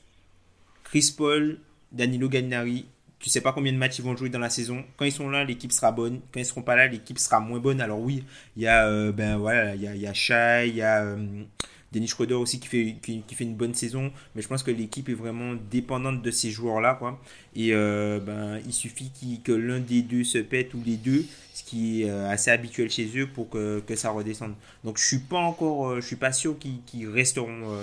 Chris 0.85 1.15
Paul, 1.17 1.59
Danilo 1.93 2.29
Gallinari, 2.29 2.87
tu 3.19 3.31
sais 3.31 3.41
pas 3.41 3.53
combien 3.53 3.73
de 3.73 3.79
matchs 3.79 3.99
ils 3.99 4.05
vont 4.05 4.17
jouer 4.17 4.29
dans 4.29 4.39
la 4.39 4.51
saison. 4.51 4.85
Quand 4.97 5.05
ils 5.05 5.13
sont 5.13 5.29
là, 5.29 5.45
l'équipe 5.45 5.73
sera 5.73 5.93
bonne. 5.93 6.21
Quand 6.33 6.41
ils 6.41 6.47
seront 6.47 6.63
pas 6.63 6.77
là, 6.77 6.87
l'équipe 6.87 7.19
sera 7.19 7.41
moins 7.41 7.59
bonne. 7.59 7.81
Alors 7.81 8.01
oui, 8.01 8.25
il 8.57 8.63
y 8.63 8.67
a 8.69 8.87
euh, 8.87 9.13
ben 9.13 9.37
voilà, 9.37 9.75
il 9.75 9.83
y 9.83 9.89
a, 9.89 9.95
il 9.95 10.01
y 10.01 10.07
a 10.07 10.65
il 10.65 10.75
y 10.77 10.83
a 10.83 11.03
euh, 11.03 11.45
Denis 11.93 12.09
Schroeder 12.09 12.35
aussi 12.35 12.61
qui 12.61 12.69
fait, 12.69 12.97
qui, 13.01 13.35
fait 13.35 13.45
une 13.45 13.55
bonne 13.55 13.75
saison, 13.75 14.13
mais 14.35 14.43
je 14.43 14.49
pense 14.49 14.63
que 14.63 14.71
l'équipe 14.71 15.09
est 15.09 15.15
vraiment 15.15 15.55
dépendante 15.71 16.21
de 16.21 16.31
ces 16.31 16.51
joueurs-là. 16.51 16.95
Quoi. 16.95 17.19
Et 17.57 17.71
euh, 17.73 18.21
ben, 18.21 18.61
il 18.67 18.75
suffit 18.75 19.11
que 19.43 19.53
l'un 19.53 19.81
des 19.81 20.03
deux 20.03 20.25
se 20.25 20.39
pète 20.39 20.75
ou 20.75 20.83
les 20.85 20.97
deux, 20.97 21.25
ce 21.55 21.65
qui 21.65 22.03
est 22.03 22.11
euh, 22.11 22.29
assez 22.29 22.51
habituel 22.51 22.91
chez 22.91 23.11
eux 23.19 23.27
pour 23.27 23.49
que, 23.49 23.81
que 23.81 23.97
ça 23.97 24.11
redescende. 24.11 24.53
Donc 24.85 24.99
je 24.99 25.07
suis 25.07 25.19
pas 25.19 25.39
encore, 25.39 25.89
euh, 25.89 26.01
je 26.03 26.07
suis 26.07 26.17
pas 26.17 26.33
sûr 26.33 26.57
qu'ils 26.59 27.09
resteront. 27.09 27.75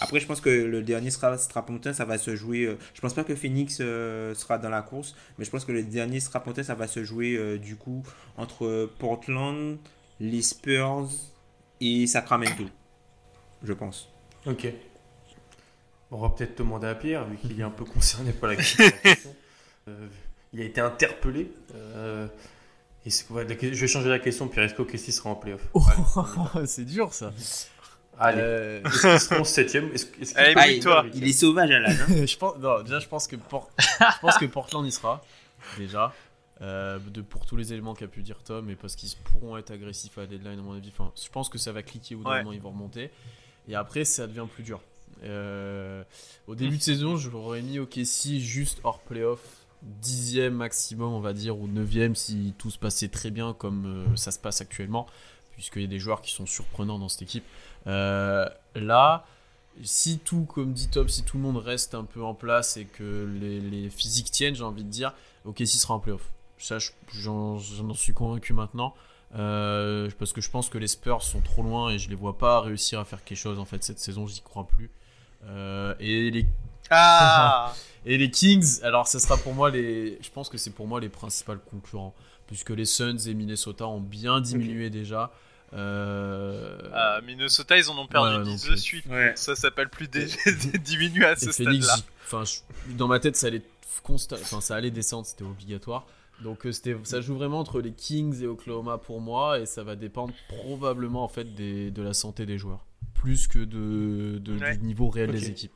Après, 0.00 0.20
je 0.20 0.26
pense 0.26 0.42
que 0.42 0.50
le 0.50 0.82
dernier 0.82 1.10
Strapontin, 1.10 1.94
ça 1.94 2.04
va 2.04 2.18
se 2.18 2.36
jouer. 2.36 2.76
je 2.92 3.00
pense 3.00 3.14
pas 3.14 3.24
que 3.24 3.34
Phoenix 3.34 3.76
sera 3.76 4.58
dans 4.58 4.70
la 4.70 4.82
course, 4.82 5.14
mais 5.38 5.46
je 5.46 5.50
pense 5.50 5.64
que 5.64 5.72
le 5.72 5.82
dernier 5.82 6.20
Strapontin, 6.20 6.62
ça 6.62 6.74
va 6.74 6.86
se 6.86 7.04
jouer 7.04 7.58
du 7.58 7.76
coup 7.76 8.02
entre 8.36 8.90
Portland, 8.98 9.78
les 10.20 10.42
Spurs 10.42 11.08
et 11.80 12.06
Sacramento 12.06 12.64
je 13.66 13.72
pense. 13.72 14.08
Ok. 14.46 14.66
On 16.10 16.18
va 16.18 16.30
peut-être 16.30 16.58
demander 16.58 16.86
à 16.86 16.94
Pierre, 16.94 17.24
vu 17.26 17.36
qu'il 17.36 17.58
est 17.58 17.64
un 17.64 17.70
peu 17.70 17.84
concerné 17.84 18.32
par 18.32 18.50
la 18.50 18.56
question. 18.56 18.84
Euh, 19.88 20.08
il 20.52 20.60
a 20.62 20.64
été 20.64 20.80
interpellé. 20.80 21.52
Euh, 21.72 22.26
et 23.04 23.10
je 23.10 23.80
vais 23.80 23.86
changer 23.86 24.08
la 24.08 24.18
question. 24.18 24.48
Pierre, 24.48 24.64
est-ce 24.64 24.74
qu'Okessi 24.74 25.12
sera 25.12 25.30
en 25.30 25.36
playoff? 25.36 25.60
Oh, 25.74 25.86
C'est 26.66 26.84
dur 26.84 27.14
ça. 27.14 27.32
Allez. 28.18 28.40
Euh... 28.40 28.82
Est-ce 28.84 29.00
qu'ils 29.00 29.20
seront 29.20 29.44
7 29.44 29.74
est 29.76 30.22
est 30.22 30.36
Allez, 30.36 30.80
toi. 30.80 31.06
Il 31.14 31.24
est 31.24 31.32
sauvage 31.32 31.70
à 31.70 31.78
l'âge. 31.78 31.98
Hein. 32.08 32.26
je 32.26 32.36
pense, 32.36 32.56
non, 32.56 32.82
déjà, 32.82 32.98
je 32.98 33.06
pense, 33.06 33.28
que 33.28 33.36
je 33.36 34.20
pense 34.20 34.38
que 34.38 34.46
Portland 34.46 34.84
y 34.84 34.90
sera. 34.90 35.22
Déjà. 35.78 36.12
Euh, 36.62 36.98
de, 36.98 37.20
pour 37.20 37.44
tous 37.44 37.56
les 37.56 37.74
éléments 37.74 37.94
qu'a 37.94 38.06
pu 38.06 38.22
dire 38.22 38.42
Tom 38.42 38.70
et 38.70 38.76
parce 38.76 38.96
qu'ils 38.96 39.10
pourront 39.24 39.58
être 39.58 39.70
agressifs 39.70 40.16
à 40.16 40.22
la 40.22 40.26
deadline 40.26 40.58
à 40.58 40.62
mon 40.62 40.72
avis. 40.72 40.88
Enfin, 40.88 41.12
je 41.22 41.28
pense 41.28 41.48
que 41.48 41.58
ça 41.58 41.70
va 41.70 41.82
cliquer 41.82 42.14
bout 42.14 42.24
d'un 42.24 42.38
moment, 42.38 42.52
ils 42.52 42.60
vont 42.60 42.70
remonter. 42.70 43.10
Et 43.68 43.74
après, 43.74 44.04
ça 44.04 44.26
devient 44.26 44.46
plus 44.52 44.62
dur. 44.62 44.80
Euh, 45.24 46.04
au 46.46 46.54
début 46.54 46.76
de 46.76 46.82
saison, 46.82 47.16
je 47.16 47.30
l'aurais 47.30 47.62
mis 47.62 47.78
au 47.78 47.88
si 48.04 48.40
juste 48.40 48.80
hors 48.84 49.00
playoff, 49.00 49.40
dixième 49.82 50.54
maximum, 50.54 51.12
on 51.12 51.20
va 51.20 51.32
dire, 51.32 51.58
ou 51.58 51.68
neuvième 51.68 52.14
si 52.14 52.54
tout 52.58 52.70
se 52.70 52.78
passait 52.78 53.08
très 53.08 53.30
bien 53.30 53.54
comme 53.54 53.86
euh, 53.86 54.16
ça 54.16 54.30
se 54.30 54.38
passe 54.38 54.60
actuellement, 54.60 55.06
puisqu'il 55.52 55.82
y 55.82 55.84
a 55.84 55.88
des 55.88 55.98
joueurs 55.98 56.20
qui 56.20 56.32
sont 56.32 56.46
surprenants 56.46 56.98
dans 56.98 57.08
cette 57.08 57.22
équipe. 57.22 57.44
Euh, 57.86 58.48
là, 58.74 59.26
si 59.82 60.18
tout, 60.18 60.44
comme 60.44 60.72
dit 60.72 60.88
Top, 60.88 61.10
si 61.10 61.22
tout 61.22 61.36
le 61.36 61.42
monde 61.42 61.58
reste 61.58 61.94
un 61.94 62.04
peu 62.04 62.22
en 62.22 62.34
place 62.34 62.76
et 62.76 62.84
que 62.84 63.28
les, 63.40 63.90
physiques 63.90 64.30
tiennent, 64.30 64.54
j'ai 64.54 64.64
envie 64.64 64.84
de 64.84 64.90
dire, 64.90 65.12
si 65.56 65.66
sera 65.78 65.94
en 65.94 66.00
playoff. 66.00 66.30
Ça, 66.58 66.78
j'en 67.12 67.58
suis 67.94 68.14
convaincu 68.14 68.54
maintenant. 68.54 68.94
Euh, 69.34 70.08
parce 70.18 70.32
que 70.32 70.40
je 70.40 70.50
pense 70.50 70.68
que 70.68 70.78
les 70.78 70.86
Spurs 70.86 71.22
sont 71.22 71.40
trop 71.40 71.62
loin 71.62 71.90
et 71.90 71.98
je 71.98 72.08
les 72.08 72.14
vois 72.14 72.38
pas 72.38 72.60
réussir 72.60 73.00
à 73.00 73.04
faire 73.04 73.24
quelque 73.24 73.38
chose 73.38 73.58
en 73.58 73.64
fait 73.64 73.82
cette 73.82 73.98
saison, 73.98 74.26
j'y 74.26 74.40
crois 74.40 74.66
plus. 74.66 74.90
Euh, 75.46 75.94
et 76.00 76.30
les 76.30 76.46
ah 76.90 77.74
et 78.06 78.16
les 78.16 78.30
Kings, 78.30 78.80
alors 78.82 79.08
ce 79.08 79.18
sera 79.18 79.36
pour 79.36 79.52
moi 79.52 79.70
les, 79.70 80.18
je 80.22 80.30
pense 80.30 80.48
que 80.48 80.56
c'est 80.56 80.70
pour 80.70 80.86
moi 80.86 81.00
les 81.00 81.08
principaux 81.08 81.56
concurrents 81.70 82.14
puisque 82.46 82.70
les 82.70 82.84
Suns 82.84 83.18
et 83.26 83.34
Minnesota 83.34 83.86
ont 83.86 84.00
bien 84.00 84.40
diminué 84.40 84.90
déjà. 84.90 85.32
Euh... 85.72 86.78
Ah, 86.94 87.20
Minnesota, 87.26 87.76
ils 87.76 87.90
en 87.90 87.98
ont 87.98 88.06
perdu 88.06 88.44
10 88.44 88.70
de 88.70 88.76
suite. 88.76 89.04
Ça 89.34 89.56
s'appelle 89.56 89.88
plus 89.88 90.08
diminuer 90.78 91.26
à 91.26 91.36
ce 91.36 91.50
stade-là. 91.50 91.96
Enfin, 92.24 92.44
dans 92.90 93.08
ma 93.08 93.18
tête, 93.18 93.36
ça 93.36 93.48
allait 93.48 93.62
constat... 94.02 94.36
enfin, 94.40 94.60
ça 94.60 94.76
allait 94.76 94.92
descendre, 94.92 95.26
c'était 95.26 95.44
obligatoire. 95.44 96.06
Donc 96.42 96.66
euh, 96.66 96.72
c'était, 96.72 96.96
ça 97.04 97.20
joue 97.20 97.34
vraiment 97.34 97.60
entre 97.60 97.80
les 97.80 97.92
Kings 97.92 98.42
et 98.42 98.46
Oklahoma 98.46 98.98
pour 98.98 99.20
moi 99.20 99.58
et 99.58 99.66
ça 99.66 99.82
va 99.82 99.96
dépendre 99.96 100.34
probablement 100.48 101.24
en 101.24 101.28
fait 101.28 101.54
des, 101.54 101.90
de 101.90 102.02
la 102.02 102.12
santé 102.12 102.44
des 102.46 102.58
joueurs 102.58 102.84
plus 103.14 103.48
que 103.48 103.58
de, 103.58 104.38
du 104.38 104.78
niveau 104.82 105.08
réel 105.08 105.32
des 105.32 105.48
équipes. 105.48 105.72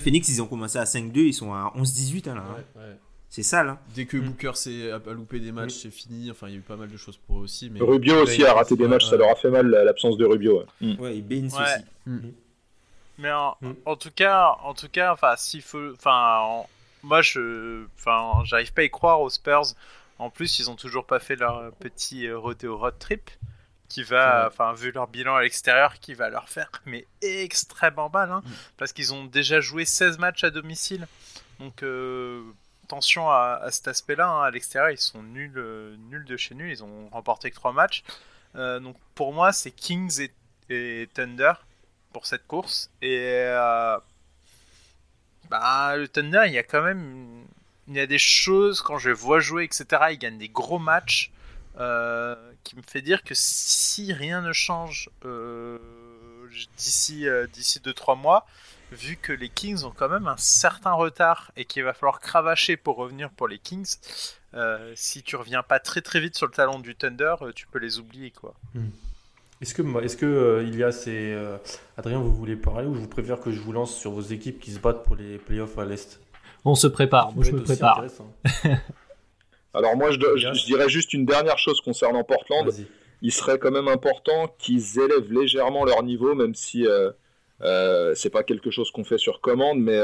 Phoenix 0.00 0.28
ils 0.28 0.42
ont 0.42 0.46
commencé 0.46 0.78
à 0.78 0.84
5-2, 0.84 1.18
ils 1.18 1.34
sont 1.34 1.52
à 1.52 1.72
11-18 1.76 2.30
hein, 2.30 2.34
là. 2.34 2.44
Hein. 2.76 2.82
C'est 3.30 3.42
ça 3.42 3.62
là. 3.62 3.78
Dès 3.94 4.06
que 4.06 4.16
mm. 4.16 4.20
Booker 4.20 4.52
s'est 4.54 4.90
a, 4.90 4.98
loupé 5.12 5.38
des 5.38 5.52
matchs, 5.52 5.74
c'est 5.74 5.90
fini. 5.90 6.30
Enfin, 6.30 6.48
il 6.48 6.54
y 6.54 6.56
a 6.56 6.58
eu 6.58 6.62
pas 6.62 6.76
mal 6.76 6.88
de 6.88 6.96
choses 6.96 7.18
pour 7.18 7.38
eux 7.38 7.42
aussi. 7.42 7.68
Mais... 7.70 7.80
Rubio 7.80 8.22
aussi 8.22 8.44
a 8.44 8.54
raté 8.54 8.74
des 8.74 8.88
matchs, 8.88 9.04
ça 9.04 9.16
leur 9.16 9.30
a 9.30 9.34
fait 9.34 9.50
mal 9.50 9.68
l'absence 9.68 10.16
de 10.16 10.24
Rubio. 10.24 10.64
Ouais, 10.80 10.96
mm. 10.96 11.04
et 11.04 11.22
Ben 11.22 11.46
aussi. 11.46 11.84
Mm. 12.06 12.18
Mais 13.18 13.32
en, 13.32 13.56
en, 13.84 13.96
tout 13.96 14.12
cas, 14.14 14.56
en 14.62 14.74
tout 14.74 14.88
cas, 14.88 15.12
enfin, 15.12 15.34
s'il 15.36 15.60
faut, 15.60 15.92
enfin, 15.92 16.64
moi, 17.02 17.22
je, 17.22 17.86
enfin, 17.98 18.42
j'arrive 18.44 18.72
pas 18.72 18.82
à 18.82 18.84
y 18.84 18.90
croire 18.90 19.20
aux 19.20 19.30
Spurs. 19.30 19.74
En 20.18 20.30
plus, 20.30 20.58
ils 20.58 20.70
ont 20.70 20.76
toujours 20.76 21.06
pas 21.06 21.20
fait 21.20 21.36
leur 21.36 21.72
petit 21.74 22.26
euh, 22.26 22.38
rodeo 22.38 22.76
road 22.76 22.98
trip 22.98 23.30
qui 23.88 24.02
va, 24.02 24.48
enfin, 24.48 24.72
vu 24.74 24.90
leur 24.90 25.06
bilan 25.06 25.36
à 25.36 25.42
l'extérieur, 25.42 25.98
qui 25.98 26.12
va 26.12 26.28
leur 26.28 26.48
faire 26.48 26.70
mais 26.84 27.06
extrêmement 27.22 28.10
mal, 28.10 28.30
hein, 28.30 28.42
mm. 28.44 28.50
parce 28.76 28.92
qu'ils 28.92 29.14
ont 29.14 29.24
déjà 29.24 29.60
joué 29.60 29.84
16 29.84 30.18
matchs 30.18 30.44
à 30.44 30.50
domicile. 30.50 31.06
Donc, 31.58 31.82
euh, 31.82 32.42
attention 32.84 33.30
à, 33.30 33.66
cet 33.70 33.88
aspect-là. 33.88 34.28
Hein. 34.28 34.42
À 34.42 34.50
l'extérieur, 34.50 34.90
ils 34.90 34.98
sont 34.98 35.22
nuls, 35.22 35.56
euh, 35.56 35.96
nuls 36.10 36.24
de 36.24 36.36
chez 36.36 36.54
nuls. 36.54 36.70
Ils 36.70 36.84
ont 36.84 37.08
remporté 37.10 37.50
que 37.50 37.56
3 37.56 37.72
matchs. 37.72 38.02
donc, 38.54 38.96
pour 39.14 39.32
moi, 39.32 39.52
c'est 39.52 39.70
Kings 39.70 40.20
et, 40.20 40.32
et, 40.68 41.08
Thunder 41.14 41.52
pour 42.12 42.26
cette 42.26 42.46
course. 42.46 42.90
Et 43.00 43.46
bah, 45.50 45.96
le 45.96 46.08
Thunder, 46.08 46.44
il 46.46 46.52
y 46.52 46.58
a 46.58 46.62
quand 46.62 46.82
même. 46.82 47.44
Il 47.88 47.94
y 47.94 48.00
a 48.00 48.06
des 48.06 48.18
choses, 48.18 48.82
quand 48.82 48.98
je 48.98 49.10
vois 49.10 49.40
jouer, 49.40 49.64
etc., 49.64 49.86
ils 50.10 50.18
gagnent 50.18 50.38
des 50.38 50.50
gros 50.50 50.78
matchs, 50.78 51.32
euh, 51.80 52.34
qui 52.64 52.76
me 52.76 52.82
fait 52.82 53.00
dire 53.00 53.22
que 53.22 53.34
si 53.34 54.12
rien 54.12 54.42
ne 54.42 54.52
change 54.52 55.08
euh, 55.24 55.78
d'ici 56.76 57.26
euh, 57.26 57.46
d'ici 57.46 57.80
2-3 57.80 58.18
mois, 58.18 58.46
vu 58.92 59.16
que 59.16 59.32
les 59.32 59.48
Kings 59.48 59.84
ont 59.84 59.92
quand 59.92 60.08
même 60.08 60.26
un 60.26 60.36
certain 60.36 60.92
retard 60.92 61.50
et 61.56 61.64
qu'il 61.64 61.84
va 61.84 61.94
falloir 61.94 62.20
cravacher 62.20 62.76
pour 62.76 62.96
revenir 62.96 63.30
pour 63.30 63.48
les 63.48 63.58
Kings, 63.58 63.96
si 64.96 65.22
tu 65.22 65.36
reviens 65.36 65.62
pas 65.62 65.78
très 65.78 66.00
très 66.00 66.20
vite 66.20 66.36
sur 66.36 66.46
le 66.46 66.52
talon 66.52 66.78
du 66.80 66.94
Thunder, 66.94 67.36
tu 67.54 67.66
peux 67.68 67.78
les 67.78 67.98
oublier 67.98 68.32
quoi. 68.32 68.54
Hmm. 68.74 68.88
Est-ce 69.60 69.74
que, 69.74 70.04
est-ce 70.04 70.16
que 70.16 70.26
euh, 70.26 70.62
il 70.62 70.76
y 70.78 70.84
a 70.84 70.92
ces. 70.92 71.32
Euh, 71.32 71.56
Adrien, 71.96 72.18
vous 72.18 72.32
voulez 72.32 72.54
parler 72.54 72.86
ou 72.86 72.94
je 72.94 73.00
vous 73.00 73.08
préfère 73.08 73.40
que 73.40 73.50
je 73.50 73.60
vous 73.60 73.72
lance 73.72 73.96
sur 73.96 74.12
vos 74.12 74.20
équipes 74.20 74.60
qui 74.60 74.70
se 74.70 74.78
battent 74.78 75.02
pour 75.02 75.16
les 75.16 75.38
playoffs 75.38 75.76
à 75.78 75.84
l'Est? 75.84 76.20
On 76.64 76.76
se 76.76 76.86
prépare, 76.86 77.32
moi 77.34 77.44
je 77.44 77.52
me 77.52 77.62
prépare. 77.62 78.04
Alors 79.74 79.96
moi 79.96 80.10
je, 80.10 80.66
dirais 80.66 80.88
juste 80.88 81.12
une 81.12 81.26
dernière 81.26 81.58
chose 81.58 81.80
concernant 81.80 82.22
Portland. 82.24 82.72
Il 83.20 83.32
serait 83.32 83.58
quand 83.58 83.72
même 83.72 83.88
important 83.88 84.54
qu'ils 84.58 85.00
élèvent 85.00 85.32
légèrement 85.32 85.84
leur 85.84 86.04
niveau, 86.04 86.34
même 86.36 86.54
si 86.54 86.86
euh, 86.86 87.10
euh 87.62 88.14
c'est 88.14 88.30
pas 88.30 88.44
quelque 88.44 88.70
chose 88.70 88.92
qu'on 88.92 89.02
fait 89.02 89.18
sur 89.18 89.40
commande, 89.40 89.80
mais 89.80 90.00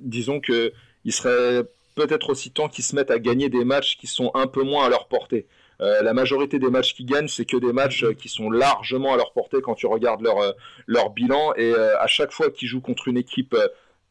disons 0.00 0.40
que 0.40 0.72
il 1.04 1.12
serait 1.12 1.64
peut-être 1.94 2.30
aussi 2.30 2.50
temps 2.50 2.68
qu'ils 2.68 2.84
se 2.84 2.96
mettent 2.96 3.10
à 3.10 3.18
gagner 3.18 3.50
des 3.50 3.64
matchs 3.64 3.98
qui 3.98 4.06
sont 4.06 4.30
un 4.34 4.46
peu 4.46 4.62
moins 4.62 4.86
à 4.86 4.88
leur 4.88 5.06
portée. 5.06 5.46
Euh, 5.80 6.02
la 6.02 6.12
majorité 6.12 6.58
des 6.58 6.70
matchs 6.70 6.94
qui 6.94 7.04
gagnent, 7.04 7.28
c'est 7.28 7.44
que 7.44 7.56
des 7.56 7.72
matchs 7.72 8.04
euh, 8.04 8.12
qui 8.12 8.28
sont 8.28 8.50
largement 8.50 9.14
à 9.14 9.16
leur 9.16 9.32
portée 9.32 9.60
quand 9.62 9.74
tu 9.74 9.86
regardes 9.86 10.22
leur, 10.22 10.38
euh, 10.38 11.08
bilan. 11.14 11.54
Et 11.56 11.74
à 11.74 12.06
chaque 12.06 12.32
fois 12.32 12.50
qu'ils 12.50 12.68
jouent 12.68 12.80
contre 12.80 13.08
une 13.08 13.16
équipe 13.16 13.56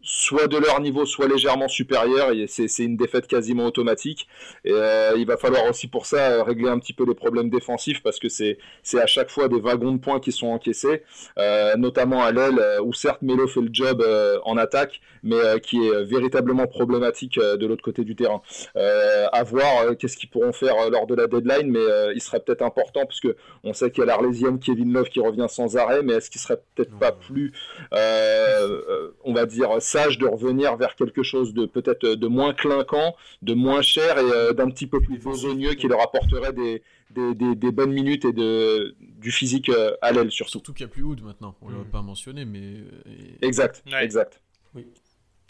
soit 0.02 0.48
de 0.48 0.58
leur 0.58 0.80
niveau, 0.82 1.06
soit 1.06 1.28
légèrement 1.28 1.68
supérieur. 1.68 2.32
Et 2.32 2.48
c'est, 2.48 2.84
une 2.84 2.98
défaite 2.98 3.28
quasiment 3.28 3.66
automatique. 3.66 4.28
Il 4.66 5.26
va 5.28 5.38
falloir 5.38 5.66
aussi 5.70 5.88
pour 5.88 6.06
ça 6.06 6.44
régler 6.44 6.70
un 6.70 6.80
petit 6.80 6.94
peu 6.94 7.06
les 7.06 7.16
problèmes 7.16 7.50
défensifs 7.50 8.02
parce 8.02 8.20
que 8.20 8.30
c'est, 8.30 8.58
à 8.94 9.08
chaque 9.08 9.30
fois 9.30 9.48
des 9.48 9.60
wagons 9.60 9.92
de 9.92 10.00
points 10.00 10.20
qui 10.20 10.32
sont 10.32 10.48
encaissés, 10.48 11.04
notamment 11.78 12.24
à 12.24 12.32
l'aile 12.32 12.60
où 12.84 12.94
certes 12.94 13.22
Melo 13.22 13.48
fait 13.48 13.62
le 13.62 13.70
job 13.72 14.04
en 14.44 14.58
attaque, 14.58 15.02
mais 15.24 15.60
qui 15.62 15.86
est 15.86 16.04
véritablement 16.04 16.68
problématique 16.68 17.40
de 17.40 17.66
l'autre 17.66 17.84
côté 17.84 18.04
du 18.04 18.16
terrain. 18.16 18.42
à 18.76 19.44
voir 19.44 19.98
qu'est-ce 19.98 20.18
qu'ils 20.18 20.30
pourront 20.30 20.54
faire 20.54 20.90
lors 20.90 21.08
de 21.08 21.16
la 21.16 21.28
deadline, 21.28 21.72
mais 21.72 22.14
il 22.16 22.22
serait 22.22 22.40
peut-être 22.40 22.62
important 22.62 23.06
parce 23.06 23.20
que 23.20 23.36
on 23.64 23.74
sait 23.74 23.92
qu'il 23.92 24.02
y 24.02 24.04
a 24.04 24.06
l'Arlésienne 24.08 24.60
Kevin 24.60 24.94
Love 24.94 25.10
qui 25.10 25.20
revient 25.20 25.48
sans 25.50 25.78
arrêt, 25.78 26.02
mais 26.04 26.14
est-ce 26.14 26.30
qu'il 26.30 26.42
serait 26.42 26.62
peut-être 26.76 26.98
pas 26.98 27.12
plus, 27.12 27.52
on 27.92 29.34
va 29.34 29.46
dire 29.46 29.70
sage 29.80 30.18
de 30.18 30.28
revenir 30.28 30.78
vers 30.78 30.96
quelque 30.96 31.24
chose 31.24 31.54
de 31.54 31.66
peut-être 31.66 32.06
de 32.06 32.28
moins 32.28 32.54
clinquant, 32.54 33.16
de 33.42 33.54
moins 33.54 33.82
cher 33.82 34.18
et 34.18 34.32
euh, 34.32 34.54
d'un 34.54 34.70
petit 34.70 34.88
peu 34.88 35.02
plus 35.02 35.18
besogneux 35.18 35.74
qui 35.74 35.88
leur 35.88 36.02
apporterait 36.02 36.54
des, 36.54 36.82
des, 37.12 37.72
bonnes 37.72 37.92
minutes 37.92 38.26
et 38.26 38.34
de, 38.34 38.96
du 39.00 39.32
physique 39.32 39.70
euh, 39.70 39.96
à 40.02 40.12
l'aile 40.12 40.32
surtout. 40.32 40.52
Surtout 40.52 40.74
qu'il 40.74 40.86
n'y 40.86 40.92
a 40.92 40.94
plus 40.94 41.04
Hood 41.04 41.22
maintenant, 41.22 41.56
on 41.62 41.70
ne 41.70 41.76
l'a 41.76 41.82
mm. 41.82 41.92
pas 41.92 42.02
mentionné, 42.02 42.46
mais... 42.46 42.60
Euh, 42.60 43.12
exact, 43.42 43.84
exact. 44.02 44.42
Oui, 44.76 44.86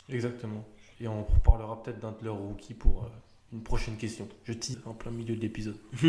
exactement. 0.09 0.65
Et 1.01 1.07
on 1.07 1.23
reparlera 1.23 1.81
peut-être 1.81 1.99
d'un 1.99 2.11
de 2.11 2.25
leurs 2.25 2.35
rookies 2.35 2.73
pour 2.73 3.09
une 3.53 3.61
prochaine 3.61 3.95
question. 3.95 4.27
Je 4.43 4.53
tease 4.53 4.79
en 4.85 4.93
plein 4.93 5.11
milieu 5.11 5.35
de 5.35 5.41
l'épisode. 5.41 5.77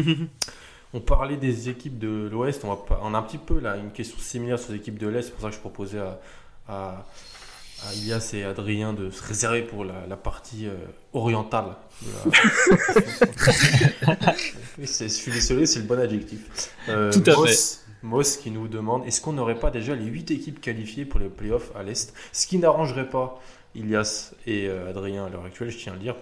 on 0.92 1.01
parlait 1.01 1.36
des 1.36 1.68
équipes 1.68 1.98
de 1.98 2.28
l'Ouest, 2.30 2.64
on, 2.64 2.76
on, 3.03 3.14
a 3.14 3.18
un 3.18 3.22
petit 3.22 3.38
peu 3.38 3.61
là 3.61 3.76
une 3.76 3.92
question 3.92 4.18
similaire 4.18 4.59
sur 4.59 4.72
les 4.72 4.78
équipes 4.78 4.98
de 4.98 5.07
l'Est, 5.07 5.22
c'est 5.22 5.32
pour 5.32 5.42
ça 5.42 5.48
que 5.48 5.55
je 5.55 5.61
proposais 5.61 6.01
à 6.68 7.07
à 7.88 7.94
Ilias 7.94 8.30
et 8.34 8.44
Adrien 8.44 8.92
de 8.92 9.11
se 9.11 9.22
réserver 9.22 9.62
pour 9.62 9.84
la, 9.84 10.16
partie 10.16 10.66
euh, 10.66 10.74
orientale. 11.12 11.76
je 14.78 15.09
suis 15.09 15.32
désolé, 15.32 15.66
c'est 15.66 15.80
le 15.80 15.86
bon 15.86 15.98
adjectif. 15.98 16.70
Euh, 16.88 17.12
Tout 17.12 17.30
à 17.30 17.36
Moss, 17.36 17.76
fait. 17.76 17.80
Moss 18.03 18.36
qui 18.36 18.51
nous 18.51 18.68
demande 18.68 19.07
est-ce 19.07 19.20
qu'on 19.20 19.32
n'aurait 19.32 19.59
pas 19.59 19.70
déjà 19.70 19.94
les 19.94 20.07
8 20.07 20.30
équipes 20.30 20.61
qualifiées 20.61 21.05
pour 21.05 21.20
les 21.20 21.28
playoffs 21.28 21.70
à 21.74 21.82
l'Est? 21.82 22.14
Ce 22.32 22.46
qui 22.46 22.59
n'arrangerait 22.59 23.09
pas 23.09 23.40
Ilias 23.74 24.32
et 24.46 24.68
euh, 24.68 24.90
Adrien 24.90 25.26
à 25.26 25.28
l'heure 25.28 25.44
actuelle, 25.44 25.70
je 25.70 25.78
tiens 25.78 25.92
à 25.92 25.96
le 25.96 26.02
dire, 26.02 26.16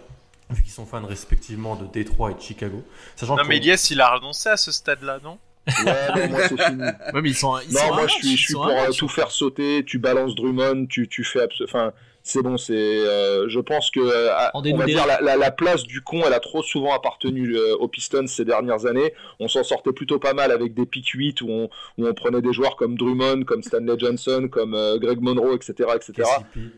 vu 0.51 0.63
qu'ils 0.63 0.73
sont 0.73 0.87
fans 0.87 1.05
respectivement 1.05 1.77
de 1.77 1.87
Détroit 1.87 2.33
et 2.33 2.35
de 2.35 2.41
Chicago. 2.41 2.85
Sachant 3.17 3.37
non, 3.37 3.45
mais 3.45 3.59
Ilias, 3.59 3.89
il 3.91 4.01
a 4.01 4.15
renoncé 4.15 4.49
à 4.49 4.57
ce 4.57 4.73
stade-là, 4.73 5.19
non? 5.23 5.39
Ouais, 5.85 6.29
moi 6.29 6.41
c'est 6.49 6.63
fini. 6.63 6.83
mais 7.15 7.29
ils 7.29 7.35
sont, 7.35 7.53
non, 7.71 7.95
moi 7.95 8.07
je 8.07 8.15
suis, 8.15 8.37
je 8.37 8.43
suis 8.43 8.55
pour 8.55 8.97
tout 8.97 9.09
faire 9.09 9.31
sauter. 9.31 9.85
Tu 9.85 9.99
balances 9.99 10.35
Drummond, 10.35 10.87
tu, 10.87 11.09
tu 11.09 11.25
fais. 11.25 11.47
Enfin, 11.63 11.93
c'est 12.29 12.43
bon, 12.43 12.57
c'est. 12.57 12.75
Euh, 12.75 13.49
je 13.49 13.61
pense 13.61 13.91
que 13.91 14.01
euh, 14.01 14.31
on 14.55 14.77
va 14.77 14.85
dire 14.85 15.07
la, 15.07 15.37
la, 15.37 15.51
place 15.51 15.85
du 15.85 16.01
con, 16.01 16.23
elle 16.27 16.33
a 16.33 16.41
trop 16.41 16.63
souvent 16.63 16.95
appartenu 16.95 17.59
aux 17.59 17.89
Pistons 17.89 18.27
ces 18.27 18.45
dernières 18.45 18.87
années. 18.87 19.15
On 19.41 19.49
s'en 19.49 19.65
sortait 19.65 19.93
plutôt 19.93 20.19
pas 20.19 20.35
mal 20.35 20.53
avec 20.53 20.75
des 20.75 20.87
pick 20.87 21.09
8 21.09 21.41
où 21.43 21.51
on, 21.51 21.71
où 21.99 22.07
on 22.07 22.15
prenait 22.15 22.43
des 22.43 22.53
joueurs 22.53 22.77
comme 22.77 22.97
Drummond, 22.97 23.45
comme 23.45 23.63
Stanley 23.63 23.99
Johnson, 23.99 24.49
comme 24.51 24.77
Greg 24.99 25.21
Monroe, 25.21 25.55
etc., 25.55 25.91
etc. 25.97 26.29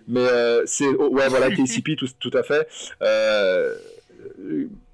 Mais 0.06 0.26
c'est 0.66 0.88
ouais, 0.88 1.28
voilà, 1.28 1.50
KCP, 1.50 1.96
tout, 1.98 2.08
tout 2.18 2.32
à 2.34 2.42
fait 2.42 2.66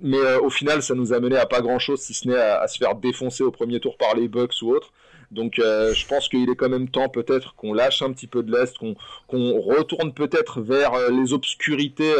mais 0.00 0.18
euh, 0.18 0.40
au 0.40 0.50
final, 0.50 0.82
ça 0.82 0.94
nous 0.94 1.12
a 1.12 1.20
mené 1.20 1.36
à 1.36 1.46
pas 1.46 1.61
grand 1.61 1.78
chose, 1.78 2.00
si 2.00 2.14
ce 2.14 2.28
n'est 2.28 2.36
à, 2.36 2.66
se 2.68 2.78
faire 2.78 2.94
défoncer 2.94 3.42
au 3.42 3.50
premier 3.50 3.80
tour 3.80 3.96
par 3.96 4.14
les 4.14 4.28
Bucks 4.28 4.62
ou 4.62 4.74
autres. 4.74 4.92
Donc 5.30 5.58
euh, 5.58 5.92
je 5.94 6.06
pense 6.06 6.28
qu'il 6.28 6.48
est 6.48 6.56
quand 6.56 6.68
même 6.68 6.88
temps 6.88 7.08
peut-être 7.08 7.54
qu'on 7.54 7.72
lâche 7.72 8.02
un 8.02 8.12
petit 8.12 8.26
peu 8.26 8.42
de 8.42 8.52
l'Est, 8.52 8.76
qu'on 8.78 9.60
retourne 9.60 10.12
peut-être 10.12 10.60
vers 10.60 10.94
euh, 10.94 11.10
les 11.10 11.32
obscurités 11.32 12.12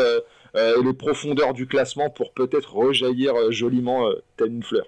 et 0.55 0.83
les 0.83 0.95
profondeurs 0.95 1.53
du 1.53 1.67
classement 1.67 2.09
pour 2.09 2.33
peut-être 2.33 2.75
rejaillir 2.75 3.53
joliment 3.53 4.09
telle 4.39 4.53
une 4.53 4.63
fleur. 4.63 4.87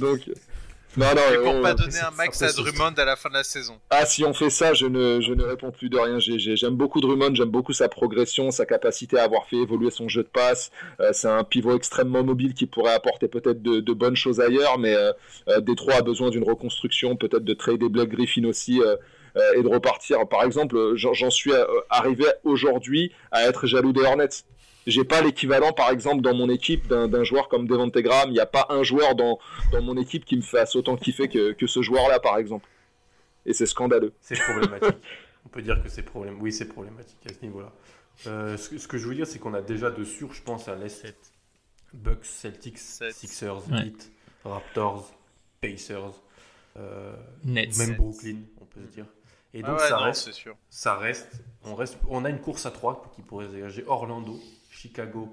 Donc 0.00 0.28
non, 0.96 1.06
non, 1.14 1.22
et 1.32 1.42
pour 1.42 1.62
pas 1.62 1.74
donner 1.74 1.98
un 2.00 2.10
max 2.10 2.42
à 2.42 2.52
Drummond 2.52 2.92
à 2.96 3.04
la 3.04 3.16
fin 3.16 3.30
de 3.30 3.34
la 3.34 3.44
saison. 3.44 3.80
Ah, 3.90 4.04
si 4.04 4.24
on 4.24 4.34
fait 4.34 4.50
ça, 4.50 4.74
je 4.74 4.86
ne, 4.86 5.20
je 5.20 5.32
ne 5.32 5.42
réponds 5.42 5.70
plus 5.70 5.88
de 5.88 5.98
rien. 5.98 6.18
J'aime 6.18 6.76
beaucoup 6.76 7.00
Drummond, 7.00 7.34
j'aime 7.34 7.48
beaucoup 7.50 7.72
sa 7.72 7.88
progression, 7.88 8.50
sa 8.50 8.66
capacité 8.66 9.18
à 9.18 9.24
avoir 9.24 9.46
fait 9.46 9.56
évoluer 9.56 9.90
son 9.90 10.08
jeu 10.08 10.22
de 10.22 10.28
passe. 10.28 10.70
Euh, 11.00 11.10
c'est 11.12 11.28
un 11.28 11.44
pivot 11.44 11.76
extrêmement 11.76 12.22
mobile 12.22 12.52
qui 12.52 12.66
pourrait 12.66 12.92
apporter 12.92 13.28
peut-être 13.28 13.62
de, 13.62 13.80
de, 13.80 13.92
bonnes 13.92 14.16
choses 14.16 14.40
ailleurs, 14.40 14.78
mais 14.78 14.94
euh, 14.94 15.12
euh 15.48 15.60
Détroit 15.60 15.94
a 15.94 16.02
besoin 16.02 16.30
d'une 16.30 16.44
reconstruction, 16.44 17.16
peut-être 17.16 17.44
de 17.44 17.54
trader 17.54 17.88
Black 17.88 18.08
Griffin 18.08 18.44
aussi. 18.44 18.80
Euh, 18.80 18.96
et 19.56 19.62
de 19.62 19.68
repartir. 19.68 20.28
Par 20.28 20.44
exemple, 20.44 20.92
j'en 20.94 21.30
suis 21.30 21.52
arrivé 21.88 22.26
aujourd'hui 22.44 23.12
à 23.30 23.44
être 23.44 23.66
jaloux 23.66 23.94
des 23.94 24.02
Hornets 24.02 24.28
j'ai 24.86 25.04
pas 25.04 25.22
l'équivalent, 25.22 25.72
par 25.72 25.90
exemple, 25.90 26.22
dans 26.22 26.34
mon 26.34 26.48
équipe 26.48 26.88
d'un 26.88 27.24
joueur 27.24 27.48
comme 27.48 27.66
Devante 27.66 27.96
Graham. 27.98 28.30
Il 28.30 28.34
n'y 28.34 28.40
a 28.40 28.46
pas 28.46 28.66
un 28.68 28.82
joueur 28.82 29.14
dans, 29.14 29.38
dans 29.72 29.82
mon 29.82 29.96
équipe 29.96 30.24
qui 30.24 30.36
me 30.36 30.42
fasse 30.42 30.76
autant 30.76 30.96
kiffer 30.96 31.28
que, 31.28 31.52
que 31.52 31.66
ce 31.66 31.82
joueur-là, 31.82 32.20
par 32.20 32.38
exemple. 32.38 32.68
Et 33.46 33.52
c'est 33.52 33.66
scandaleux. 33.66 34.12
C'est 34.20 34.38
problématique. 34.38 34.96
On 35.44 35.48
peut 35.48 35.62
dire 35.62 35.82
que 35.82 35.88
c'est 35.88 36.02
problème. 36.02 36.36
Oui, 36.40 36.52
c'est 36.52 36.66
problématique 36.66 37.18
à 37.28 37.32
ce 37.32 37.44
niveau-là. 37.44 37.72
Euh, 38.26 38.56
ce, 38.56 38.86
que 38.86 38.98
je 38.98 39.08
veux 39.08 39.14
dire, 39.14 39.26
c'est 39.26 39.38
qu'on 39.38 39.54
a 39.54 39.62
déjà 39.62 39.90
de 39.90 40.04
sûr, 40.04 40.32
je 40.32 40.42
pense, 40.42 40.68
à 40.68 40.76
l'Est. 40.76 41.32
Bucks, 41.92 42.24
Celtics, 42.24 42.78
Sixers, 42.78 43.62
Heat, 43.70 44.10
Raptors, 44.44 45.12
Pacers, 45.60 46.22
euh, 46.78 47.14
Nets. 47.44 47.76
même 47.76 47.96
Brooklyn, 47.96 48.38
on 48.60 48.64
peut 48.64 48.80
se 48.86 48.94
dire. 48.94 49.06
Et 49.54 49.60
ah 49.62 49.70
donc 49.70 49.80
ça, 49.80 49.98
reste, 49.98 50.32
sûr. 50.32 50.56
ça 50.70 50.96
reste, 50.96 51.42
on 51.64 51.74
reste, 51.74 51.98
on 52.08 52.24
a 52.24 52.30
une 52.30 52.40
course 52.40 52.64
à 52.64 52.70
trois 52.70 53.12
qui 53.14 53.20
pourrait 53.20 53.48
dégager 53.48 53.84
Orlando, 53.86 54.40
Chicago 54.82 55.28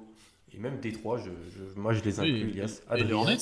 et 0.54 0.58
même 0.58 0.80
Détroit, 0.80 1.18
je, 1.18 1.30
je, 1.56 1.80
moi 1.80 1.94
je 1.94 2.04
les 2.04 2.20
inclus, 2.20 2.54
oui, 2.56 2.98
Et 2.98 3.04
les 3.04 3.14
Hornets 3.14 3.38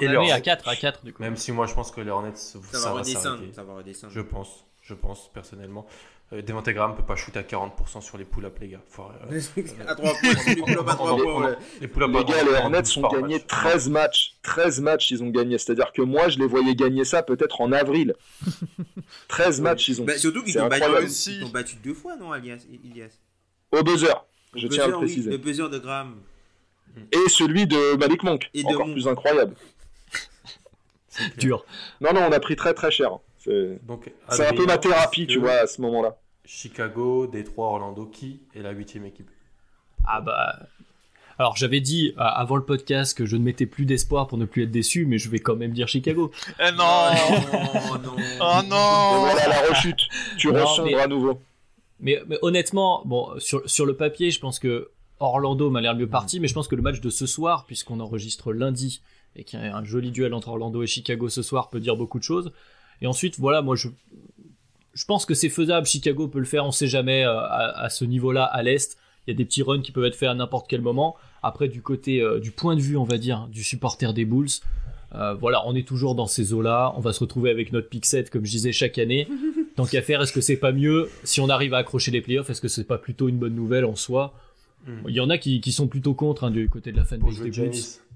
Et 0.00 0.08
les 0.08 0.16
Hornets 0.16 0.32
à 0.32 0.40
4, 0.40 0.68
à 0.68 0.76
4 0.76 1.04
du 1.04 1.12
coup. 1.12 1.22
Même 1.22 1.36
si 1.36 1.50
moi 1.50 1.66
je 1.66 1.74
pense 1.74 1.90
que 1.90 2.00
les 2.00 2.10
Hornets, 2.10 2.36
ça, 2.36 2.58
ça 2.72 2.92
va 2.92 3.00
redescendre. 3.00 3.42
Ça 3.52 3.64
va 3.64 3.74
redescendre. 3.74 4.12
Je 4.12 4.20
pense, 4.20 4.64
je 4.80 4.94
pense 4.94 5.32
personnellement. 5.32 5.86
Euh, 6.32 6.42
Devante 6.42 6.68
Graham 6.70 6.94
peut 6.94 7.02
pas 7.04 7.16
shooter 7.16 7.40
à 7.40 7.42
40% 7.42 8.00
sur 8.00 8.16
les 8.16 8.24
pull-up, 8.24 8.56
les 8.60 8.68
gars. 8.68 8.80
Faut, 8.86 9.02
euh, 9.02 9.40
à 9.88 9.94
3 9.94 10.12
points, 10.14 10.30
les 10.46 10.56
pull-up 10.56 10.88
à 10.88 10.94
3 10.94 11.16
points. 11.16 11.56
Les, 11.80 11.88
les 11.88 12.24
gars, 12.24 12.44
les 12.44 12.54
Hornets 12.54 12.98
ont 12.98 13.08
gagné 13.08 13.40
13 13.40 13.88
matchs. 13.90 14.36
13 14.42 14.80
matchs, 14.80 15.10
ils 15.10 15.22
ont 15.22 15.28
gagné. 15.28 15.58
C'est-à-dire 15.58 15.92
que 15.92 16.02
moi, 16.02 16.28
je 16.28 16.38
les 16.38 16.46
voyais 16.46 16.74
gagner 16.76 17.04
ça 17.04 17.22
peut-être 17.22 17.60
en 17.60 17.72
avril. 17.72 18.14
13 19.28 19.60
matchs, 19.60 19.88
ils 19.88 20.00
ont. 20.00 20.04
Bah, 20.04 20.16
surtout 20.16 20.42
qu'ils 20.44 20.58
ont, 20.58 20.68
battu, 20.68 21.44
ont 21.44 21.48
battu 21.48 21.76
deux 21.82 21.94
fois, 21.94 22.16
non, 22.16 22.34
Ilias? 22.34 22.64
Au 23.72 23.82
buzzer. 23.82 24.14
Je 24.54 24.68
tiens 24.68 24.84
à 24.84 24.88
le 24.88 24.96
préciser. 24.98 25.30
le 25.30 25.38
buzzer 25.38 25.68
de 25.68 25.78
Graham. 25.78 26.16
Et 27.10 27.28
celui 27.28 27.66
de 27.66 27.96
Malik 27.96 28.22
Monk. 28.22 28.50
Et 28.54 28.64
encore 28.64 28.90
plus 28.90 29.08
incroyable. 29.08 29.54
Dur. 31.38 31.64
Non, 32.00 32.12
non, 32.12 32.22
on 32.28 32.32
a 32.32 32.40
pris 32.40 32.56
très 32.56 32.74
très 32.74 32.90
cher. 32.90 33.18
C'est 33.38 34.46
un 34.46 34.54
peu 34.54 34.66
ma 34.66 34.78
thérapie, 34.78 35.26
tu 35.26 35.38
vois, 35.38 35.52
à 35.52 35.66
ce 35.66 35.80
moment-là. 35.82 36.16
Chicago, 36.44 37.26
Détroit, 37.26 37.68
Orlando, 37.68 38.06
qui 38.06 38.40
est 38.54 38.62
la 38.62 38.72
huitième 38.72 39.06
équipe? 39.06 39.30
Ah 40.04 40.20
bah. 40.20 40.68
Alors 41.38 41.56
j'avais 41.56 41.80
dit 41.80 42.14
euh, 42.18 42.22
avant 42.22 42.56
le 42.56 42.64
podcast 42.64 43.16
que 43.16 43.24
je 43.24 43.36
ne 43.36 43.42
mettais 43.42 43.66
plus 43.66 43.86
d'espoir 43.86 44.28
pour 44.28 44.38
ne 44.38 44.44
plus 44.44 44.64
être 44.64 44.70
déçu, 44.70 45.06
mais 45.06 45.18
je 45.18 45.30
vais 45.30 45.38
quand 45.38 45.56
même 45.56 45.72
dire 45.72 45.88
Chicago. 45.88 46.30
Eh 46.60 46.72
non, 46.72 46.84
oh 47.90 47.98
non, 47.98 48.16
oh 48.40 48.60
non. 48.68 49.20
voilà 49.20 49.48
la 49.48 49.68
rechute. 49.68 50.00
Tu 50.36 50.50
ressombres 50.50 50.98
à 50.98 51.06
nouveau. 51.06 51.40
Mais, 52.02 52.20
honnêtement, 52.42 53.02
bon, 53.04 53.28
sur, 53.38 53.68
sur 53.68 53.86
le 53.86 53.96
papier, 53.96 54.30
je 54.30 54.40
pense 54.40 54.58
que 54.58 54.90
Orlando 55.20 55.70
m'a 55.70 55.80
l'air 55.80 55.94
mieux 55.94 56.08
parti, 56.08 56.40
mais 56.40 56.48
je 56.48 56.54
pense 56.54 56.66
que 56.66 56.74
le 56.74 56.82
match 56.82 57.00
de 57.00 57.10
ce 57.10 57.26
soir, 57.26 57.64
puisqu'on 57.64 58.00
enregistre 58.00 58.52
lundi 58.52 59.02
et 59.36 59.44
qu'il 59.44 59.60
y 59.60 59.62
a 59.62 59.76
un 59.76 59.84
joli 59.84 60.10
duel 60.10 60.34
entre 60.34 60.48
Orlando 60.48 60.82
et 60.82 60.86
Chicago 60.86 61.28
ce 61.28 61.42
soir, 61.42 61.70
peut 61.70 61.80
dire 61.80 61.96
beaucoup 61.96 62.18
de 62.18 62.24
choses. 62.24 62.52
Et 63.00 63.06
ensuite, 63.06 63.38
voilà, 63.38 63.62
moi 63.62 63.76
je, 63.76 63.88
je 64.94 65.04
pense 65.04 65.24
que 65.24 65.34
c'est 65.34 65.48
faisable. 65.48 65.86
Chicago 65.86 66.28
peut 66.28 66.38
le 66.38 66.44
faire, 66.44 66.66
on 66.66 66.72
sait 66.72 66.88
jamais 66.88 67.24
euh, 67.24 67.38
à, 67.40 67.88
ce 67.88 68.04
niveau-là 68.04 68.44
à 68.44 68.62
l'est. 68.62 68.98
Il 69.26 69.30
y 69.30 69.34
a 69.34 69.36
des 69.36 69.44
petits 69.44 69.62
runs 69.62 69.80
qui 69.80 69.92
peuvent 69.92 70.04
être 70.04 70.16
faits 70.16 70.28
à 70.28 70.34
n'importe 70.34 70.68
quel 70.68 70.80
moment. 70.80 71.16
Après, 71.42 71.68
du 71.68 71.82
côté, 71.82 72.20
euh, 72.20 72.40
du 72.40 72.50
point 72.50 72.74
de 72.74 72.80
vue, 72.80 72.96
on 72.96 73.04
va 73.04 73.18
dire, 73.18 73.46
du 73.48 73.62
supporter 73.62 74.12
des 74.12 74.24
Bulls, 74.24 74.50
euh, 75.14 75.34
voilà, 75.34 75.66
on 75.66 75.74
est 75.74 75.86
toujours 75.86 76.14
dans 76.14 76.26
ces 76.26 76.52
eaux-là. 76.52 76.92
On 76.96 77.00
va 77.00 77.12
se 77.12 77.20
retrouver 77.20 77.50
avec 77.50 77.72
notre 77.72 77.88
pick 77.88 78.06
set, 78.06 78.30
comme 78.30 78.44
je 78.44 78.50
disais, 78.50 78.72
chaque 78.72 78.98
année. 78.98 79.28
Tant 79.76 79.84
qu'à 79.84 80.02
faire, 80.02 80.22
est-ce 80.22 80.32
que 80.32 80.40
c'est 80.40 80.56
pas 80.56 80.72
mieux 80.72 81.08
si 81.24 81.40
on 81.40 81.48
arrive 81.48 81.74
à 81.74 81.78
accrocher 81.78 82.10
les 82.10 82.20
playoffs? 82.20 82.50
Est-ce 82.50 82.60
que 82.60 82.68
c'est 82.68 82.84
pas 82.84 82.98
plutôt 82.98 83.28
une 83.28 83.38
bonne 83.38 83.54
nouvelle 83.54 83.84
en 83.84 83.96
soi? 83.96 84.34
Hmm. 84.86 85.08
Il 85.08 85.14
y 85.14 85.20
en 85.20 85.30
a 85.30 85.38
qui, 85.38 85.60
sont 85.72 85.86
plutôt 85.86 86.14
contre 86.14 86.44
hein, 86.44 86.50
du 86.50 86.68
côté 86.68 86.92
de 86.92 86.96
la 86.96 87.04
fanbase 87.04 87.40
des 87.40 87.50
Bulls. 87.50 87.72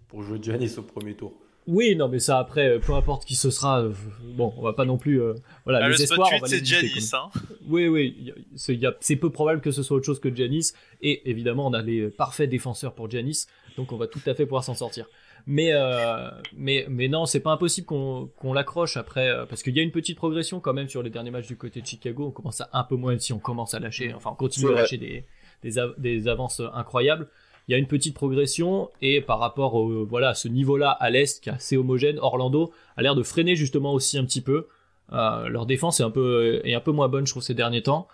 Pour 0.09 0.23
jouer 0.23 0.39
Giannis 0.41 0.75
au 0.79 0.83
premier 0.83 1.15
tour. 1.15 1.35
Oui, 1.67 1.97
non, 1.97 2.09
mais 2.09 2.21
ça 2.21 2.39
après, 2.39 2.69
euh, 2.69 2.79
peu 2.79 2.95
importe 2.95 3.25
qui 3.25 3.35
ce 3.35 3.51
sera, 3.51 3.83
euh, 3.83 3.93
bon, 4.37 4.55
on 4.57 4.63
va 4.63 4.73
pas 4.73 4.85
non 4.85 4.99
plus, 4.99 5.21
voilà, 5.65 5.81
bah, 5.81 5.89
les 5.89 6.01
espoirs, 6.01 6.31
on 6.33 6.39
va 6.39 6.47
c'est 6.47 6.65
Giannis, 6.65 7.11
hein. 7.13 7.29
Oui, 7.69 7.89
oui, 7.89 8.33
c'est 8.55 9.17
peu 9.17 9.31
probable 9.31 9.61
que 9.61 9.73
ce 9.73 9.83
soit 9.83 9.97
autre 9.97 10.07
chose 10.07 10.21
que 10.21 10.33
Giannis, 10.33 10.73
et 11.03 11.29
évidemment, 11.29 11.67
on 11.67 11.73
a 11.73 11.83
les 11.83 12.09
parfaits 12.09 12.49
défenseurs 12.49 12.95
pour 12.95 13.11
Giannis, 13.11 13.47
donc 13.77 13.93
on 13.93 13.97
va 13.97 14.07
tout 14.07 14.21
à 14.27 14.35
fait 14.35 14.45
pouvoir 14.45 14.65
s'en 14.65 14.75
sortir. 14.75 15.07
Mais, 15.47 15.71
euh, 15.73 16.31
mais, 16.57 16.87
mais 16.89 17.09
non, 17.09 17.27
c'est 17.27 17.41
pas 17.41 17.53
impossible 17.53 17.87
qu'on 17.87 18.53
l'accroche 18.53 18.97
après, 18.97 19.29
euh, 19.29 19.47
parce 19.47 19.63
qu'il 19.63 19.77
y 19.77 19.81
a 19.81 19.83
une 19.83 19.93
petite 19.93 20.17
progression 20.17 20.61
quand 20.61 20.73
même 20.73 20.89
sur 20.89 21.03
les 21.03 21.11
derniers 21.11 21.31
matchs 21.31 21.47
du 21.47 21.57
côté 21.57 21.81
de 21.81 21.87
Chicago. 21.87 22.27
On 22.27 22.31
commence 22.31 22.61
à 22.61 22.69
un 22.73 22.85
peu 22.85 22.97
moins, 22.97 23.19
si 23.19 23.33
on 23.33 23.39
commence 23.39 23.75
à 23.75 23.79
lâcher, 23.79 24.13
enfin, 24.15 24.31
on 24.33 24.37
continue 24.37 24.71
à 24.71 24.75
lâcher 24.75 24.99
des, 24.99 25.25
des, 25.63 25.81
des, 25.99 26.29
avances 26.29 26.61
incroyables. 26.75 27.29
Il 27.69 27.73
y 27.73 27.75
a 27.75 27.79
une 27.79 27.87
petite 27.87 28.15
progression 28.15 28.91
et 29.03 29.21
par 29.21 29.39
rapport 29.39 29.75
au, 29.75 30.07
voilà, 30.07 30.31
à 30.31 30.35
ce 30.35 30.49
niveau-là 30.49 30.91
à 30.91 31.11
l'Est 31.11 31.43
qui 31.43 31.49
est 31.49 31.53
assez 31.53 31.77
homogène, 31.77 32.19
Orlando 32.21 32.73
a 32.97 33.03
l'air 33.03 33.15
de 33.15 33.23
freiner 33.23 33.57
justement 33.57 33.93
aussi 33.93 34.19
un 34.19 34.25
petit 34.25 34.41
peu. 34.41 34.69
Euh, 35.13 35.49
leur 35.49 35.67
défense 35.67 36.01
est 36.01 36.05
un, 36.05 36.11
peu, 36.11 36.61
est 36.65 36.75
un 36.75 36.81
peu 36.81 36.93
moins 36.93 37.09
bonne, 37.09 37.27
je 37.27 37.33
trouve, 37.33 37.43
ces 37.43 37.55
derniers 37.55 37.83
temps. 37.83 38.09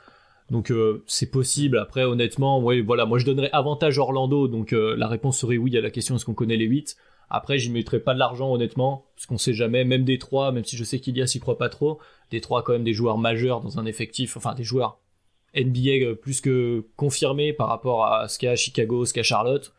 Donc 0.50 0.70
euh, 0.70 1.02
c'est 1.06 1.30
possible. 1.30 1.78
Après, 1.78 2.04
honnêtement, 2.04 2.60
ouais, 2.60 2.80
voilà, 2.80 3.06
moi 3.06 3.18
je 3.18 3.26
donnerais 3.26 3.50
avantage 3.52 3.98
Orlando. 3.98 4.48
Donc 4.48 4.72
euh, 4.72 4.94
la 4.96 5.08
réponse 5.08 5.38
serait 5.38 5.56
oui 5.56 5.76
à 5.76 5.80
la 5.80 5.90
question 5.90 6.16
est-ce 6.16 6.24
qu'on 6.24 6.34
connaît 6.34 6.56
les 6.56 6.66
8 6.66 6.96
Après, 7.30 7.58
j'y 7.58 7.70
mettrais 7.70 8.00
pas 8.00 8.14
de 8.14 8.18
l'argent 8.18 8.52
honnêtement, 8.52 9.06
parce 9.14 9.26
qu'on 9.26 9.38
sait 9.38 9.54
jamais. 9.54 9.84
Même 9.84 10.04
des 10.04 10.18
3, 10.18 10.52
même 10.52 10.64
si 10.64 10.76
je 10.76 10.84
sais 10.84 11.00
qu'il 11.00 11.16
y 11.16 11.22
a 11.22 11.26
s'y 11.26 11.40
croit 11.40 11.58
pas 11.58 11.68
trop, 11.68 11.98
des 12.30 12.40
3 12.40 12.62
quand 12.64 12.72
même 12.72 12.84
des 12.84 12.94
joueurs 12.94 13.18
majeurs 13.18 13.60
dans 13.60 13.78
un 13.78 13.86
effectif, 13.86 14.36
enfin 14.36 14.54
des 14.54 14.64
joueurs 14.64 14.98
NBA 15.54 16.14
plus 16.20 16.40
que 16.40 16.86
confirmés 16.96 17.52
par 17.52 17.68
rapport 17.68 18.06
à 18.06 18.28
ce 18.28 18.38
qu'a 18.38 18.56
Chicago, 18.56 19.04
ce 19.04 19.12
qu'a 19.12 19.22
Charlotte. 19.22 19.72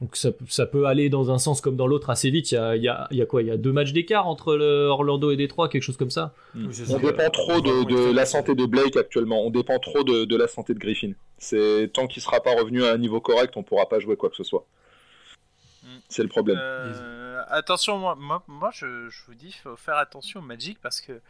Donc 0.00 0.16
ça, 0.16 0.66
peut 0.66 0.86
aller 0.86 1.08
dans 1.08 1.30
un 1.30 1.38
sens 1.38 1.60
comme 1.60 1.76
dans 1.76 1.86
l'autre 1.86 2.10
assez 2.10 2.28
vite. 2.30 2.50
Il 2.50 2.56
y 2.56 2.58
a, 2.58 2.76
y 3.10 3.22
a, 3.22 3.26
quoi? 3.26 3.42
Il 3.42 3.48
y 3.48 3.50
a 3.50 3.56
deux 3.56 3.72
matchs 3.72 3.92
d'écart 3.92 4.26
entre 4.26 4.56
le 4.56 4.86
Orlando 4.86 5.30
et 5.30 5.36
Détroit, 5.36 5.68
quelque 5.68 5.82
chose 5.82 5.96
comme 5.96 6.10
ça? 6.10 6.34
Mm. 6.54 6.68
On 6.90 6.98
dépend 6.98 7.30
trop 7.30 7.60
de, 7.60 8.12
la 8.12 8.26
santé 8.26 8.54
de 8.54 8.66
Blake 8.66 8.96
actuellement. 8.96 9.46
On 9.46 9.50
dépend 9.50 9.78
trop 9.78 10.02
de, 10.02 10.36
la 10.36 10.48
santé 10.48 10.74
de 10.74 10.78
Griffin. 10.78 11.12
C'est 11.38 11.90
tant 11.92 12.06
qu'il 12.06 12.22
sera 12.22 12.40
pas 12.40 12.54
revenu 12.54 12.84
à 12.84 12.92
un 12.92 12.98
niveau 12.98 13.20
correct, 13.20 13.56
on 13.56 13.62
pourra 13.62 13.88
pas 13.88 14.00
jouer 14.00 14.16
quoi 14.16 14.30
que 14.30 14.36
ce 14.36 14.44
soit. 14.44 14.66
Mm. 15.84 15.86
C'est 16.08 16.22
le 16.22 16.28
problème. 16.28 16.58
Euh, 16.60 17.42
attention, 17.48 17.98
moi, 17.98 18.42
moi, 18.48 18.70
je, 18.72 19.08
je, 19.08 19.22
vous 19.28 19.34
dis, 19.34 19.48
il 19.48 19.52
faut 19.62 19.76
faire 19.76 19.96
attention 19.96 20.40
au 20.40 20.42
Magic 20.42 20.78
parce 20.82 21.00
que 21.00 21.20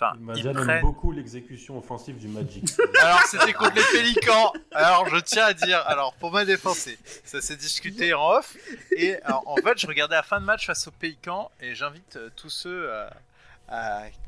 Enfin, 0.00 0.12
aime 0.36 0.80
beaucoup 0.80 1.10
l'exécution 1.10 1.76
offensive 1.76 2.18
du 2.18 2.28
Magic. 2.28 2.64
alors, 3.02 3.20
c'était 3.22 3.52
contre 3.52 3.74
les 3.74 3.82
Pélicans. 3.92 4.52
Alors, 4.70 5.08
je 5.08 5.16
tiens 5.18 5.46
à 5.46 5.54
dire, 5.54 5.82
alors, 5.86 6.14
pour 6.14 6.30
ma 6.30 6.44
défense, 6.44 6.88
ça 7.24 7.40
s'est 7.40 7.56
discuté 7.56 8.14
en 8.14 8.36
off. 8.36 8.56
Et 8.96 9.16
en 9.26 9.56
fait, 9.56 9.76
je 9.76 9.88
regardais 9.88 10.14
la 10.14 10.22
fin 10.22 10.38
de 10.40 10.44
match 10.44 10.66
face 10.66 10.86
aux 10.86 10.92
Pélicans 10.92 11.50
et 11.60 11.74
j'invite 11.74 12.14
euh, 12.14 12.30
tous 12.36 12.50
ceux 12.50 12.88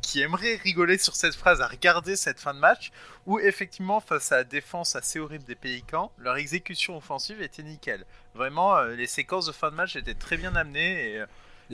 qui 0.02 0.20
aimeraient 0.20 0.56
rigoler 0.56 0.98
sur 0.98 1.14
cette 1.14 1.36
phrase 1.36 1.60
à 1.60 1.68
regarder 1.68 2.16
cette 2.16 2.40
fin 2.40 2.52
de 2.52 2.58
match 2.58 2.90
où, 3.26 3.38
effectivement, 3.38 4.00
face 4.00 4.32
à 4.32 4.38
la 4.38 4.44
défense 4.44 4.96
assez 4.96 5.20
horrible 5.20 5.44
des 5.44 5.54
Pélicans, 5.54 6.10
leur 6.18 6.36
exécution 6.36 6.96
offensive 6.96 7.40
était 7.40 7.62
nickel. 7.62 8.04
Vraiment, 8.34 8.76
euh, 8.76 8.96
les 8.96 9.06
séquences 9.06 9.46
de 9.46 9.52
fin 9.52 9.70
de 9.70 9.76
match 9.76 9.94
étaient 9.94 10.14
très 10.14 10.36
bien 10.36 10.56
amenées 10.56 11.14
et 11.14 11.24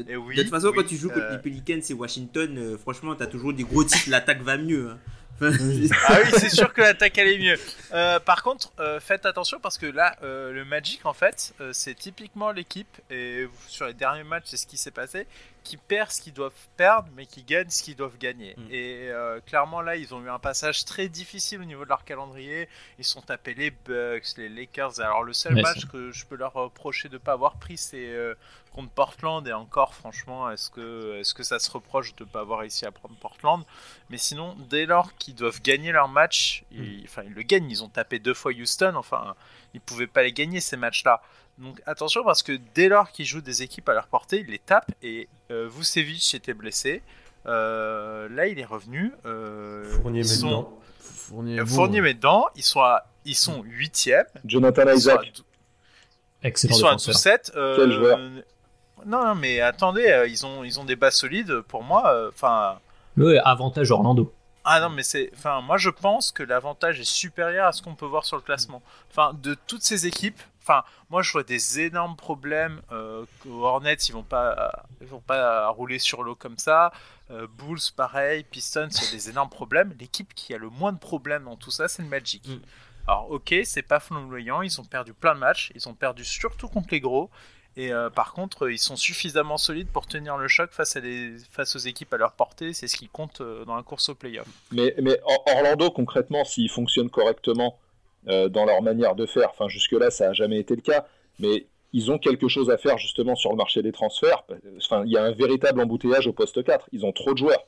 de, 0.02 0.42
toute 0.42 0.50
façon, 0.50 0.72
quand 0.74 0.84
tu 0.84 0.96
joues 0.96 1.08
contre 1.08 1.28
les 1.30 1.36
euh, 1.36 1.38
Pelicans 1.38 1.80
et 1.88 1.94
Washington, 1.94 2.58
euh, 2.58 2.78
franchement, 2.78 3.14
t'as 3.14 3.26
toujours 3.26 3.52
des 3.52 3.64
gros 3.64 3.84
titres, 3.84 4.10
l'attaque 4.10 4.42
va 4.42 4.56
mieux. 4.56 4.90
Hein. 4.90 4.98
ah 5.40 6.18
oui, 6.24 6.30
c'est 6.38 6.48
sûr 6.48 6.72
que 6.72 6.80
l'attaque 6.80 7.18
allait 7.18 7.38
mieux. 7.38 7.58
Euh, 7.92 8.18
par 8.20 8.42
contre, 8.42 8.72
faites 9.00 9.26
attention 9.26 9.58
parce 9.60 9.76
que 9.76 9.86
là, 9.86 10.16
le 10.22 10.64
Magic, 10.64 11.04
en 11.04 11.12
fait, 11.12 11.54
c'est 11.72 11.94
typiquement 11.94 12.52
l'équipe, 12.52 12.88
et 13.10 13.46
sur 13.68 13.86
les 13.86 13.94
derniers 13.94 14.24
matchs, 14.24 14.44
c'est 14.46 14.56
ce 14.56 14.66
qui 14.66 14.78
s'est 14.78 14.90
passé, 14.90 15.26
qui 15.66 15.76
perd 15.76 16.10
ce 16.10 16.20
qu'ils 16.20 16.32
doivent 16.32 16.52
perdre, 16.76 17.08
mais 17.14 17.26
qui 17.26 17.42
gagne 17.42 17.68
ce 17.68 17.82
qu'ils 17.82 17.96
doivent 17.96 18.18
gagner. 18.18 18.54
Mm. 18.56 18.66
Et 18.70 19.10
clairement, 19.46 19.80
là, 19.80 19.96
ils 19.96 20.14
ont 20.14 20.22
eu 20.24 20.30
un 20.30 20.38
passage 20.38 20.84
très 20.84 21.08
difficile 21.08 21.60
au 21.60 21.64
niveau 21.64 21.84
de 21.84 21.88
leur 21.88 22.04
calendrier. 22.04 22.68
Ils 22.98 23.04
sont 23.04 23.20
tapés 23.20 23.54
les 23.54 23.70
Bucks, 23.70 24.36
les 24.36 24.48
Lakers. 24.48 25.00
Alors, 25.00 25.22
le 25.22 25.32
seul 25.32 25.60
match 25.60 25.86
que 25.86 26.12
je 26.12 26.24
peux 26.26 26.36
leur 26.36 26.52
reprocher 26.52 27.08
de 27.08 27.14
ne 27.14 27.18
pas 27.18 27.32
avoir 27.32 27.56
pris, 27.56 27.76
c'est 27.76 28.14
contre 28.76 28.92
Portland 28.92 29.48
et 29.48 29.54
encore 29.54 29.94
franchement 29.94 30.50
est-ce 30.50 30.68
que 30.68 31.18
est-ce 31.18 31.32
que 31.32 31.42
ça 31.42 31.58
se 31.58 31.70
reproche 31.70 32.14
de 32.14 32.24
ne 32.24 32.28
pas 32.28 32.40
avoir 32.40 32.58
réussi 32.58 32.84
à 32.84 32.92
prendre 32.92 33.16
Portland? 33.16 33.64
Mais 34.10 34.18
sinon 34.18 34.54
dès 34.68 34.84
lors 34.84 35.16
qu'ils 35.16 35.34
doivent 35.34 35.62
gagner 35.62 35.92
leur 35.92 36.08
match 36.08 36.62
ils, 36.70 37.00
hmm. 37.00 37.04
enfin 37.04 37.22
ils 37.24 37.32
le 37.32 37.42
gagnent 37.42 37.70
ils 37.70 37.82
ont 37.82 37.88
tapé 37.88 38.18
deux 38.18 38.34
fois 38.34 38.52
Houston 38.52 38.92
enfin 38.94 39.34
ils 39.72 39.80
pouvaient 39.80 40.06
pas 40.06 40.22
les 40.22 40.32
gagner 40.32 40.60
ces 40.60 40.76
matchs 40.76 41.04
là 41.04 41.22
donc 41.58 41.80
attention 41.86 42.22
parce 42.24 42.42
que 42.42 42.58
dès 42.74 42.88
lors 42.88 43.10
qu'ils 43.10 43.24
jouent 43.24 43.40
des 43.40 43.62
équipes 43.62 43.88
à 43.88 43.94
leur 43.94 44.06
portée 44.08 44.44
ils 44.46 44.50
les 44.50 44.58
tapent 44.58 44.92
et 45.02 45.28
euh, 45.50 45.68
Vucevic 45.70 46.34
était 46.34 46.54
blessé 46.54 47.02
euh, 47.46 48.28
là 48.30 48.46
il 48.46 48.58
est 48.58 48.64
revenu 48.64 49.12
euh, 49.24 49.84
Fournier 50.02 50.22
met 50.22 50.36
dedans 50.36 50.78
Fournier, 50.98 51.66
Fournier 51.66 52.00
met 52.00 52.14
dedans 52.14 52.46
ils 52.56 52.62
sont 52.62 52.80
à, 52.80 53.06
ils 53.24 53.34
sont 53.34 53.62
huitièmes 53.62 54.26
Jonathan 54.44 54.92
Isaac 54.92 55.32
Excellent 56.42 56.74
ils 56.74 56.98
sont 56.98 57.10
à 57.10 57.12
7 57.14 57.52
Quel 57.54 57.92
joueur 57.92 58.18
non, 59.06 59.34
mais 59.36 59.60
attendez, 59.60 60.08
euh, 60.08 60.26
ils, 60.26 60.44
ont, 60.44 60.64
ils 60.64 60.80
ont 60.80 60.84
des 60.84 60.96
bases 60.96 61.16
solides 61.16 61.60
pour 61.62 61.84
moi. 61.84 62.12
Euh, 62.12 62.30
enfin. 62.32 62.78
le 63.14 63.46
avantage 63.46 63.90
Orlando. 63.90 64.32
Ah 64.64 64.80
non, 64.80 64.88
mais 64.88 65.04
c'est. 65.04 65.30
Enfin, 65.34 65.60
moi 65.60 65.76
je 65.76 65.90
pense 65.90 66.32
que 66.32 66.42
l'avantage 66.42 66.98
est 66.98 67.08
supérieur 67.08 67.66
à 67.66 67.72
ce 67.72 67.82
qu'on 67.82 67.94
peut 67.94 68.06
voir 68.06 68.24
sur 68.24 68.36
le 68.36 68.42
classement. 68.42 68.82
Enfin, 69.10 69.32
de 69.42 69.56
toutes 69.66 69.82
ces 69.82 70.06
équipes. 70.06 70.40
Enfin, 70.66 70.82
moi 71.10 71.22
je 71.22 71.30
vois 71.30 71.44
des 71.44 71.80
énormes 71.80 72.16
problèmes. 72.16 72.80
Euh, 72.90 73.24
Hornets, 73.48 73.94
ils 73.94 74.12
vont 74.12 74.24
pas, 74.24 74.84
ils 75.00 75.06
vont 75.06 75.20
pas 75.20 75.68
rouler 75.68 75.98
sur 75.98 76.22
l'eau 76.22 76.34
comme 76.34 76.58
ça. 76.58 76.92
Bulls, 77.30 77.78
pareil. 77.96 78.44
Pistons, 78.44 78.88
il 78.88 79.04
y 79.04 79.08
a 79.08 79.12
des 79.12 79.30
énormes 79.30 79.50
problèmes. 79.50 79.94
L'équipe 79.98 80.34
qui 80.34 80.54
a 80.54 80.58
le 80.58 80.70
moins 80.70 80.92
de 80.92 80.98
problèmes 80.98 81.44
dans 81.44 81.56
tout 81.56 81.70
ça, 81.70 81.88
c'est 81.88 82.02
le 82.02 82.08
Magic. 82.08 82.46
Mm. 82.46 82.58
Alors, 83.08 83.30
ok, 83.30 83.54
c'est 83.64 83.82
pas 83.82 84.00
flamboyant. 84.00 84.62
Ils 84.62 84.80
ont 84.80 84.84
perdu 84.84 85.12
plein 85.12 85.34
de 85.34 85.40
matchs. 85.40 85.70
Ils 85.74 85.88
ont 85.88 85.94
perdu 85.94 86.24
surtout 86.24 86.68
contre 86.68 86.88
les 86.90 87.00
gros. 87.00 87.30
Et 87.76 87.92
euh, 87.92 88.08
par 88.08 88.32
contre, 88.32 88.70
ils 88.70 88.78
sont 88.78 88.96
suffisamment 88.96 89.58
solides 89.58 89.88
pour 89.88 90.06
tenir 90.06 90.38
le 90.38 90.48
choc 90.48 90.70
face, 90.72 90.96
à 90.96 91.00
face 91.50 91.76
aux 91.76 91.80
équipes 91.80 92.12
à 92.14 92.16
leur 92.16 92.32
portée. 92.32 92.72
C'est 92.72 92.88
ce 92.88 92.96
qui 92.96 93.08
compte 93.08 93.42
euh, 93.42 93.64
dans 93.66 93.76
la 93.76 93.82
course 93.82 94.08
au 94.08 94.14
playoff. 94.14 94.48
Mais, 94.72 94.94
mais 95.02 95.20
Orlando, 95.46 95.90
concrètement, 95.90 96.44
s'ils 96.44 96.70
fonctionnent 96.70 97.10
correctement 97.10 97.66
euh, 97.68 97.85
dans 98.26 98.64
leur 98.64 98.82
manière 98.82 99.14
de 99.14 99.26
faire, 99.26 99.50
enfin 99.50 99.68
jusque-là, 99.68 100.10
ça 100.10 100.28
n'a 100.28 100.32
jamais 100.32 100.58
été 100.58 100.74
le 100.74 100.82
cas, 100.82 101.06
mais 101.38 101.66
ils 101.92 102.10
ont 102.10 102.18
quelque 102.18 102.48
chose 102.48 102.70
à 102.70 102.76
faire 102.76 102.98
justement 102.98 103.36
sur 103.36 103.50
le 103.50 103.56
marché 103.56 103.82
des 103.82 103.92
transferts. 103.92 104.44
Enfin, 104.78 105.04
il 105.06 105.12
y 105.12 105.16
a 105.16 105.22
un 105.22 105.32
véritable 105.32 105.80
embouteillage 105.80 106.26
au 106.26 106.32
poste 106.32 106.62
4. 106.62 106.88
Ils 106.92 107.06
ont 107.06 107.12
trop 107.12 107.32
de 107.32 107.38
joueurs. 107.38 107.66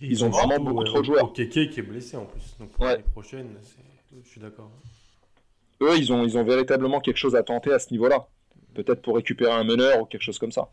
Ils, 0.00 0.24
ont, 0.24 0.28
vraiment 0.28 0.60
beaucoup 0.60 0.84
trop 0.84 1.00
de 1.00 1.06
joueurs. 1.06 1.32
Keke 1.32 1.70
qui 1.70 1.80
est 1.80 1.82
blessé 1.82 2.16
en 2.16 2.26
plus. 2.26 2.56
Donc 2.60 2.70
pour 2.70 2.84
l'année 2.84 3.02
prochaine, 3.12 3.56
je 4.22 4.28
suis 4.28 4.40
d'accord. 4.40 4.70
Eux, 5.80 5.96
ils 5.96 6.12
ont, 6.12 6.24
ils 6.24 6.36
ont 6.36 6.44
véritablement 6.44 7.00
quelque 7.00 7.16
chose 7.16 7.34
à 7.34 7.42
tenter 7.42 7.72
à 7.72 7.78
ce 7.78 7.90
niveau-là 7.90 8.28
peut-être 8.74 9.02
pour 9.02 9.16
récupérer 9.16 9.52
un 9.52 9.64
meneur 9.64 10.00
ou 10.00 10.04
quelque 10.04 10.22
chose 10.22 10.38
comme 10.38 10.52
ça. 10.52 10.70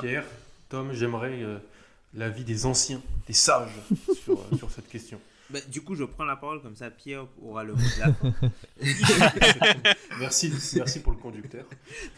Pierre, 0.00 0.24
Tom, 0.68 0.92
j'aimerais 0.92 1.42
euh, 1.42 1.58
l'avis 2.14 2.44
des 2.44 2.66
anciens, 2.66 3.02
des 3.26 3.32
sages 3.32 3.74
sur, 4.22 4.38
euh, 4.38 4.56
sur 4.56 4.70
cette 4.70 4.88
question. 4.88 5.20
Bah, 5.50 5.60
du 5.70 5.80
coup, 5.80 5.94
je 5.94 6.04
prends 6.04 6.24
la 6.24 6.36
parole 6.36 6.60
comme 6.60 6.76
ça, 6.76 6.90
Pierre 6.90 7.26
aura 7.42 7.64
le 7.64 7.72
mot 7.72 7.80
de 7.80 8.00
la 8.00 8.12
fin. 8.12 8.34
merci, 10.20 10.52
merci 10.76 11.00
pour 11.00 11.12
le 11.12 11.18
conducteur. 11.18 11.64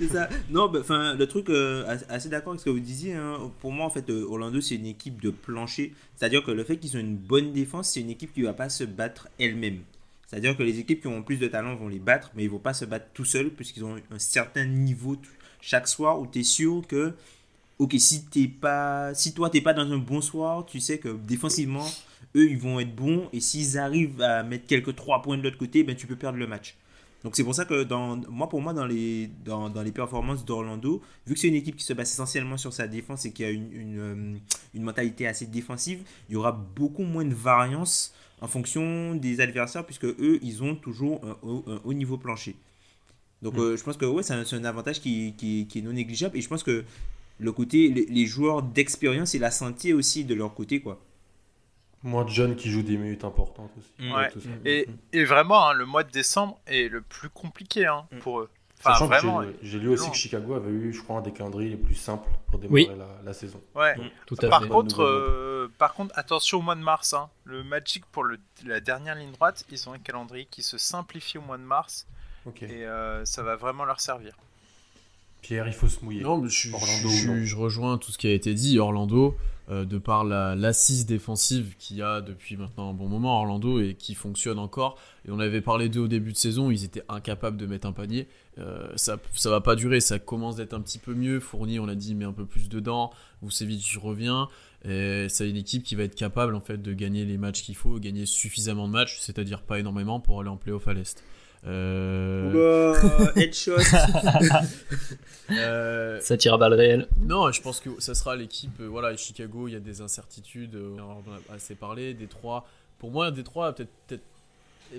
C'est 0.01 0.09
ça. 0.09 0.29
Non, 0.51 0.69
bah, 0.69 0.81
enfin, 0.81 1.15
le 1.15 1.27
truc, 1.29 1.49
euh, 1.49 1.97
assez 2.09 2.29
d'accord 2.29 2.51
avec 2.53 2.61
ce 2.61 2.65
que 2.65 2.71
vous 2.71 2.81
disiez. 2.81 3.15
Hein. 3.15 3.53
Pour 3.61 3.71
moi, 3.71 3.87
en 3.87 3.91
fait, 3.91 4.11
Orlando, 4.11 4.61
c'est 4.61 4.75
une 4.75 4.87
équipe 4.87 5.23
de 5.23 5.31
plancher. 5.31 5.95
C'est-à-dire 6.17 6.43
que 6.43 6.51
le 6.51 6.65
fait 6.65 6.79
qu'ils 6.79 6.97
ont 6.97 7.01
une 7.01 7.17
bonne 7.17 7.53
défense, 7.53 7.91
c'est 7.91 8.01
une 8.01 8.11
équipe 8.11 8.33
qui 8.35 8.41
ne 8.41 8.47
va 8.47 8.53
pas 8.53 8.69
se 8.69 8.83
battre 8.83 9.29
elle-même. 9.39 9.79
C'est-à-dire 10.27 10.57
que 10.57 10.63
les 10.63 10.79
équipes 10.79 11.01
qui 11.01 11.07
ont 11.09 11.23
plus 11.23 11.39
de 11.39 11.47
talent 11.47 11.77
vont 11.77 11.89
les 11.89 11.99
battre, 11.99 12.33
mais 12.35 12.45
ils 12.45 12.47
ne 12.47 12.53
vont 12.53 12.59
pas 12.59 12.75
se 12.75 12.85
battre 12.85 13.07
tout 13.15 13.25
seuls, 13.25 13.51
puisqu'ils 13.51 13.85
ont 13.85 13.97
un 13.97 14.19
certain 14.19 14.65
niveau 14.65 15.17
chaque 15.61 15.87
soir 15.87 16.21
où 16.21 16.27
tu 16.27 16.41
es 16.41 16.43
sûr 16.45 16.83
que, 16.89 17.15
ok, 17.79 17.95
si, 17.99 18.25
t'es 18.25 18.49
pas, 18.49 19.15
si 19.15 19.35
toi, 19.35 19.51
tu 19.51 19.57
n'es 19.57 19.63
pas 19.63 19.73
dans 19.73 19.91
un 19.91 19.99
bon 19.99 20.21
soir, 20.21 20.67
tu 20.67 20.81
sais 20.81 20.99
que 20.99 21.09
défensivement, 21.09 21.87
eux, 22.37 22.49
ils 22.51 22.59
vont 22.59 22.81
être 22.81 22.95
bons, 22.95 23.29
et 23.33 23.41
s'ils 23.41 23.79
arrivent 23.79 24.21
à 24.23 24.43
mettre 24.43 24.67
quelques 24.67 24.95
trois 24.97 25.23
points 25.23 25.39
de 25.39 25.43
l'autre 25.43 25.59
côté, 25.59 25.83
ben, 25.83 25.97
tu 25.97 26.07
peux 26.07 26.17
perdre 26.17 26.39
le 26.39 26.47
match. 26.47 26.77
Donc 27.23 27.37
c'est 27.37 27.45
pour 27.45 27.55
ça 27.55 27.67
que 27.67 27.83
dans, 27.83 28.17
moi 28.31 28.49
pour 28.49 28.63
moi 28.63 28.73
dans 28.73 28.87
les, 28.87 29.29
dans, 29.45 29.69
dans 29.69 29.83
les 29.83 29.93
performances 29.93 30.45
d'Orlando, 30.47 31.03
vu 31.27 31.35
que 31.35 31.41
c'est 31.41 31.49
une 31.49 31.55
équipe 31.55 31.77
qui 31.77 31.85
se 31.85 31.93
base 31.93 32.11
essentiellement 32.11 32.57
sur 32.57 32.73
sa 32.73 32.89
défense 32.89 33.27
et 33.27 33.33
qui 33.33 33.45
a 33.45 33.51
une, 33.51 33.71
une, 33.73 33.99
euh, 33.99 34.39
une 34.73 34.83
mentalité 34.83 35.27
assez 35.27 35.45
défensive, 35.45 36.03
il 36.31 36.33
y 36.33 36.37
aura 36.37 36.53
beaucoup 36.53 37.03
moins 37.03 37.27
de 37.27 37.35
variance 37.35 38.15
en 38.41 38.49
fonction 38.49 39.15
des 39.15 39.41
adversaires, 39.41 39.85
puisque 39.85 40.07
eux, 40.07 40.39
ils 40.43 40.63
ont 40.63 40.75
toujours 40.75 41.21
un 41.25 41.37
haut, 41.85 41.93
niveau 41.93 42.17
plancher. 42.17 42.57
Donc 43.43 43.55
mm. 43.55 43.61
euh, 43.61 43.77
je 43.77 43.85
pense 43.85 43.97
que 43.97 44.07
ouais, 44.07 44.23
c'est 44.23 44.55
un, 44.55 44.65
avantage 44.65 45.01
qui, 45.01 45.35
qui, 45.37 45.67
est 45.75 45.83
non 45.83 45.93
négligeable. 45.93 46.37
Et 46.37 46.41
je 46.41 46.49
pense 46.49 46.63
que 46.63 46.85
le 47.39 47.53
côté, 47.53 47.89
les, 47.89 48.27
joueurs 48.27 48.63
d'expérience 48.63 49.35
et 49.35 49.39
la 49.39 49.51
santé 49.51 49.93
aussi 49.93 50.25
de 50.25 50.35
leur 50.35 50.55
côté, 50.55 50.81
quoi. 50.81 51.03
Moins 52.03 52.25
de 52.25 52.31
jeunes 52.31 52.57
qui 52.57 52.71
jouent 52.71 52.83
des 52.83 52.97
minutes 52.97 53.25
importantes 53.25 53.71
aussi. 53.79 54.09
Mm. 54.09 54.49
Et, 54.65 54.89
et, 55.13 55.25
vraiment, 55.25 55.69
hein, 55.69 55.75
le 55.75 55.85
mois 55.85 56.03
de 56.03 56.11
décembre 56.11 56.59
est 56.67 56.89
le 56.91 57.03
plus 57.03 57.29
compliqué 57.29 57.87
hein, 57.87 58.07
mm. 58.11 58.19
pour 58.19 58.41
eux. 58.41 58.51
Sachant 58.83 59.09
vraiment, 59.09 59.43
j'ai 59.63 59.79
lu 59.79 59.89
aussi 59.89 60.11
que 60.11 60.17
Chicago 60.17 60.55
avait 60.55 60.71
eu, 60.71 60.95
je 60.95 61.03
crois, 61.03 61.19
un 61.19 61.21
des 61.21 61.33
calendriers 61.33 61.69
les 61.69 61.77
plus 61.77 61.95
simples 61.95 62.31
pour 62.49 62.59
démarrer 62.59 62.97
la, 63.23 63.35
saison. 63.35 63.61
Ouais. 63.75 63.95
Mm. 63.95 64.11
Tout 64.25 64.37
à 64.41 64.49
par, 64.49 64.67
contre, 64.67 65.03
euh, 65.03 65.71
par 65.77 65.93
contre, 65.93 66.19
attention 66.19 66.59
au 66.59 66.63
mois 66.63 66.77
de 66.77 66.81
mars. 66.81 67.13
Hein. 67.13 67.29
Le 67.45 67.63
Magic, 67.63 68.07
pour 68.07 68.25
le, 68.25 68.39
la 68.65 68.81
dernière 68.81 69.17
ligne 69.17 69.33
droite, 69.33 69.67
ils 69.71 69.87
ont 69.89 69.93
un 69.93 69.99
calendrier 69.99 70.47
qui 70.51 70.63
se 70.63 70.79
simplifie 70.79 71.37
au 71.37 71.43
mois 71.43 71.59
de 71.59 71.63
mars. 71.63 72.07
Et 72.63 72.87
euh, 72.87 73.23
ça 73.27 73.43
va 73.43 73.57
vraiment 73.57 73.85
leur 73.85 74.01
servir. 74.01 74.35
Pierre, 75.43 75.67
il 75.67 75.75
faut 75.75 75.89
se 75.89 76.03
mouiller. 76.03 76.23
Non, 76.23 76.39
mais 76.39 76.49
je, 76.49 76.71
je, 77.45 77.57
rejoins 77.57 77.99
tout 77.99 78.13
ce 78.13 78.19
qui 78.19 78.27
a 78.27 78.33
été 78.33 78.55
dit. 78.55 78.79
Orlando, 78.79 79.37
euh, 79.69 79.85
de 79.85 79.99
par 79.99 80.25
l'assise 80.25 81.07
défensive 81.07 81.75
qu'il 81.79 81.99
y 81.99 82.03
a 82.03 82.21
depuis 82.21 82.57
maintenant 82.57 82.91
un 82.91 82.95
bon 82.95 83.09
moment 83.09 83.37
à 83.37 83.41
Orlando 83.41 83.81
et 83.81 83.95
qui 83.95 84.15
fonctionne 84.15 84.59
encore. 84.59 84.99
Et 85.27 85.31
on 85.31 85.39
avait 85.39 85.61
parlé 85.61 85.89
d'eux 85.89 86.01
au 86.01 86.09
début 86.09 86.33
de 86.33 86.37
saison, 86.37 86.71
ils 86.71 86.85
étaient 86.85 87.05
incapables 87.09 87.57
de 87.57 87.67
mettre 87.67 87.87
un 87.87 87.93
panier. 87.93 88.29
Euh, 88.59 88.89
ça, 88.97 89.19
ça 89.33 89.51
va 89.51 89.61
pas 89.61 89.77
durer, 89.77 90.01
ça 90.01 90.19
commence 90.19 90.57
d'être 90.57 90.75
un 90.75 90.81
petit 90.81 90.99
peu 90.99 91.15
mieux. 91.15 91.41
Fourni, 91.41 91.79
on 91.79 91.87
l'a 91.87 91.95
dit, 91.95 92.15
met 92.15 92.25
un 92.25 92.33
peu 92.33 92.47
plus 92.47 92.69
dedans. 92.69 93.11
Vucevic 93.43 93.97
revient. 94.01 94.47
Et 94.85 95.27
c'est 95.29 95.49
une 95.49 95.57
équipe 95.57 95.83
qui 95.83 95.95
va 95.95 96.05
être 96.05 96.15
capable 96.15 96.55
en 96.55 96.61
fait 96.61 96.81
de 96.81 96.93
gagner 96.95 97.25
les 97.25 97.37
matchs 97.37 97.63
qu'il 97.63 97.77
faut, 97.77 97.99
gagner 97.99 98.25
suffisamment 98.25 98.89
de 98.89 98.93
matchs, 98.93 99.19
c'est-à-dire 99.21 99.61
pas 99.61 99.79
énormément 99.79 100.21
pour 100.21 100.41
aller 100.41 100.49
en 100.49 100.57
playoff 100.57 100.89
à 100.89 100.95
l'Est. 100.95 101.23
Euh... 101.67 102.95
headshot. 103.37 103.77
euh... 105.51 106.21
Ça 106.21 106.37
tire 106.37 106.55
à 106.55 106.59
balles 106.59 106.75
réelles. 106.75 107.09
Non, 107.21 107.51
je 107.53 107.61
pense 107.61 107.81
que 107.81 108.01
ça 108.01 108.15
sera 108.15 108.37
l'équipe. 108.37 108.81
Euh, 108.81 108.87
voilà, 108.87 109.17
Chicago, 109.17 109.69
il 109.69 109.73
y 109.73 109.77
a 109.77 109.81
des 109.81 110.01
incertitudes. 110.01 110.75
Euh, 110.75 110.97
on 110.99 111.31
en 111.31 111.37
a 111.37 111.55
assez 111.55 111.75
parlé. 111.75 112.15
Détroit, 112.15 112.67
pour 112.99 113.11
moi, 113.11 113.31
Détroit 113.31 113.75
peut-être 113.75 113.91
peut-être 114.07 114.23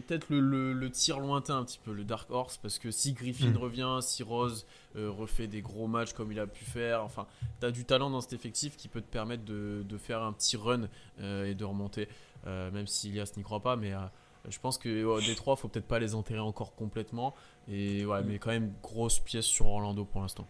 peut-être 0.08 0.30
le, 0.30 0.72
le, 0.72 0.90
tir 0.90 1.20
lointain 1.20 1.58
un 1.58 1.66
petit 1.66 1.80
peu, 1.84 1.92
le 1.92 2.06
Dark 2.06 2.32
Horse, 2.32 2.56
parce 2.56 2.80
que 2.80 2.92
si 2.92 3.12
Griffin 3.12 3.50
hmm. 3.50 3.58
revient, 3.58 4.00
si 4.00 4.24
Rose 4.24 4.66
euh, 4.96 5.10
refait 5.12 5.48
des 5.48 5.62
gros 5.62 5.88
matchs 5.88 6.14
comme 6.14 6.32
il 6.32 6.40
a 6.40 6.48
pu 6.48 6.64
faire, 6.64 7.04
enfin, 7.04 7.28
tu 7.60 7.66
as 7.66 7.72
du 7.72 7.84
talent 7.84 8.10
dans 8.10 8.22
cet 8.22 8.32
effectif 8.32 8.78
qui 8.78 8.88
peut 8.88 9.02
te 9.02 9.12
permettre 9.12 9.44
de, 9.44 9.84
de 9.84 9.98
faire 9.98 10.22
un 10.24 10.32
petit 10.32 10.56
run 10.56 10.88
et 11.22 11.56
de 11.56 11.66
remonter, 11.66 12.08
même 12.46 12.88
si 12.88 13.10
Ilias 13.10 13.34
n'y 13.36 13.44
croit 13.44 13.60
pas, 13.60 13.76
mais 13.76 13.92
je 14.50 14.60
pense 14.60 14.78
que 14.78 15.04
oh, 15.04 15.20
Détroit, 15.20 15.56
faut 15.56 15.68
peut-être 15.68 15.88
pas 15.88 16.00
les 16.00 16.16
enterrer 16.16 16.40
encore 16.40 16.76
complètement. 16.76 17.36
Et 17.68 18.06
ouais, 18.06 18.24
mais 18.24 18.40
quand 18.40 18.50
même 18.50 18.74
grosse 18.82 19.20
pièce 19.20 19.46
sur 19.46 19.68
Orlando 19.68 20.04
pour 20.06 20.22
l'instant. 20.22 20.48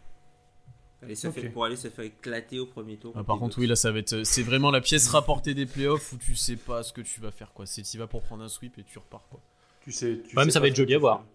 pour 1.54 1.66
aller 1.66 1.76
se 1.76 1.90
faire 1.90 2.06
éclater 2.06 2.60
au 2.60 2.66
premier 2.66 2.98
tour. 2.98 3.14
Ah, 3.16 3.24
par 3.24 3.38
contre, 3.38 3.60
oui, 3.60 3.68
là, 3.68 3.76
ça 3.76 3.92
va 3.92 4.00
être. 4.00 4.24
C'est 4.24 4.44
vraiment 4.44 4.72
la 4.72 4.82
pièce 4.82 5.10
rapportée 5.10 5.54
des 5.54 5.66
playoffs 5.66 6.14
où 6.14 6.18
tu 6.18 6.36
sais 6.36 6.56
pas 6.56 6.84
ce 6.84 6.94
que 6.94 7.02
tu 7.02 7.20
vas 7.20 7.32
faire, 7.32 7.52
quoi. 7.54 7.66
C'est 7.66 7.82
tu 7.82 7.98
vas 7.98 8.08
pour 8.08 8.22
prendre 8.22 8.44
un 8.44 8.50
sweep 8.50 8.78
et 8.78 8.84
tu 8.84 8.98
repars, 8.98 9.28
quoi. 9.30 9.42
Tu 9.84 9.92
sais. 9.92 10.22
Tu 10.28 10.52
ça 10.52 10.60
va 10.60 10.68
être 10.68 10.76
joli 10.76 10.94
à 10.94 11.00
voir. 11.00 11.26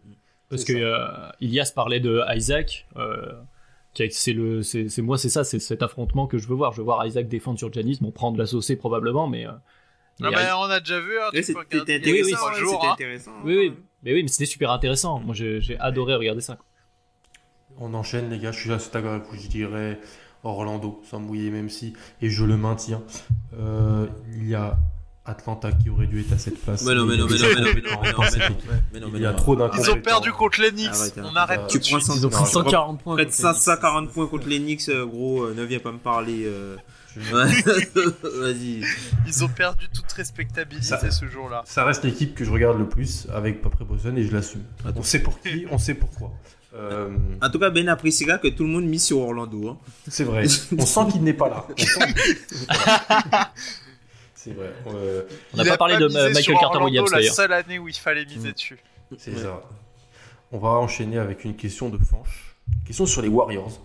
Parce 0.48 0.64
que 0.64 0.72
euh, 0.72 1.30
Ilias 1.40 1.72
parlait 1.74 2.00
de 2.00 2.22
Isaac. 2.34 2.86
Euh, 2.96 3.32
c'est 4.10 4.32
le, 4.32 4.62
c'est 4.62 4.98
moi, 4.98 5.18
c'est 5.18 5.30
ça, 5.30 5.42
c'est 5.42 5.58
cet 5.58 5.82
affrontement 5.82 6.26
que 6.26 6.38
je 6.38 6.46
veux 6.46 6.54
voir. 6.54 6.72
Je 6.72 6.78
veux 6.78 6.84
voir 6.84 7.04
Isaac 7.06 7.28
défendre 7.28 7.58
sur 7.58 7.72
Janis, 7.72 7.98
bon, 8.00 8.12
prendre 8.12 8.38
la 8.38 8.46
saucée 8.46 8.76
probablement, 8.76 9.26
mais. 9.26 9.46
Euh, 9.46 9.52
non, 10.20 10.30
mais 10.30 10.50
on 10.56 10.62
a 10.62 10.80
déjà 10.80 11.00
vu. 11.00 11.18
Hein, 11.18 11.30
c'était 11.32 11.96
intéressant. 11.96 12.46
Oui, 12.54 12.62
oui, 12.64 12.88
intéressant. 12.90 13.32
Oui, 13.44 13.56
oui. 13.56 13.74
Mais 14.02 14.12
oui, 14.12 14.22
mais 14.22 14.28
c'était 14.28 14.46
super 14.46 14.70
intéressant. 14.70 15.20
Moi, 15.20 15.34
j'ai 15.34 15.76
adoré 15.78 16.14
regarder 16.14 16.40
ça. 16.40 16.58
On 17.78 17.92
enchaîne, 17.92 18.30
les 18.30 18.38
gars. 18.38 18.52
Je 18.52 18.60
suis 18.60 18.72
assez 18.72 18.90
d'accord 18.90 19.12
avec 19.12 19.24
vous. 19.24 19.36
Je 19.36 19.48
dirais 19.48 20.00
Orlando, 20.44 21.02
sans 21.10 21.20
mouiller, 21.20 21.50
même 21.50 21.68
si. 21.68 21.92
Et 22.22 22.30
je 22.30 22.44
le 22.44 22.56
maintiens. 22.56 23.02
Euh, 23.58 24.06
il 24.32 24.48
y 24.48 24.54
a 24.54 24.78
Atlanta 25.26 25.72
qui 25.72 25.90
aurait 25.90 26.06
dû 26.06 26.20
être 26.20 26.32
à 26.32 26.38
cette 26.38 26.58
place. 26.62 26.84
Mais 26.84 26.94
non, 26.94 27.04
mais 27.04 27.16
non, 27.16 27.26
mais 27.28 27.36
non, 27.36 27.48
mais 28.92 29.00
non, 29.00 29.10
Il 29.14 29.20
y 29.20 29.26
a 29.26 29.34
trop 29.34 29.56
Ils 29.74 29.90
ont 29.90 30.00
perdu 30.00 30.32
contre 30.32 30.62
les 30.62 30.70
Knicks. 30.70 30.90
On 31.18 31.36
arrête 31.36 31.66
Tu 31.68 31.80
prends 31.80 32.00
140 32.00 33.02
points. 33.02 33.16
Près 33.16 33.26
de 33.26 33.30
140 33.30 34.10
points 34.12 34.26
contre 34.28 34.48
les 34.48 34.58
Knicks, 34.58 34.88
gros. 34.90 35.50
Ne 35.50 35.64
viens 35.64 35.80
pas 35.80 35.92
me 35.92 35.98
parler. 35.98 36.48
Vas-y. 38.40 38.82
Ils 39.26 39.44
ont 39.44 39.48
perdu 39.48 39.86
toute 39.88 40.10
respectabilité 40.12 41.10
ce 41.10 41.26
jour-là. 41.26 41.62
Ça 41.64 41.84
reste 41.84 42.04
l'équipe 42.04 42.34
que 42.34 42.44
je 42.44 42.50
regarde 42.50 42.78
le 42.78 42.88
plus 42.88 43.26
avec 43.32 43.62
Papré 43.62 43.84
Boston 43.84 44.16
et 44.18 44.24
je 44.24 44.32
l'assume. 44.32 44.62
On 44.94 45.02
sait 45.02 45.20
pour 45.20 45.40
qui, 45.40 45.66
on 45.70 45.78
sait 45.78 45.94
pourquoi. 45.94 46.32
Euh, 46.74 47.16
en 47.40 47.48
tout 47.48 47.58
cas, 47.58 47.70
Ben 47.70 47.88
appréciera 47.88 48.36
que 48.38 48.48
tout 48.48 48.64
le 48.64 48.68
monde 48.68 48.84
mise 48.84 49.04
sur 49.04 49.18
Orlando. 49.20 49.68
Hein. 49.70 49.78
C'est 50.08 50.24
vrai. 50.24 50.44
On 50.76 50.84
sent 50.84 51.12
qu'il 51.12 51.22
n'est 51.22 51.32
pas 51.32 51.48
là. 51.48 51.66
C'est 54.34 54.52
vrai. 54.52 54.72
Euh, 54.86 55.22
on 55.54 55.56
n'a 55.56 55.64
pas, 55.64 55.78
parlé 55.78 55.96
de 55.96 56.06
Michael 56.06 56.56
Carter 56.60 56.78
Williams 56.78 57.10
la 57.10 57.22
seule 57.22 57.52
année 57.52 57.78
où 57.78 57.88
il 57.88 57.94
fallait 57.94 58.24
miser 58.26 58.50
mm. 58.50 58.52
dessus. 58.52 58.78
C'est 59.16 59.38
ça. 59.38 59.62
On 60.52 60.58
va 60.58 60.68
enchaîner 60.68 61.18
avec 61.18 61.44
une 61.44 61.56
question 61.56 61.88
de 61.88 61.98
Fanche. 61.98 62.56
Question 62.84 63.06
sur 63.06 63.22
les 63.22 63.28
Warriors. 63.28 63.80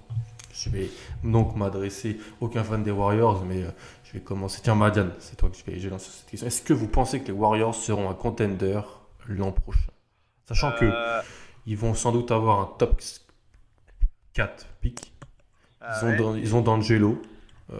Je 0.63 0.69
vais 0.69 0.89
donc 1.23 1.55
m'adresser 1.55 2.17
aucun 2.39 2.63
fan 2.63 2.83
des 2.83 2.91
Warriors, 2.91 3.43
mais 3.45 3.63
euh, 3.63 3.71
je 4.03 4.13
vais 4.13 4.19
commencer. 4.19 4.59
Tiens, 4.61 4.75
Madiane, 4.75 5.11
c'est 5.19 5.35
toi 5.35 5.49
que 5.49 5.57
je 5.57 5.63
vais 5.63 5.89
lancer 5.89 6.09
cette 6.11 6.29
question. 6.29 6.47
Est-ce 6.47 6.61
que 6.61 6.73
vous 6.73 6.87
pensez 6.87 7.19
que 7.21 7.27
les 7.27 7.33
Warriors 7.33 7.73
seront 7.73 8.09
un 8.09 8.13
contender 8.13 8.81
l'an 9.27 9.51
prochain? 9.51 9.91
Sachant 10.47 10.71
que 10.73 10.85
euh. 10.85 11.21
ils 11.65 11.77
vont 11.77 11.93
sans 11.93 12.11
doute 12.11 12.31
avoir 12.31 12.59
un 12.59 12.69
top 12.77 13.01
4 14.33 14.67
pick. 14.81 15.13
Ils, 15.81 16.05
ont, 16.05 16.35
ils 16.35 16.55
ont 16.55 16.61
D'Angelo. 16.61 17.19
Euh, 17.73 17.77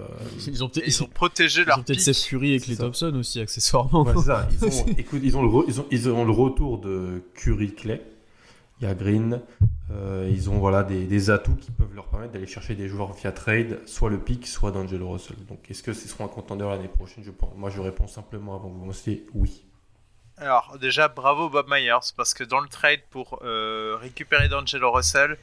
ils 0.47 0.63
ont, 0.63 0.71
ils, 0.85 1.03
ont 1.03 1.07
protégé 1.07 1.65
leur 1.65 1.83
peut-être 1.83 1.99
Seth 1.99 2.25
Curry 2.29 2.53
et 2.53 2.59
Clay 2.59 2.77
Thompson 2.77 3.13
aussi 3.15 3.41
accessoirement. 3.41 4.05
ça. 4.21 4.47
Ils, 4.51 4.65
ont, 4.65 4.85
écoute, 4.97 5.19
ils, 5.21 5.37
ont 5.37 5.43
le 5.43 5.65
ils, 5.67 5.81
ont, 5.81 5.85
ils 5.91 6.09
ont 6.09 6.23
le 6.23 6.31
retour 6.31 6.79
de 6.79 7.21
Curry 7.35 7.75
Clay 7.75 8.01
il 8.81 8.87
y 8.87 8.91
a 8.91 8.95
Green. 8.95 9.41
Euh, 9.91 10.27
ils 10.31 10.49
ont 10.49 10.57
voilà, 10.57 10.83
des, 10.83 11.29
atouts 11.29 11.55
qui 11.55 11.71
peuvent 11.71 11.93
leur 11.93 12.07
permettre 12.07 12.33
d'aller 12.33 12.47
chercher 12.47 12.75
des 12.75 12.87
joueurs 12.87 13.13
via 13.13 13.31
trade, 13.31 13.79
soit 13.85 14.09
le 14.09 14.19
pick, 14.19 14.47
soit 14.47 14.71
d'Angelo 14.71 15.11
Russell. 15.11 15.37
Donc 15.47 15.69
est-ce 15.69 15.83
que 15.83 15.93
ce 15.93 16.07
sera 16.07 16.23
un 16.23 16.27
contender 16.27 16.65
l'année 16.65 16.87
prochaine? 16.87 17.23
Je 17.23 17.31
pense. 17.31 17.53
Moi 17.55 17.69
je 17.69 17.79
réponds 17.79 18.07
simplement 18.07 18.55
avant 18.55 18.69
vous. 18.69 18.85
Moi 18.85 18.93
c'est 18.93 19.23
oui. 19.33 19.63
Alors 20.37 20.77
déjà 20.79 21.07
bravo 21.07 21.49
Bob 21.49 21.67
Myers 21.69 22.13
parce 22.17 22.33
que 22.33 22.43
dans 22.43 22.59
le 22.59 22.69
trade 22.69 23.01
pour 23.09 23.39
euh, 23.43 23.97
récupérer 23.99 24.49
d'Angelo 24.49 24.91
Russell, 24.91 25.37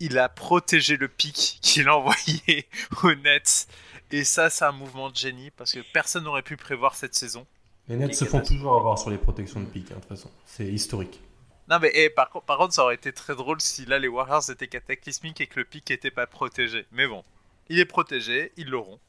il 0.00 0.18
a 0.18 0.28
protégé 0.28 0.96
le 0.96 1.08
pick 1.08 1.58
qu'il 1.62 1.88
a 1.88 1.96
envoyé 1.96 2.66
aux 3.02 3.14
Nets. 3.14 3.68
Et 4.10 4.24
ça 4.24 4.50
c'est 4.50 4.64
un 4.64 4.72
mouvement 4.72 5.10
de 5.10 5.16
génie 5.16 5.50
parce 5.56 5.72
que 5.72 5.80
personne 5.92 6.24
n'aurait 6.24 6.42
pu 6.42 6.56
prévoir 6.56 6.96
cette 6.96 7.14
saison. 7.14 7.46
Les 7.88 7.96
Nets 7.96 8.14
se 8.14 8.24
font 8.24 8.40
toujours 8.40 8.76
avoir 8.76 8.98
sur 8.98 9.10
les 9.10 9.18
protections 9.18 9.60
de 9.60 9.66
pick, 9.66 9.90
hein, 9.90 9.96
de 9.96 10.00
toute 10.00 10.08
façon. 10.08 10.30
C'est 10.46 10.66
historique. 10.66 11.20
Non, 11.68 11.78
mais 11.80 11.90
eh, 11.94 12.10
par, 12.10 12.30
contre, 12.30 12.74
ça 12.74 12.82
aurait 12.84 12.94
été 12.94 13.12
très 13.12 13.34
drôle 13.34 13.60
si 13.60 13.86
là 13.86 13.98
les 13.98 14.08
Warriors 14.08 14.50
étaient 14.50 14.68
cataclysmiques 14.68 15.40
et 15.40 15.46
que 15.46 15.60
le 15.60 15.64
pic 15.64 15.88
n'était 15.88 16.10
pas 16.10 16.26
protégé. 16.26 16.86
Mais 16.92 17.06
bon, 17.06 17.24
il 17.68 17.78
est 17.78 17.86
protégé, 17.86 18.52
ils 18.56 18.68
l'auront. 18.68 19.00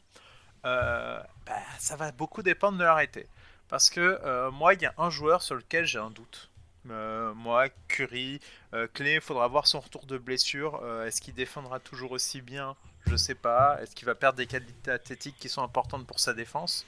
Euh, 0.66 1.20
bah, 1.46 1.54
ça 1.80 1.96
va 1.96 2.12
beaucoup 2.12 2.44
dépendre 2.44 2.78
de 2.78 2.84
leur 2.84 3.00
été. 3.00 3.28
Parce 3.68 3.90
que 3.90 4.20
euh, 4.24 4.52
moi, 4.52 4.74
il 4.74 4.82
y 4.82 4.86
a 4.86 4.94
un 4.98 5.10
joueur 5.10 5.42
sur 5.42 5.56
lequel 5.56 5.86
j'ai 5.86 6.00
un 6.00 6.12
doute. 6.12 6.50
Euh, 6.90 7.34
moi, 7.34 7.68
Curry, 7.88 8.40
Clé, 8.94 9.16
il 9.16 9.22
faudra 9.22 9.48
voir 9.48 9.68
son 9.68 9.80
retour 9.80 10.06
de 10.06 10.18
blessure. 10.18 10.82
Est-ce 11.06 11.20
qu'il 11.20 11.34
défendra 11.34 11.80
toujours 11.80 12.12
aussi 12.12 12.42
bien? 12.42 12.76
Je 13.08 13.16
sais 13.16 13.36
pas. 13.36 13.80
Est-ce 13.82 13.96
qu'il 13.96 14.06
va 14.06 14.16
perdre 14.16 14.38
des 14.38 14.48
qualités 14.48 14.92
athlétiques 14.92 15.36
qui 15.40 15.50
sont 15.50 15.64
importantes 15.64 16.08
pour 16.08 16.20
sa 16.20 16.34
défense? 16.34 16.86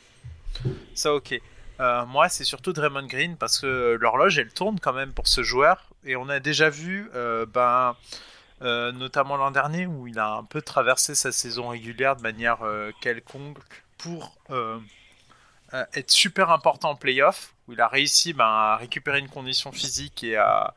Ça, 0.95 1.13
ok. 1.13 1.41
Euh, 1.79 2.05
moi, 2.05 2.29
c'est 2.29 2.43
surtout 2.43 2.73
Draymond 2.73 3.05
Green 3.05 3.37
parce 3.37 3.59
que 3.59 3.97
l'horloge, 3.99 4.37
elle 4.39 4.51
tourne 4.51 4.79
quand 4.79 4.93
même 4.93 5.13
pour 5.13 5.27
ce 5.27 5.43
joueur. 5.43 5.89
Et 6.05 6.15
on 6.15 6.29
a 6.29 6.39
déjà 6.39 6.69
vu, 6.69 7.09
euh, 7.13 7.45
ben, 7.45 7.95
euh, 8.61 8.91
notamment 8.91 9.37
l'an 9.37 9.51
dernier, 9.51 9.85
où 9.85 10.07
il 10.07 10.17
a 10.19 10.33
un 10.33 10.43
peu 10.43 10.61
traversé 10.61 11.15
sa 11.15 11.31
saison 11.31 11.69
régulière 11.69 12.15
de 12.15 12.21
manière 12.21 12.59
quelconque 13.01 13.57
pour 13.97 14.37
être 15.93 16.11
super 16.11 16.49
important 16.51 16.91
en 16.91 16.95
playoff, 16.95 17.53
où 17.67 17.73
il 17.73 17.81
a 17.81 17.87
réussi 17.87 18.33
ben, 18.33 18.45
à 18.45 18.77
récupérer 18.77 19.19
une 19.19 19.29
condition 19.29 19.71
physique 19.71 20.23
et 20.23 20.37
à, 20.37 20.73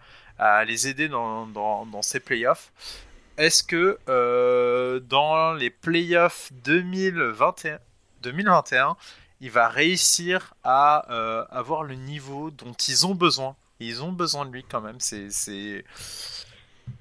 les 0.66 0.88
aider 0.88 1.08
dans, 1.08 1.46
dans, 1.46 1.86
dans 1.86 2.02
ses 2.02 2.20
playoffs. 2.20 2.72
Est-ce 3.36 3.62
que 3.62 3.98
dans 5.08 5.54
les 5.54 5.70
playoffs 5.70 6.50
2021, 6.64 7.78
2021 8.22 8.96
il 9.40 9.50
va 9.50 9.68
réussir 9.68 10.54
à 10.64 11.10
euh, 11.10 11.44
avoir 11.50 11.82
le 11.82 11.94
niveau 11.94 12.50
dont 12.50 12.72
ils 12.72 13.06
ont 13.06 13.14
besoin. 13.14 13.56
ils 13.78 14.02
ont 14.02 14.12
besoin 14.12 14.44
de 14.44 14.52
lui 14.52 14.64
quand 14.64 14.80
même. 14.80 15.00
C'est 15.00 15.84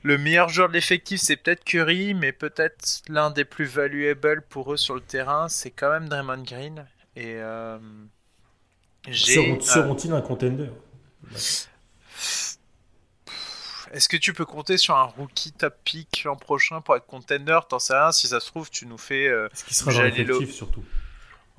le 0.03 0.17
meilleur 0.17 0.49
joueur 0.49 0.69
de 0.69 0.73
l'effectif, 0.73 1.19
c'est 1.19 1.35
peut-être 1.35 1.63
Curry, 1.63 2.13
mais 2.13 2.31
peut-être 2.31 3.01
l'un 3.07 3.31
des 3.31 3.43
plus 3.43 3.65
valuables 3.65 4.43
pour 4.43 4.73
eux 4.73 4.77
sur 4.77 4.95
le 4.95 5.01
terrain, 5.01 5.49
c'est 5.49 5.71
quand 5.71 5.89
même 5.89 6.07
Draymond 6.07 6.43
Green. 6.43 6.85
Et 7.15 7.35
euh, 7.37 7.77
seront-ils 9.11 10.13
un 10.13 10.21
contender? 10.21 10.69
Est-ce 13.91 14.07
que 14.07 14.17
tu 14.17 14.33
peux 14.33 14.45
compter 14.45 14.77
sur 14.77 14.95
un 14.95 15.03
rookie 15.03 15.51
top 15.51 15.75
pick 15.83 16.23
l'an 16.23 16.35
prochain 16.35 16.79
pour 16.79 16.95
être 16.95 17.07
contender? 17.07 17.59
T'en 17.67 17.79
sais 17.79 17.93
rien, 17.93 18.11
si 18.11 18.27
ça 18.27 18.39
se 18.39 18.47
trouve, 18.47 18.69
tu 18.69 18.85
nous 18.85 18.99
fais. 18.99 19.27
Euh, 19.27 19.49
Est-ce 19.51 19.65
qu'il 19.65 19.75
sera 19.75 19.91
dans 19.93 20.03
l'effectif 20.03 20.51
surtout? 20.51 20.83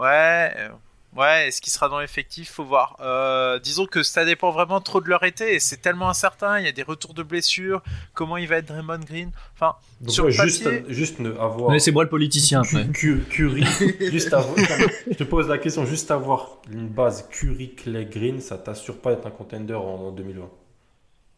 Ouais, 0.00 0.50
euh, 0.56 0.68
ouais, 1.14 1.48
est-ce 1.48 1.60
qu'il 1.60 1.70
sera 1.70 1.90
dans 1.90 2.00
l'effectif? 2.00 2.52
Faut 2.52 2.64
voir. 2.64 2.96
Euh, 3.00 3.58
disons 3.58 3.84
que 3.84 4.02
ça 4.02 4.24
dépend 4.24 4.50
vraiment 4.50 4.80
trop 4.80 5.02
de 5.02 5.08
leur 5.10 5.24
été 5.24 5.54
et 5.54 5.60
c'est 5.60 5.76
tellement 5.76 6.08
incertain. 6.08 6.58
Il 6.58 6.64
y 6.64 6.68
a 6.68 6.72
des 6.72 6.82
retours 6.82 7.12
de 7.12 7.22
blessures. 7.22 7.82
Comment 8.14 8.38
il 8.38 8.48
va 8.48 8.56
être 8.56 8.68
Draymond 8.68 9.00
Green? 9.00 9.30
Enfin, 9.52 9.76
sur 10.08 10.24
le 10.24 10.30
juste, 10.30 10.64
papier... 10.64 10.84
juste 10.88 11.20
avoir. 11.20 11.78
c'est 11.78 11.92
moi 11.92 12.04
le 12.04 12.08
politicien. 12.08 12.62
Curry, 12.62 13.62
juste 14.00 14.32
avoir. 14.32 14.56
je 14.56 15.14
te 15.14 15.24
pose 15.24 15.48
la 15.48 15.58
question, 15.58 15.84
juste 15.84 16.10
avoir 16.10 16.56
une 16.72 16.88
base 16.88 17.28
Curry, 17.28 17.74
Clay, 17.74 18.06
Green, 18.06 18.40
ça 18.40 18.56
t'assure 18.56 19.02
pas 19.02 19.14
d'être 19.14 19.26
un 19.26 19.30
contender 19.30 19.74
en, 19.74 20.12
2020. 20.12 20.48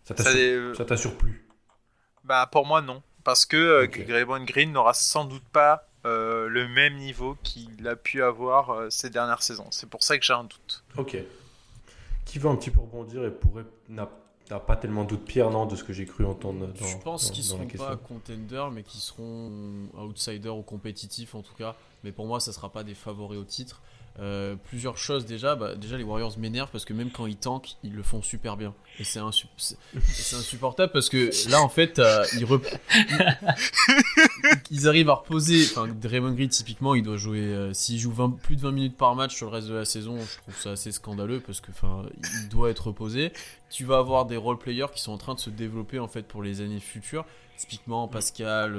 Ça 0.05 0.84
t'assure 0.84 1.16
plus? 1.16 1.48
Bah 2.22 2.48
pour 2.51 2.64
moi 2.64 2.80
non. 2.80 3.02
Parce 3.24 3.44
que 3.44 3.84
okay. 3.84 4.06
Green 4.47 4.70
n'aura 4.70 4.94
sans 4.94 5.24
doute 5.24 5.44
pas 5.52 5.89
le 6.05 6.69
même 6.69 6.97
niveau 6.97 7.37
qu'il 7.43 7.87
a 7.87 7.97
pu 7.97 8.23
avoir 8.23 8.91
ces 8.91 9.11
dernières 9.11 9.43
saisons. 9.43 9.69
C'est 9.70 9.89
pour 9.89 10.03
ça 10.03 10.19
que 10.19 10.24
j'ai 10.24 10.33
un 10.33 10.45
doute. 10.45 10.85
Ok. 10.97 11.16
Qui 12.24 12.39
veut 12.39 12.49
un 12.49 12.57
petit 12.57 12.70
peu 12.70 12.81
rebondir 12.81 13.24
et 13.24 13.31
pourrait 13.31 13.65
n'a 13.89 14.61
pas 14.61 14.77
tellement 14.77 15.05
doute 15.05 15.24
Pierre 15.24 15.51
non 15.51 15.66
de 15.66 15.77
ce 15.77 15.85
que 15.85 15.93
j'ai 15.93 16.05
cru 16.05 16.27
entendre 16.27 16.66
dans 16.66 16.87
Je 16.87 16.99
pense 16.99 17.31
qu'ils 17.31 17.45
seront 17.45 17.66
pas 17.66 17.97
contenders 17.97 18.70
mais 18.70 18.83
qu'ils 18.83 19.01
seront 19.01 19.51
outsiders 19.97 20.57
ou 20.57 20.62
compétitifs 20.62 21.35
en 21.35 21.43
tout 21.43 21.55
cas. 21.55 21.74
Mais 22.05 22.12
pour 22.12 22.27
moi 22.27 22.39
ça 22.39 22.53
sera 22.53 22.70
pas 22.70 22.85
des 22.85 22.95
favoris 22.95 23.39
au 23.39 23.45
titre. 23.45 23.81
Euh, 24.20 24.56
plusieurs 24.68 24.98
choses 24.98 25.24
déjà. 25.24 25.56
Bah, 25.56 25.74
déjà, 25.74 25.97
les 25.97 26.05
Warriors 26.05 26.39
m'énervent 26.39 26.70
parce 26.70 26.84
que 26.84 26.93
même 26.93 27.10
quand 27.10 27.26
ils 27.26 27.36
tankent, 27.36 27.76
ils 27.82 27.94
le 27.94 28.02
font 28.02 28.20
super 28.20 28.59
bien. 28.59 28.74
Et 28.98 29.05
c'est 29.05 29.20
insupportable 29.20 30.93
parce 30.93 31.09
que 31.09 31.30
là, 31.51 31.62
en 31.62 31.70
fait, 31.70 31.98
euh, 31.98 32.24
ils, 34.70 34.86
arrivent 34.86 35.09
à 35.09 35.14
reposer. 35.14 35.64
Enfin, 35.70 35.89
Draymond 35.89 36.32
Green, 36.32 36.51
typiquement, 36.51 36.94
il 36.94 37.02
doit 37.02 37.16
jouer. 37.16 37.40
Euh, 37.40 37.72
s'il 37.72 37.98
joue 37.98 38.12
plus 38.43 38.56
de 38.56 38.60
20 38.60 38.72
minutes 38.72 38.97
par 38.98 39.14
match 39.14 39.34
sur 39.34 39.47
le 39.47 39.52
reste 39.52 39.68
de 39.68 39.74
la 39.74 39.86
saison, 39.86 40.18
je 40.18 40.36
trouve 40.43 40.59
ça 40.60 40.72
assez 40.72 40.93
scandaleux 40.93 41.40
parce 41.40 41.62
que, 41.62 41.70
enfin, 41.70 42.05
il 42.43 42.48
doit 42.51 42.68
être 42.68 42.89
reposé. 42.89 43.32
Tu 43.70 43.86
vas 43.86 43.97
avoir 43.97 44.26
des 44.26 44.36
role 44.36 44.59
players 44.59 44.89
qui 44.94 45.01
sont 45.01 45.12
en 45.12 45.18
train 45.18 45.34
de 45.34 45.40
se 45.40 45.48
développer 45.48 45.98
en 45.98 46.09
fait 46.09 46.28
pour 46.28 46.43
les 46.43 46.60
années 46.60 46.80
futures. 46.80 47.24
Typiquement, 47.56 48.09
Pascal, 48.09 48.74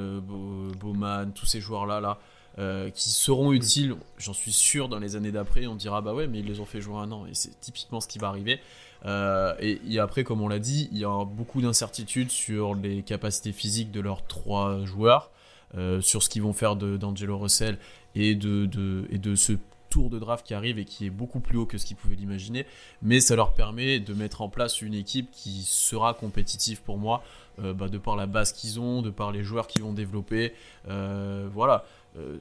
Bowman, 0.77 1.31
tous 1.33 1.47
ces 1.47 1.59
joueurs-là, 1.59 2.01
là. 2.01 2.19
Euh, 2.59 2.91
qui 2.91 3.09
seront 3.09 3.51
utiles, 3.51 3.95
j'en 4.19 4.33
suis 4.33 4.51
sûr, 4.51 4.87
dans 4.87 4.99
les 4.99 5.15
années 5.15 5.31
d'après. 5.31 5.65
On 5.65 5.75
dira, 5.75 6.01
bah 6.01 6.13
ouais, 6.13 6.27
mais 6.27 6.39
ils 6.39 6.45
les 6.45 6.59
ont 6.59 6.65
fait 6.65 6.81
jouer 6.81 6.97
un 6.97 7.11
an, 7.11 7.25
et 7.25 7.33
c'est 7.33 7.59
typiquement 7.59 7.99
ce 7.99 8.07
qui 8.07 8.19
va 8.19 8.27
arriver. 8.27 8.59
Euh, 9.05 9.55
et, 9.59 9.97
après, 9.97 10.23
comme 10.23 10.39
on 10.39 10.47
l'a 10.47 10.59
dit, 10.59 10.87
il 10.91 10.99
y 10.99 11.03
a 11.03 11.25
beaucoup 11.25 11.61
d'incertitudes 11.61 12.29
sur 12.29 12.75
les 12.75 13.01
capacités 13.01 13.53
physiques 13.53 13.91
de 13.91 14.01
leurs 14.01 14.23
trois 14.27 14.85
joueurs, 14.85 15.31
euh, 15.75 15.99
sur 15.99 16.21
ce 16.21 16.29
qu'ils 16.29 16.43
vont 16.43 16.53
faire 16.53 16.75
d'Angelo 16.75 17.39
Russell 17.39 17.79
et 18.13 18.35
de, 18.35 18.67
de, 18.67 19.07
et 19.09 19.17
de 19.17 19.33
ce 19.33 19.53
tour 19.89 20.11
de 20.11 20.19
draft 20.19 20.45
qui 20.45 20.53
arrive 20.53 20.77
et 20.77 20.85
qui 20.85 21.07
est 21.07 21.11
beaucoup 21.11 21.39
plus 21.39 21.57
haut 21.57 21.65
que 21.65 21.79
ce 21.79 21.87
qu'ils 21.87 21.97
pouvaient 21.97 22.15
l'imaginer. 22.15 22.67
Mais 23.01 23.19
ça 23.19 23.35
leur 23.35 23.55
permet 23.55 23.99
de 23.99 24.13
mettre 24.13 24.43
en 24.43 24.49
place 24.49 24.83
une 24.83 24.93
équipe 24.93 25.31
qui 25.31 25.63
sera 25.63 26.13
compétitive 26.13 26.83
pour 26.83 26.99
moi, 26.99 27.23
bah, 27.57 27.87
de 27.87 27.97
par 27.97 28.15
la 28.15 28.25
base 28.25 28.53
qu'ils 28.53 28.79
ont, 28.79 29.01
de 29.01 29.09
par 29.09 29.31
les 29.31 29.43
joueurs 29.43 29.67
qu'ils 29.67 29.83
vont 29.83 29.93
développer. 29.93 30.53
voilà. 30.85 31.83
Euh, 32.17 32.37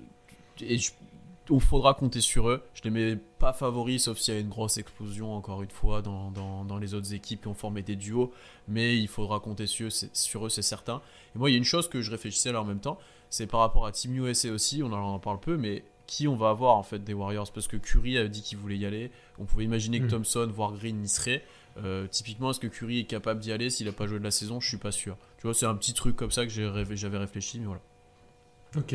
et 0.60 0.76
il 1.50 1.60
faudra 1.60 1.94
compter 1.94 2.20
sur 2.20 2.48
eux. 2.48 2.62
Je 2.74 2.82
les 2.84 2.90
mets 2.90 3.16
pas 3.16 3.52
favoris, 3.52 4.04
sauf 4.04 4.18
s'il 4.18 4.34
y 4.34 4.36
a 4.36 4.40
une 4.40 4.48
grosse 4.48 4.78
explosion, 4.78 5.34
encore 5.34 5.62
une 5.62 5.70
fois, 5.70 6.02
dans, 6.02 6.30
dans, 6.30 6.78
les 6.78 6.94
autres 6.94 7.14
équipes 7.14 7.42
qui 7.42 7.48
ont 7.48 7.54
formé 7.54 7.82
des 7.82 7.96
duos. 7.96 8.32
Mais 8.68 8.96
il 8.96 9.08
faudra 9.08 9.40
compter 9.40 9.66
sur 9.66 9.88
eux, 9.88 10.08
sur 10.12 10.46
eux, 10.46 10.48
c'est 10.48 10.62
certain. 10.62 11.02
Et 11.34 11.38
moi, 11.38 11.50
il 11.50 11.54
y 11.54 11.56
a 11.56 11.58
une 11.58 11.64
chose 11.64 11.88
que 11.88 12.00
je 12.00 12.10
réfléchissais 12.10 12.52
là 12.52 12.60
en 12.60 12.64
même 12.64 12.80
temps, 12.80 12.98
c'est 13.30 13.46
par 13.46 13.60
rapport 13.60 13.86
à 13.86 13.92
Team 13.92 14.14
USA 14.16 14.52
aussi, 14.52 14.82
on 14.82 14.92
en 14.92 15.18
parle 15.18 15.40
peu, 15.40 15.56
mais 15.56 15.84
qui 16.12 16.28
on 16.28 16.36
va 16.36 16.50
avoir 16.50 16.76
en 16.76 16.82
fait 16.82 17.02
des 17.02 17.14
Warriors? 17.14 17.50
Parce 17.52 17.68
que 17.68 17.76
Curry 17.76 18.18
a 18.18 18.28
dit 18.28 18.42
qu'il 18.42 18.58
voulait 18.58 18.76
y 18.76 18.84
aller. 18.84 19.10
On 19.38 19.44
pouvait 19.44 19.64
imaginer 19.64 19.98
que 20.00 20.04
hmm. 20.04 20.10
Thompson, 20.10 20.50
voire 20.52 20.72
Green 20.72 21.02
y 21.02 21.08
serait. 21.08 21.42
Euh, 21.78 22.06
typiquement, 22.06 22.50
est-ce 22.50 22.60
que 22.60 22.66
Curry 22.66 23.00
est 23.00 23.04
capable 23.04 23.40
d'y 23.40 23.50
aller 23.50 23.70
s'il 23.70 23.86
n'a 23.86 23.92
pas 23.92 24.06
joué 24.06 24.18
de 24.18 24.24
la 24.24 24.30
saison? 24.30 24.60
Je 24.60 24.68
suis 24.68 24.76
pas 24.76 24.92
sûr. 24.92 25.16
Tu 25.38 25.46
vois, 25.46 25.54
c'est 25.54 25.64
un 25.64 25.74
petit 25.74 25.94
truc 25.94 26.16
comme 26.16 26.30
ça 26.30 26.44
que 26.44 26.52
j'avais 26.52 27.18
réfléchi, 27.18 27.60
mais 27.60 27.66
voilà. 27.66 27.80
Ok. 28.76 28.94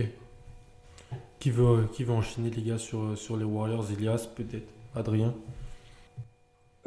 Qui 1.40 1.52
veut, 1.52 1.88
qui 1.94 2.04
veut 2.04 2.14
enchaîner, 2.14 2.50
les 2.50 2.64
gars, 2.64 2.78
sur, 2.78 3.18
sur 3.18 3.38
les 3.38 3.46
Warriors 3.46 3.86
Elias, 3.92 4.28
peut-être 4.36 4.68
Adrien? 4.96 5.34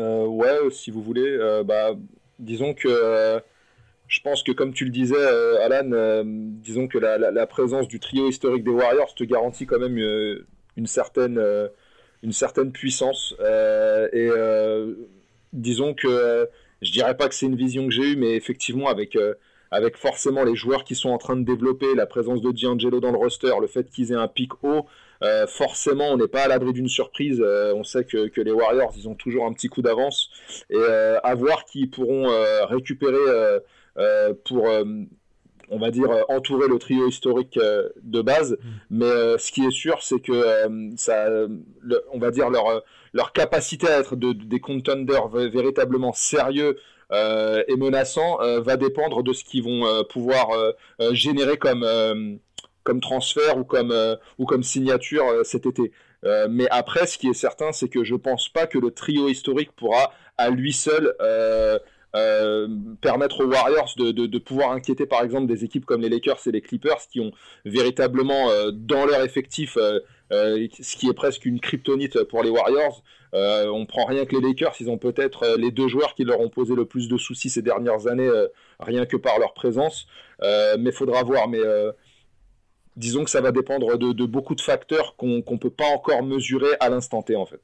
Euh, 0.00 0.26
Ouais, 0.26 0.70
si 0.70 0.90
vous 0.90 1.02
voulez. 1.02 1.26
Euh, 1.26 1.62
bah, 1.62 1.92
disons 2.38 2.74
que 2.74 2.88
euh, 2.88 3.38
je 4.08 4.20
pense 4.20 4.42
que, 4.42 4.52
comme 4.52 4.72
tu 4.72 4.84
le 4.84 4.90
disais, 4.90 5.24
Alan, 5.62 6.22
disons 6.24 6.88
que 6.88 6.98
la, 6.98 7.18
la, 7.18 7.46
présence 7.46 7.86
du 7.86 8.00
trio 8.00 8.28
historique 8.28 8.64
des 8.64 8.70
Warriors 8.70 9.14
te 9.14 9.24
garantit 9.24 9.66
quand 9.66 9.78
même 9.78 9.98
une, 10.76 10.86
certaine, 10.86 11.40
une 12.22 12.32
certaine 12.32 12.72
puissance. 12.72 13.36
et 14.12 14.30
disons 15.52 15.94
que 15.94 16.48
je 16.82 16.90
dirais 16.90 17.16
pas 17.16 17.28
que 17.28 17.34
c'est 17.36 17.46
une 17.46 17.56
vision 17.56 17.86
que 17.86 17.92
j'ai 17.92 18.12
eue, 18.12 18.16
mais 18.16 18.34
effectivement, 18.34 18.88
avec 18.88 19.16
avec 19.70 19.96
forcément 19.96 20.44
les 20.44 20.56
joueurs 20.56 20.84
qui 20.84 20.94
sont 20.94 21.10
en 21.10 21.18
train 21.18 21.36
de 21.36 21.44
développer, 21.44 21.94
la 21.94 22.06
présence 22.06 22.40
de 22.40 22.50
D'Angelo 22.50 23.00
dans 23.00 23.12
le 23.12 23.18
roster, 23.18 23.52
le 23.60 23.66
fait 23.66 23.88
qu'ils 23.90 24.12
aient 24.12 24.16
un 24.16 24.28
pic 24.28 24.52
haut, 24.64 24.86
euh, 25.22 25.46
forcément 25.46 26.08
on 26.08 26.16
n'est 26.16 26.28
pas 26.28 26.42
à 26.42 26.48
l'abri 26.48 26.72
d'une 26.72 26.88
surprise. 26.88 27.40
Euh, 27.44 27.74
on 27.74 27.84
sait 27.84 28.04
que, 28.04 28.28
que, 28.28 28.40
les 28.40 28.52
Warriors, 28.52 28.92
ils 28.96 29.08
ont 29.08 29.14
toujours 29.14 29.46
un 29.46 29.52
petit 29.52 29.68
coup 29.68 29.82
d'avance. 29.82 30.30
Et 30.70 30.76
euh, 30.76 31.18
à 31.22 31.34
voir 31.34 31.64
qui 31.64 31.86
pourront 31.86 32.28
récupérer 32.66 33.18
pour 34.44 34.68
on 35.72 35.78
va 35.78 35.92
dire 35.92 36.10
entourer 36.28 36.66
le 36.66 36.78
trio 36.78 37.06
historique 37.06 37.58
de 37.58 38.22
base. 38.22 38.52
Mm. 38.52 38.68
Mais 38.90 39.38
ce 39.38 39.52
qui 39.52 39.64
est 39.64 39.70
sûr, 39.70 40.02
c'est 40.02 40.20
que 40.20 40.42
ça, 40.96 41.28
on 42.12 42.18
va 42.18 42.30
dire 42.30 42.50
leur 42.50 42.82
leur 43.12 43.32
capacité 43.32 43.88
à 43.88 43.98
être 43.98 44.16
de, 44.16 44.32
des 44.32 44.60
contenders 44.60 45.28
véritablement 45.28 46.12
sérieux 46.12 46.76
et 47.12 47.76
menaçant 47.76 48.40
euh, 48.40 48.60
va 48.60 48.76
dépendre 48.76 49.22
de 49.22 49.32
ce 49.32 49.44
qu'ils 49.44 49.64
vont 49.64 49.86
euh, 49.86 50.02
pouvoir 50.02 50.48
générer 51.12 51.56
comme 51.56 51.86
comme 52.84 53.00
transfert 53.00 53.58
ou 53.58 53.64
comme 53.64 53.94
ou 54.38 54.46
comme 54.46 54.62
signature 54.62 55.24
cet 55.44 55.66
été. 55.66 55.92
mais 56.48 56.66
après, 56.70 57.06
ce 57.06 57.18
qui 57.18 57.28
est 57.28 57.34
certain, 57.34 57.72
c'est 57.72 57.88
que 57.88 58.04
je 58.04 58.14
pense 58.14 58.48
pas 58.48 58.66
que 58.66 58.78
le 58.78 58.90
trio 58.90 59.28
historique 59.28 59.72
pourra 59.72 60.12
à 60.38 60.50
lui 60.50 60.72
seul 60.72 61.14
permettre 63.00 63.44
aux 63.44 63.48
Warriors 63.48 63.94
de, 63.96 64.10
de, 64.10 64.38
pouvoir 64.38 64.72
inquiéter 64.72 65.06
par 65.06 65.22
exemple 65.22 65.46
des 65.46 65.64
équipes 65.64 65.84
comme 65.84 66.00
les 66.00 66.08
Lakers 66.08 66.40
et 66.46 66.52
les 66.52 66.60
Clippers 66.60 67.06
qui 67.10 67.20
ont 67.20 67.32
véritablement 67.64 68.48
dans 68.72 69.04
leur 69.04 69.22
effectif 69.22 69.76
ce 70.30 70.96
qui 70.96 71.08
est 71.08 71.14
presque 71.14 71.44
une 71.44 71.60
kryptonite 71.60 72.24
pour 72.24 72.42
les 72.42 72.50
Warriors. 72.50 73.02
Euh, 73.34 73.68
on 73.68 73.86
prend 73.86 74.06
rien 74.06 74.26
que 74.26 74.34
les 74.34 74.40
Lakers, 74.40 74.74
ils 74.80 74.90
ont 74.90 74.98
peut-être 74.98 75.44
euh, 75.44 75.56
les 75.56 75.70
deux 75.70 75.88
joueurs 75.88 76.14
qui 76.14 76.24
leur 76.24 76.40
ont 76.40 76.48
posé 76.48 76.74
le 76.74 76.84
plus 76.84 77.08
de 77.08 77.16
soucis 77.16 77.48
ces 77.48 77.62
dernières 77.62 78.06
années, 78.06 78.26
euh, 78.26 78.48
rien 78.80 79.06
que 79.06 79.16
par 79.16 79.38
leur 79.38 79.54
présence. 79.54 80.06
mais 80.78 80.92
faudra 80.92 81.22
voir. 81.22 81.48
Mais 81.48 81.60
disons 82.96 83.24
que 83.24 83.30
ça 83.30 83.40
va 83.40 83.52
dépendre 83.52 83.96
de, 83.98 84.24
beaucoup 84.24 84.54
de 84.54 84.60
facteurs 84.60 85.16
qu'on 85.16 85.42
ne 85.46 85.58
peut 85.58 85.70
pas 85.70 85.86
encore 85.86 86.22
mesurer 86.22 86.70
à 86.80 86.88
l'instant 86.88 87.22
T 87.22 87.36
en 87.36 87.46
fait. 87.46 87.60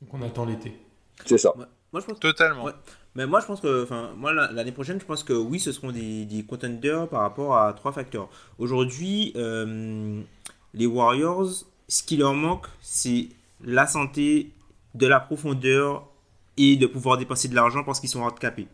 Donc 0.00 0.14
on 0.14 0.22
attend 0.22 0.44
l'été. 0.44 0.78
C'est 1.24 1.38
ça. 1.38 1.54
moi, 1.92 2.00
je 2.00 2.06
pense... 2.06 2.20
Totalement. 2.20 2.68
Mais 3.14 3.26
moi 3.26 3.40
je 3.40 3.46
pense 3.46 3.62
que, 3.62 3.84
enfin, 3.84 4.12
moi 4.14 4.32
l'année 4.32 4.72
prochaine, 4.72 5.00
je 5.00 5.06
pense 5.06 5.24
que 5.24 5.32
oui, 5.32 5.58
ce 5.58 5.72
seront 5.72 5.90
des, 5.90 6.26
des 6.26 6.44
contenders 6.44 7.08
par 7.08 7.22
rapport 7.22 7.56
à 7.56 7.72
trois 7.72 7.92
facteurs. 7.92 8.28
Aujourd'hui, 8.58 9.32
les 10.74 10.86
Warriors, 10.86 11.64
ce 11.88 12.02
qui 12.02 12.18
leur 12.18 12.34
manque, 12.34 12.66
c'est 12.80 13.28
la 13.62 13.86
santé, 13.86 14.52
de 14.94 15.06
la 15.06 15.20
profondeur 15.20 16.08
et 16.56 16.76
de 16.76 16.86
pouvoir 16.86 17.18
dépenser 17.18 17.48
de 17.48 17.54
l'argent 17.54 17.84
parce 17.84 18.00
qu'ils 18.00 18.08
sont 18.08 18.22
handicapés. 18.22 18.66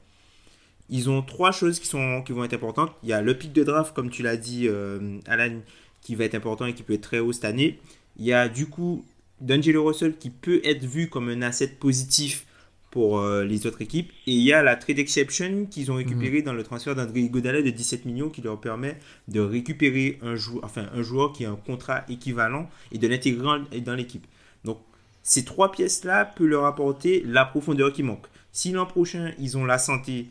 Ils 0.88 1.08
ont 1.08 1.22
trois 1.22 1.52
choses 1.52 1.80
qui, 1.80 1.86
sont, 1.86 2.22
qui 2.22 2.32
vont 2.32 2.44
être 2.44 2.54
importantes. 2.54 2.92
Il 3.02 3.08
y 3.08 3.12
a 3.12 3.22
le 3.22 3.36
pic 3.36 3.52
de 3.52 3.64
draft, 3.64 3.94
comme 3.94 4.10
tu 4.10 4.22
l'as 4.22 4.36
dit, 4.36 4.68
euh, 4.68 5.18
Alan, 5.26 5.60
qui 6.00 6.14
va 6.14 6.24
être 6.24 6.34
important 6.34 6.66
et 6.66 6.74
qui 6.74 6.82
peut 6.82 6.92
être 6.92 7.02
très 7.02 7.18
haut 7.18 7.32
cette 7.32 7.44
année. 7.44 7.80
Il 8.18 8.24
y 8.24 8.32
a 8.32 8.48
du 8.48 8.66
coup 8.66 9.04
D'Angelo 9.40 9.84
Russell 9.84 10.16
qui 10.16 10.30
peut 10.30 10.60
être 10.64 10.84
vu 10.84 11.08
comme 11.08 11.28
un 11.28 11.42
asset 11.42 11.68
positif 11.68 12.46
pour 12.92 13.18
euh, 13.18 13.42
les 13.42 13.66
autres 13.66 13.80
équipes. 13.80 14.12
Et 14.26 14.32
il 14.32 14.42
y 14.42 14.52
a 14.52 14.62
la 14.62 14.76
trade 14.76 14.98
exception 14.98 15.66
qu'ils 15.66 15.90
ont 15.90 15.96
récupéré 15.96 16.38
mhm. 16.38 16.44
dans 16.44 16.52
le 16.52 16.62
transfert 16.62 16.94
d'André 16.94 17.22
Godallet 17.28 17.62
de 17.62 17.70
17 17.70 18.04
millions 18.04 18.28
qui 18.28 18.42
leur 18.42 18.60
permet 18.60 18.98
de 19.28 19.40
récupérer 19.40 20.18
un, 20.22 20.34
enfin, 20.62 20.86
un 20.94 21.02
joueur 21.02 21.32
qui 21.32 21.44
a 21.44 21.50
un 21.50 21.56
contrat 21.56 22.04
équivalent 22.08 22.68
et 22.92 22.98
de 22.98 23.08
l'intégrer 23.08 23.80
dans 23.80 23.94
l'équipe. 23.94 24.26
Donc, 24.64 24.78
ces 25.22 25.44
trois 25.44 25.70
pièces-là 25.70 26.24
peuvent 26.24 26.46
leur 26.46 26.64
apporter 26.64 27.22
la 27.26 27.44
profondeur 27.44 27.92
qui 27.92 28.02
manque. 28.02 28.26
Si 28.52 28.72
l'an 28.72 28.86
prochain, 28.86 29.32
ils 29.38 29.56
ont 29.56 29.64
la 29.64 29.78
santé, 29.78 30.26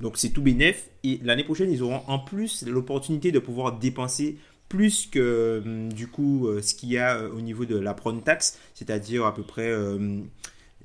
donc 0.00 0.18
c'est 0.18 0.30
tout 0.30 0.42
bénef, 0.42 0.88
et 1.04 1.20
l'année 1.22 1.44
prochaine, 1.44 1.70
ils 1.70 1.82
auront 1.82 2.02
en 2.06 2.18
plus 2.18 2.66
l'opportunité 2.66 3.32
de 3.32 3.38
pouvoir 3.38 3.78
dépenser 3.78 4.38
plus 4.72 5.06
que 5.06 5.60
hum, 5.62 5.92
du 5.92 6.06
coup 6.06 6.48
euh, 6.48 6.62
ce 6.62 6.74
qu'il 6.74 6.88
y 6.88 6.96
a 6.96 7.18
euh, 7.18 7.30
au 7.32 7.42
niveau 7.42 7.66
de 7.66 7.76
la 7.76 7.92
prone 7.92 8.22
tax, 8.22 8.58
c'est-à-dire 8.74 9.26
à 9.26 9.34
peu 9.34 9.42
près 9.42 9.68
10 9.68 9.74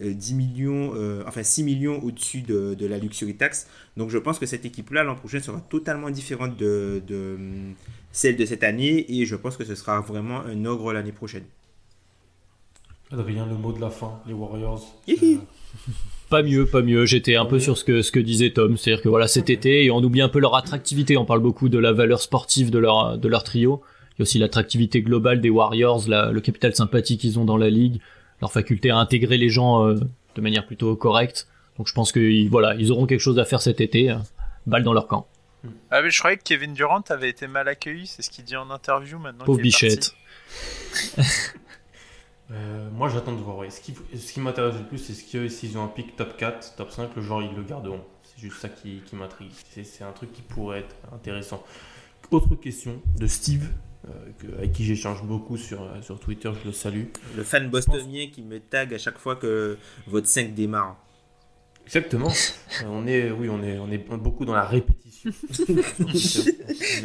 euh, 0.01 0.35
millions, 0.35 0.93
enfin 1.25 1.41
6 1.41 1.63
millions 1.63 2.03
au-dessus 2.03 2.41
de, 2.41 2.85
la 2.85 2.97
luxury 2.97 3.37
tax. 3.37 3.67
Donc 3.95 4.09
je 4.09 4.17
pense 4.17 4.39
que 4.39 4.45
cette 4.45 4.65
équipe-là 4.65 5.05
l'an 5.05 5.15
prochain 5.15 5.39
sera 5.39 5.61
totalement 5.61 6.09
différente 6.09 6.57
de, 6.57 7.01
de, 7.07 7.35
hum, 7.35 7.73
celle 8.11 8.35
de 8.35 8.45
cette 8.45 8.63
année 8.63 9.05
et 9.09 9.25
je 9.25 9.37
pense 9.37 9.55
que 9.55 9.63
ce 9.63 9.75
sera 9.75 10.01
vraiment 10.01 10.41
un 10.41 10.65
ogre 10.65 10.91
l'année 10.91 11.13
prochaine. 11.13 11.45
Adrien, 13.11 13.45
le 13.45 13.55
mot 13.55 13.71
de 13.71 13.79
la 13.79 13.89
fin, 13.89 14.19
les 14.27 14.33
Warriors. 14.33 14.85
Pas 16.29 16.43
mieux, 16.43 16.65
pas 16.65 16.81
mieux. 16.81 17.05
J'étais 17.05 17.35
un 17.35 17.45
peu 17.45 17.59
sur 17.59 17.77
ce 17.77 17.85
que, 17.85 18.01
ce 18.01 18.11
que 18.11 18.19
disait 18.19 18.51
Tom. 18.51 18.75
C'est-à-dire 18.75 19.01
que 19.01 19.09
voilà, 19.09 19.27
cet 19.27 19.49
été, 19.49 19.85
et 19.85 19.91
on 19.91 19.97
oublie 19.97 20.21
un 20.21 20.29
peu 20.29 20.39
leur 20.39 20.55
attractivité. 20.55 21.15
On 21.15 21.23
parle 21.23 21.39
beaucoup 21.39 21.69
de 21.69 21.77
la 21.77 21.93
valeur 21.93 22.21
sportive 22.21 22.69
de 22.69 22.79
leur, 22.79 23.17
de 23.17 23.27
leur 23.29 23.43
trio. 23.43 23.81
Il 24.11 24.19
y 24.19 24.21
a 24.21 24.23
aussi 24.23 24.39
l'attractivité 24.39 25.01
globale 25.01 25.39
des 25.39 25.49
Warriors, 25.49 26.03
le 26.07 26.39
capital 26.39 26.75
sympathique 26.75 27.21
qu'ils 27.21 27.39
ont 27.39 27.45
dans 27.45 27.55
la 27.55 27.69
ligue, 27.69 28.01
leur 28.41 28.51
faculté 28.51 28.89
à 28.89 28.97
intégrer 28.97 29.37
les 29.37 29.49
gens 29.49 29.85
euh, 29.85 29.95
de 30.35 30.41
manière 30.41 30.65
plutôt 30.65 30.95
correcte. 30.95 31.47
Donc 31.77 31.87
je 31.87 31.93
pense 31.93 32.11
que 32.11 32.49
voilà, 32.49 32.75
ils 32.75 32.91
auront 32.91 33.05
quelque 33.05 33.21
chose 33.21 33.39
à 33.39 33.45
faire 33.45 33.61
cet 33.61 33.79
été. 33.79 34.11
Euh, 34.11 34.15
balle 34.67 34.83
dans 34.83 34.93
leur 34.93 35.07
camp. 35.07 35.27
Ah 35.89 36.01
mais 36.01 36.11
je 36.11 36.19
croyais 36.19 36.37
que 36.37 36.43
Kevin 36.43 36.73
Durant 36.73 37.01
avait 37.09 37.29
été 37.29 37.47
mal 37.47 37.67
accueilli, 37.67 38.05
c'est 38.05 38.21
ce 38.21 38.29
qu'il 38.29 38.45
dit 38.45 38.55
en 38.55 38.69
interview 38.69 39.17
maintenant. 39.17 39.45
Pauvre 39.45 39.61
bichette. 39.61 40.13
Euh, 42.51 42.89
moi 42.91 43.09
j'attends 43.09 43.33
de 43.33 43.41
voir. 43.41 43.69
Ce 43.71 43.81
qui, 43.81 43.93
ce 44.15 44.31
qui 44.31 44.39
m'intéresse 44.39 44.75
le 44.75 44.85
plus, 44.85 44.97
c'est 44.97 45.13
ce 45.13 45.29
que 45.29 45.49
s'ils 45.49 45.77
ont 45.77 45.83
un 45.83 45.89
pic 45.89 46.15
top 46.15 46.37
4, 46.37 46.75
top 46.75 46.91
5, 46.91 47.15
le 47.15 47.21
genre 47.21 47.41
ils 47.41 47.55
le 47.55 47.63
garderont. 47.63 48.01
C'est 48.23 48.39
juste 48.41 48.59
ça 48.59 48.69
qui, 48.69 49.01
qui 49.05 49.15
m'intrigue. 49.15 49.51
C'est 49.83 50.03
un 50.03 50.11
truc 50.11 50.31
qui 50.31 50.41
pourrait 50.41 50.79
être 50.79 50.95
intéressant. 51.13 51.63
Autre 52.31 52.55
question 52.55 53.01
de 53.17 53.25
Steve, 53.25 53.69
euh, 54.07 54.57
avec 54.57 54.73
qui 54.73 54.83
j'échange 54.83 55.23
beaucoup 55.23 55.57
sur, 55.57 55.81
euh, 55.81 56.01
sur 56.01 56.19
Twitter, 56.19 56.51
je 56.61 56.67
le 56.67 56.73
salue. 56.73 57.05
Le 57.35 57.43
fan 57.43 57.69
bostonien 57.69 58.27
qui 58.31 58.41
me 58.41 58.59
tag 58.59 58.93
à 58.93 58.97
chaque 58.97 59.17
fois 59.17 59.35
que 59.35 59.77
votre 60.07 60.27
5 60.27 60.53
démarre. 60.53 60.97
Exactement. 61.85 62.31
on 62.85 63.07
est, 63.07 63.31
oui, 63.31 63.47
on 63.49 63.63
est, 63.63 63.77
on 63.79 63.89
est 63.89 63.97
beaucoup 63.97 64.43
dans 64.43 64.53
la 64.53 64.65
répétition. 64.65 65.31
on, 65.59 66.07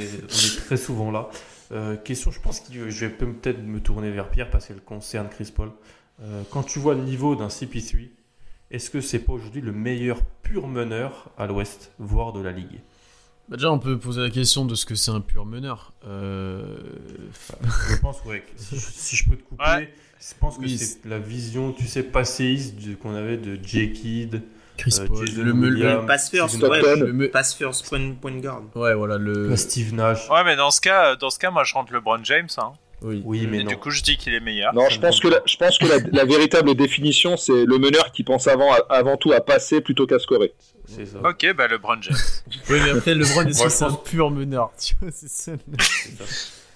est, 0.01 0.56
très 0.66 0.77
souvent 0.77 1.12
là. 1.12 1.31
Euh, 1.73 1.97
question, 1.97 2.31
je 2.31 2.40
pense 2.40 2.61
que 2.61 2.90
je 2.90 3.07
vais 3.07 3.12
peut-être 3.12 3.62
me 3.62 3.81
tourner 3.81 4.11
vers 4.11 4.28
Pierre 4.28 4.51
parce 4.51 4.66
qu'elle 4.66 4.82
concerne 4.82 5.28
Chris 5.28 5.53
Paul. 5.55 5.70
Euh, 6.20 6.43
quand 6.51 6.62
tu 6.62 6.78
vois 6.78 6.94
le 6.94 7.03
niveau 7.03 7.35
d'un 7.35 7.49
CP3, 7.49 8.11
est-ce 8.70 8.90
que 8.90 9.01
c'est 9.01 9.19
pas 9.19 9.32
aujourd'hui 9.32 9.61
le 9.61 9.73
meilleur 9.73 10.23
pur 10.43 10.69
meneur 10.69 11.31
à 11.39 11.47
l'Ouest, 11.47 11.93
voire 11.99 12.32
de 12.32 12.40
la 12.40 12.53
ligue? 12.53 12.81
Bah 13.49 13.57
déjà, 13.57 13.73
on 13.73 13.78
peut 13.78 13.99
poser 13.99 14.20
la 14.20 14.31
question 14.31 14.65
de 14.65 14.74
ce 14.74 14.86
que 14.86 14.94
c'est 14.94 15.11
un 15.11 15.20
pur 15.20 15.47
meneur. 15.47 15.93
Euh, 16.07 16.78
je 17.90 17.97
pense, 17.97 18.23
ouais, 18.24 18.44
si, 18.57 19.16
je, 19.16 19.28
peux 19.28 19.36
te 19.36 19.43
couper, 19.43 19.89
je 20.19 20.35
pense 20.39 20.59
que 20.59 20.69
c'est 20.69 21.05
la 21.07 21.19
vision, 21.19 21.73
tu 21.73 21.86
sais, 21.86 22.03
passéiste 22.03 22.99
qu'on 22.99 23.15
avait 23.15 23.39
de 23.39 23.59
J-Kid, 23.62 24.43
Chris 24.77 24.97
euh, 25.01 25.07
Paul, 25.07 25.27
le, 25.27 25.53
le, 25.53 26.07
pass 26.07 26.31
first, 26.31 26.61
le 26.61 27.27
pass 27.28 27.55
first 27.55 27.89
point, 27.89 28.15
point, 28.20 28.39
guard. 28.39 28.62
Ouais, 28.74 28.94
voilà 28.94 29.19
le. 29.19 29.55
Steve 29.57 29.94
Nash. 29.94 30.28
Ouais, 30.31 30.44
mais 30.44 30.57
dans 30.57 30.70
ce 30.70 30.81
cas, 30.81 31.15
dans 31.16 31.31
ce 31.31 31.39
cas, 31.39 31.51
moi 31.51 31.65
je 31.65 31.74
rentre 31.74 31.93
LeBron 31.93 32.24
James. 32.24 32.49
Hein. 32.59 32.73
Oui. 33.05 33.20
oui, 33.24 33.47
mais 33.49 33.65
du 33.65 33.77
coup, 33.77 33.90
je 33.90 34.03
dis 34.03 34.16
qu'il 34.16 34.32
est 34.32 34.40
meilleur. 34.40 34.73
Non, 34.74 34.89
je 34.89 35.01
pense 35.01 35.20
que 35.20 35.28
la, 35.28 35.40
je 35.44 35.57
pense 35.57 35.78
que 35.78 35.86
la, 35.86 36.24
véritable 36.24 36.74
définition, 36.74 37.36
c'est 37.36 37.65
le 37.65 37.78
meneur 37.78 38.12
qui 38.12 38.23
pense 38.23 38.47
avant, 38.47 38.73
avant 38.89 39.16
tout 39.16 39.32
à 39.32 39.40
passer 39.40 39.81
plutôt 39.81 40.07
qu'à 40.07 40.19
scorer. 40.19 40.53
C'est 40.86 41.07
ça. 41.07 41.19
Ok, 41.24 41.53
bah 41.57 41.66
LeBron 41.69 42.01
James. 42.01 42.16
oui, 42.70 42.78
mais 42.85 42.90
après, 42.90 43.15
LeBron, 43.15 43.47
est-ce 43.47 43.85
un 43.85 43.93
pur 43.93 44.31
meneur 44.31 44.70
Tu 44.81 44.94
vois, 45.01 45.11
c'est 45.12 45.28
ça. 45.28 45.53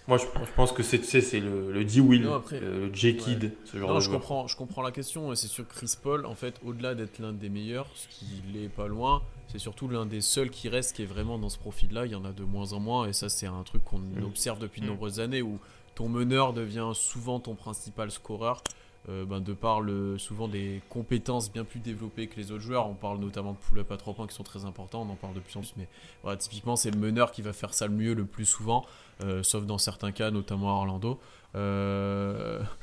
Moi, 0.09 0.19
je, 0.19 0.25
pense 0.55 0.71
que 0.71 0.85
c'est, 0.85 1.03
c'est 1.03 1.41
le, 1.41 1.73
le 1.73 1.85
D-Will, 1.85 2.29
le 2.53 2.95
J-Kid, 2.95 3.53
ce 3.65 3.77
genre 3.77 3.89
non, 3.89 3.95
de 3.97 4.01
je 4.01 4.11
comprends, 4.11 4.47
je 4.47 4.57
comprends 4.57 4.83
la 4.83 4.93
question. 4.93 5.35
C'est 5.35 5.49
sûr 5.49 5.67
que 5.67 5.75
Chris 5.75 5.95
Paul, 6.01 6.27
en 6.27 6.37
fait, 6.37 6.61
au-delà 6.65 6.95
d'être 6.95 7.19
l'un 7.19 7.33
des 7.33 7.49
meilleurs, 7.49 7.89
ce 7.95 8.07
qui 8.07 8.43
n'est 8.55 8.69
pas 8.69 8.87
loin, 8.87 9.23
c'est 9.49 9.59
surtout 9.59 9.89
l'un 9.89 10.07
des 10.07 10.21
seuls 10.21 10.51
qui 10.51 10.69
reste 10.69 10.95
qui 10.95 11.03
est 11.03 11.07
vraiment 11.07 11.39
dans 11.39 11.49
ce 11.49 11.59
profil-là. 11.59 12.07
Il 12.07 12.13
y 12.13 12.15
en 12.15 12.25
a 12.25 12.33
de 12.33 12.45
moins 12.45 12.73
en 12.73 12.79
moins, 12.79 13.09
et 13.09 13.13
ça, 13.13 13.29
c'est 13.29 13.47
un 13.47 13.63
truc 13.65 13.83
qu'on 13.85 13.99
mm. 13.99 14.23
observe 14.25 14.61
depuis 14.61 14.81
de 14.81 14.87
mm. 14.87 14.91
nombreuses 14.91 15.19
années 15.19 15.43
où 15.43 15.59
ton 15.97 16.09
meneur 16.09 16.53
devient 16.53 16.93
souvent 16.95 17.41
ton 17.41 17.57
principal 17.57 18.11
scoreur. 18.13 18.63
Euh, 19.09 19.25
ben, 19.25 19.41
de 19.41 19.53
par 19.53 19.81
le, 19.81 20.19
souvent 20.19 20.49
des 20.49 20.83
compétences 20.89 21.53
bien 21.53 21.63
plus 21.63 21.79
développées 21.79 22.27
que 22.27 22.37
les 22.37 22.51
autres 22.51 22.63
joueurs. 22.63 22.89
On 22.89 22.95
parle 22.95 23.19
notamment 23.19 23.53
de 23.53 23.59
pull-up 23.59 23.93
à 23.93 23.97
3 23.97 24.15
points 24.15 24.27
qui 24.27 24.35
sont 24.35 24.43
très 24.43 24.65
importants, 24.65 25.07
on 25.09 25.13
en 25.13 25.15
parle 25.15 25.35
de 25.35 25.39
plus 25.39 25.57
en 25.57 25.61
plus, 25.61 25.75
mais 25.77 25.87
voilà, 26.25 26.37
typiquement 26.37 26.75
c'est 26.75 26.91
le 26.91 26.99
meneur 26.99 27.31
qui 27.31 27.41
va 27.41 27.53
faire 27.53 27.73
ça 27.73 27.87
le 27.87 27.93
mieux 27.93 28.15
le 28.15 28.25
plus 28.25 28.47
souvent, 28.47 28.85
euh, 29.23 29.43
sauf 29.43 29.65
dans 29.65 29.79
certains 29.79 30.13
cas, 30.13 30.31
notamment 30.31 30.71
à 30.71 30.75
Orlando. 30.75 31.19
Euh... 31.55 32.61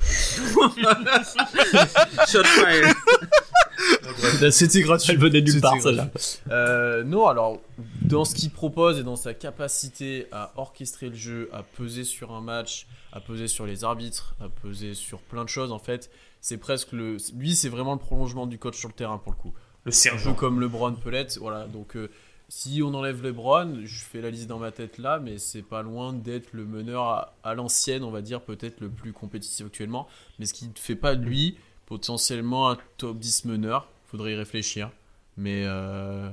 Shot 2.26 2.42
fire 2.44 2.92
C'était 4.50 4.82
gratuit. 4.82 5.12
Elle 5.12 5.18
venait 5.18 5.42
nulle 5.42 5.60
part, 5.60 5.80
celle-là. 5.80 6.10
Euh, 6.50 7.04
non, 7.04 7.28
alors, 7.28 7.60
dans 8.02 8.24
ce 8.24 8.34
qu'il 8.34 8.50
propose 8.50 8.98
et 8.98 9.04
dans 9.04 9.14
sa 9.16 9.32
capacité 9.32 10.26
à 10.32 10.52
orchestrer 10.56 11.08
le 11.08 11.14
jeu, 11.14 11.48
à 11.52 11.62
peser 11.62 12.02
sur 12.04 12.32
un 12.32 12.40
match, 12.40 12.86
à 13.12 13.20
peser 13.20 13.46
sur 13.46 13.64
les 13.66 13.84
arbitres, 13.84 14.34
à 14.40 14.48
peser 14.48 14.94
sur 14.94 15.20
plein 15.20 15.44
de 15.44 15.48
choses, 15.48 15.70
en 15.70 15.78
fait, 15.78 16.10
c'est 16.40 16.58
presque 16.58 16.92
le. 16.92 17.16
Lui, 17.36 17.54
c'est 17.54 17.68
vraiment 17.68 17.92
le 17.92 18.00
prolongement 18.00 18.46
du 18.46 18.58
coach 18.58 18.76
sur 18.76 18.88
le 18.88 18.94
terrain 18.94 19.18
pour 19.18 19.32
le 19.32 19.38
coup. 19.38 19.52
Le 19.84 19.92
sergent. 19.92 20.34
comme 20.34 20.60
LeBron 20.60 20.94
peut 20.94 21.10
l'être. 21.10 21.38
Voilà, 21.38 21.66
donc. 21.66 21.96
Euh, 21.96 22.10
si 22.48 22.82
on 22.82 22.92
enlève 22.94 23.22
LeBron, 23.22 23.80
je 23.84 24.00
fais 24.00 24.20
la 24.20 24.30
liste 24.30 24.46
dans 24.46 24.58
ma 24.58 24.70
tête 24.70 24.98
là, 24.98 25.18
mais 25.18 25.38
c'est 25.38 25.62
pas 25.62 25.82
loin 25.82 26.12
d'être 26.12 26.52
le 26.52 26.64
meneur 26.64 27.34
à, 27.42 27.54
l'ancienne, 27.54 28.04
on 28.04 28.10
va 28.10 28.22
dire, 28.22 28.42
peut-être 28.42 28.80
le 28.80 28.88
plus 28.88 29.12
compétitif 29.12 29.66
actuellement. 29.66 30.06
Mais 30.38 30.46
ce 30.46 30.54
qui 30.54 30.66
ne 30.66 30.72
fait 30.74 30.96
pas 30.96 31.16
de 31.16 31.24
lui 31.24 31.56
potentiellement 31.86 32.70
un 32.70 32.78
top 32.96 33.18
10 33.18 33.46
meneur 33.46 33.88
faudrait 34.06 34.32
y 34.32 34.36
réfléchir. 34.36 34.90
Mais 35.36 35.64
euh, 35.64 36.30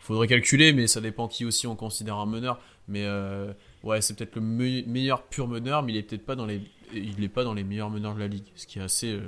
faudrait 0.00 0.26
calculer, 0.26 0.72
mais 0.72 0.86
ça 0.86 1.00
dépend 1.00 1.28
qui 1.28 1.44
aussi 1.44 1.66
on 1.66 1.76
considère 1.76 2.16
un 2.16 2.26
meneur. 2.26 2.58
Mais 2.88 3.04
euh, 3.04 3.52
ouais, 3.82 4.00
c'est 4.00 4.16
peut-être 4.16 4.36
le 4.36 4.42
meilleur 4.42 5.24
pur 5.24 5.48
meneur, 5.48 5.82
mais 5.82 5.92
il 5.92 5.98
est 5.98 6.02
peut-être 6.02 6.24
pas 6.24 6.34
dans 6.36 6.46
les, 6.46 6.62
il 6.94 7.20
n'est 7.20 7.28
pas 7.28 7.44
dans 7.44 7.54
les 7.54 7.64
meilleurs 7.64 7.90
meneurs 7.90 8.14
de 8.14 8.20
la 8.20 8.28
ligue, 8.28 8.46
ce 8.54 8.66
qui 8.66 8.78
est 8.78 8.82
assez 8.82 9.18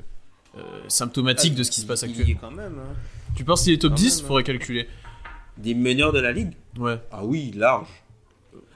euh, 0.56 0.60
symptomatique 0.88 1.52
ah, 1.54 1.58
de 1.58 1.62
ce 1.64 1.70
qui 1.70 1.80
se 1.80 1.86
passe 1.86 2.02
actuellement. 2.02 2.40
quand 2.40 2.50
même. 2.50 2.78
Hein. 2.78 2.94
Tu 3.36 3.44
penses 3.44 3.64
qu'il 3.64 3.72
est 3.72 3.78
top 3.78 3.94
10 3.94 4.20
Il 4.20 4.24
faudrait 4.24 4.42
hein. 4.42 4.46
calculer. 4.46 4.88
Des 5.56 5.74
meneurs 5.74 6.12
de 6.12 6.20
la 6.20 6.32
ligue 6.32 6.52
Ouais. 6.78 6.98
Ah 7.12 7.24
oui, 7.24 7.52
large. 7.55 7.89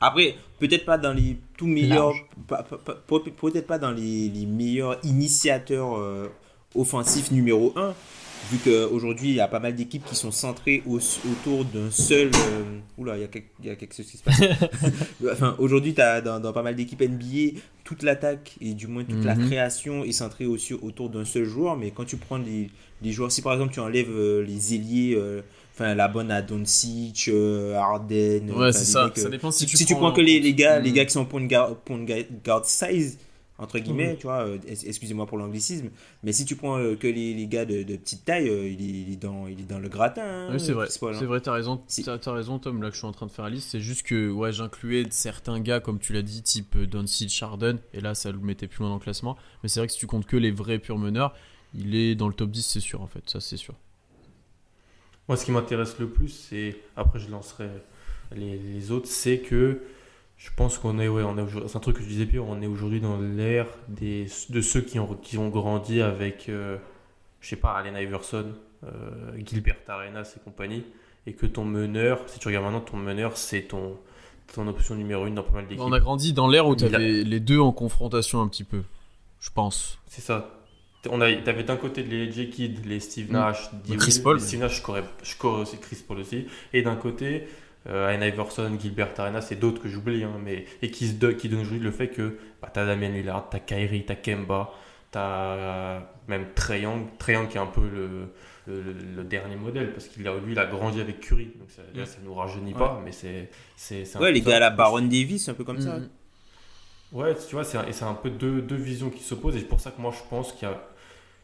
Après, 0.00 0.36
peut-être 0.60 0.84
pas 0.84 0.98
dans 0.98 1.12
les 1.12 1.38
tout 1.56 1.66
meilleurs, 1.66 2.14
peut-être 2.46 3.66
pas 3.66 3.78
dans 3.78 3.90
les, 3.90 4.28
les 4.28 4.46
meilleurs 4.46 4.98
initiateurs 5.04 5.98
offensifs 6.74 7.30
numéro 7.30 7.72
1, 7.76 7.94
vu 8.50 8.58
qu'aujourd'hui 8.58 9.30
il 9.30 9.34
y 9.34 9.40
a 9.40 9.48
pas 9.48 9.60
mal 9.60 9.74
d'équipes 9.74 10.04
qui 10.04 10.14
sont 10.14 10.30
centrées 10.30 10.82
autour 10.86 11.64
d'un 11.64 11.90
seul. 11.90 12.28
Euh, 12.34 12.78
oula, 12.96 13.16
il 13.16 13.20
y, 13.20 13.24
a 13.24 13.28
quelque, 13.28 13.50
il 13.60 13.66
y 13.66 13.70
a 13.70 13.76
quelque 13.76 13.94
chose 13.94 14.06
qui 14.06 14.16
se 14.16 14.22
passe. 14.22 14.40
enfin, 15.32 15.56
aujourd'hui, 15.58 15.98
as 16.00 16.20
dans, 16.20 16.52
pas 16.52 16.62
mal 16.62 16.76
d'équipes 16.76 17.02
NBA, 17.02 17.58
toute 17.84 18.02
l'attaque 18.02 18.56
et 18.60 18.74
du 18.74 18.86
moins 18.86 19.04
toute 19.04 19.24
la 19.24 19.34
mhm. 19.34 19.46
création 19.46 20.04
est 20.04 20.12
centrée 20.12 20.46
aussi 20.46 20.74
autour 20.74 21.10
d'un 21.10 21.24
seul 21.24 21.44
joueur. 21.44 21.76
Mais 21.76 21.90
quand 21.90 22.04
tu 22.04 22.16
prends 22.16 22.38
les, 22.38 22.70
les, 23.02 23.12
joueurs, 23.12 23.32
si 23.32 23.42
par 23.42 23.52
exemple 23.52 23.72
tu 23.72 23.80
enlèves 23.80 24.10
euh, 24.10 24.44
les 24.44 24.74
ailiers. 24.74 25.18
Euh, 25.80 25.84
enfin 25.84 25.94
la 25.94 26.08
bonne 26.08 26.30
à 26.30 26.42
Doncic, 26.42 27.30
Harden. 27.74 28.50
Ouais, 28.50 28.72
c'est 28.72 28.84
ça. 28.84 29.10
ça 29.14 29.28
dépend 29.28 29.50
si, 29.50 29.66
tu, 29.66 29.94
prends, 29.94 30.12
que 30.12 30.20
les, 30.20 30.40
les 30.40 30.54
gars, 30.54 30.78
les 30.78 30.92
gars 30.92 31.04
qui 31.04 31.12
sont 31.12 31.24
point 31.24 31.44
guard, 31.46 31.76
point 31.76 32.04
guard 32.44 32.64
size, 32.64 33.18
entre 33.58 33.80
guillemets, 33.80 34.16
tu 34.16 34.28
vois, 34.28 34.46
euh, 34.46 34.58
excusez-moi 34.66 35.26
pour 35.26 35.36
l'anglicisme, 35.36 35.90
mais 36.22 36.32
si 36.32 36.44
tu 36.44 36.54
prends 36.54 36.78
euh, 36.78 36.94
que 36.94 37.08
les, 37.08 37.34
les, 37.34 37.48
gars 37.48 37.64
de, 37.64 37.82
de, 37.82 37.96
petite 37.96 38.24
taille, 38.24 38.48
euh, 38.48 38.68
il, 38.68 39.12
est, 39.12 39.16
dans, 39.16 39.48
il 39.48 39.60
est 39.60 39.68
dans 39.68 39.80
le 39.80 39.88
gratin. 39.88 40.22
Hein, 40.22 40.50
oui, 40.52 40.60
c'est 40.60 40.72
vrai, 40.72 40.86
c'est 40.88 41.24
vrai, 41.24 41.40
t'as 41.40 41.52
raison, 41.52 41.82
as, 42.06 42.32
raison 42.32 42.60
Tom, 42.60 42.80
là 42.80 42.88
que 42.88 42.94
je 42.94 43.00
suis 43.00 43.06
en 43.08 43.12
train 43.12 43.26
de 43.26 43.32
faire 43.32 43.44
la 43.44 43.50
liste, 43.50 43.70
c'est 43.70 43.80
juste 43.80 44.04
que 44.04 44.30
ouais, 44.30 44.52
j'incluais 44.52 45.04
certains 45.10 45.58
gars, 45.58 45.80
comme 45.80 45.98
tu 45.98 46.12
l'as 46.12 46.22
dit, 46.22 46.42
type 46.42 46.78
Doncic, 46.78 47.30
Charden, 47.30 47.78
et 47.92 48.00
là 48.00 48.14
ça 48.14 48.30
le 48.30 48.38
mettait 48.38 48.68
plus 48.68 48.80
loin 48.80 48.90
dans 48.90 48.96
le 48.96 49.00
classement, 49.00 49.36
mais 49.62 49.68
c'est 49.68 49.80
vrai 49.80 49.88
que 49.88 49.92
si 49.92 49.98
tu 49.98 50.06
comptes 50.06 50.26
que 50.26 50.36
les 50.36 50.52
vrais 50.52 50.78
purs 50.78 50.98
meneurs, 50.98 51.34
il 51.74 51.96
est 51.96 52.14
dans 52.14 52.28
le 52.28 52.34
top 52.34 52.50
10, 52.50 52.62
c'est 52.62 52.80
sûr 52.80 53.02
en 53.02 53.08
fait, 53.08 53.28
ça 53.28 53.40
c'est 53.40 53.56
sûr. 53.56 53.74
Moi 55.28 55.36
ce 55.36 55.44
qui 55.44 55.52
m'intéresse 55.52 55.98
le 55.98 56.08
plus, 56.08 56.28
c'est, 56.28 56.76
après 56.96 57.18
je 57.18 57.30
lancerai 57.30 57.68
les, 58.34 58.58
les 58.58 58.90
autres, 58.90 59.08
c'est 59.08 59.38
que 59.38 59.80
je 60.38 60.50
pense 60.56 60.78
qu'on 60.78 60.98
est, 60.98 61.08
ouais, 61.08 61.22
on 61.24 61.36
est 61.36 61.68
c'est 61.68 61.76
un 61.76 61.80
truc 61.80 61.96
que 61.96 62.02
je 62.02 62.08
disais 62.08 62.28
on 62.38 62.62
est 62.62 62.66
aujourd'hui 62.66 63.00
dans 63.00 63.18
l'ère 63.18 63.66
des, 63.88 64.26
de 64.50 64.60
ceux 64.60 64.80
qui 64.80 64.98
ont, 65.00 65.14
qui 65.14 65.36
ont 65.36 65.48
grandi 65.48 66.00
avec, 66.00 66.48
euh, 66.48 66.78
je 67.40 67.48
sais 67.48 67.56
pas, 67.56 67.72
Allen 67.72 67.96
Iverson, 67.96 68.54
euh, 68.84 69.32
Gilbert 69.44 69.76
Arenas 69.88 70.34
et 70.36 70.40
compagnie, 70.40 70.84
et 71.26 71.32
que 71.32 71.44
ton 71.44 71.64
meneur, 71.64 72.20
si 72.26 72.38
tu 72.38 72.46
regardes 72.46 72.64
maintenant, 72.64 72.80
ton 72.80 72.96
meneur, 72.96 73.36
c'est 73.36 73.62
ton, 73.62 73.98
ton 74.54 74.68
option 74.68 74.94
numéro 74.94 75.26
une 75.26 75.34
dans 75.34 75.42
pas 75.42 75.54
mal 75.54 75.66
d'équipes. 75.66 75.84
On 75.84 75.92
a 75.92 75.98
grandi 75.98 76.32
dans 76.32 76.46
l'ère 76.46 76.68
où 76.68 76.76
tu 76.76 76.84
avais 76.84 77.24
les 77.24 77.40
deux 77.40 77.58
en 77.58 77.72
confrontation 77.72 78.40
un 78.40 78.46
petit 78.46 78.64
peu, 78.64 78.82
je 79.40 79.50
pense. 79.50 79.98
C'est 80.06 80.22
ça. 80.22 80.57
On 81.08 81.20
avais 81.20 81.62
d'un 81.62 81.76
côté 81.76 82.02
les 82.02 82.30
J. 82.30 82.50
Kidd, 82.50 82.84
les 82.86 83.00
Steve 83.00 83.30
mm. 83.30 83.32
Nash, 83.32 83.70
Chris 83.98 84.20
Paul. 84.22 84.40
Steve 84.40 84.60
Nash, 84.60 84.82
je 85.22 85.28
score 85.28 85.60
aussi 85.60 85.78
Chris 85.78 86.02
Paul 86.06 86.18
aussi, 86.18 86.46
et 86.72 86.82
d'un 86.82 86.96
côté 86.96 87.44
euh, 87.88 88.08
Allen 88.08 88.22
Iverson, 88.22 88.76
Gilbert 88.80 89.10
Arenas 89.18 89.48
et 89.50 89.56
d'autres 89.56 89.80
que 89.80 89.88
j'oublie, 89.88 90.24
hein, 90.24 90.32
mais, 90.44 90.64
et 90.82 90.90
qui, 90.90 91.06
se 91.06 91.26
qui 91.32 91.48
donnent 91.48 91.60
aujourd'hui 91.60 91.84
le 91.84 91.92
fait 91.92 92.08
que 92.08 92.38
bah, 92.60 92.70
tu 92.72 92.80
as 92.80 92.86
Damien 92.86 93.10
Lillard, 93.10 93.48
tu 93.50 93.56
as 93.56 93.60
Kyrie, 93.60 94.04
tu 94.04 94.12
as 94.12 94.16
Kemba, 94.16 94.72
tu 95.12 95.18
as 95.18 95.52
euh, 95.52 96.00
même 96.26 96.46
Trae 96.54 96.80
Young, 96.80 97.06
qui 97.18 97.30
est 97.30 97.60
un 97.60 97.66
peu 97.66 97.82
le, 97.88 98.32
le, 98.68 99.24
dernier 99.24 99.56
modèle 99.56 99.92
parce 99.92 100.06
qu'il 100.08 100.26
a 100.26 100.34
lui 100.34 100.52
il 100.52 100.58
a 100.58 100.66
grandi 100.66 101.00
avec 101.00 101.20
Curry 101.20 101.50
donc 101.58 101.70
ça, 101.70 101.82
ne 101.94 102.24
nous 102.24 102.34
rajeunit 102.34 102.74
pas 102.74 103.00
mais 103.04 103.12
c'est 103.12 103.50
c'est 103.76 104.04
ouais 104.18 104.32
les 104.32 104.40
gars 104.40 104.56
à 104.56 104.60
la 104.60 104.70
Baron 104.70 105.02
Davis 105.02 105.48
un 105.48 105.54
peu 105.54 105.64
comme 105.64 105.80
ça 105.80 105.98
mm. 105.98 106.08
Ouais 107.12 107.34
tu 107.34 107.54
vois 107.54 107.64
c'est 107.64 107.78
un, 107.78 108.08
un 108.08 108.14
peu 108.14 108.30
deux, 108.30 108.60
deux 108.60 108.76
visions 108.76 109.10
qui 109.10 109.22
s'opposent 109.22 109.56
et 109.56 109.60
c'est 109.60 109.64
pour 109.64 109.80
ça 109.80 109.90
que 109.90 110.00
moi 110.00 110.12
je 110.16 110.28
pense 110.28 110.52
qu'il 110.52 110.68
y 110.68 110.70
a 110.70 110.82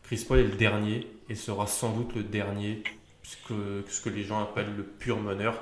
Chris 0.04 0.24
Paul 0.28 0.38
est 0.38 0.44
le 0.44 0.56
dernier 0.56 1.06
et 1.28 1.34
sera 1.34 1.66
sans 1.66 1.92
doute 1.92 2.14
le 2.14 2.22
dernier 2.22 2.82
ce 3.22 3.36
que, 3.48 3.84
ce 3.88 4.00
que 4.00 4.10
les 4.10 4.22
gens 4.22 4.42
appellent 4.42 4.76
le 4.76 4.82
pur 4.84 5.18
meneur 5.20 5.60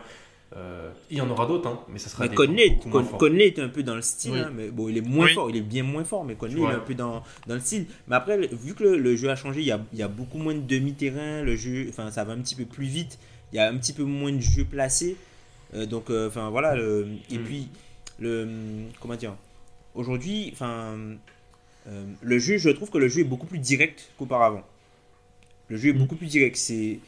euh, 0.57 0.91
il 1.11 1.17
y 1.17 1.21
en 1.21 1.31
aura 1.31 1.47
d'autres, 1.47 1.67
hein, 1.67 1.81
mais 1.89 1.99
ça 1.99 2.11
sera. 2.11 2.27
Mais 2.27 2.35
Conley, 2.35 2.79
Conley 3.19 3.47
est 3.47 3.59
un 3.59 3.69
peu 3.69 3.83
dans 3.83 3.95
le 3.95 4.03
style, 4.03 4.35
hein, 4.35 4.53
mais 4.55 4.69
bon, 4.69 4.89
il 4.89 4.99
est 4.99 5.01
moins 5.01 5.27
fort, 5.29 5.49
il 5.49 5.57
est 5.57 5.63
bien 5.63 5.83
moins 5.83 6.05
fort, 6.05 6.25
mais 6.25 6.35
Conley 6.35 6.61
est 6.61 6.75
un 6.75 6.81
peu 6.81 6.95
dans, 6.95 7.23
dans, 7.47 7.55
le 7.55 7.61
style. 7.61 7.87
Mais 8.07 8.17
après, 8.17 8.37
vu 8.53 8.75
que 8.75 8.85
le, 8.85 9.17
jeu 9.17 9.31
a 9.31 9.37
changé, 9.37 9.61
il 9.61 9.67
y 9.67 9.73
a, 9.73 9.81
il 9.95 9.99
y 9.99 10.03
a 10.03 10.09
beaucoup 10.09 10.37
moins 10.37 10.55
de 10.55 10.61
demi-terrain, 10.61 11.43
le 11.43 11.57
jeu, 11.57 11.87
enfin, 11.89 12.11
ça 12.11 12.25
va 12.25 12.35
un 12.35 12.39
petit 12.39 12.55
peu 12.55 12.67
plus 12.67 12.85
vite, 12.85 13.19
il 13.53 13.57
y 13.57 13.59
a 13.61 13.69
un 13.69 13.77
petit 13.79 13.95
peu 13.95 14.03
moins 14.03 14.33
de 14.33 14.41
jeu 14.41 14.65
placé. 14.65 15.17
donc, 15.89 16.11
enfin 16.11 16.51
voilà. 16.51 16.77
et 16.77 17.39
mm. 17.39 17.45
puis, 17.45 17.69
le, 18.19 18.47
comment 19.01 19.15
dire 19.15 19.35
Aujourd'hui, 19.95 20.51
enfin, 20.53 20.97
le 21.87 22.39
jeu, 22.39 22.59
je 22.59 22.71
trouve 22.71 22.91
que 22.91 22.99
le 22.99 23.09
jeu 23.09 23.21
est 23.21 23.25
beaucoup 23.25 23.47
plus 23.47 23.59
direct 23.59 24.11
qu'auparavant. 24.19 24.63
Le 25.69 25.77
jeu 25.77 25.91
est 25.91 25.93
mm. 25.93 25.99
beaucoup 25.99 26.17
plus 26.17 26.27
direct. 26.27 26.57
C'est 26.57 26.99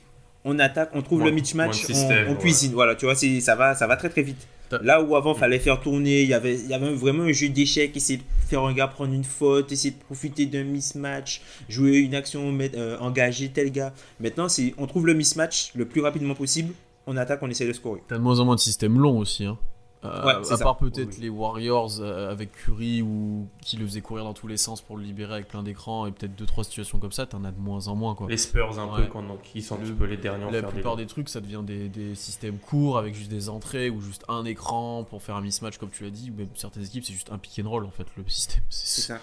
on 0.44 0.58
attaque, 0.58 0.90
on 0.92 1.02
trouve 1.02 1.24
le 1.24 1.30
mismatch, 1.30 1.84
on, 2.28 2.34
cuisine. 2.34 2.72
Voilà, 2.72 2.94
tu 2.94 3.06
vois, 3.06 3.14
ça 3.14 3.54
va, 3.54 3.74
ça 3.74 3.86
va 3.86 3.96
très 3.96 4.10
très 4.10 4.22
vite. 4.22 4.46
Là 4.82 5.02
où 5.02 5.14
avant, 5.14 5.34
fallait 5.34 5.58
faire 5.58 5.80
tourner, 5.80 6.22
il 6.22 6.28
y 6.28 6.34
avait, 6.34 6.58
il 6.58 6.66
y 6.66 6.74
avait 6.74 6.92
vraiment 6.94 7.24
un 7.24 7.32
jeu 7.32 7.48
d'échecs, 7.48 7.96
essayer 7.96 8.18
de 8.18 8.24
faire 8.48 8.62
un 8.62 8.72
gars 8.72 8.88
prendre 8.88 9.12
une 9.12 9.24
faute, 9.24 9.70
essayer 9.70 9.92
de 9.92 10.02
profiter 10.02 10.46
d'un 10.46 10.64
mismatch, 10.64 11.42
jouer 11.68 11.98
une 11.98 12.14
action, 12.14 12.56
euh, 12.74 12.98
engager 12.98 13.50
tel 13.50 13.70
gars. 13.70 13.94
Maintenant, 14.20 14.48
on 14.78 14.86
trouve 14.86 15.06
le 15.06 15.14
mismatch 15.14 15.72
le 15.76 15.86
plus 15.86 16.00
rapidement 16.00 16.34
possible, 16.34 16.74
on 17.06 17.16
attaque, 17.16 17.42
on 17.42 17.50
essaie 17.50 17.66
de 17.66 17.72
scorer. 17.72 18.02
T'as 18.08 18.16
de 18.16 18.22
moins 18.22 18.40
en 18.40 18.44
moins 18.44 18.56
de 18.56 18.60
systèmes 18.60 18.98
longs 18.98 19.18
aussi. 19.18 19.44
Hein. 19.44 19.58
Euh, 20.04 20.42
à 20.50 20.58
part 20.58 20.76
peut-être 20.76 21.18
les 21.18 21.28
Warriors 21.28 22.00
euh, 22.00 22.30
avec 22.30 22.52
Curry 22.52 23.00
ou 23.00 23.48
qui 23.62 23.76
le 23.76 23.86
faisait 23.86 24.00
courir 24.02 24.24
dans 24.24 24.34
tous 24.34 24.46
les 24.46 24.56
sens 24.56 24.82
pour 24.82 24.96
le 24.96 25.02
libérer 25.02 25.34
avec 25.34 25.48
plein 25.48 25.62
d'écrans 25.62 26.06
et 26.06 26.12
peut-être 26.12 26.34
deux 26.34 26.46
trois 26.46 26.64
situations 26.64 26.98
comme 26.98 27.12
ça, 27.12 27.26
t'en 27.26 27.44
as 27.44 27.52
de 27.52 27.58
moins 27.58 27.88
en 27.88 27.94
moins 27.94 28.14
quoi. 28.14 28.28
Les 28.28 28.36
Spurs 28.36 28.78
un 28.78 28.96
peu 28.96 29.06
quand 29.06 29.24
ils 29.54 29.62
sont 29.62 29.76
un 29.76 29.94
peu 29.98 30.04
les 30.04 30.16
derniers. 30.16 30.50
La 30.50 30.62
plupart 30.62 30.96
des... 30.96 31.06
trucs 31.06 31.28
ça 31.28 31.40
devient 31.40 31.62
des, 31.62 31.88
des, 31.88 32.14
systèmes 32.14 32.58
courts 32.58 32.98
avec 32.98 33.14
juste 33.14 33.30
des 33.30 33.48
entrées 33.48 33.90
ou 33.90 34.00
juste 34.00 34.24
un 34.28 34.44
écran 34.44 35.04
pour 35.04 35.22
faire 35.22 35.36
un 35.36 35.40
mismatch 35.40 35.78
comme 35.78 35.90
tu 35.90 36.04
l'as 36.04 36.10
dit 36.10 36.30
ou 36.30 36.34
même 36.34 36.48
certaines 36.54 36.84
équipes 36.84 37.04
c'est 37.04 37.12
juste 37.12 37.30
un 37.32 37.38
pick 37.38 37.64
and 37.64 37.68
roll 37.68 37.84
en 37.84 37.90
fait 37.90 38.06
le 38.16 38.24
système. 38.28 38.62
C'est 38.68 39.00
ça. 39.00 39.20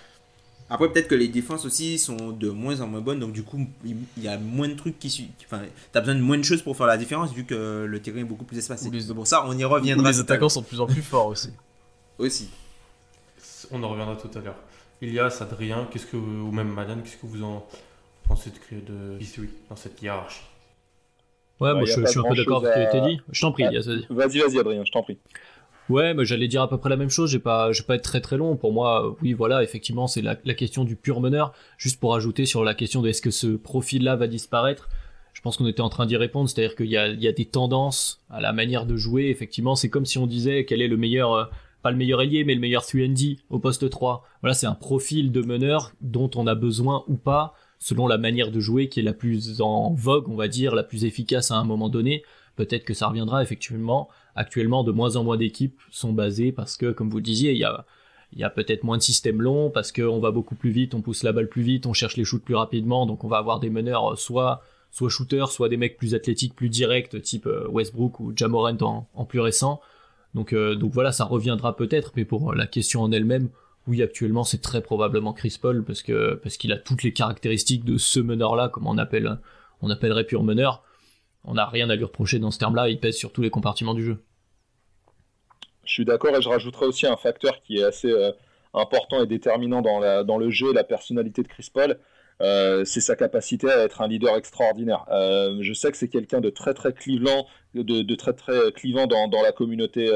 Après, 0.73 0.89
peut-être 0.89 1.10
que 1.10 1.15
les 1.15 1.27
défenses 1.27 1.65
aussi 1.65 1.99
sont 1.99 2.31
de 2.31 2.49
moins 2.49 2.80
en 2.80 2.88
moins 2.88 3.02
bonnes, 3.02 3.19
donc 3.19 3.34
du 3.34 3.43
coup, 3.43 3.68
il 3.84 3.98
y 4.18 4.30
a 4.30 4.38
moins 4.38 4.69
de 4.69 4.73
trucs 4.73 4.98
qui. 4.98 5.30
Enfin, 5.45 5.64
t'as 5.91 5.99
besoin 5.99 6.15
de 6.15 6.22
moins 6.22 6.38
de 6.38 6.43
choses 6.43 6.61
pour 6.61 6.77
faire 6.77 6.88
la 6.88 6.95
différence, 6.95 7.34
vu 7.34 7.43
que 7.43 7.84
le 7.85 8.02
terrain 8.02 8.19
est 8.19 8.23
beaucoup 8.23 8.45
plus 8.45 8.57
espacé. 8.57 8.89
Les... 8.89 9.14
Pour 9.14 9.27
ça, 9.27 9.43
on 9.45 9.57
y 9.57 9.65
reviendra. 9.65 10.10
les 10.10 10.22
attaquants 10.22 10.48
sont 10.48 10.61
de 10.61 10.68
plus 10.68 10.80
en 10.80 10.88
plus 10.88 11.02
forts 11.02 11.27
aussi. 11.27 11.49
aussi. 12.18 12.49
On 13.69 13.84
en 13.84 13.89
reviendra 13.89 14.15
tout 14.15 14.30
à 14.34 14.41
l'heure. 14.41 14.56
Ilias, 15.02 15.39
Adrien, 15.41 15.89
qu'est-ce 15.91 16.06
que, 16.06 16.15
ou 16.15 16.52
même 16.52 16.69
Marianne, 16.69 17.02
qu'est-ce 17.03 17.18
que 17.18 17.27
vous 17.27 17.43
en 17.43 17.68
pensez 18.26 18.52
de, 18.72 18.80
de 18.80 19.22
History 19.22 19.49
dans 19.69 19.76
cette 19.76 20.02
hiérarchie? 20.02 20.39
Ouais, 21.60 21.73
moi 21.73 21.84
je, 21.84 21.91
suis 21.91 22.19
un 22.19 22.23
peu 22.23 22.35
d'accord 22.35 22.65
avec 22.65 22.73
ce 22.76 22.85
que 22.85 22.91
tu 22.91 23.03
as 23.03 23.07
dit. 23.10 23.22
Je 23.30 23.41
t'en 23.41 23.52
prie, 23.52 23.64
Ilias, 23.64 23.84
vas-y. 23.85 24.06
Vas-y, 24.10 24.39
vas-y, 24.39 24.60
Adrien, 24.60 24.85
je 24.85 24.91
t'en 24.91 25.03
prie. 25.03 25.18
Ouais, 25.91 26.13
mais 26.13 26.23
j'allais 26.23 26.47
dire 26.47 26.61
à 26.61 26.69
peu 26.69 26.77
près 26.77 26.89
la 26.89 26.95
même 26.95 27.09
chose. 27.09 27.30
J'ai 27.30 27.39
pas, 27.39 27.73
je 27.73 27.81
vais 27.81 27.85
pas 27.85 27.95
être 27.95 28.03
très 28.03 28.22
très 28.22 28.38
long. 28.38 28.55
Pour 28.55 28.72
moi, 28.72 29.13
oui, 29.22 29.34
voilà, 29.34 29.61
effectivement, 29.61 30.07
c'est 30.07 30.22
la, 30.22 30.35
question 30.35 30.85
du 30.85 30.95
pur 30.95 31.19
meneur. 31.19 31.53
Juste 31.77 31.99
pour 31.99 32.15
ajouter 32.15 32.45
sur 32.45 32.63
la 32.63 32.73
question 32.73 33.01
de 33.01 33.09
est-ce 33.09 33.22
que 33.22 33.30
ce 33.30 33.47
profil-là 33.57 34.15
va 34.15 34.27
disparaître. 34.27 34.88
Je 35.34 35.41
pense 35.41 35.57
qu'on 35.57 35.68
était 35.68 35.81
en 35.81 35.89
train 35.89 36.05
d'y 36.05 36.15
répondre, 36.15 36.49
c'est-à-dire 36.49 36.76
qu'il 36.76 36.88
y 36.88 36.97
a, 36.97 37.09
il 37.09 37.22
y 37.22 37.27
a 37.27 37.34
des 37.34 37.45
tendances 37.45 38.22
à 38.30 38.39
la 38.39 38.53
manière 38.53 38.85
de 38.85 38.95
jouer. 38.95 39.30
Effectivement, 39.30 39.76
c'est 39.76 39.89
comme 39.89 40.05
si 40.05 40.18
on 40.18 40.27
disait 40.27 40.63
quel 40.63 40.81
est 40.81 40.88
le 40.88 40.97
meilleur, 40.97 41.34
euh, 41.34 41.45
pas 41.81 41.91
le 41.91 41.97
meilleur 41.97 42.22
ailier, 42.22 42.45
mais 42.45 42.53
le 42.55 42.61
meilleur 42.61 42.84
3D 42.84 43.39
au 43.49 43.59
poste 43.59 43.89
3. 43.89 44.23
Voilà, 44.41 44.53
c'est 44.53 44.68
un 44.68 44.76
profil 44.76 45.31
de 45.31 45.41
meneur 45.41 45.91
dont 45.99 46.30
on 46.35 46.47
a 46.47 46.55
besoin 46.55 47.03
ou 47.07 47.15
pas, 47.15 47.53
selon 47.80 48.07
la 48.07 48.18
manière 48.18 48.51
de 48.51 48.61
jouer 48.61 48.88
qui 48.88 49.01
est 49.01 49.03
la 49.03 49.13
plus 49.13 49.59
en 49.59 49.93
vogue, 49.93 50.30
on 50.30 50.35
va 50.35 50.47
dire, 50.47 50.73
la 50.73 50.84
plus 50.84 51.03
efficace 51.03 51.51
à 51.51 51.55
un 51.55 51.65
moment 51.65 51.89
donné. 51.89 52.23
Peut-être 52.61 52.85
que 52.85 52.93
ça 52.93 53.07
reviendra 53.07 53.41
effectivement. 53.41 54.07
Actuellement 54.35 54.83
de 54.83 54.91
moins 54.91 55.15
en 55.15 55.23
moins 55.23 55.35
d'équipes 55.35 55.81
sont 55.89 56.13
basées 56.13 56.51
parce 56.51 56.77
que, 56.77 56.91
comme 56.91 57.09
vous 57.09 57.17
le 57.17 57.23
disiez, 57.23 57.53
il 57.53 57.57
y 57.57 58.43
a, 58.43 58.49
peut-être 58.51 58.83
moins 58.83 58.97
de 58.97 59.01
systèmes 59.01 59.41
longs 59.41 59.71
parce 59.71 59.91
qu'on 59.91 60.19
va 60.19 60.29
beaucoup 60.29 60.53
plus 60.53 60.69
vite, 60.69 60.93
on 60.93 61.01
pousse 61.01 61.23
la 61.23 61.31
balle 61.31 61.49
plus 61.49 61.63
vite, 61.63 61.88
on 61.88 61.93
cherche 61.93 62.17
les 62.17 62.23
shoots 62.23 62.43
plus 62.43 62.53
rapidement, 62.53 63.07
donc 63.07 63.23
on 63.23 63.27
va 63.27 63.38
avoir 63.38 63.59
des 63.59 63.71
meneurs 63.71 64.11
euh, 64.11 64.15
soit 64.15 64.61
soit 64.91 65.09
shooters, 65.09 65.49
soit 65.49 65.69
des 65.69 65.77
mecs 65.77 65.97
plus 65.97 66.13
athlétiques, 66.13 66.53
plus 66.55 66.69
directs, 66.69 67.19
type 67.23 67.47
euh, 67.47 67.67
Westbrook 67.67 68.19
ou 68.19 68.31
Jamorant 68.35 69.07
en, 69.15 69.25
plus 69.25 69.39
récent. 69.39 69.81
Donc, 70.35 70.53
euh, 70.53 70.75
donc 70.75 70.91
voilà, 70.91 71.11
ça 71.11 71.25
reviendra 71.25 71.75
peut-être, 71.75 72.11
mais 72.15 72.25
pour 72.25 72.53
la 72.53 72.67
question 72.67 73.01
en 73.01 73.11
elle-même, 73.11 73.49
oui, 73.88 74.03
actuellement 74.03 74.43
c'est 74.43 74.61
très 74.61 74.81
probablement 74.81 75.33
Chris 75.33 75.57
Paul 75.59 75.83
parce 75.83 76.03
parce 76.43 76.57
qu'il 76.57 76.71
a 76.73 76.77
toutes 76.77 77.01
les 77.01 77.11
caractéristiques 77.11 77.85
de 77.85 77.97
ce 77.97 78.19
meneur-là, 78.19 78.69
comme 78.69 78.85
on 78.85 78.99
appelle 78.99 79.39
on 79.81 79.89
appellerait 79.89 80.25
pur 80.25 80.43
meneur 80.43 80.83
on 81.43 81.55
n'a 81.55 81.65
rien 81.65 81.89
à 81.89 81.95
lui 81.95 82.03
reprocher 82.03 82.39
dans 82.39 82.51
ce 82.51 82.59
terme-là, 82.59 82.89
il 82.89 82.99
pèse 82.99 83.15
sur 83.15 83.31
tous 83.31 83.41
les 83.41 83.49
compartiments 83.49 83.93
du 83.93 84.03
jeu. 84.03 84.23
Je 85.84 85.93
suis 85.93 86.05
d'accord 86.05 86.35
et 86.35 86.41
je 86.41 86.49
rajouterai 86.49 86.85
aussi 86.85 87.07
un 87.07 87.18
facteur 87.18 87.61
qui 87.63 87.77
est 87.77 87.84
assez 87.84 88.11
euh, 88.11 88.31
important 88.73 89.23
et 89.23 89.27
déterminant 89.27 89.81
dans, 89.81 90.23
dans, 90.23 90.38
le 90.38 90.49
jeu 90.49 90.72
la 90.73 90.84
personnalité 90.84 91.41
de 91.41 91.47
Chris 91.47 91.69
Paul, 91.73 91.97
euh, 92.41 92.85
c'est 92.85 93.01
sa 93.01 93.15
capacité 93.15 93.69
à 93.69 93.84
être 93.84 94.01
un 94.01 94.07
leader 94.07 94.35
extraordinaire. 94.35 95.05
Euh, 95.11 95.57
je 95.61 95.73
sais 95.73 95.91
que 95.91 95.97
c'est 95.97 96.07
quelqu'un 96.07 96.39
de 96.39 96.49
très 96.49 96.73
très 96.73 96.93
clivant, 96.93 97.47
de, 97.73 98.15
très 98.15 98.34
très 98.34 98.72
clivant 98.72 99.07
dans, 99.07 99.41
la 99.41 99.51
communauté 99.51 100.09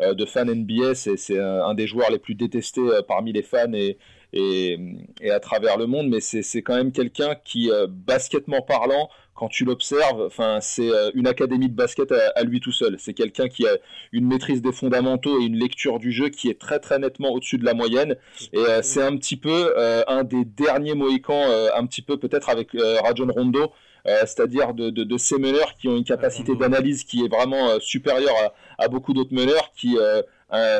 de 0.00 0.24
fans 0.24 0.44
NBA. 0.44 0.94
C'est 0.94 1.38
un, 1.38 1.74
des 1.74 1.86
joueurs 1.86 2.10
les 2.10 2.18
plus 2.18 2.34
détestés 2.34 2.88
parmi 3.06 3.32
les 3.32 3.42
fans 3.42 3.72
et, 3.74 3.98
et, 4.32 4.78
et, 5.20 5.30
à 5.30 5.40
travers 5.40 5.76
le 5.76 5.86
monde, 5.86 6.08
mais 6.08 6.20
c'est 6.20 6.62
quand 6.62 6.74
même 6.74 6.92
quelqu'un 6.92 7.34
qui, 7.44 7.70
basketement 7.88 8.62
parlant, 8.62 9.08
quand 9.34 9.48
tu 9.48 9.64
l'observes, 9.64 10.24
enfin, 10.26 10.58
c'est 10.60 10.90
euh, 10.90 11.10
une 11.14 11.26
académie 11.26 11.68
de 11.68 11.74
basket 11.74 12.12
à, 12.12 12.42
lui 12.44 12.60
tout 12.60 12.72
seul. 12.72 12.96
C'est 12.98 13.14
quelqu'un 13.14 13.48
qui 13.48 13.66
a 13.66 13.76
une 14.12 14.26
maîtrise 14.26 14.62
des 14.62 14.72
fondamentaux 14.72 15.40
et 15.40 15.44
une 15.44 15.56
lecture 15.56 15.98
du 15.98 16.12
jeu 16.12 16.28
qui 16.28 16.48
est 16.48 16.60
très 16.60 16.78
très 16.78 16.98
nettement 16.98 17.30
au-dessus 17.30 17.58
de 17.58 17.64
la 17.64 17.74
moyenne. 17.74 18.16
Et 18.52 18.58
euh, 18.58 18.82
c'est 18.82 19.02
un 19.02 19.16
petit 19.16 19.36
peu 19.36 19.74
euh, 19.76 20.04
un 20.06 20.24
des 20.24 20.44
derniers 20.44 20.94
Mohicans, 20.94 21.44
un 21.74 21.86
petit 21.86 22.02
peu 22.02 22.18
peut-être 22.18 22.50
avec 22.50 22.68
Rajon 22.72 23.28
Rondo. 23.28 23.72
c'est-à-dire 24.04 24.74
de, 24.74 24.90
de, 24.90 25.18
ces 25.18 25.38
meneurs 25.38 25.74
qui 25.74 25.88
ont 25.88 25.96
une 25.96 26.04
capacité 26.04 26.54
d'analyse 26.54 27.04
qui 27.04 27.24
est 27.24 27.28
vraiment 27.28 27.78
supérieure 27.80 28.34
à, 28.78 28.84
à 28.84 28.88
beaucoup 28.88 29.12
d'autres 29.12 29.34
meneurs 29.34 29.72
qui 29.76 29.96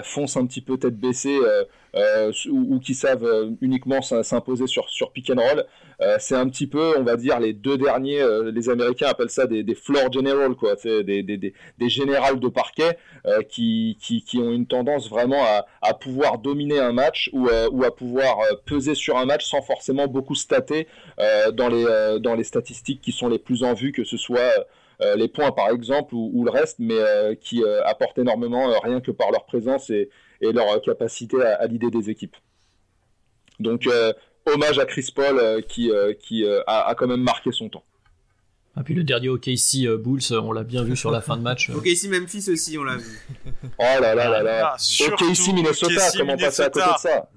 foncent 0.02 0.36
un 0.36 0.46
petit 0.46 0.60
peu 0.60 0.78
tête 0.78 0.98
baissée 0.98 1.38
euh, 1.94 2.32
ou, 2.48 2.78
qui 2.80 2.94
savent 2.94 3.24
euh, 3.24 3.50
uniquement 3.60 4.00
s'imposer 4.00 4.66
sur, 4.66 4.88
sur 4.88 5.12
pick 5.12 5.28
and 5.28 5.38
roll. 5.38 5.66
Euh, 6.00 6.16
c'est 6.18 6.34
un 6.34 6.48
petit 6.48 6.66
peu, 6.66 6.94
on 6.98 7.02
va 7.02 7.16
dire, 7.16 7.38
les 7.38 7.52
deux 7.52 7.76
derniers, 7.76 8.24
les 8.50 8.70
Américains 8.70 9.08
appellent 9.08 9.28
ça 9.28 9.46
des, 9.46 9.74
floor 9.74 10.10
general, 10.10 10.54
quoi, 10.54 10.74
des, 10.74 11.22
des, 11.22 11.22
des, 11.22 11.52
des 11.78 11.88
générales 11.88 12.40
de 12.40 12.48
parquet 12.48 12.96
qui, 13.48 13.98
qui, 14.00 14.24
qui, 14.24 14.38
ont 14.38 14.50
une 14.50 14.66
tendance 14.66 15.08
vraiment 15.10 15.44
à, 15.44 15.66
à 15.82 15.94
pouvoir 15.94 16.38
dominer 16.38 16.80
un 16.80 16.92
match 16.92 17.30
ou, 17.32 17.48
ou 17.72 17.84
à 17.84 17.94
pouvoir 17.94 18.38
peser 18.64 18.94
sur 18.94 19.18
un 19.18 19.26
match 19.26 19.44
sans 19.44 19.62
forcément 19.62 20.08
beaucoup 20.08 20.34
stater 20.34 20.88
dans, 21.52 21.68
les, 21.68 22.18
dans 22.20 22.34
les 22.34 22.44
statistiques 22.44 23.00
qui 23.00 23.12
sont 23.12 23.28
les 23.28 23.38
plus 23.38 23.62
en 23.62 23.74
vue, 23.74 23.92
que 23.92 24.04
ce 24.04 24.16
soit 24.16 24.66
les 25.16 25.28
points 25.28 25.52
par 25.52 25.70
exemple 25.70 26.14
ou, 26.14 26.30
ou 26.32 26.44
le 26.44 26.50
reste, 26.50 26.78
mais 26.78 27.00
qui 27.40 27.62
apportent 27.84 28.18
énormément 28.18 28.78
rien 28.80 29.00
que 29.00 29.10
par 29.10 29.30
leur 29.30 29.44
présence 29.46 29.90
et, 29.90 30.10
et 30.42 30.52
leur 30.52 30.80
capacité 30.82 31.40
à, 31.42 31.66
l'idée 31.66 31.90
des 31.90 32.10
équipes. 32.10 32.36
Donc, 33.60 33.86
euh, 33.86 34.12
hommage 34.44 34.78
à 34.78 34.84
Chris 34.84 35.08
Paul 35.14 35.38
euh, 35.38 35.60
qui, 35.60 35.90
euh, 35.90 36.12
qui 36.14 36.44
a, 36.66 36.94
quand 36.96 37.06
même 37.06 37.22
marqué 37.22 37.52
son 37.52 37.68
temps. 37.68 37.84
Et 38.74 38.80
ah, 38.80 38.82
puis 38.82 38.94
le 38.94 39.04
dernier 39.04 39.28
OKC 39.28 39.86
Bulls, 40.02 40.22
on 40.32 40.50
l'a 40.50 40.64
bien 40.64 40.82
vu 40.82 40.96
sur 40.96 41.10
la 41.10 41.20
fin 41.20 41.36
de 41.36 41.42
match. 41.42 41.70
OKC 41.74 42.08
Memphis 42.08 42.50
aussi, 42.50 42.78
on 42.78 42.84
l'a 42.84 42.96
vu. 42.96 43.20
Oh 43.78 44.00
là 44.00 44.14
là 44.14 44.28
là 44.28 44.42
là. 44.42 44.74
Ah, 44.74 44.76
OKC 44.76 45.52
Minnesota, 45.54 46.10
comment 46.16 46.36
passer 46.36 46.62
à 46.62 46.70
côté 46.70 46.86
de 46.86 46.98
ça? 46.98 47.28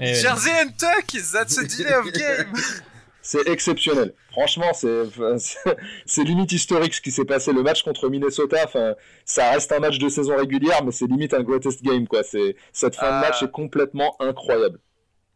Eh 0.00 0.14
Jersey 0.14 0.50
and 0.50 0.72
Tuck, 0.76 1.06
that's 1.06 1.58
a 1.58 1.62
delay 1.62 1.94
of 1.94 2.12
game? 2.12 2.52
c'est 3.24 3.48
exceptionnel. 3.48 4.12
Franchement, 4.30 4.72
c'est 4.74 6.24
limite 6.24 6.52
historique 6.52 6.92
ce 6.92 7.00
qui 7.00 7.10
s'est 7.10 7.24
passé. 7.24 7.54
Le 7.54 7.62
match 7.62 7.82
contre 7.82 8.10
Minnesota, 8.10 8.58
enfin, 8.64 8.94
ça 9.24 9.50
reste 9.50 9.72
un 9.72 9.80
match 9.80 9.98
de 9.98 10.10
saison 10.10 10.36
régulière, 10.36 10.84
mais 10.84 10.92
c'est 10.92 11.06
limite 11.06 11.32
un 11.32 11.42
greatest 11.42 11.82
game, 11.82 12.06
quoi. 12.06 12.22
Cette 12.22 12.94
fin 12.94 13.16
de 13.16 13.26
match 13.26 13.38
ah. 13.40 13.46
est 13.46 13.50
complètement 13.50 14.14
incroyable. 14.20 14.78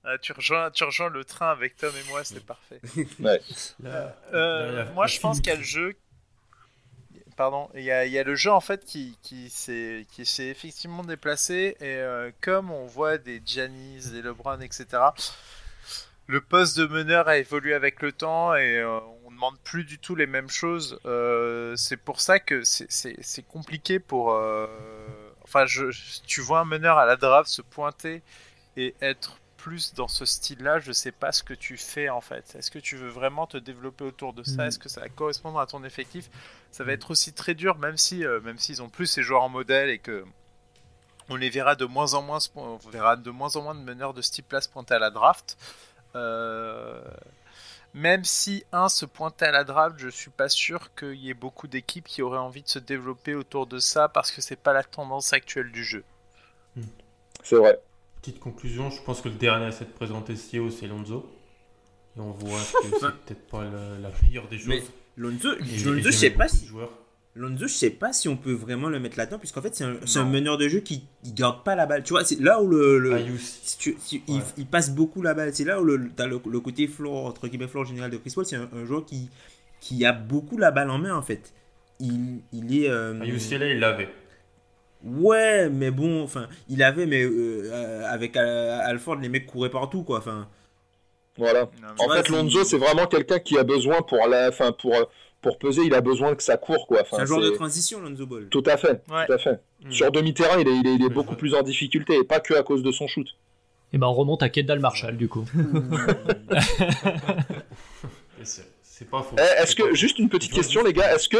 Ah, 0.05 0.19
tu, 0.19 0.33
rejoins, 0.33 0.71
tu 0.71 0.85
rejoins 0.85 1.09
le 1.09 1.25
train 1.25 1.51
avec 1.51 1.77
Tom 1.77 1.91
et 1.99 2.11
moi, 2.11 2.23
c'est 2.25 2.45
parfait. 2.45 2.81
ouais. 3.21 3.41
Euh, 4.35 4.85
moi, 4.93 5.07
je 5.07 5.19
pense 5.19 5.41
qu'il 5.41 5.49
y 5.49 5.57
a 5.57 5.59
le 5.59 5.63
jeu. 5.63 5.97
Pardon, 7.39 7.71
il 7.75 7.85
y 7.85 7.91
a, 7.91 8.05
il 8.05 8.13
y 8.13 8.19
a 8.19 8.25
le 8.25 8.35
jeu 8.35 8.51
en 8.51 8.61
fait 8.61 8.85
qui, 8.85 9.17
qui 9.23 9.49
s'est 9.49 10.05
effectivement 10.41 11.05
déplacé 11.05 11.77
et 11.81 11.85
euh, 11.85 12.33
comme 12.41 12.71
on 12.73 12.85
voit 12.85 13.17
des 13.17 13.41
Giannis, 13.47 14.11
des 14.11 14.23
LeBron, 14.23 14.61
etc 14.61 14.99
le 16.29 16.43
poste 16.43 16.79
de 16.79 16.87
meneur 16.87 17.27
a 17.27 17.39
évolué 17.39 17.75
avec 17.75 18.03
le 18.03 18.13
temps 18.13 18.55
et 18.55 18.77
euh, 18.77 19.01
on 19.25 19.31
demande 19.31 19.59
plus 19.65 19.85
du 19.85 19.99
tout 19.99 20.15
les 20.15 20.27
mêmes 20.27 20.51
choses. 20.51 21.01
Euh, 21.07 21.75
c'est 21.77 21.97
pour 21.97 22.21
ça 22.21 22.39
que 22.39 22.63
c'est 22.65 23.49
compliqué 23.49 23.99
pour. 23.99 24.33
Euh, 24.33 24.67
enfin, 25.43 25.65
je, 25.65 25.87
tu 26.27 26.43
vois 26.43 26.61
un 26.61 26.65
meneur 26.67 26.99
à 26.99 27.07
la 27.07 27.17
draft 27.17 27.49
se 27.49 27.63
pointer 27.63 28.23
et 28.77 28.95
être 29.01 29.39
plus 29.57 29.95
dans 29.95 30.07
ce 30.07 30.25
style-là, 30.25 30.79
je 30.79 30.93
sais 30.93 31.11
pas 31.13 31.33
ce 31.33 31.43
que 31.43 31.55
tu 31.55 31.79
fais 31.79 32.11
en 32.11 32.21
fait. 32.21 32.55
Est-ce 32.57 32.71
que 32.71 32.79
tu 32.79 32.97
veux 32.97 33.09
vraiment 33.09 33.47
te 33.47 33.57
développer 33.57 34.05
autour 34.05 34.35
de 34.35 34.43
ça? 34.45 34.65
Mm. 34.65 34.69
Est-ce 34.69 34.79
que 34.79 34.89
ça 34.91 35.01
va 35.01 35.09
correspondre 35.09 35.59
à 35.59 35.67
ton 35.67 35.83
effectif? 35.83 36.29
Ça 36.71 36.85
va 36.85 36.93
être 36.93 37.11
aussi 37.11 37.33
très 37.33 37.55
dur, 37.55 37.79
même 37.79 37.97
si, 37.97 38.25
même 38.45 38.59
s'ils 38.59 38.83
ont 38.83 38.91
plus 38.91 39.07
ces 39.07 39.23
joueurs 39.23 39.43
en 39.43 39.49
modèle 39.49 39.89
et 39.89 39.99
que 39.99 40.25
on 41.31 41.37
les 41.37 41.51
verra 41.51 41.75
de 41.75 41.85
moins 41.85 42.15
en 42.15 42.23
moins, 42.23 42.39
on 42.55 42.77
verra 42.77 43.17
de 43.17 43.31
moins 43.31 43.57
en 43.57 43.63
moins 43.63 43.75
de 43.75 43.81
meneurs 43.81 44.15
de 44.15 44.23
ce 44.23 44.31
type-là 44.31 44.61
se 44.61 44.69
pointer 44.69 44.95
à 44.95 44.99
la 44.99 45.11
draft. 45.11 45.57
Euh, 46.15 47.01
même 47.95 48.25
si 48.25 48.65
un 48.73 48.89
se 48.89 49.07
pointait 49.07 49.47
à 49.47 49.51
la 49.51 49.65
draft, 49.65 49.97
je 49.99 50.09
suis 50.09 50.31
pas 50.31 50.49
sûr 50.49 50.95
qu'il 50.95 51.15
y 51.15 51.31
ait 51.31 51.35
beaucoup 51.35 51.67
d'équipes 51.67 52.07
qui 52.07 52.23
auraient 52.23 52.39
envie 52.39 52.63
de 52.63 52.69
se 52.69 52.79
développer 52.79 53.35
autour 53.35 53.67
de 53.67 53.79
ça 53.79 54.09
parce 54.09 54.31
que 54.31 54.41
c'est 54.41 54.57
pas 54.57 54.73
la 54.73 54.85
tendance 54.85 55.33
actuelle 55.33 55.73
du 55.73 55.85
jeu. 55.85 56.05
C'est 57.43 57.57
vrai. 57.57 57.81
Petite 58.21 58.41
conclusion, 58.41 58.91
je 58.91 59.01
pense 59.03 59.21
que 59.21 59.29
le 59.29 59.35
dernier 59.35 59.67
à 59.67 59.73
s'être 59.73 59.95
présenté 59.95 60.35
CEO, 60.35 60.71
c'est 60.71 60.87
Lonzo. 60.87 61.31
Et 62.17 62.21
on 62.21 62.31
voit 62.33 62.59
que 62.83 62.89
c'est 63.01 63.01
peut-être 63.01 63.47
pas 63.49 63.65
la, 63.65 64.11
meilleure 64.23 64.49
des 64.49 64.59
choses. 64.59 64.69
Mais 64.69 64.83
Lonzo, 65.17 65.55
Lonzo 65.57 66.03
je 66.03 66.11
sais 66.11 66.31
pas 66.31 66.49
si. 66.49 66.69
Lonzo, 67.35 67.69
je 67.69 67.73
sais 67.73 67.91
pas 67.91 68.13
si 68.13 68.29
on 68.29 68.37
peut 68.37 68.53
vraiment 68.53 68.89
le 68.89 68.99
mettre 68.99 69.17
là-dedans, 69.17 69.39
puisqu'en 69.39 69.63
fait, 69.63 69.75
c'est 69.75 70.19
un, 70.19 70.25
meneur 70.25 70.59
de 70.59 70.69
jeu 70.69 70.81
qui 70.81 71.05
ne 71.25 71.31
garde 71.31 71.63
pas 71.63 71.77
la 71.77 71.87
balle. 71.87 72.03
Tu 72.03 72.13
vois, 72.13 72.25
c'est 72.25 72.41
là 72.41 72.61
où 72.61 72.67
le. 72.67 72.99
le 72.99 73.17
il, 74.57 74.67
passe 74.67 74.91
beaucoup 74.91 75.23
la 75.23 75.35
balle. 75.35 75.55
C'est 75.55 75.65
là 75.65 75.81
où 75.81 75.85
le, 75.85 76.11
as 76.19 76.27
le, 76.27 76.39
côté 76.39 76.89
floor, 76.89 77.27
entre 77.27 77.47
guillemets, 77.47 77.69
floor 77.69 77.85
général 77.85 78.11
de 78.11 78.17
Chris 78.17 78.33
Paul. 78.35 78.45
C'est 78.45 78.57
un, 78.57 78.85
joueur 78.85 79.05
qui, 79.05 79.31
qui 79.81 80.05
a 80.05 80.13
beaucoup 80.13 80.59
la 80.59 80.73
balle 80.73 80.91
en 80.91 80.99
main, 80.99 81.15
en 81.15 81.23
fait. 81.23 81.53
Il, 82.01 82.41
il 82.53 82.83
est. 82.83 82.89
Euh, 82.89 83.15
il 83.25 83.79
l'avait. 83.79 84.09
Ouais, 85.05 85.69
mais 85.69 85.93
bon, 85.93 86.25
enfin, 86.25 86.49
il 86.69 86.83
avait, 86.83 87.07
mais 87.07 87.23
euh, 87.23 87.71
euh, 87.73 88.05
avec 88.09 88.37
Alford, 88.37 89.17
les 89.17 89.29
mecs 89.29 89.47
couraient 89.47 89.71
partout, 89.71 90.03
quoi. 90.03 90.19
Enfin. 90.19 90.49
Voilà. 91.37 91.71
en 92.01 92.09
fait, 92.09 92.29
Lonzo, 92.31 92.65
c'est 92.65 92.79
vraiment 92.79 93.07
quelqu'un 93.07 93.39
qui 93.39 93.57
a 93.59 93.63
besoin 93.63 94.03
pour 94.03 94.27
la, 94.27 94.51
fin, 94.51 94.73
pour 94.73 95.09
pour 95.41 95.59
peser, 95.59 95.83
il 95.83 95.95
a 95.95 96.01
besoin 96.01 96.35
que 96.35 96.43
ça 96.43 96.57
court. 96.57 96.87
Quoi. 96.87 97.03
c'est 97.09 97.21
un 97.21 97.25
joueur 97.25 97.41
de 97.41 97.51
transition, 97.51 98.01
Lonzo 98.01 98.27
Ball. 98.27 98.49
Tout 98.49 98.65
à 98.67 98.77
fait. 98.77 99.03
Tout 99.07 99.33
à 99.33 99.39
fait. 99.39 99.61
Mm. 99.85 99.91
Sur 99.91 100.11
demi-terrain, 100.11 100.61
il 100.61 100.69
est, 100.69 100.95
il 100.95 101.05
est, 101.05 101.09
beaucoup 101.09 101.37
plus 101.37 101.55
en 101.55 101.63
difficulté, 101.63 102.17
et 102.17 102.25
pas 102.25 102.41
que 102.41 102.55
à 102.55 102.63
cause 102.63 102.83
de 102.83 102.91
son 102.91 103.07
shoot. 103.07 103.27
Et 103.91 103.97
eh 103.97 103.99
ben 103.99 104.07
on 104.07 104.13
remonte 104.13 104.43
à 104.43 104.51
Kendall 104.51 104.81
Marshall, 104.81 105.17
du 105.17 105.29
coup. 105.29 105.47
c'est 108.43 109.09
pas 109.09 109.23
faux. 109.23 109.37
Eh, 109.39 109.63
est-ce 109.63 109.75
que, 109.75 109.95
juste 109.95 110.19
une 110.19 110.29
petite 110.29 110.53
question, 110.53 110.85
les 110.85 110.93
gars, 110.93 111.15
est-ce 111.15 111.31
que, 111.31 111.39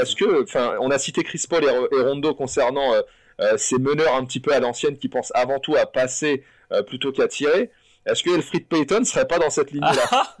est-ce 0.00 0.16
que, 0.16 0.42
enfin, 0.42 0.74
on 0.80 0.90
a 0.90 0.98
cité 0.98 1.22
Chris 1.22 1.44
Paul 1.48 1.62
et, 1.62 2.02
Rondo 2.02 2.34
concernant 2.34 2.92
euh, 2.94 3.02
euh, 3.40 3.56
ces 3.56 3.78
meneurs 3.78 4.14
un 4.14 4.24
petit 4.24 4.40
peu 4.40 4.52
à 4.52 4.60
l'ancienne 4.60 4.96
qui 4.96 5.08
pensent 5.08 5.32
avant 5.34 5.58
tout 5.58 5.76
à 5.76 5.86
passer 5.86 6.44
euh, 6.72 6.82
plutôt 6.82 7.12
qu'à 7.12 7.28
tirer. 7.28 7.70
Est-ce 8.06 8.22
que 8.22 8.30
Elfrid 8.30 8.66
Payton 8.66 9.04
serait 9.04 9.26
pas 9.26 9.38
dans 9.38 9.50
cette 9.50 9.70
ligne-là 9.70 10.36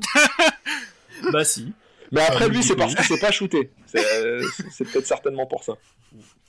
Bah 1.32 1.44
si. 1.44 1.72
Mais 2.14 2.20
après, 2.22 2.48
lui, 2.48 2.62
c'est 2.62 2.76
parce 2.76 2.94
qu'il 2.94 3.04
s'est 3.04 3.20
pas 3.20 3.30
shooté. 3.32 3.70
Euh, 3.96 4.42
c'est 4.70 4.84
peut-être 4.84 5.06
certainement 5.06 5.46
pour 5.46 5.64
ça. 5.64 5.74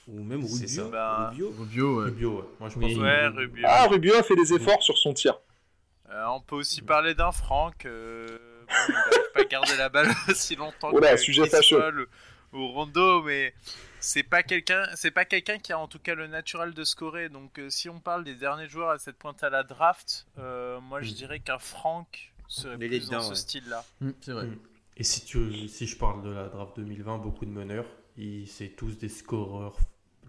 Ou 0.08 0.24
même 0.24 0.46
Rubio. 0.46 0.90
Bah... 0.90 1.30
Rubio. 1.32 1.52
Rubio, 1.58 1.98
ouais. 1.98 2.06
Rubio, 2.06 2.38
ouais. 2.38 2.44
Moi, 2.60 2.70
je 2.70 2.80
pense 2.80 2.96
ouais, 2.98 3.28
Rubio. 3.28 3.66
Ah, 3.68 3.88
Rubio 3.88 4.16
a 4.16 4.24
fait 4.24 4.36
des 4.36 4.54
efforts 4.54 4.84
sur 4.84 4.98
son 4.98 5.14
tir. 5.14 5.40
Euh, 6.12 6.26
on 6.28 6.42
peut 6.42 6.56
aussi 6.56 6.82
parler 6.82 7.16
d'un 7.16 7.32
Franck. 7.32 7.86
Euh... 7.86 8.28
Bon, 8.68 8.94
il 8.94 9.32
pas 9.34 9.44
garder 9.46 9.78
la 9.78 9.90
balle 9.90 10.08
aussi 10.30 10.56
longtemps 10.56 10.92
Oula, 10.92 11.12
que 11.12 11.18
sujet 11.18 11.48
fâcheux. 11.48 12.08
ou 12.54 12.68
Rondo, 12.68 13.22
mais 13.24 13.54
c'est 14.06 14.24
pas 14.24 14.44
quelqu'un 14.44 14.84
c'est 14.96 15.12
pas 15.12 15.26
quelqu'un 15.26 15.58
qui 15.58 15.74
a 15.74 15.80
en 15.80 15.88
tout 15.88 16.00
cas 16.00 16.14
le 16.14 16.28
naturel 16.28 16.74
de 16.74 16.84
scorer 16.84 17.30
donc 17.30 17.58
euh, 17.60 17.70
si 17.70 17.90
on 17.90 18.00
parle 18.00 18.24
des 18.24 18.36
derniers 18.36 18.70
joueurs 18.70 18.92
à 18.92 19.00
cette 19.00 19.18
pointe 19.18 19.44
à 19.44 19.50
la 19.50 19.64
draft 19.64 20.28
euh, 20.38 20.80
moi 20.80 21.02
je 21.02 21.12
mm. 21.12 21.14
dirais 21.14 21.40
qu'un 21.40 21.58
Franck 21.58 22.32
serait 22.48 22.78
plus 22.78 23.10
dans 23.10 23.22
ce 23.22 23.34
style 23.34 23.68
là 23.68 23.84
mm, 24.02 24.12
c'est 24.22 24.32
vrai 24.32 24.46
mm. 24.46 24.60
Et 24.98 25.04
si, 25.04 25.26
tu, 25.26 25.68
si 25.68 25.88
je 25.88 25.98
parle 25.98 26.24
de 26.24 26.30
la 26.30 26.48
draft 26.48 26.78
2020, 26.78 27.18
beaucoup 27.18 27.46
de 27.46 27.52
meneurs, 27.52 27.86
c'est 28.48 28.76
tous 28.76 28.98
des 28.98 29.10
scoreurs, 29.10 29.78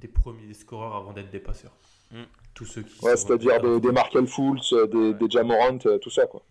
des 0.01 0.09
premiers 0.09 0.55
scoreurs 0.55 0.97
avant 0.97 1.12
d'être 1.12 1.30
des 1.30 1.40
passeurs. 1.40 1.76
Mm. 2.10 2.22
Tous 2.55 2.64
ceux 2.64 2.82
qui. 2.82 3.05
Ouais, 3.05 3.16
c'est-à-dire 3.16 3.60
des, 3.60 3.80
des 3.80 3.93
Markel 3.93 4.26
Fultz, 4.26 4.72
des, 4.90 5.14
des 5.14 5.30
Jamorant, 5.30 5.78
euh, 5.86 5.98
tout 5.98 6.10
ça, 6.10 6.26
quoi. 6.26 6.43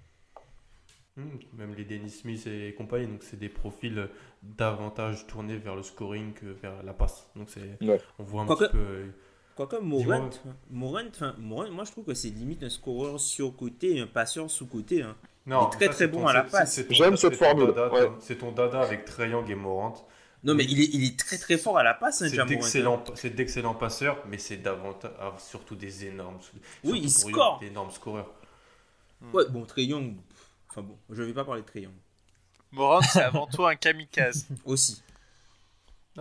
Mm. 1.18 1.24
même 1.54 1.74
les 1.76 1.86
Dennis 1.86 2.10
Smith 2.10 2.46
et 2.48 2.74
compagnie, 2.74 3.08
donc 3.08 3.24
c'est 3.24 3.40
des 3.40 3.50
profils 3.50 4.10
davantage 4.44 5.26
tournés 5.28 5.58
vers 5.58 5.76
le 5.76 5.84
scoring 5.84 6.34
que 6.34 6.46
vers 6.46 6.84
la 6.84 6.94
passe. 6.94 7.30
Donc 7.36 7.50
c'est, 7.50 7.78
on 8.20 8.24
voit 8.24 8.44
un 8.44 8.48
petit 8.48 8.72
peu. 8.72 9.06
Quoique 9.56 9.78
Morant, 9.78 10.30
Morant, 10.70 11.04
Morant, 11.38 11.72
moi 11.72 11.86
je 11.86 11.92
trouve 11.92 12.04
que 12.04 12.14
c'est 12.14 12.30
limite 12.30 12.64
un 12.64 12.70
scoreur 12.70 13.20
sur-côté 13.22 13.96
et 13.96 14.02
un 14.02 14.08
passeur 14.08 14.52
sous-côté. 14.52 15.02
Hein. 15.02 15.16
Non, 15.46 15.70
il 15.70 15.76
est 15.76 15.78
très 15.78 15.90
très 15.90 16.08
bon 16.08 16.26
à 16.26 16.34
la 16.34 16.44
passe. 16.44 16.82
J'aime 16.90 17.18
cette 17.18 17.36
formule. 17.36 17.74
C'est 18.20 18.38
ton 18.38 18.52
dada 18.52 18.82
avec 18.82 19.10
Young 19.20 19.50
et 19.50 19.56
Morant. 19.56 20.08
Non, 20.44 20.54
mais 20.54 20.64
il 20.64 20.80
est, 20.80 20.90
il 20.94 21.04
est 21.04 21.18
très 21.18 21.40
très 21.40 21.58
fort 21.58 21.80
à 21.80 21.84
la 21.84 21.96
passe, 21.96 22.22
hein, 22.22 22.28
C'est 23.16 23.36
d'excellents 23.36 23.74
passeurs, 23.74 24.24
mais 24.28 24.38
c'est 24.38 24.58
davantage, 24.58 25.12
ah, 25.20 25.34
surtout 25.40 25.76
des 25.76 26.06
énormes. 26.06 26.38
Oui, 26.84 27.00
il 27.04 27.10
score. 27.10 27.58
D'énormes 27.60 27.90
scoreurs. 27.90 28.32
Ouais, 29.34 29.44
bon, 29.50 29.66
Young. 29.78 30.16
Enfin 30.70 30.84
bon, 30.84 30.98
je 31.10 31.24
vais 31.24 31.34
pas 31.34 31.46
parler 31.46 31.64
de 31.64 31.80
Young. 31.80 31.94
Morant, 32.72 33.02
c'est 33.02 33.24
avant 33.24 33.48
tout 33.52 33.66
un 33.66 33.76
kamikaze. 33.76 34.48
Aussi. 34.66 35.02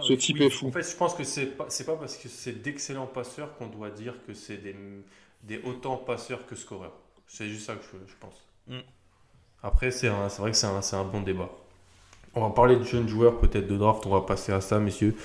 Ce 0.00 0.12
type 0.14 0.40
est 0.40 0.50
fou. 0.50 0.68
En 0.68 0.72
fait, 0.72 0.90
je 0.90 0.96
pense 0.96 1.14
que 1.14 1.24
c'est 1.24 1.46
pas, 1.46 1.66
pas 1.66 1.96
parce 1.96 2.16
que 2.16 2.28
c'est 2.28 2.62
d'excellents 2.62 3.06
passeurs 3.06 3.54
qu'on 3.56 3.66
doit 3.66 3.90
dire 3.90 4.14
que 4.26 4.32
c'est 4.32 4.56
des, 4.56 4.74
des 5.42 5.58
autant 5.64 5.98
passeurs 5.98 6.46
que 6.46 6.56
scoreurs. 6.56 6.96
C'est 7.26 7.48
juste 7.48 7.66
ça 7.66 7.76
que 7.76 7.84
je, 7.84 8.10
je 8.10 8.16
pense. 8.18 8.46
Mm. 8.66 8.80
Après, 9.64 9.90
c'est 9.90 10.08
vrai 10.08 10.50
que 10.50 10.56
c'est 10.56 10.66
un, 10.66 11.04
bon 11.04 11.22
débat. 11.22 11.48
On 12.34 12.42
va 12.42 12.50
parler 12.50 12.76
de 12.76 12.84
jeunes 12.84 13.08
joueurs, 13.08 13.38
peut-être 13.38 13.66
de 13.66 13.78
draft. 13.78 14.04
On 14.04 14.10
va 14.10 14.20
passer 14.20 14.52
à 14.52 14.60
ça, 14.60 14.78
messieurs. 14.78 15.16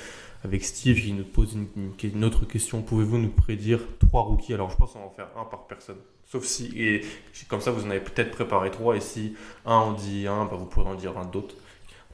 Avec 0.45 0.63
Steve 0.63 1.01
qui 1.01 1.11
nous 1.11 1.25
pose 1.25 1.57
une, 2.03 2.23
autre 2.23 2.45
question. 2.45 2.81
Pouvez-vous 2.81 3.17
nous 3.17 3.31
prédire 3.31 3.81
trois 3.99 4.21
rookies? 4.21 4.53
Alors, 4.53 4.69
je 4.69 4.77
pense 4.77 4.93
qu'on 4.93 4.99
va 4.99 5.05
en 5.07 5.09
faire 5.09 5.27
un 5.35 5.43
par 5.43 5.67
personne. 5.67 5.97
Sauf 6.25 6.45
si, 6.45 6.71
et 6.81 7.01
comme 7.49 7.59
ça, 7.59 7.71
vous 7.71 7.85
en 7.85 7.89
avez 7.89 7.99
peut-être 7.99 8.31
préparé 8.31 8.71
trois. 8.71 8.95
Et 8.95 9.01
si 9.01 9.35
un 9.65 9.75
en 9.75 9.91
dit 9.91 10.25
un, 10.25 10.45
bah, 10.45 10.55
vous 10.55 10.67
pourrez 10.67 10.89
en 10.89 10.95
dire 10.95 11.17
un 11.17 11.25
d'autre. 11.25 11.55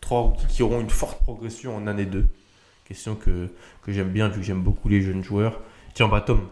Trois 0.02 0.22
rookies 0.22 0.48
qui 0.48 0.64
auront 0.64 0.82
une 0.82 0.90
forte 0.90 1.22
progression 1.22 1.78
en 1.78 1.86
année 1.86 2.08
2. 2.08 2.26
Question 2.86 3.14
que, 3.14 3.50
que 3.84 3.92
j'aime 3.92 4.10
bien, 4.10 4.30
vu 4.30 4.40
que 4.40 4.46
j'aime 4.46 4.64
beaucoup 4.64 4.90
les 4.90 5.04
jeunes 5.04 5.24
joueurs. 5.24 5.62
Tiens, 5.94 6.08
bah, 6.08 6.22
Tom, 6.22 6.48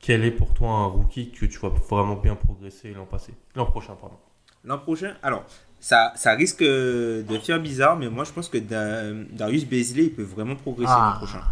quel 0.00 0.24
est 0.24 0.30
pour 0.30 0.54
toi 0.54 0.70
un 0.70 0.86
rookie 0.86 1.30
que 1.30 1.44
tu 1.44 1.58
vas 1.58 1.68
vraiment 1.68 2.16
bien 2.16 2.36
progresser 2.36 2.94
l'an 2.94 3.04
passé? 3.04 3.34
L'an 3.54 3.66
prochain, 3.66 3.94
pardon. 4.00 4.16
L'an 4.64 4.78
prochain, 4.78 5.14
alors, 5.22 5.44
ça, 5.80 6.12
ça 6.16 6.32
risque 6.34 6.62
de 6.62 7.38
faire 7.42 7.60
bizarre, 7.60 7.96
mais 7.96 8.08
moi 8.08 8.24
je 8.24 8.32
pense 8.32 8.48
que 8.48 8.58
Darius 8.58 9.66
Bezley, 9.66 10.04
il 10.04 10.12
peut 10.12 10.22
vraiment 10.22 10.56
progresser 10.56 10.92
l'an 10.92 11.12
ah. 11.12 11.16
prochain. 11.18 11.42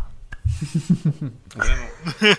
vraiment. 1.57 2.33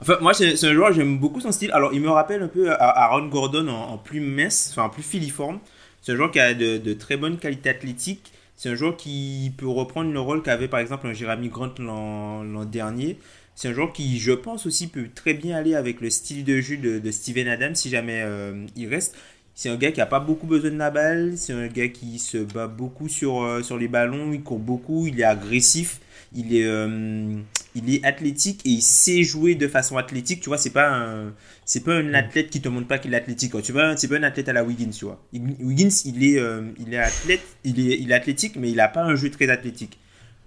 enfin, 0.00 0.16
moi, 0.20 0.34
c'est 0.34 0.64
un 0.64 0.74
joueur, 0.74 0.92
j'aime 0.92 1.18
beaucoup 1.18 1.40
son 1.40 1.52
style. 1.52 1.70
Alors, 1.72 1.92
il 1.92 2.00
me 2.00 2.10
rappelle 2.10 2.42
un 2.42 2.48
peu 2.48 2.70
Aaron 2.70 3.28
Gordon 3.28 3.68
en, 3.68 3.98
plus 3.98 4.20
mince, 4.20 4.68
enfin, 4.72 4.84
en 4.84 4.90
plus 4.90 5.02
filiforme. 5.02 5.58
C'est 6.02 6.12
un 6.12 6.16
joueur 6.16 6.30
qui 6.30 6.40
a 6.40 6.54
de, 6.54 6.78
de 6.78 6.92
très 6.94 7.16
bonnes 7.16 7.38
qualités 7.38 7.70
athlétiques. 7.70 8.32
C'est 8.56 8.68
un 8.68 8.74
joueur 8.74 8.96
qui 8.96 9.52
peut 9.56 9.68
reprendre 9.68 10.12
le 10.12 10.20
rôle 10.20 10.42
qu'avait 10.42 10.68
par 10.68 10.80
exemple 10.80 11.06
un 11.06 11.12
Jeremy 11.12 11.48
Grant 11.48 11.74
l'an 11.78 12.64
dernier. 12.64 13.18
C'est 13.54 13.68
un 13.68 13.72
joueur 13.72 13.92
qui, 13.92 14.18
je 14.18 14.32
pense 14.32 14.66
aussi, 14.66 14.88
peut 14.88 15.08
très 15.14 15.34
bien 15.34 15.56
aller 15.56 15.74
avec 15.74 16.00
le 16.00 16.10
style 16.10 16.44
de 16.44 16.60
jeu 16.60 16.76
de, 16.76 17.10
Steven 17.10 17.48
Adams 17.48 17.74
si 17.74 17.88
jamais 17.88 18.22
euh, 18.22 18.66
il 18.76 18.88
reste. 18.88 19.16
C'est 19.54 19.68
un 19.68 19.76
gars 19.76 19.92
qui 19.92 20.00
a 20.00 20.06
pas 20.06 20.18
beaucoup 20.18 20.48
besoin 20.48 20.70
de 20.70 20.78
la 20.78 20.90
balle. 20.90 21.34
C'est 21.36 21.52
un 21.52 21.68
gars 21.68 21.88
qui 21.88 22.18
se 22.18 22.38
bat 22.38 22.66
beaucoup 22.66 23.08
sur, 23.08 23.42
euh, 23.42 23.62
sur 23.62 23.78
les 23.78 23.86
ballons. 23.86 24.32
Il 24.32 24.42
court 24.42 24.58
beaucoup. 24.58 25.06
Il 25.06 25.20
est 25.20 25.24
agressif. 25.24 26.00
Il 26.34 26.56
est, 26.56 26.66
euh, 26.66 27.36
il 27.76 27.94
est 27.94 28.04
athlétique 28.04 28.60
et 28.64 28.70
il 28.70 28.82
sait 28.82 29.22
jouer 29.22 29.54
de 29.54 29.68
façon 29.68 29.96
athlétique. 29.96 30.40
Tu 30.40 30.48
vois, 30.48 30.58
c'est 30.58 30.70
pas 30.70 30.90
un, 30.90 31.32
c'est 31.64 31.84
pas 31.84 31.94
un 31.94 32.12
athlète 32.14 32.50
qui 32.50 32.60
te 32.60 32.68
montre 32.68 32.88
pas 32.88 32.98
qu'il 32.98 33.14
est 33.14 33.16
athlétique. 33.16 33.52
Tu 33.62 33.70
vois, 33.70 33.96
c'est 33.96 34.08
pas 34.08 34.16
un 34.16 34.24
athlète 34.24 34.48
à 34.48 34.52
la 34.52 34.64
Wiggins, 34.64 34.90
tu 34.90 35.04
vois. 35.04 35.22
Wiggins, 35.32 35.90
il 36.04 36.24
est, 36.24 36.40
euh, 36.40 36.62
il 36.84 36.92
est 36.92 36.98
athlète, 36.98 37.42
il 37.62 37.78
est, 37.78 38.00
il 38.00 38.10
est 38.10 38.14
athlétique, 38.14 38.56
mais 38.56 38.72
il 38.72 38.80
a 38.80 38.88
pas 38.88 39.04
un 39.04 39.14
jeu 39.14 39.30
très 39.30 39.48
athlétique. 39.48 40.00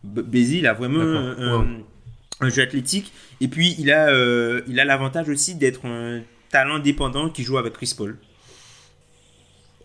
Bézi, 0.03 0.59
il 0.59 0.67
a 0.67 0.73
vraiment 0.73 0.99
un, 2.41 2.49
jeu 2.49 2.61
athlétique. 2.61 3.13
Et 3.39 3.47
puis, 3.47 3.75
il 3.79 3.91
a, 3.91 4.11
il 4.67 4.79
a 4.81 4.85
l'avantage 4.85 5.29
aussi 5.29 5.55
d'être 5.55 5.85
un 5.85 6.21
talent 6.49 6.79
dépendant 6.79 7.29
qui 7.29 7.43
joue 7.43 7.57
avec 7.57 7.73
Chris 7.73 7.93
Paul. 7.95 8.17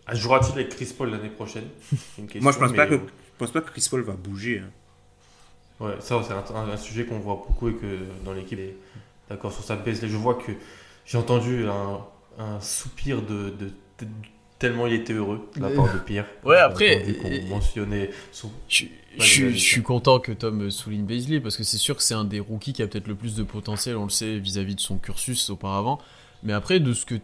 Ah, 0.05 0.15
jouera-t-il 0.15 0.53
avec 0.53 0.69
Chris 0.69 0.93
Paul 0.97 1.11
l'année 1.11 1.29
prochaine? 1.29 1.65
Moi, 2.41 2.51
je 2.51 2.59
pense, 2.59 2.73
pas 2.73 2.85
que, 2.87 2.95
je 2.95 3.37
pense 3.37 3.51
pas 3.51 3.61
que 3.61 3.71
Chris 3.71 3.87
Paul 3.89 4.01
va 4.01 4.13
bouger. 4.13 4.59
Hein. 4.59 4.69
Ouais, 5.79 5.95
ça, 5.99 6.21
c'est 6.25 6.33
un, 6.33 6.77
sujet 6.77 7.05
qu'on 7.05 7.19
voit 7.19 7.35
beaucoup 7.35 7.69
et 7.69 7.73
que 7.73 7.99
dans 8.23 8.33
l'équipe 8.33 8.59
est 8.59 8.75
d'accord 9.29 9.51
sur 9.51 9.63
sa 9.63 9.75
baisse. 9.75 10.05
Je 10.05 10.17
vois 10.17 10.35
que 10.35 10.51
j'ai 11.05 11.17
entendu 11.17 11.65
un, 11.67 12.59
soupir 12.59 13.21
de, 13.21 13.53
tellement 14.59 14.87
il 14.87 14.93
était 14.93 15.13
heureux 15.13 15.49
de 15.55 15.61
la 15.61 15.69
part 15.69 15.91
de 15.93 15.99
Pierre. 15.99 16.27
Ouais, 16.43 16.57
après, 16.57 17.05
mentionnait 17.49 18.11
je, 18.67 18.85
je, 19.17 19.49
suis 19.57 19.83
content 19.83 20.19
que 20.19 20.31
Tom 20.31 20.71
souligne 20.71 21.05
Baisley 21.05 21.39
parce 21.39 21.57
que 21.57 21.63
c'est 21.63 21.77
sûr 21.77 21.95
que 21.95 22.01
c'est 22.01 22.13
un 22.13 22.23
des 22.25 22.39
rookies 22.39 22.73
qui 22.73 22.81
a 22.81 22.87
peut-être 22.87 23.07
le 23.07 23.15
plus 23.15 23.35
de 23.35 23.43
potentiel, 23.43 23.97
on 23.97 24.05
le 24.05 24.09
sait, 24.09 24.37
vis-à-vis 24.37 24.73
-vis 24.73 24.75
de 24.75 24.81
son 24.81 24.97
cursus 24.97 25.49
auparavant. 25.49 25.99
Mais 26.43 26.53
après, 26.53 26.79
de 26.79 26.93
ce 26.93 27.05
que 27.05 27.15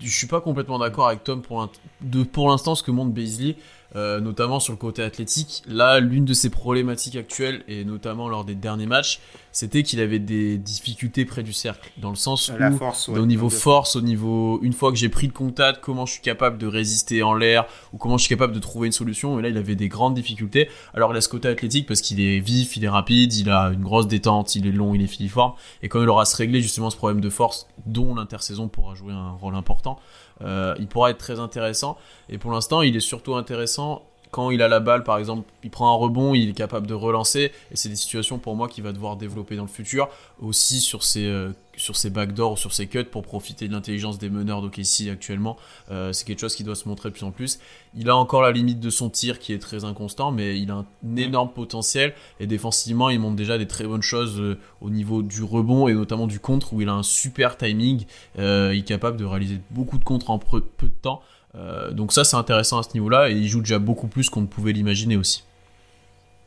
je 0.00 0.08
suis 0.08 0.26
pas 0.26 0.40
complètement 0.40 0.78
d'accord 0.78 1.08
avec 1.08 1.24
Tom 1.24 1.42
pour 1.42 2.48
l'instant 2.48 2.74
ce 2.74 2.82
que 2.82 2.90
montre 2.90 3.12
Beasley. 3.12 3.56
Euh, 3.96 4.20
notamment 4.20 4.60
sur 4.60 4.72
le 4.72 4.78
côté 4.78 5.02
athlétique. 5.02 5.62
Là, 5.66 6.00
l'une 6.00 6.24
de 6.24 6.34
ses 6.34 6.50
problématiques 6.50 7.16
actuelles, 7.16 7.62
et 7.68 7.84
notamment 7.84 8.28
lors 8.28 8.44
des 8.44 8.54
derniers 8.54 8.86
matchs, 8.86 9.20
c'était 9.52 9.84
qu'il 9.84 10.00
avait 10.00 10.18
des 10.18 10.58
difficultés 10.58 11.24
près 11.24 11.44
du 11.44 11.52
cercle, 11.52 11.90
dans 11.98 12.10
le 12.10 12.16
sens 12.16 12.50
où, 12.50 12.76
force, 12.76 13.08
au 13.08 13.24
niveau 13.24 13.48
force, 13.48 13.94
au 13.94 14.00
niveau, 14.00 14.58
une 14.62 14.72
fois 14.72 14.90
que 14.90 14.98
j'ai 14.98 15.08
pris 15.08 15.28
le 15.28 15.32
contact, 15.32 15.80
comment 15.80 16.06
je 16.06 16.14
suis 16.14 16.22
capable 16.22 16.58
de 16.58 16.66
résister 16.66 17.22
en 17.22 17.34
l'air, 17.34 17.66
ou 17.92 17.98
comment 17.98 18.18
je 18.18 18.24
suis 18.24 18.34
capable 18.34 18.52
de 18.52 18.58
trouver 18.58 18.86
une 18.86 18.92
solution, 18.92 19.38
et 19.38 19.42
là, 19.42 19.48
il 19.48 19.56
avait 19.56 19.76
des 19.76 19.88
grandes 19.88 20.14
difficultés. 20.14 20.68
Alors, 20.92 21.12
il 21.12 21.16
a 21.16 21.20
ce 21.20 21.28
côté 21.28 21.46
athlétique 21.46 21.86
parce 21.86 22.00
qu'il 22.00 22.20
est 22.20 22.40
vif, 22.40 22.76
il 22.76 22.84
est 22.84 22.88
rapide, 22.88 23.32
il 23.34 23.48
a 23.48 23.66
une 23.72 23.82
grosse 23.82 24.08
détente, 24.08 24.56
il 24.56 24.66
est 24.66 24.72
long, 24.72 24.94
il 24.94 25.02
est 25.02 25.06
filiforme, 25.06 25.52
et 25.82 25.88
quand 25.88 26.02
il 26.02 26.08
aura 26.08 26.24
se 26.24 26.36
régler 26.36 26.60
justement 26.60 26.90
ce 26.90 26.96
problème 26.96 27.20
de 27.20 27.30
force, 27.30 27.68
dont 27.86 28.16
l'intersaison 28.16 28.68
pourra 28.68 28.96
jouer 28.96 29.12
un 29.12 29.30
rôle 29.30 29.54
important, 29.54 30.00
il 30.44 30.86
pourra 30.88 31.10
être 31.10 31.18
très 31.18 31.40
intéressant. 31.40 31.98
Et 32.28 32.38
pour 32.38 32.52
l'instant, 32.52 32.82
il 32.82 32.96
est 32.96 33.00
surtout 33.00 33.34
intéressant 33.34 34.02
quand 34.34 34.50
il 34.50 34.62
a 34.62 34.68
la 34.68 34.80
balle, 34.80 35.04
par 35.04 35.18
exemple, 35.18 35.48
il 35.62 35.70
prend 35.70 35.94
un 35.94 35.96
rebond, 35.96 36.34
il 36.34 36.48
est 36.48 36.54
capable 36.54 36.88
de 36.88 36.94
relancer. 36.94 37.52
Et 37.70 37.76
c'est 37.76 37.88
des 37.88 37.94
situations 37.94 38.40
pour 38.40 38.56
moi 38.56 38.66
qu'il 38.66 38.82
va 38.82 38.90
devoir 38.90 39.16
développer 39.16 39.54
dans 39.54 39.62
le 39.62 39.68
futur. 39.68 40.08
Aussi 40.42 40.80
sur 40.80 41.04
ses, 41.04 41.26
euh, 41.26 41.52
sur 41.76 41.94
backdoors 42.10 42.54
ou 42.54 42.56
sur 42.56 42.72
ses 42.72 42.88
cuts 42.88 43.04
pour 43.04 43.22
profiter 43.22 43.68
de 43.68 43.72
l'intelligence 43.72 44.18
des 44.18 44.30
meneurs 44.30 44.60
d'OKC 44.60 45.08
actuellement. 45.08 45.56
Euh, 45.92 46.12
c'est 46.12 46.26
quelque 46.26 46.40
chose 46.40 46.56
qui 46.56 46.64
doit 46.64 46.74
se 46.74 46.88
montrer 46.88 47.10
de 47.10 47.14
plus 47.14 47.22
en 47.22 47.30
plus. 47.30 47.60
Il 47.96 48.10
a 48.10 48.16
encore 48.16 48.42
la 48.42 48.50
limite 48.50 48.80
de 48.80 48.90
son 48.90 49.08
tir 49.08 49.38
qui 49.38 49.52
est 49.52 49.60
très 49.60 49.84
inconstant, 49.84 50.32
mais 50.32 50.58
il 50.58 50.72
a 50.72 50.78
un 50.78 51.16
énorme 51.16 51.52
potentiel. 51.52 52.12
Et 52.40 52.48
défensivement, 52.48 53.10
il 53.10 53.20
montre 53.20 53.36
déjà 53.36 53.56
des 53.56 53.68
très 53.68 53.84
bonnes 53.84 54.02
choses 54.02 54.40
euh, 54.40 54.58
au 54.80 54.90
niveau 54.90 55.22
du 55.22 55.44
rebond 55.44 55.86
et 55.86 55.94
notamment 55.94 56.26
du 56.26 56.40
contre 56.40 56.72
où 56.72 56.82
il 56.82 56.88
a 56.88 56.94
un 56.94 57.04
super 57.04 57.56
timing. 57.56 58.04
il 58.36 58.42
est 58.42 58.84
capable 58.84 59.16
de 59.16 59.24
réaliser 59.24 59.60
beaucoup 59.70 59.98
de 59.98 60.04
contres 60.04 60.30
en 60.30 60.40
peu 60.40 60.60
de 60.60 60.88
temps. 61.02 61.22
Euh, 61.56 61.92
donc 61.92 62.12
ça 62.12 62.24
c'est 62.24 62.36
intéressant 62.36 62.78
à 62.78 62.82
ce 62.82 62.90
niveau-là 62.94 63.30
et 63.30 63.34
il 63.34 63.48
joue 63.48 63.60
déjà 63.60 63.78
beaucoup 63.78 64.08
plus 64.08 64.28
qu'on 64.28 64.40
ne 64.40 64.46
pouvait 64.46 64.72
l'imaginer 64.72 65.16
aussi. 65.16 65.44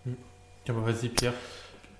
Bah, 0.05 0.73
vas-y 0.85 1.07
Pierre, 1.07 1.33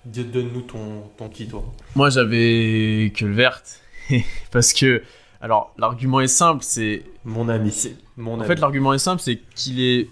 donne-nous 0.04 0.62
ton, 0.62 1.02
ton 1.16 1.28
qui 1.28 1.48
toi. 1.48 1.64
Moi 1.94 2.10
j'avais 2.10 3.12
que 3.16 3.24
le 3.24 3.32
vert 3.32 3.62
parce 4.50 4.72
que 4.72 5.02
alors 5.40 5.72
l'argument 5.78 6.20
est 6.20 6.26
simple, 6.26 6.62
c'est 6.62 7.04
mon 7.24 7.48
ami. 7.48 7.72
Mon 8.16 8.40
en 8.40 8.44
fait 8.44 8.60
l'argument 8.60 8.92
est 8.92 8.98
simple, 8.98 9.22
c'est 9.22 9.40
qu'il 9.54 9.80
est 9.80 10.10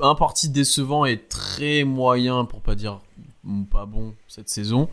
un 0.00 0.14
parti 0.14 0.48
décevant 0.48 1.04
et 1.04 1.18
très 1.18 1.84
moyen 1.84 2.44
pour 2.44 2.60
pas 2.60 2.74
dire 2.74 3.00
pas 3.70 3.86
bon 3.86 4.14
cette 4.28 4.48
saison 4.48 4.88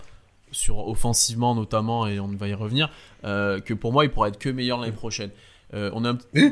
sur 0.51 0.87
offensivement 0.87 1.53
notamment 1.53 2.07
et 2.07 2.19
on 2.19 2.27
va 2.29 2.47
y 2.47 2.53
revenir 2.55 2.89
euh, 3.23 3.59
que 3.59 3.73
pour 3.75 3.93
moi 3.93 4.03
il 4.03 4.11
pourrait 4.11 4.29
être 4.29 4.39
que 4.39 4.49
meilleur 4.49 4.79
l'année 4.79 4.91
prochaine 4.91 5.29
euh, 5.71 5.91
on 5.93 6.03
a 6.03 6.09
un 6.09 6.17
il, 6.33 6.51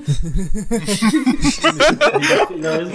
a, 2.66 2.78
raison. 2.78 2.92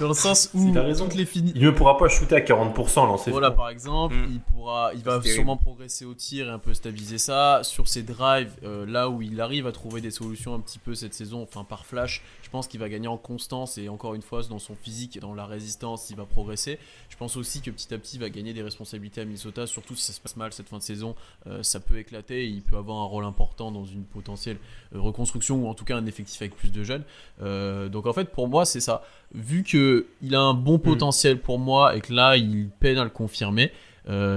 Dans 0.00 0.08
le 0.08 0.14
sens 0.14 0.50
où 0.52 0.68
il 0.68 0.76
a 0.76 0.82
raison. 0.82 1.08
les 1.14 1.26
fini... 1.26 1.52
Il 1.54 1.62
ne 1.62 1.70
pourra 1.70 1.96
pas 1.96 2.08
shooter 2.08 2.34
à 2.34 2.40
40% 2.40 3.06
lancer. 3.06 3.30
Voilà, 3.30 3.52
par 3.52 3.68
exemple, 3.68 4.16
mm. 4.16 4.26
il 4.30 4.40
pourra, 4.40 4.90
il 4.94 5.04
va 5.04 5.22
sûrement 5.22 5.56
progresser 5.56 6.04
au 6.04 6.14
tir 6.14 6.48
et 6.48 6.50
un 6.50 6.58
peu 6.58 6.74
stabiliser 6.74 7.18
ça. 7.18 7.60
Sur 7.62 7.86
ses 7.86 8.02
drives, 8.02 8.50
euh, 8.64 8.84
là 8.84 9.08
où 9.08 9.22
il 9.22 9.40
arrive 9.40 9.68
à 9.68 9.72
trouver 9.72 10.00
des 10.00 10.10
solutions 10.10 10.54
un 10.54 10.60
petit 10.60 10.80
peu 10.80 10.96
cette 10.96 11.14
saison, 11.14 11.42
enfin 11.42 11.62
par 11.62 11.86
flash, 11.86 12.24
je 12.48 12.50
pense 12.50 12.66
qu'il 12.66 12.80
va 12.80 12.88
gagner 12.88 13.08
en 13.08 13.18
constance 13.18 13.76
et 13.76 13.90
encore 13.90 14.14
une 14.14 14.22
fois 14.22 14.42
dans 14.44 14.58
son 14.58 14.74
physique 14.74 15.18
et 15.18 15.20
dans 15.20 15.34
la 15.34 15.44
résistance, 15.44 16.08
il 16.08 16.16
va 16.16 16.24
progresser. 16.24 16.78
Je 17.10 17.16
pense 17.18 17.36
aussi 17.36 17.60
que 17.60 17.70
petit 17.70 17.92
à 17.92 17.98
petit 17.98 18.16
il 18.16 18.20
va 18.20 18.30
gagner 18.30 18.54
des 18.54 18.62
responsabilités 18.62 19.20
à 19.20 19.26
Minnesota, 19.26 19.66
surtout 19.66 19.94
si 19.94 20.06
ça 20.06 20.14
se 20.14 20.20
passe 20.20 20.34
mal 20.34 20.50
cette 20.54 20.70
fin 20.70 20.78
de 20.78 20.82
saison, 20.82 21.14
euh, 21.46 21.62
ça 21.62 21.78
peut 21.78 21.98
éclater 21.98 22.44
et 22.44 22.46
il 22.46 22.62
peut 22.62 22.78
avoir 22.78 23.00
un 23.00 23.04
rôle 23.04 23.26
important 23.26 23.70
dans 23.70 23.84
une 23.84 24.04
potentielle 24.04 24.56
euh, 24.94 24.98
reconstruction 24.98 25.62
ou 25.62 25.68
en 25.68 25.74
tout 25.74 25.84
cas 25.84 25.98
un 25.98 26.06
effectif 26.06 26.40
avec 26.40 26.56
plus 26.56 26.72
de 26.72 26.82
jeunes. 26.84 27.04
Euh, 27.42 27.90
donc 27.90 28.06
en 28.06 28.14
fait 28.14 28.30
pour 28.30 28.48
moi 28.48 28.64
c'est 28.64 28.80
ça. 28.80 29.02
Vu 29.34 29.62
que 29.62 30.06
il 30.22 30.34
a 30.34 30.40
un 30.40 30.54
bon 30.54 30.78
mm. 30.78 30.82
potentiel 30.82 31.40
pour 31.42 31.58
moi 31.58 31.96
et 31.96 32.00
que 32.00 32.14
là 32.14 32.38
il 32.38 32.70
peine 32.80 32.96
à 32.96 33.04
le 33.04 33.10
confirmer, 33.10 33.72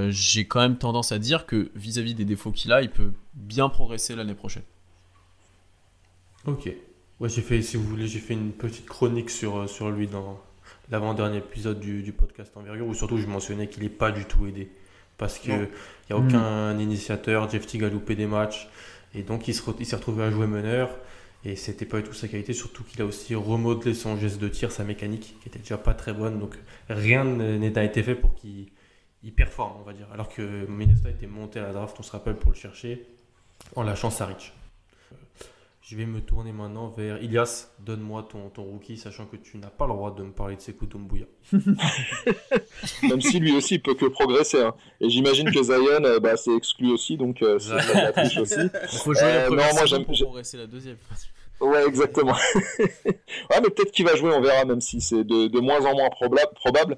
j'ai 0.09 0.47
quand 0.47 0.59
même 0.59 0.77
tendance 0.77 1.13
à 1.13 1.17
dire 1.17 1.45
que 1.45 1.71
vis-à-vis 1.75 2.11
-vis 2.11 2.17
des 2.17 2.25
défauts 2.25 2.51
qu'il 2.51 2.73
a, 2.73 2.81
il 2.81 2.89
peut 2.89 3.13
bien 3.35 3.69
progresser 3.69 4.17
l'année 4.17 4.35
prochaine. 4.35 4.63
Ok. 6.45 6.75
Ouais, 7.21 7.29
j'ai 7.29 7.43
fait, 7.43 7.61
si 7.61 7.77
vous 7.77 7.83
voulez, 7.83 8.07
j'ai 8.07 8.17
fait 8.17 8.33
une 8.33 8.51
petite 8.51 8.87
chronique 8.87 9.29
sur, 9.29 9.55
euh, 9.55 9.67
sur 9.67 9.91
lui 9.91 10.07
dans 10.07 10.41
l'avant-dernier 10.89 11.37
épisode 11.37 11.79
du, 11.79 12.01
du, 12.01 12.13
podcast 12.13 12.51
Envergure, 12.57 12.87
où 12.87 12.95
surtout 12.95 13.19
je 13.19 13.27
mentionnais 13.27 13.67
qu'il 13.67 13.83
n'est 13.83 13.89
pas 13.89 14.11
du 14.11 14.25
tout 14.25 14.47
aidé. 14.47 14.71
Parce 15.19 15.37
qu'il 15.37 15.53
n'y 15.53 16.15
a 16.15 16.17
aucun 16.17 16.73
mm. 16.73 16.81
initiateur, 16.81 17.47
Jeff 17.47 17.67
Teague 17.67 17.83
a 17.83 17.89
loupé 17.89 18.15
des 18.15 18.25
matchs, 18.25 18.69
et 19.13 19.21
donc 19.21 19.47
il 19.47 19.53
s'est 19.53 19.95
retrouvé 19.95 20.23
à 20.23 20.31
jouer 20.31 20.47
meneur, 20.47 20.89
et 21.45 21.55
c'était 21.55 21.85
pas 21.85 22.01
du 22.01 22.07
tout 22.07 22.13
sa 22.15 22.27
qualité, 22.27 22.53
surtout 22.53 22.83
qu'il 22.83 22.99
a 23.03 23.05
aussi 23.05 23.35
remodelé 23.35 23.93
son 23.93 24.17
geste 24.17 24.39
de 24.39 24.47
tir, 24.47 24.71
sa 24.71 24.83
mécanique, 24.83 25.35
qui 25.43 25.47
était 25.47 25.59
déjà 25.59 25.77
pas 25.77 25.93
très 25.93 26.13
bonne, 26.13 26.39
donc 26.39 26.57
rien 26.89 27.23
n'a 27.23 27.83
été 27.83 28.01
fait 28.01 28.15
pour 28.15 28.33
qu'il 28.33 28.65
performe, 29.35 29.73
on 29.79 29.83
va 29.83 29.93
dire. 29.93 30.07
Alors 30.11 30.27
que 30.27 30.65
Minnesota 30.65 31.11
était 31.11 31.27
monté 31.27 31.59
à 31.59 31.67
la 31.67 31.73
draft, 31.73 31.95
on 31.99 32.03
se 32.03 32.11
rappelle, 32.11 32.37
pour 32.37 32.49
le 32.49 32.57
chercher, 32.57 33.05
en 33.75 33.83
lâchant 33.83 34.09
Saric. 34.09 34.53
Je 35.91 35.97
vais 35.97 36.05
me 36.05 36.21
tourner 36.21 36.53
maintenant 36.53 36.87
vers 36.87 37.21
Ilias. 37.21 37.67
Donne-moi 37.79 38.25
ton, 38.31 38.49
ton 38.49 38.63
rookie, 38.63 38.95
sachant 38.95 39.25
que 39.25 39.35
tu 39.35 39.57
n'as 39.57 39.67
pas 39.67 39.87
le 39.87 39.91
droit 39.91 40.15
de 40.15 40.23
me 40.23 40.31
parler 40.31 40.55
de 40.55 40.61
Sekou 40.61 40.85
Doumbouya. 40.85 41.25
Même 43.03 43.19
si 43.19 43.41
lui 43.41 43.51
aussi 43.51 43.77
peut 43.77 43.93
que 43.93 44.05
progresser. 44.05 44.61
Hein. 44.61 44.73
Et 45.01 45.09
j'imagine 45.09 45.51
que 45.51 45.61
Zion, 45.61 46.05
euh, 46.05 46.21
bah, 46.21 46.37
c'est 46.37 46.55
exclu 46.55 46.89
aussi, 46.93 47.17
donc 47.17 47.41
euh, 47.41 47.59
c'est 47.59 47.75
la 47.93 48.13
triche 48.13 48.37
aussi. 48.37 48.55
Il 48.93 48.99
faut 48.99 49.13
jouer 49.13 49.23
la 49.23 49.41
euh, 49.41 49.47
première 49.47 49.67
non, 49.67 49.73
moi, 49.73 49.85
j'aime, 49.85 50.05
pour 50.05 50.17
progresser 50.17 50.55
la 50.55 50.67
deuxième. 50.67 50.95
Ouais, 51.59 51.85
exactement. 51.85 52.37
ouais, 52.79 53.59
mais 53.61 53.69
peut-être 53.69 53.91
qu'il 53.91 54.05
va 54.05 54.15
jouer, 54.15 54.31
on 54.33 54.39
verra, 54.39 54.63
même 54.63 54.79
si 54.79 55.01
c'est 55.01 55.25
de, 55.25 55.47
de 55.47 55.59
moins 55.59 55.85
en 55.85 55.93
moins 55.93 56.09
probable. 56.55 56.97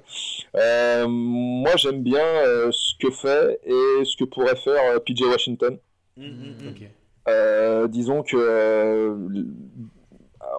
Euh, 0.54 1.08
moi, 1.08 1.74
j'aime 1.74 2.04
bien 2.04 2.22
ce 2.70 2.94
que 3.00 3.10
fait 3.10 3.58
et 3.64 4.04
ce 4.04 4.16
que 4.16 4.22
pourrait 4.22 4.54
faire 4.54 5.02
PJ 5.02 5.22
Washington. 5.22 5.78
Mm, 6.16 6.26
mm, 6.26 6.70
mm. 6.70 6.74
Euh, 7.28 7.88
disons 7.88 8.22
que 8.22 8.36
euh, 8.36 9.14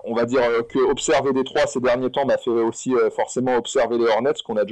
on 0.03 0.15
va 0.15 0.25
dire 0.25 0.41
que 0.67 0.79
observer 0.79 1.31
des 1.31 1.43
trois 1.43 1.67
ces 1.67 1.79
derniers 1.79 2.09
temps 2.09 2.25
m'a 2.25 2.37
fait 2.37 2.49
aussi 2.49 2.93
euh, 2.95 3.09
forcément 3.11 3.55
observer 3.55 3.97
les 3.97 4.05
Hornets 4.05 4.33
qu'on 4.43 4.57
a, 4.57 4.65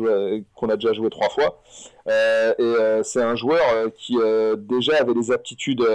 qu'on 0.55 0.69
a 0.69 0.75
déjà 0.75 0.93
joué 0.93 1.09
trois 1.09 1.29
fois. 1.29 1.61
et 2.07 3.03
c'est 3.03 3.21
un 3.21 3.35
joueur 3.35 3.61
qui 3.95 4.17
déjà 4.57 4.97
avait 4.97 5.13
des 5.13 5.31
aptitudes 5.31 5.85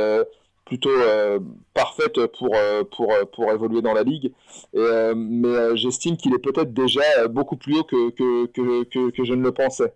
plutôt 0.69 0.91
euh, 0.91 1.39
parfaite 1.73 2.27
pour, 2.39 2.55
euh, 2.55 2.85
pour, 2.85 3.11
euh, 3.13 3.25
pour 3.25 3.51
évoluer 3.51 3.81
dans 3.81 3.95
la 3.95 4.03
ligue. 4.03 4.33
mais 4.75 5.77
j'estime 5.77 6.17
qu'il 6.17 6.35
est 6.35 6.39
peut-être 6.39 6.73
déjà 6.75 7.27
beaucoup 7.29 7.57
plus 7.57 7.79
haut 7.79 7.85
que, 7.85 8.11
que, 8.11 8.47
que, 8.47 9.11
que, 9.11 9.25
je 9.25 9.33
ne 9.33 9.43
le 9.43 9.53
pensais. 9.53 9.93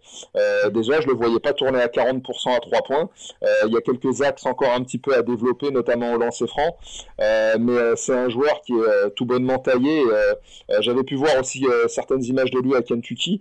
déjà, 0.73 1.01
je 1.01 1.07
ne 1.07 1.13
le 1.13 1.19
voyais 1.19 1.41
pas 1.41 1.53
tourner 1.53 1.81
à 1.81 1.89
40% 1.89 2.57
à 2.57 2.61
3 2.61 2.83
points. 2.83 3.11
il 3.67 3.73
y 3.73 3.77
a 3.77 3.81
quelques 3.83 4.23
axes 4.23 4.47
encore 4.47 4.73
un 4.73 4.83
petit 4.83 4.99
peu 4.99 5.15
à 5.15 5.23
développer, 5.23 5.71
notamment 5.71 6.13
au 6.15 6.19
lancer 6.19 6.47
franc. 6.47 6.77
mais 7.19 7.97
c'est 7.97 8.15
un 8.15 8.31
joueur 8.31 8.63
qui 8.63 8.73
est 8.75 9.11
tout 9.15 9.27
bonnement 9.27 9.59
taillé. 9.59 10.05
J'avais 10.81 11.05
pu 11.05 11.17
voir 11.17 11.39
aussi 11.39 11.67
certaines 11.89 12.25
images 12.25 12.51
de 12.51 12.61
lui 12.61 12.75
à 12.75 12.83
Kentucky 12.83 13.41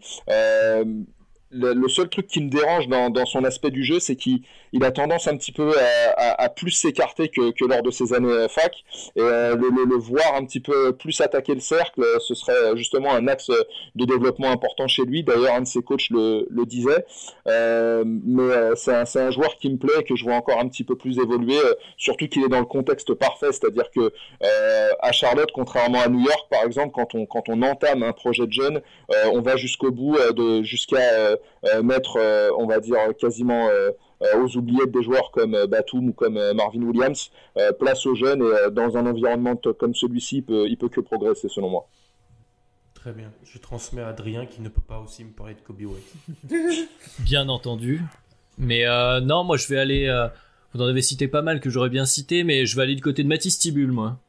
le, 1.51 1.87
seul 1.87 2.09
truc 2.09 2.27
qui 2.27 2.41
me 2.41 2.49
dérange 2.49 2.87
dans, 2.87 3.09
dans 3.09 3.25
son 3.25 3.43
aspect 3.43 3.71
du 3.71 3.83
jeu, 3.83 3.99
c'est 3.99 4.15
qu'il 4.15 4.41
il 4.73 4.83
a 4.85 4.91
tendance 4.91 5.27
un 5.27 5.35
petit 5.35 5.51
peu 5.51 5.73
à, 6.17 6.41
à, 6.41 6.49
plus 6.49 6.71
s'écarter 6.71 7.27
que, 7.29 7.51
que, 7.51 7.65
lors 7.65 7.83
de 7.83 7.91
ses 7.91 8.13
années 8.13 8.29
euh, 8.29 8.47
fac. 8.47 8.73
Et 9.15 9.21
euh, 9.21 9.55
le, 9.55 9.69
le, 9.85 9.97
voir 9.97 10.35
un 10.35 10.45
petit 10.45 10.61
peu 10.61 10.95
plus 10.95 11.19
attaquer 11.19 11.53
le 11.53 11.59
cercle, 11.59 12.03
ce 12.19 12.33
serait 12.33 12.75
justement 12.77 13.13
un 13.13 13.27
axe 13.27 13.51
de 13.95 14.05
développement 14.05 14.49
important 14.49 14.87
chez 14.87 15.03
lui. 15.03 15.23
D'ailleurs, 15.23 15.55
un 15.55 15.61
de 15.61 15.67
ses 15.67 15.81
coachs 15.81 16.09
le, 16.09 16.47
le 16.49 16.65
disait. 16.65 17.05
Euh, 17.47 18.03
mais 18.05 18.43
euh, 18.43 18.75
c'est 18.75 18.93
un, 18.93 19.03
un, 19.15 19.31
joueur 19.31 19.57
qui 19.57 19.69
me 19.69 19.77
plaît, 19.77 20.03
que 20.07 20.15
je 20.15 20.23
vois 20.23 20.35
encore 20.35 20.59
un 20.59 20.67
petit 20.69 20.83
peu 20.83 20.95
plus 20.95 21.19
évoluer, 21.19 21.59
surtout 21.97 22.27
qu'il 22.27 22.43
est 22.43 22.49
dans 22.49 22.59
le 22.59 22.65
contexte 22.65 23.13
parfait, 23.13 23.51
c'est-à-dire 23.51 23.91
que 23.91 24.13
à 25.01 25.11
Charlotte, 25.11 25.49
contrairement 25.53 26.01
à 26.01 26.07
New 26.07 26.21
York, 26.21 26.47
par 26.49 26.63
exemple, 26.63 26.91
quand 26.93 27.15
on, 27.15 27.25
quand 27.25 27.49
on 27.49 27.61
entame 27.61 28.03
un 28.03 28.13
projet 28.13 28.47
de 28.47 28.53
jeune, 28.53 28.81
on 29.33 29.41
va 29.41 29.57
jusqu'au 29.57 29.91
bout, 29.91 30.17
de 30.33 30.61
jusqu'à 30.63 30.97
euh, 30.97 31.37
mettre, 31.83 32.17
euh, 32.17 32.49
on 32.57 32.65
va 32.65 32.79
dire, 32.79 32.97
quasiment 33.19 33.67
euh, 33.69 33.91
aux 34.37 34.57
oubliettes 34.57 34.91
des 34.91 35.03
joueurs 35.03 35.31
comme 35.31 35.57
Batum 35.65 36.09
ou 36.09 36.13
comme 36.13 36.39
Marvin 36.53 36.81
Williams, 36.81 37.31
place 37.79 38.05
aux 38.05 38.15
jeunes 38.15 38.43
et 38.43 38.71
dans 38.71 38.97
un 38.97 39.05
environnement 39.05 39.55
comme 39.55 39.95
celui-ci, 39.95 40.37
il 40.37 40.43
peut, 40.43 40.67
il 40.67 40.77
peut 40.77 40.89
que 40.89 41.01
progresser 41.01 41.49
selon 41.49 41.69
moi. 41.69 41.87
Très 42.93 43.13
bien. 43.13 43.31
Je 43.43 43.57
transmets 43.57 44.03
à 44.03 44.09
Adrien 44.09 44.45
qui 44.45 44.61
ne 44.61 44.69
peut 44.69 44.81
pas 44.87 44.99
aussi 44.99 45.23
me 45.23 45.31
parler 45.31 45.55
de 45.55 45.61
Kobe 45.61 45.81
White. 45.81 46.87
bien 47.19 47.49
entendu. 47.49 48.01
Mais 48.59 48.85
non, 49.21 49.43
moi 49.43 49.57
je 49.57 49.67
vais 49.67 49.79
aller. 49.79 50.27
vous 50.73 50.81
en 50.81 50.85
avez 50.85 51.01
cité 51.01 51.27
pas 51.27 51.41
mal 51.41 51.59
que 51.59 51.71
j'aurais 51.71 51.89
bien 51.89 52.05
cité, 52.05 52.43
mais 52.43 52.67
je 52.67 52.75
vais 52.75 52.83
aller 52.83 52.95
du 52.95 53.01
côté 53.01 53.23
de 53.23 53.27
Mathis 53.27 53.57
Tibul, 53.57 53.91
moi. 53.91 54.19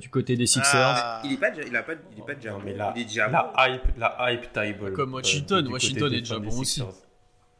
Du 0.00 0.08
côté 0.08 0.36
des 0.36 0.46
Sixers. 0.46 0.74
Ah, 0.74 1.22
il 1.24 1.32
est 1.32 1.36
pas, 1.36 1.50
il 1.54 1.76
a 1.76 1.82
pas, 1.82 1.92
il 2.12 2.18
est 2.18 2.26
pas 2.26 2.34
déjà, 2.34 2.56
mais 2.64 2.74
la, 2.74 2.92
il 2.96 3.02
est 3.02 3.04
déjà 3.04 3.28
la 3.28 3.52
hype, 3.58 3.82
la 3.98 4.32
hype 4.32 4.52
table. 4.52 4.92
Comme 4.92 5.14
Washington, 5.14 5.66
Washington 5.68 6.12
est 6.12 6.20
déjà 6.20 6.38
bon 6.38 6.58
aussi. 6.58 6.82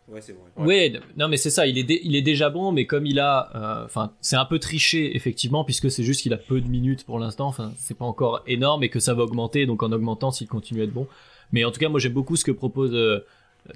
Ouais, 0.08 0.22
c'est 0.22 0.32
vrai. 0.32 0.66
Ouais, 0.66 1.00
non, 1.18 1.28
mais 1.28 1.36
c'est 1.36 1.50
ça. 1.50 1.66
Il 1.66 1.76
est, 1.78 2.00
il 2.02 2.16
est 2.16 2.22
déjà 2.22 2.48
bon, 2.48 2.72
mais 2.72 2.86
comme 2.86 3.04
il 3.04 3.20
a, 3.20 3.50
euh, 3.54 3.84
enfin, 3.84 4.12
c'est 4.22 4.36
un 4.36 4.46
peu 4.46 4.58
triché 4.58 5.14
effectivement, 5.14 5.64
puisque 5.64 5.90
c'est 5.90 6.02
juste 6.02 6.22
qu'il 6.22 6.32
a 6.32 6.38
peu 6.38 6.62
de 6.62 6.66
minutes 6.68 7.04
pour 7.04 7.18
l'instant. 7.18 7.46
Enfin, 7.46 7.72
c'est 7.76 7.96
pas 7.96 8.06
encore 8.06 8.42
énorme 8.46 8.82
et 8.84 8.88
que 8.88 9.00
ça 9.00 9.12
va 9.12 9.24
augmenter. 9.24 9.66
Donc 9.66 9.82
en 9.82 9.92
augmentant, 9.92 10.30
s'il 10.30 10.48
continue 10.48 10.80
à 10.80 10.84
être 10.84 10.94
bon. 10.94 11.06
Mais 11.52 11.64
en 11.64 11.70
tout 11.70 11.78
cas, 11.78 11.90
moi 11.90 12.00
j'aime 12.00 12.14
beaucoup 12.14 12.36
ce 12.36 12.44
que 12.44 12.52
propose 12.52 12.94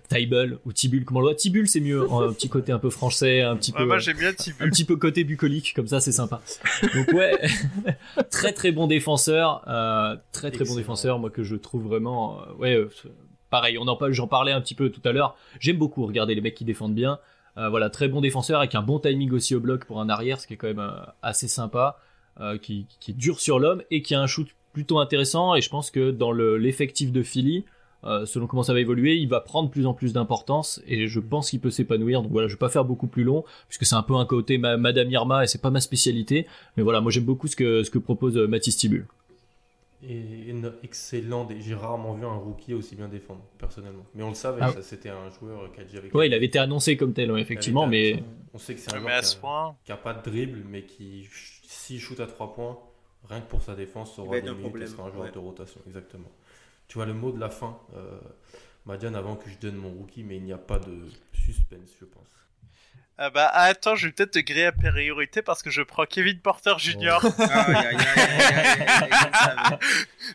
Tybul 0.08 0.58
ou 0.64 0.72
Tibul, 0.72 1.04
comment 1.04 1.20
on 1.20 1.22
le 1.22 1.28
voit? 1.28 1.34
Tibul, 1.34 1.68
c'est 1.68 1.80
mieux. 1.80 2.02
un 2.10 2.32
petit 2.32 2.48
côté 2.48 2.72
un 2.72 2.78
peu 2.78 2.90
français, 2.90 3.42
un 3.42 3.56
petit 3.56 3.72
peu. 3.72 3.84
Moi 3.84 3.98
j'aime 3.98 4.18
bien 4.18 4.32
Tibul. 4.32 4.66
Un 4.66 4.70
petit 4.70 4.84
peu 4.84 4.96
côté 4.96 5.24
bucolique, 5.24 5.74
comme 5.74 5.88
ça, 5.88 6.00
c'est 6.00 6.12
sympa. 6.12 6.40
Donc 6.94 7.12
ouais, 7.12 7.38
très 8.30 8.52
très 8.52 8.72
bon 8.72 8.86
défenseur, 8.86 9.62
euh, 9.68 10.16
très 10.32 10.50
très 10.50 10.64
bon 10.64 10.76
défenseur. 10.76 11.18
Moi 11.18 11.30
que 11.30 11.42
je 11.42 11.56
trouve 11.56 11.84
vraiment, 11.84 12.40
euh, 12.40 12.54
ouais. 12.54 12.76
Euh, 12.76 12.90
pareil, 13.50 13.76
on 13.78 13.86
en 13.86 13.98
j'en 14.10 14.26
parlais 14.26 14.52
un 14.52 14.60
petit 14.60 14.74
peu 14.74 14.90
tout 14.90 15.06
à 15.06 15.12
l'heure. 15.12 15.36
J'aime 15.60 15.76
beaucoup 15.76 16.06
regarder 16.06 16.34
les 16.34 16.40
mecs 16.40 16.54
qui 16.54 16.64
défendent 16.64 16.94
bien. 16.94 17.18
Euh, 17.58 17.68
voilà, 17.68 17.90
très 17.90 18.08
bon 18.08 18.20
défenseur 18.20 18.60
avec 18.60 18.74
un 18.74 18.82
bon 18.82 18.98
timing 18.98 19.30
aussi 19.32 19.54
au 19.54 19.60
bloc 19.60 19.84
pour 19.84 20.00
un 20.00 20.08
arrière, 20.08 20.40
ce 20.40 20.46
qui 20.46 20.54
est 20.54 20.56
quand 20.56 20.68
même 20.68 20.78
euh, 20.78 20.90
assez 21.20 21.48
sympa, 21.48 21.98
euh, 22.40 22.56
qui, 22.56 22.86
qui, 22.98 23.10
est 23.10 23.14
dur 23.14 23.40
sur 23.40 23.58
l'homme 23.58 23.82
et 23.90 24.00
qui 24.02 24.14
a 24.14 24.20
un 24.20 24.26
shoot 24.26 24.48
plutôt 24.72 24.98
intéressant. 24.98 25.54
Et 25.54 25.60
je 25.60 25.68
pense 25.68 25.90
que 25.90 26.10
dans 26.10 26.32
l'effectif 26.32 27.12
de 27.12 27.22
Philly, 27.22 27.64
euh, 28.04 28.26
selon 28.26 28.46
comment 28.46 28.62
ça 28.62 28.72
va 28.72 28.80
évoluer, 28.80 29.16
il 29.16 29.28
va 29.28 29.40
prendre 29.40 29.70
plus 29.70 29.86
en 29.86 29.94
plus 29.94 30.12
d'importance 30.12 30.82
et 30.86 31.06
je 31.06 31.20
pense 31.20 31.50
qu'il 31.50 31.60
peut 31.60 31.70
s'épanouir. 31.70 32.22
Donc 32.22 32.32
voilà, 32.32 32.48
je 32.48 32.54
vais 32.54 32.58
pas 32.58 32.68
faire 32.68 32.84
beaucoup 32.84 33.06
plus 33.06 33.24
long 33.24 33.44
puisque 33.68 33.86
c'est 33.86 33.94
un 33.94 34.02
peu 34.02 34.14
un 34.14 34.26
côté 34.26 34.58
Madame 34.58 35.10
Irma 35.10 35.44
et 35.44 35.46
c'est 35.46 35.60
pas 35.60 35.70
ma 35.70 35.80
spécialité. 35.80 36.46
Mais 36.76 36.82
voilà, 36.82 37.00
moi 37.00 37.10
j'aime 37.10 37.24
beaucoup 37.24 37.46
ce 37.46 37.56
que 37.56 37.82
ce 37.82 37.90
que 37.90 37.98
propose 37.98 38.36
Mathis 38.36 38.76
Tibul 38.76 39.06
et, 40.08 40.54
excellent. 40.82 41.48
J'ai 41.60 41.74
rarement 41.74 42.14
vu 42.14 42.24
un 42.24 42.34
rookie 42.34 42.74
aussi 42.74 42.96
bien 42.96 43.08
défendre, 43.08 43.42
personnellement. 43.58 44.04
Mais 44.14 44.22
on 44.22 44.30
le 44.30 44.34
savait, 44.34 44.60
ah. 44.62 44.72
c'était 44.82 45.10
un 45.10 45.30
joueur 45.30 45.70
qui 45.72 45.80
a 45.80 45.84
déjà 45.84 46.00
Ouais, 46.12 46.26
il 46.26 46.34
avait 46.34 46.46
été 46.46 46.58
annoncé 46.58 46.96
comme 46.96 47.12
tel, 47.12 47.30
effectivement, 47.38 47.86
mais. 47.86 48.22
On 48.54 48.58
sait 48.58 48.74
que 48.74 48.80
c'est 48.80 48.94
un 48.94 49.00
joueur 49.00 49.74
qui 49.84 49.92
a, 49.92 49.96
pas 49.96 50.14
de 50.14 50.22
dribble, 50.28 50.62
mais 50.68 50.82
qui, 50.82 51.28
s'il 51.64 52.00
shoot 52.00 52.18
à 52.20 52.26
3 52.26 52.54
points, 52.54 52.78
rien 53.28 53.40
que 53.40 53.48
pour 53.48 53.62
sa 53.62 53.74
défense, 53.74 54.18
aura 54.18 54.40
des 54.40 54.50
minutes 54.50 54.82
et 54.82 54.86
sera 54.86 55.04
un 55.04 55.12
joueur 55.12 55.32
de 55.32 55.38
rotation. 55.38 55.80
Exactement. 55.86 56.30
Tu 56.92 56.98
vois, 56.98 57.06
le 57.06 57.14
mot 57.14 57.32
de 57.32 57.40
la 57.40 57.48
fin, 57.48 57.78
euh, 57.96 58.20
Madiane, 58.84 59.16
avant 59.16 59.34
que 59.36 59.48
je 59.48 59.56
donne 59.56 59.76
mon 59.76 59.88
rookie, 59.88 60.22
mais 60.22 60.36
il 60.36 60.42
n'y 60.42 60.52
a 60.52 60.58
pas 60.58 60.78
de 60.78 61.08
suspense, 61.32 61.88
je 61.98 62.04
pense. 62.04 62.28
Ah 63.16 63.30
bah 63.30 63.48
attends, 63.54 63.96
je 63.96 64.08
vais 64.08 64.12
peut-être 64.12 64.32
te 64.32 64.40
griller 64.40 64.66
à 64.66 64.72
priorité 64.72 65.40
parce 65.40 65.62
que 65.62 65.70
je 65.70 65.80
prends 65.80 66.04
Kevin 66.04 66.38
Porter 66.40 66.74
Jr. 66.76 67.16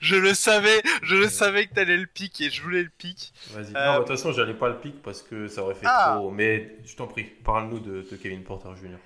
je 0.02 0.16
le 0.16 0.34
savais, 0.34 0.82
je 1.04 1.16
le 1.16 1.30
savais 1.30 1.68
que 1.68 1.76
t'allais 1.76 1.98
le 1.98 2.08
pic 2.08 2.42
et 2.42 2.50
je 2.50 2.64
voulais 2.64 2.82
le 2.82 2.90
pic. 2.90 3.34
Vas-y. 3.52 3.76
Euh, 3.76 3.94
de 3.94 3.98
toute 4.00 4.08
façon, 4.08 4.32
j'allais 4.32 4.56
pas 4.56 4.70
le 4.70 4.80
pic 4.80 5.00
parce 5.04 5.22
que 5.22 5.48
ça 5.48 5.62
aurait 5.62 5.76
fait 5.76 5.86
ah. 5.86 6.16
trop. 6.18 6.32
Mais 6.32 6.78
je 6.86 6.96
t'en 6.96 7.06
prie, 7.06 7.26
parle-nous 7.26 7.82
de, 7.82 8.02
Kevin 8.20 8.44
Porter 8.44 8.70
Jr. 8.82 8.98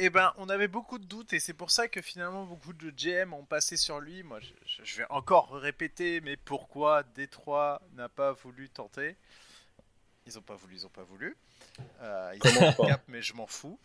Eh 0.00 0.10
ben, 0.10 0.32
on 0.38 0.48
avait 0.48 0.66
beaucoup 0.66 0.98
de 0.98 1.04
doutes 1.04 1.32
et 1.34 1.40
c'est 1.40 1.54
pour 1.54 1.70
ça 1.70 1.86
que 1.86 2.02
finalement 2.02 2.44
beaucoup 2.44 2.72
de 2.72 2.90
GM 2.90 3.32
ont 3.32 3.44
passé 3.44 3.76
sur 3.76 4.00
lui. 4.00 4.24
Moi, 4.24 4.40
je, 4.82 4.96
vais 4.96 5.06
encore 5.08 5.52
répéter, 5.52 6.20
mais 6.20 6.36
pourquoi 6.36 7.04
Détroit 7.14 7.80
n'a 7.94 8.08
pas 8.08 8.32
voulu 8.32 8.68
tenter? 8.68 9.16
Ils 10.26 10.36
ont 10.36 10.42
pas 10.42 10.56
voulu, 10.56 10.76
ils 10.76 10.86
ont 10.86 10.90
pas 10.90 11.04
voulu. 11.04 11.36
Euh, 12.00 12.36
cap, 12.86 13.02
mais 13.08 13.22
je 13.22 13.34
m'en 13.34 13.46
fous. 13.46 13.78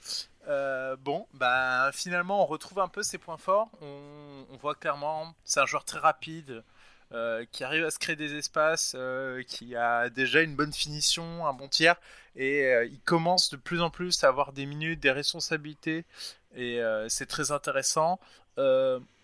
Euh, 0.48 0.96
bon, 0.96 1.28
bah 1.34 1.92
finalement, 1.94 2.42
on 2.42 2.46
retrouve 2.46 2.80
un 2.80 2.88
peu 2.88 3.04
ses 3.04 3.20
points 3.20 3.38
forts. 3.38 3.70
On, 3.82 4.58
voit 4.60 4.76
clairement, 4.76 5.36
c'est 5.44 5.60
un 5.60 5.66
joueur 5.66 5.86
très 5.86 6.00
rapide, 6.00 6.64
euh, 7.12 7.46
qui 7.52 7.64
arrive 7.64 7.86
à 7.86 7.92
se 7.92 8.00
créer 8.00 8.16
des 8.16 8.36
espaces, 8.36 8.94
euh, 8.98 9.44
qui 9.44 9.76
a 9.76 10.10
déjà 10.10 10.42
une 10.42 10.56
bonne 10.56 10.74
finition, 10.74 11.48
un 11.48 11.54
bon 11.54 11.68
tir, 11.68 11.96
et 12.36 12.72
il 12.86 13.00
commence 13.02 13.50
de 13.50 13.58
plus 13.58 13.82
en 13.82 13.90
plus 13.90 14.24
à 14.24 14.28
avoir 14.28 14.54
des 14.54 14.66
minutes, 14.66 15.00
des 15.00 15.12
responsabilités, 15.12 16.06
et 16.56 16.82
c'est 17.10 17.26
très 17.26 17.52
intéressant. 17.52 18.20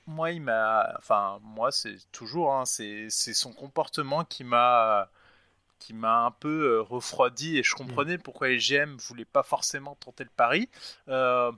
moi, 0.08 0.32
il 0.32 0.42
m'a, 0.42 0.94
enfin, 0.98 1.40
moi, 1.44 1.72
c'est 1.72 1.98
toujours, 2.12 2.54
hein, 2.54 2.66
c'est 2.66 3.10
son 3.10 3.54
comportement 3.54 4.26
qui 4.26 4.44
m'a 4.44 5.10
qui 5.86 5.94
m'a 5.94 6.26
un 6.26 6.32
peu 6.32 6.78
euh, 6.78 6.82
refroidi 6.82 7.58
et 7.58 7.64
je 7.64 7.76
comprenais 7.76 8.18
pourquoi 8.18 8.48
les 8.48 8.58
GM 8.58 8.96
voulaient 8.98 9.24
pas 9.24 9.44
forcément 9.44 9.96
tenter 9.96 10.24
le 10.24 10.32
pari. 10.36 10.68
Euh, 11.10 11.52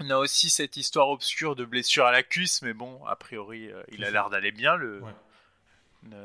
on 0.00 0.10
a 0.10 0.16
aussi 0.16 0.50
cette 0.50 0.76
histoire 0.76 1.08
obscure 1.08 1.56
de 1.56 1.64
blessure 1.64 2.04
à 2.04 2.12
la 2.12 2.22
cuisse, 2.22 2.60
mais 2.62 2.74
bon, 2.74 3.04
a 3.06 3.16
priori, 3.16 3.70
euh, 3.70 3.82
il 3.90 4.04
a 4.04 4.10
l'air 4.10 4.28
d'aller 4.28 4.52
bien, 4.52 4.76
le, 4.76 5.02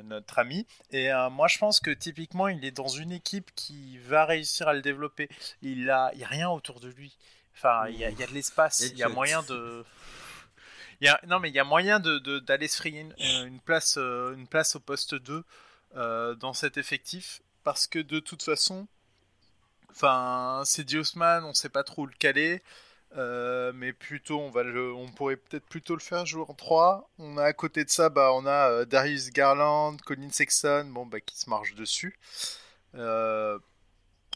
notre 0.04 0.40
ami. 0.40 0.66
Et 0.92 1.10
moi, 1.32 1.48
je 1.48 1.58
pense 1.58 1.80
que 1.80 1.92
typiquement, 1.92 2.48
il 2.48 2.64
est 2.66 2.72
dans 2.72 2.88
une 2.88 3.12
équipe 3.12 3.52
qui 3.56 3.98
va 4.00 4.26
réussir 4.26 4.68
à 4.68 4.74
le 4.74 4.82
développer. 4.82 5.30
Il 5.62 5.90
a, 5.90 6.12
il 6.14 6.20
y 6.20 6.24
a 6.24 6.28
rien 6.28 6.50
autour 6.50 6.80
de 6.80 6.90
lui. 6.90 7.18
Enfin, 7.56 7.88
il 7.90 7.98
y 7.98 8.04
a, 8.04 8.10
il 8.10 8.20
y 8.20 8.24
a 8.24 8.28
de 8.28 8.34
l'espace, 8.34 8.82
il 8.82 8.98
y 8.98 9.04
a 9.04 9.10
moyen 9.10 9.44
de. 9.44 9.86
Il 11.02 11.06
y 11.06 11.10
a, 11.10 11.20
non, 11.28 11.40
mais 11.40 11.50
il 11.50 11.56
y 11.56 11.60
a 11.60 11.64
moyen 11.64 12.00
d'aller 12.00 12.66
de, 12.66 12.72
se 12.72 12.78
frayer 12.78 13.02
une, 13.02 13.14
une, 13.46 13.60
place, 13.60 13.98
une 13.98 14.48
place 14.48 14.76
au 14.76 14.80
poste 14.80 15.16
2 15.16 15.44
euh, 15.96 16.34
dans 16.36 16.54
cet 16.54 16.78
effectif 16.78 17.42
parce 17.64 17.88
que 17.88 18.00
de 18.00 18.20
toute 18.20 18.42
façon, 18.42 18.88
enfin, 19.92 20.64
c'est 20.66 20.84
Diosman, 20.84 21.44
on 21.44 21.54
sait 21.54 21.70
pas 21.70 21.84
trop 21.84 22.04
où 22.04 22.06
le 22.08 22.14
caler. 22.14 22.64
Euh, 23.16 23.72
mais 23.76 23.94
plutôt 23.94 24.40
on 24.40 24.50
va 24.50 24.64
on 24.64 25.08
pourrait 25.12 25.36
peut-être 25.36 25.68
plutôt 25.68 25.94
le 25.94 26.02
faire 26.02 26.26
jouer 26.26 26.46
en 26.48 26.56
3 26.56 27.12
on 27.20 27.38
a 27.38 27.44
à 27.44 27.54
côté 27.54 27.86
de 27.86 27.90
ça 27.92 28.10
bah 28.10 28.32
on 28.34 28.48
a 28.48 28.72
euh, 28.72 28.86
Darius 28.86 29.30
Garland 29.30 29.98
Colin 29.98 30.32
Sexton 30.32 30.90
bon 30.90 31.06
bah 31.06 31.20
qui 31.20 31.38
se 31.38 31.48
marche 31.48 31.76
dessus. 31.76 32.18
Euh, 32.96 33.60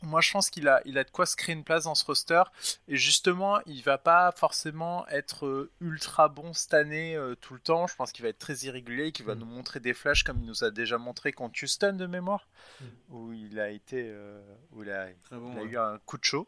moi 0.04 0.22
je 0.22 0.32
pense 0.32 0.52
qu'il 0.52 0.68
a, 0.68 0.80
il 0.86 1.00
a 1.00 1.04
de 1.04 1.10
quoi 1.10 1.26
se 1.26 1.36
créer 1.36 1.56
une 1.56 1.64
place 1.64 1.86
dans 1.86 1.96
ce 1.96 2.06
roster. 2.06 2.44
Et 2.88 2.98
justement 2.98 3.60
il 3.66 3.82
va 3.82 3.98
pas 3.98 4.32
forcément 4.32 5.08
être 5.08 5.72
ultra 5.82 6.30
bon 6.30 6.54
cette 6.54 6.76
année 6.76 7.20
tout 7.42 7.56
le 7.56 7.60
temps. 7.60 7.88
Je 7.88 7.96
pense 7.96 8.12
qu'il 8.12 8.22
va 8.22 8.30
être 8.30 8.38
très 8.38 8.58
irrégulier 8.58 9.12
qu'il 9.12 9.26
va 9.26 9.34
mm. 9.34 9.40
nous 9.40 9.46
montrer 9.48 9.80
des 9.80 9.96
flashs 9.96 10.24
comme 10.24 10.38
il 10.44 10.46
nous 10.46 10.64
a 10.64 10.70
déjà 10.70 11.00
montré 11.00 11.34
contre 11.34 11.64
Houston 11.64 11.94
de 11.94 12.06
mémoire 12.06 12.48
mm. 12.80 12.86
où 13.10 13.34
il 13.34 13.60
a 13.60 13.72
été 13.72 14.16
où 14.72 14.84
il 14.84 14.92
a, 14.92 15.10
eu 15.64 15.78
un 15.78 15.98
coup 16.06 16.20
de 16.20 16.26
chaud 16.26 16.48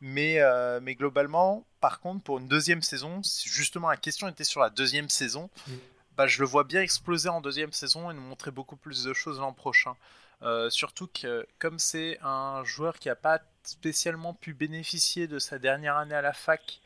mais, 0.00 0.40
mais 0.82 0.94
globalement 0.94 1.66
par 1.80 2.00
contre 2.00 2.22
pour 2.22 2.38
une 2.38 2.48
deuxième 2.48 2.82
saison 2.82 3.20
justement 3.44 3.88
la 3.88 3.96
question 3.96 4.28
était 4.28 4.44
sur 4.44 4.60
la 4.60 4.70
deuxième 4.70 5.08
saison 5.08 5.50
mm. 5.66 5.72
bah, 6.16 6.26
je 6.26 6.40
le 6.40 6.46
vois 6.46 6.64
bien 6.64 6.82
exploser 6.82 7.28
en 7.28 7.40
deuxième 7.40 7.72
saison 7.72 8.10
et 8.10 8.14
nous 8.14 8.20
montrer 8.20 8.50
beaucoup 8.50 8.76
plus 8.76 9.04
de 9.04 9.12
choses 9.12 9.40
l'an 9.40 9.52
prochain 9.52 9.96
euh, 10.42 10.70
surtout 10.70 11.08
que 11.08 11.46
comme 11.58 11.78
c'est 11.78 12.18
un 12.22 12.62
joueur 12.64 12.98
qui 12.98 13.08
n'a 13.08 13.16
pas 13.16 13.40
spécialement 13.64 14.34
pu 14.34 14.54
bénéficier 14.54 15.26
de 15.26 15.38
sa 15.38 15.58
dernière 15.58 15.96
année 15.96 16.14
à 16.14 16.22
la 16.22 16.32
fac, 16.32 16.80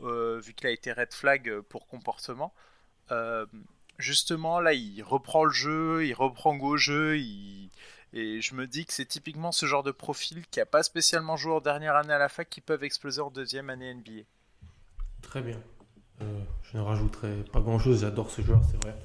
euh, 0.00 0.40
vu 0.40 0.52
qu'il 0.52 0.66
a 0.66 0.70
été 0.70 0.92
red 0.92 1.12
flag 1.12 1.60
pour 1.62 1.86
comportement, 1.86 2.52
euh, 3.10 3.46
justement 3.98 4.60
là 4.60 4.74
il 4.74 5.02
reprend 5.02 5.44
le 5.44 5.52
jeu, 5.52 6.06
il 6.06 6.12
reprend 6.12 6.54
go 6.56 6.76
jeu, 6.76 7.18
et 8.12 8.40
je 8.40 8.54
me 8.54 8.66
dis 8.66 8.86
que 8.86 8.92
c'est 8.92 9.06
typiquement 9.06 9.52
ce 9.52 9.66
genre 9.66 9.82
de 9.82 9.90
profil 9.90 10.44
qui 10.50 10.58
n'a 10.58 10.66
pas 10.66 10.82
spécialement 10.82 11.36
joué 11.36 11.52
en 11.52 11.60
dernière 11.60 11.96
année 11.96 12.12
à 12.12 12.18
la 12.18 12.28
fac 12.28 12.48
qui 12.48 12.60
peuvent 12.60 12.84
exploser 12.84 13.20
en 13.20 13.30
deuxième 13.30 13.70
année 13.70 13.94
NBA. 13.94 14.22
Très 15.22 15.42
bien. 15.42 15.60
je 16.20 16.76
ne 16.76 16.82
rajouterai 16.82 17.44
pas 17.52 17.60
grand 17.60 17.78
chose, 17.78 18.00
j'adore 18.00 18.30
ce 18.30 18.42
joueur, 18.42 18.60
c'est 18.70 18.82
vrai. 18.82 18.96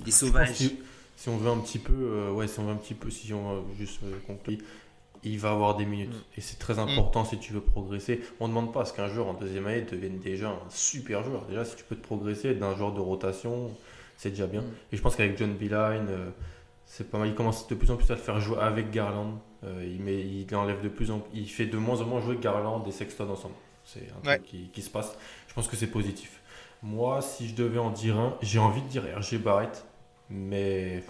Il 0.00 0.08
est 0.08 0.12
sauvage 0.12 0.70
si 1.16 1.30
on 1.30 1.38
veut 1.38 1.50
un 1.50 1.58
petit 1.58 1.78
peu, 1.78 1.94
euh, 1.94 2.30
ouais, 2.30 2.46
si 2.46 2.60
on 2.60 2.64
veut 2.64 2.72
un 2.72 2.76
petit 2.76 2.94
peu, 2.94 3.10
si 3.10 3.32
on 3.32 3.64
juste 3.78 4.00
euh, 4.04 4.56
il 5.24 5.38
va 5.38 5.50
avoir 5.50 5.76
des 5.76 5.86
minutes. 5.86 6.14
Mm. 6.14 6.38
Et 6.38 6.40
c'est 6.40 6.58
très 6.58 6.78
important 6.78 7.24
si 7.24 7.38
tu 7.38 7.52
veux 7.52 7.60
progresser. 7.60 8.20
On 8.38 8.44
ne 8.44 8.52
demande 8.52 8.72
pas 8.72 8.82
à 8.82 8.84
ce 8.84 8.92
qu'un 8.92 9.08
joueur 9.08 9.26
en 9.26 9.34
deuxième 9.34 9.66
année 9.66 9.82
devienne 9.82 10.18
déjà 10.18 10.50
un 10.50 10.70
super 10.70 11.24
joueur. 11.24 11.46
Déjà, 11.46 11.64
si 11.64 11.74
tu 11.74 11.84
peux 11.84 11.96
te 11.96 12.02
progresser 12.02 12.54
d'un 12.54 12.76
joueur 12.76 12.92
de 12.92 13.00
rotation, 13.00 13.70
c'est 14.16 14.30
déjà 14.30 14.46
bien. 14.46 14.60
Mm. 14.60 14.72
Et 14.92 14.96
je 14.96 15.02
pense 15.02 15.16
qu'avec 15.16 15.36
John 15.38 15.54
Beeline, 15.54 16.06
euh, 16.10 16.30
c'est 16.86 17.10
pas 17.10 17.18
mal. 17.18 17.28
Il 17.28 17.34
commence 17.34 17.68
de 17.68 17.74
plus 17.74 17.90
en 17.90 17.96
plus 17.96 18.10
à 18.10 18.14
le 18.14 18.20
faire 18.20 18.40
jouer 18.40 18.58
avec 18.58 18.90
Garland. 18.90 19.38
il, 19.64 20.00
met, 20.00 20.18
il 20.18 20.46
enlève 20.54 20.82
de 20.82 20.88
plus 20.88 21.10
en 21.10 21.22
il 21.34 21.50
fait 21.50 21.66
de 21.66 21.76
moins 21.76 22.00
en 22.00 22.06
moins 22.06 22.20
jouer 22.20 22.38
Garland 22.40 22.82
et 22.86 22.92
Sexton 22.92 23.28
ensemble. 23.28 23.54
C'est 23.84 24.08
un 24.16 24.20
truc 24.22 24.46
qui, 24.46 24.70
qui, 24.72 24.82
se 24.82 24.90
passe. 24.90 25.16
Je 25.48 25.54
pense 25.54 25.68
que 25.68 25.76
c'est 25.76 25.86
positif. 25.86 26.40
Moi, 26.82 27.20
si 27.20 27.48
je 27.48 27.54
devais 27.54 27.78
en 27.78 27.90
dire 27.90 28.16
un, 28.16 28.36
j'ai 28.42 28.58
envie 28.58 28.82
de 28.82 28.88
dire 28.88 29.04
RG 29.16 29.38
Barrett 29.38 29.84
mais. 30.30 31.02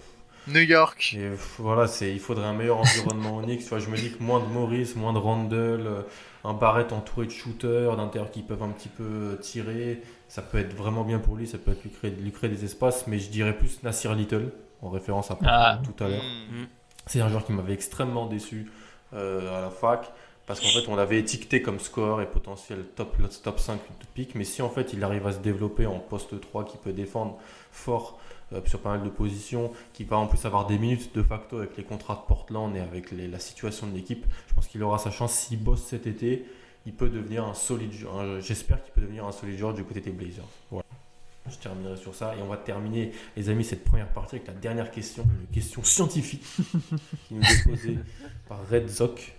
New 0.47 0.61
York. 0.61 1.17
voilà, 1.57 1.87
c'est, 1.87 2.11
il 2.11 2.21
faudrait 2.21 2.45
un 2.45 2.53
meilleur 2.53 2.77
environnement 2.77 3.37
Onyx. 3.37 3.67
je 3.79 3.89
me 3.89 3.97
dis 3.97 4.11
que 4.11 4.23
moins 4.23 4.39
de 4.39 4.45
Maurice, 4.45 4.95
moins 4.95 5.11
de 5.11 5.17
Randall, 5.17 5.85
euh, 5.85 6.01
un 6.45 6.53
Barrett 6.53 6.93
entouré 6.93 7.25
de 7.25 7.31
shooters, 7.31 7.97
d'intérieur 7.97 8.31
qui 8.31 8.43
peuvent 8.43 8.63
un 8.63 8.69
petit 8.69 8.87
peu 8.87 9.03
euh, 9.03 9.35
tirer, 9.35 10.01
ça 10.29 10.41
peut 10.41 10.57
être 10.57 10.73
vraiment 10.73 11.03
bien 11.03 11.19
pour 11.19 11.35
lui, 11.35 11.47
ça 11.47 11.57
peut 11.57 11.71
être 11.71 11.83
lui 11.83 11.89
créer, 11.89 12.11
lui 12.11 12.31
créer 12.31 12.49
des 12.49 12.63
espaces, 12.63 13.07
mais 13.07 13.19
je 13.19 13.29
dirais 13.29 13.57
plus 13.57 13.83
Nasir 13.83 14.15
Little, 14.15 14.51
en 14.81 14.89
référence 14.89 15.31
à 15.31 15.37
ah. 15.45 15.81
tout 15.83 16.03
à 16.03 16.07
l'heure. 16.07 16.23
Mm. 16.23 16.65
C'est 17.05 17.21
un 17.21 17.29
joueur 17.29 17.45
qui 17.45 17.53
m'avait 17.53 17.73
extrêmement 17.73 18.25
déçu 18.25 18.71
euh, 19.13 19.57
à 19.57 19.61
la 19.61 19.69
fac. 19.69 20.11
Parce 20.45 20.61
qu'en 20.61 20.69
fait, 20.69 20.87
on 20.87 20.95
l'avait 20.95 21.19
étiqueté 21.19 21.61
comme 21.61 21.77
score 21.77 22.21
et 22.21 22.25
potentiel 22.25 22.85
top, 22.95 23.17
top 23.43 23.59
5 23.59 23.73
de 23.75 24.05
pick. 24.13 24.33
Mais 24.33 24.45
si 24.45 24.61
en 24.61 24.69
fait, 24.69 24.93
il 24.93 25.03
arrive 25.03 25.27
à 25.27 25.33
se 25.33 25.39
développer 25.39 25.85
en 25.85 25.99
poste 25.99 26.39
3 26.39 26.63
qui 26.63 26.77
peut 26.77 26.93
défendre 26.93 27.37
fort 27.69 28.17
euh, 28.53 28.61
sur 28.65 28.79
pas 28.79 28.91
mal 28.91 29.03
de 29.03 29.09
positions, 29.09 29.73
qui 29.91 30.05
va 30.05 30.17
en 30.17 30.25
plus 30.25 30.45
avoir 30.45 30.65
des 30.65 30.77
minutes 30.77 31.13
de 31.13 31.21
facto 31.21 31.57
avec 31.57 31.75
les 31.75 31.83
contrats 31.83 32.15
de 32.15 32.25
Portland 32.27 32.73
et 32.77 32.79
avec 32.79 33.11
la 33.11 33.39
situation 33.39 33.87
de 33.87 33.93
l'équipe, 33.93 34.25
je 34.47 34.53
pense 34.53 34.67
qu'il 34.67 34.81
aura 34.83 34.99
sa 34.99 35.11
chance. 35.11 35.33
S'il 35.33 35.61
bosse 35.61 35.83
cet 35.83 36.07
été, 36.07 36.45
il 36.85 36.93
peut 36.93 37.09
devenir 37.09 37.43
un 37.43 37.53
solide 37.53 37.91
joueur. 37.91 38.39
J'espère 38.39 38.81
qu'il 38.81 38.93
peut 38.93 39.01
devenir 39.01 39.25
un 39.25 39.33
solide 39.33 39.57
joueur 39.57 39.73
du 39.73 39.83
côté 39.83 39.99
des 39.99 40.11
Blazers. 40.11 40.45
Voilà. 40.71 40.86
Je 41.49 41.57
terminerai 41.57 41.97
sur 41.97 42.13
ça 42.13 42.35
et 42.35 42.41
on 42.41 42.47
va 42.47 42.57
terminer, 42.57 43.11
les 43.35 43.49
amis, 43.49 43.63
cette 43.63 43.83
première 43.83 44.09
partie 44.09 44.35
avec 44.35 44.47
la 44.47 44.53
dernière 44.53 44.91
question, 44.91 45.23
une 45.23 45.53
question 45.53 45.83
scientifique 45.83 46.43
qui 47.27 47.33
nous 47.33 47.41
est 47.41 47.63
posée 47.63 47.97
par 48.47 48.59
Red 48.69 48.87
Zoc. 48.89 49.33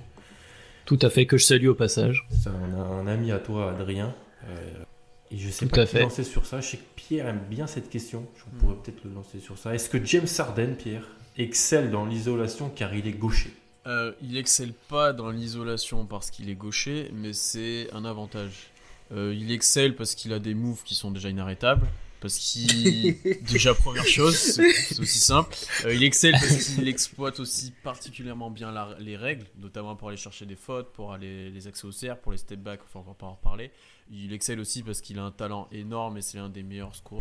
Tout 0.85 0.99
à 1.03 1.11
fait, 1.11 1.27
que 1.27 1.37
je 1.37 1.45
salue 1.45 1.69
au 1.69 1.75
passage. 1.75 2.27
C'est 2.31 2.49
un, 2.49 3.07
ami 3.07 3.31
à 3.31 3.39
toi, 3.39 3.73
Adrien. 3.73 4.15
Euh, 4.47 4.85
et 5.31 5.37
je 5.37 5.51
sais 5.51 5.67
pas 5.67 5.85
qui 5.85 5.99
lancer 5.99 6.25
sur 6.25 6.47
ça. 6.47 6.61
Je 6.61 6.69
sais 6.69 6.77
que 6.79 6.83
Pierre 6.97 7.27
aime 7.27 7.43
bien 7.51 7.67
cette 7.67 7.91
question. 7.91 8.27
Je 8.37 8.59
pourrais 8.59 8.77
peut-être 8.77 9.05
le 9.05 9.13
lancer 9.13 9.41
sur 9.41 9.59
ça. 9.59 9.75
Est-ce 9.75 9.91
que 9.91 10.03
James 10.03 10.27
Harden, 10.39 10.75
Pierre, 10.77 11.07
excelle 11.37 11.91
dans 11.91 12.07
l'isolation 12.07 12.71
car 12.71 12.95
il 12.95 13.07
est 13.07 13.13
gaucher? 13.13 13.53
Euh, 13.87 14.13
Il 14.23 14.37
excelle 14.37 14.73
pas 14.89 15.13
dans 15.13 15.31
l'isolation 15.31 16.05
parce 16.05 16.31
qu'il 16.31 16.51
est 16.51 16.55
gaucher, 16.55 17.11
mais 17.13 17.33
c'est 17.33 17.89
un 17.93 18.05
avantage. 18.05 18.71
Euh, 19.13 19.35
il 19.35 19.51
excelle 19.51 19.97
parce 19.97 20.15
qu'il 20.15 20.33
a 20.33 20.39
des 20.39 20.55
moves 20.55 20.83
qui 20.83 20.95
sont 20.95 21.11
déjà 21.11 21.29
inarrêtables. 21.29 21.87
Parce 22.21 22.37
qu'il. 22.37 23.17
déjà, 23.43 23.75
première 23.75 24.07
chose, 24.07 24.35
c'est 24.35 24.99
aussi 24.99 25.19
simple. 25.19 25.55
Euh, 25.85 25.95
il 25.95 26.03
excelle 26.03 26.33
parce 26.33 26.75
qu'il 26.75 26.89
exploite 26.89 27.39
aussi 27.39 27.73
particulièrement 27.85 28.51
bien 28.51 28.75
les 28.99 29.17
règles, 29.17 29.47
notamment 29.57 29.95
pour 29.95 30.09
aller 30.09 30.17
chercher 30.17 30.45
des 30.45 30.57
fautes, 30.57 30.93
pour 30.93 31.13
aller 31.13 31.51
les 31.51 31.69
accès 31.69 31.87
au 31.87 31.93
cerf, 31.93 32.19
pour 32.19 32.33
les 32.33 32.39
step 32.39 32.59
back, 32.59 32.81
enfin, 32.85 33.01
on 33.01 33.09
va 33.09 33.15
pas 33.15 33.27
en 33.27 33.35
reparler. 33.35 33.71
Il 34.11 34.33
excelle 34.33 34.59
aussi 34.59 34.83
parce 34.83 35.01
qu'il 35.01 35.19
a 35.21 35.23
un 35.23 35.31
talent 35.31 35.69
énorme 35.71 36.19
et 36.19 36.23
c'est 36.23 36.39
l'un 36.39 36.49
des 36.49 36.65
meilleurs 36.65 36.95
scores 36.95 37.21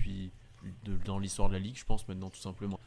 dans 1.06 1.20
l'histoire 1.20 1.50
de 1.50 1.54
la 1.54 1.60
ligue, 1.60 1.78
je 1.78 1.86
pense, 1.86 2.08
maintenant, 2.08 2.30
tout 2.30 2.40
simplement. 2.40 2.80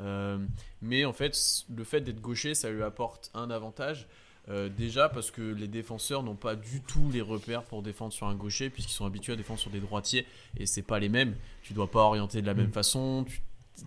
Euh, 0.00 0.38
mais 0.82 1.04
en 1.04 1.12
fait, 1.12 1.36
le 1.74 1.84
fait 1.84 2.00
d'être 2.00 2.20
gaucher, 2.20 2.54
ça 2.54 2.70
lui 2.70 2.82
apporte 2.82 3.30
un 3.34 3.50
avantage 3.50 4.06
euh, 4.48 4.68
déjà 4.68 5.08
parce 5.08 5.32
que 5.32 5.42
les 5.42 5.66
défenseurs 5.66 6.22
n'ont 6.22 6.36
pas 6.36 6.54
du 6.54 6.80
tout 6.80 7.10
les 7.12 7.20
repères 7.20 7.64
pour 7.64 7.82
défendre 7.82 8.12
sur 8.12 8.28
un 8.28 8.34
gaucher 8.34 8.70
puisqu'ils 8.70 8.94
sont 8.94 9.04
habitués 9.04 9.32
à 9.32 9.36
défendre 9.36 9.58
sur 9.58 9.70
des 9.70 9.80
droitiers 9.80 10.24
et 10.56 10.66
c'est 10.66 10.82
pas 10.82 11.00
les 11.00 11.08
mêmes. 11.08 11.34
Tu 11.62 11.72
dois 11.72 11.90
pas 11.90 12.02
orienter 12.02 12.42
de 12.42 12.46
la 12.46 12.54
même 12.54 12.68
mm. 12.68 12.72
façon, 12.72 13.24
tu 13.26 13.42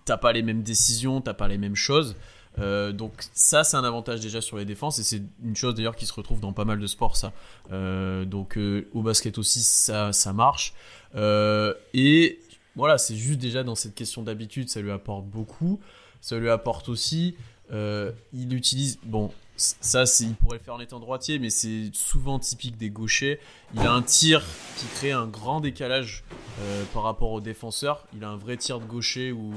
n'as 0.07 0.17
pas 0.17 0.33
les 0.33 0.41
mêmes 0.41 0.61
décisions, 0.61 1.21
t'as 1.21 1.33
pas 1.33 1.47
les 1.47 1.57
mêmes 1.57 1.75
choses. 1.75 2.17
Euh, 2.57 2.91
donc 2.91 3.13
ça 3.33 3.63
c'est 3.63 3.77
un 3.77 3.85
avantage 3.85 4.19
déjà 4.19 4.41
sur 4.41 4.57
les 4.57 4.65
défenses 4.65 4.99
et 4.99 5.03
c'est 5.03 5.21
une 5.41 5.55
chose 5.55 5.75
d'ailleurs 5.75 5.95
qui 5.95 6.05
se 6.05 6.13
retrouve 6.13 6.41
dans 6.41 6.51
pas 6.51 6.65
mal 6.65 6.79
de 6.79 6.87
sports 6.87 7.15
ça. 7.15 7.31
Euh, 7.71 8.25
donc 8.25 8.59
au 8.93 9.01
basket 9.01 9.37
aussi 9.37 9.61
ça, 9.61 10.11
ça 10.11 10.33
marche. 10.33 10.73
et 11.15 12.39
voilà 12.75 12.97
c'est 12.97 13.15
juste 13.15 13.39
déjà 13.39 13.63
dans 13.63 13.75
cette 13.75 13.95
question 13.95 14.23
d'habitude 14.23 14.67
ça 14.67 14.81
lui 14.81 14.91
apporte 14.91 15.25
beaucoup. 15.25 15.79
Ça 16.19 16.37
lui 16.37 16.49
apporte 16.49 16.89
aussi 16.89 17.37
il 17.71 18.53
utilise 18.53 18.99
bon 19.03 19.31
ça, 19.59 20.03
il 20.21 20.35
pourrait 20.35 20.57
le 20.57 20.63
faire 20.63 20.75
en 20.75 20.79
étant 20.79 20.99
droitier, 20.99 21.37
mais 21.37 21.49
c'est 21.49 21.91
souvent 21.93 22.39
typique 22.39 22.77
des 22.77 22.89
gauchers. 22.89 23.39
Il 23.75 23.81
a 23.81 23.91
un 23.91 24.01
tir 24.01 24.43
qui 24.77 24.85
crée 24.87 25.11
un 25.11 25.27
grand 25.27 25.59
décalage 25.59 26.23
euh, 26.61 26.83
par 26.93 27.03
rapport 27.03 27.31
aux 27.31 27.41
défenseurs. 27.41 28.07
Il 28.15 28.23
a 28.23 28.29
un 28.29 28.37
vrai 28.37 28.55
tir 28.55 28.79
de 28.79 28.85
gaucher 28.85 29.31
où 29.33 29.51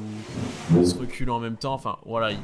il 0.76 0.86
se 0.86 0.96
recule 0.96 1.30
en 1.30 1.38
même 1.38 1.56
temps. 1.56 1.74
Enfin, 1.74 1.98
voilà, 2.04 2.36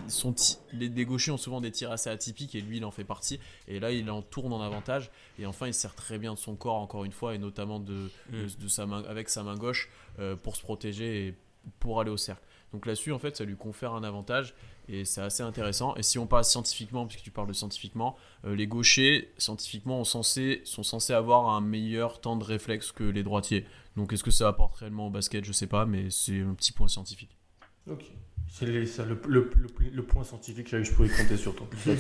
les, 0.72 0.88
les 0.88 1.04
gauchers 1.04 1.32
ont 1.32 1.36
souvent 1.36 1.60
des 1.60 1.72
tirs 1.72 1.90
assez 1.90 2.08
atypiques 2.08 2.54
et 2.54 2.60
lui, 2.60 2.76
il 2.76 2.84
en 2.84 2.92
fait 2.92 3.04
partie. 3.04 3.40
Et 3.66 3.80
là, 3.80 3.90
il 3.90 4.08
en 4.10 4.22
tourne 4.22 4.52
en 4.52 4.62
avantage. 4.62 5.10
Et 5.38 5.46
enfin, 5.46 5.66
il 5.66 5.74
sert 5.74 5.94
très 5.94 6.18
bien 6.18 6.34
de 6.34 6.38
son 6.38 6.54
corps, 6.54 6.76
encore 6.76 7.04
une 7.04 7.12
fois, 7.12 7.34
et 7.34 7.38
notamment 7.38 7.80
de, 7.80 8.08
mm. 8.30 8.68
sa 8.68 8.86
main, 8.86 9.02
avec 9.08 9.28
sa 9.28 9.42
main 9.42 9.56
gauche 9.56 9.90
euh, 10.20 10.36
pour 10.36 10.54
se 10.54 10.62
protéger 10.62 11.26
et 11.26 11.34
pour 11.80 12.00
aller 12.00 12.10
au 12.10 12.16
cercle. 12.16 12.42
Donc 12.72 12.86
là-dessus, 12.86 13.12
en 13.12 13.18
fait, 13.18 13.36
ça 13.36 13.44
lui 13.44 13.56
confère 13.56 13.94
un 13.94 14.04
avantage 14.04 14.54
et 14.88 15.04
c'est 15.04 15.20
assez 15.20 15.42
intéressant. 15.42 15.94
Et 15.96 16.02
si 16.02 16.18
on 16.18 16.26
parle 16.26 16.44
scientifiquement, 16.44 17.06
puisque 17.06 17.22
tu 17.22 17.30
parles 17.30 17.48
de 17.48 17.52
scientifiquement, 17.52 18.16
euh, 18.44 18.54
les 18.54 18.66
gauchers, 18.66 19.32
scientifiquement, 19.38 20.04
sont 20.04 20.22
censés, 20.22 20.62
sont 20.64 20.82
censés 20.82 21.12
avoir 21.12 21.50
un 21.50 21.60
meilleur 21.60 22.20
temps 22.20 22.36
de 22.36 22.44
réflexe 22.44 22.92
que 22.92 23.04
les 23.04 23.22
droitiers. 23.22 23.66
Donc 23.96 24.12
est-ce 24.12 24.24
que 24.24 24.30
ça 24.30 24.48
apporte 24.48 24.76
réellement 24.76 25.08
au 25.08 25.10
basket? 25.10 25.44
Je 25.44 25.52
sais 25.52 25.66
pas, 25.66 25.86
mais 25.86 26.10
c'est 26.10 26.40
un 26.40 26.54
petit 26.54 26.72
point 26.72 26.88
scientifique. 26.88 27.36
Ok. 27.90 28.04
C'est 28.50 28.66
le, 28.66 30.02
point 30.02 30.24
scientifique 30.24 30.68
je 30.70 30.90
pourrais 30.92 31.08
compter 31.08 31.36
sur 31.36 31.54
toi. 31.54 31.66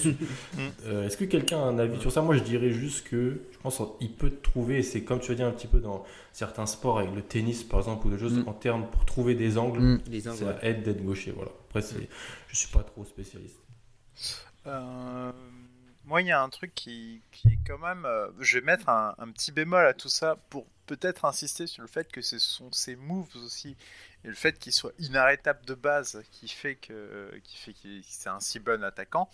Euh, 0.86 1.06
est-ce 1.06 1.16
que 1.16 1.24
quelqu'un 1.24 1.58
a 1.58 1.64
un 1.64 1.78
avis 1.78 2.00
sur 2.00 2.10
ça? 2.10 2.22
Moi, 2.22 2.36
je 2.36 2.42
dirais 2.42 2.70
juste 2.70 3.06
que 3.06 3.42
je 3.52 3.58
pense 3.58 3.82
qu'il 3.98 4.12
peut 4.12 4.32
trouver, 4.42 4.82
c'est 4.82 5.02
comme 5.02 5.20
tu 5.20 5.32
as 5.32 5.34
dit 5.34 5.42
un 5.42 5.50
petit 5.50 5.66
peu 5.66 5.80
dans 5.80 6.04
certains 6.32 6.64
sports, 6.64 7.00
avec 7.00 7.14
le 7.14 7.20
tennis 7.20 7.64
par 7.64 7.80
exemple, 7.80 8.06
ou 8.06 8.10
des 8.10 8.18
choses 8.18 8.38
mm. 8.38 8.48
en 8.48 8.52
termes 8.54 8.86
pour 8.90 9.04
trouver 9.04 9.34
des 9.34 9.58
angles, 9.58 9.80
mm. 9.80 10.20
ça 10.20 10.58
aide 10.62 10.82
d'être 10.84 11.04
gaucher. 11.04 11.32
Voilà. 11.32 11.50
Après, 11.68 11.82
je 11.82 12.04
je 12.48 12.56
suis 12.56 12.68
pas 12.68 12.82
trop 12.82 13.04
spécialiste. 13.04 13.58
Euh, 14.66 15.32
moi, 16.04 16.22
il 16.22 16.28
y 16.28 16.32
a 16.32 16.42
un 16.42 16.48
truc 16.48 16.74
qui, 16.74 17.20
est 17.44 17.58
quand 17.66 17.78
même. 17.78 18.04
Euh, 18.06 18.28
je 18.40 18.58
vais 18.58 18.64
mettre 18.64 18.88
un, 18.88 19.14
un, 19.18 19.30
petit 19.30 19.52
bémol 19.52 19.84
à 19.84 19.94
tout 19.94 20.08
ça 20.08 20.36
pour 20.48 20.66
peut-être 20.86 21.24
insister 21.26 21.66
sur 21.66 21.82
le 21.82 21.88
fait 21.88 22.10
que 22.10 22.22
ce 22.22 22.38
sont 22.38 22.72
ces 22.72 22.96
moves 22.96 23.28
aussi 23.36 23.76
et 24.24 24.28
le 24.28 24.34
fait 24.34 24.58
qu'il 24.58 24.72
soit 24.72 24.92
inarrêtable 24.98 25.64
de 25.66 25.74
base 25.74 26.22
qui 26.32 26.48
fait 26.48 26.76
que 26.76 27.30
qui 27.44 27.56
fait 27.58 27.74
qu'il 27.74 28.02
c'est 28.04 28.30
un 28.30 28.40
si 28.40 28.58
bon 28.58 28.82
attaquant. 28.82 29.28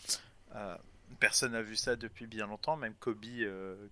Euh, 0.56 0.76
personne 1.20 1.52
n'a 1.52 1.62
vu 1.62 1.76
ça 1.76 1.94
depuis 1.94 2.26
bien 2.26 2.46
longtemps, 2.46 2.76
même 2.76 2.94
Kobe 2.98 3.24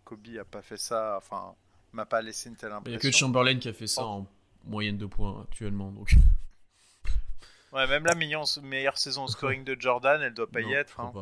Kobe 0.05 0.27
a 0.41 0.45
pas 0.45 0.63
fait 0.63 0.77
ça, 0.77 1.15
enfin 1.17 1.55
m'a 1.93 2.05
pas 2.05 2.21
laissé 2.21 2.49
une 2.49 2.57
telle 2.57 2.73
impression. 2.73 2.99
Il 2.99 3.03
n'y 3.03 3.09
a 3.09 3.11
que 3.11 3.17
Chamberlain 3.17 3.59
qui 3.59 3.69
a 3.69 3.73
fait 3.73 3.87
ça 3.87 4.05
en 4.05 4.27
moyenne 4.65 4.99
de 4.99 5.07
points 5.07 5.43
actuellement 5.43 5.93
donc. 5.93 6.15
Ouais, 7.73 7.87
même 7.87 8.05
la 8.05 8.15
meilleure 8.15 8.99
saison 8.99 9.25
au 9.25 9.29
scoring 9.29 9.65
de 9.65 9.77
Jordan, 9.79 10.21
elle 10.21 10.35
doit 10.35 10.51
pas 10.51 10.61
y 10.61 10.73
être. 10.75 11.01
Hein. 11.01 11.13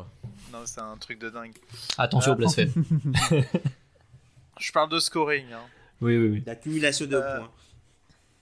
Non, 0.51 0.65
c'est 0.65 0.81
un 0.81 0.97
truc 0.97 1.17
de 1.19 1.29
dingue. 1.29 1.55
Attention 1.97 2.33
au 2.33 2.35
blasphème. 2.35 2.71
Je 4.59 4.71
parle 4.71 4.89
de 4.89 4.99
scoring. 4.99 5.51
Hein. 5.53 5.63
Oui, 6.01 6.17
oui, 6.17 6.27
oui. 6.27 6.43
L'accumulation 6.45 7.05
de 7.05 7.15
euh, 7.15 7.37
points. 7.37 7.51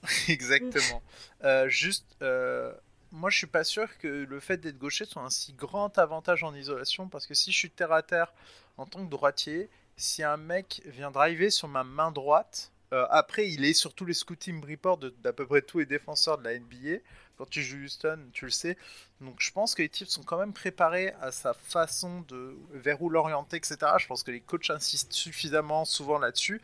Exactement. 0.28 1.02
Euh, 1.44 1.68
juste, 1.68 2.16
euh, 2.22 2.72
moi 3.12 3.30
je 3.30 3.38
suis 3.38 3.46
pas 3.46 3.64
sûr 3.64 3.86
que 3.98 4.08
le 4.08 4.40
fait 4.40 4.58
d'être 4.58 4.78
gaucher 4.78 5.04
soit 5.04 5.22
un 5.22 5.30
si 5.30 5.52
grand 5.52 5.98
avantage 5.98 6.44
en 6.44 6.54
isolation 6.54 7.08
parce 7.08 7.26
que 7.26 7.34
si 7.34 7.52
je 7.52 7.56
suis 7.56 7.70
terre 7.70 7.92
à 7.92 8.02
terre 8.02 8.32
en 8.76 8.86
tant 8.86 9.04
que 9.04 9.10
droitier, 9.10 9.68
si 9.96 10.22
un 10.22 10.36
mec 10.36 10.82
vient 10.86 11.10
driver 11.10 11.50
sur 11.50 11.68
ma 11.68 11.84
main 11.84 12.10
droite, 12.10 12.72
euh, 12.92 13.06
après 13.10 13.48
il 13.48 13.64
est 13.64 13.74
sur 13.74 13.94
tous 13.94 14.04
les 14.04 14.14
scouting 14.14 14.64
reports 14.68 14.98
d'à 14.98 15.32
peu 15.32 15.46
près 15.46 15.62
tous 15.62 15.78
les 15.80 15.86
défenseurs 15.86 16.38
de 16.38 16.44
la 16.44 16.58
NBA. 16.58 16.98
Quand 17.40 17.48
tu 17.48 17.62
joues 17.62 17.78
Houston, 17.78 18.18
tu 18.34 18.44
le 18.44 18.50
sais. 18.50 18.76
Donc 19.22 19.36
je 19.38 19.50
pense 19.50 19.74
que 19.74 19.80
les 19.80 19.88
types 19.88 20.08
sont 20.08 20.22
quand 20.22 20.36
même 20.36 20.52
préparés 20.52 21.14
à 21.22 21.32
sa 21.32 21.54
façon 21.54 22.20
de 22.28 22.54
vers 22.74 23.00
où 23.00 23.08
l'orienter, 23.08 23.56
etc. 23.56 23.78
Je 23.96 24.06
pense 24.06 24.22
que 24.22 24.30
les 24.30 24.42
coachs 24.42 24.68
insistent 24.68 25.14
suffisamment 25.14 25.86
souvent 25.86 26.18
là-dessus. 26.18 26.60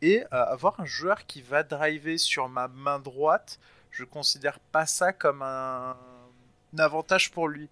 Et 0.00 0.24
euh, 0.24 0.26
avoir 0.30 0.80
un 0.80 0.86
joueur 0.86 1.26
qui 1.26 1.42
va 1.42 1.62
driver 1.62 2.16
sur 2.16 2.48
ma 2.48 2.68
main 2.68 2.98
droite, 3.00 3.58
je 3.90 4.02
considère 4.04 4.60
pas 4.60 4.86
ça 4.86 5.12
comme 5.12 5.42
un, 5.42 5.94
avantage 6.78 7.30
pour 7.30 7.46
lui. 7.46 7.68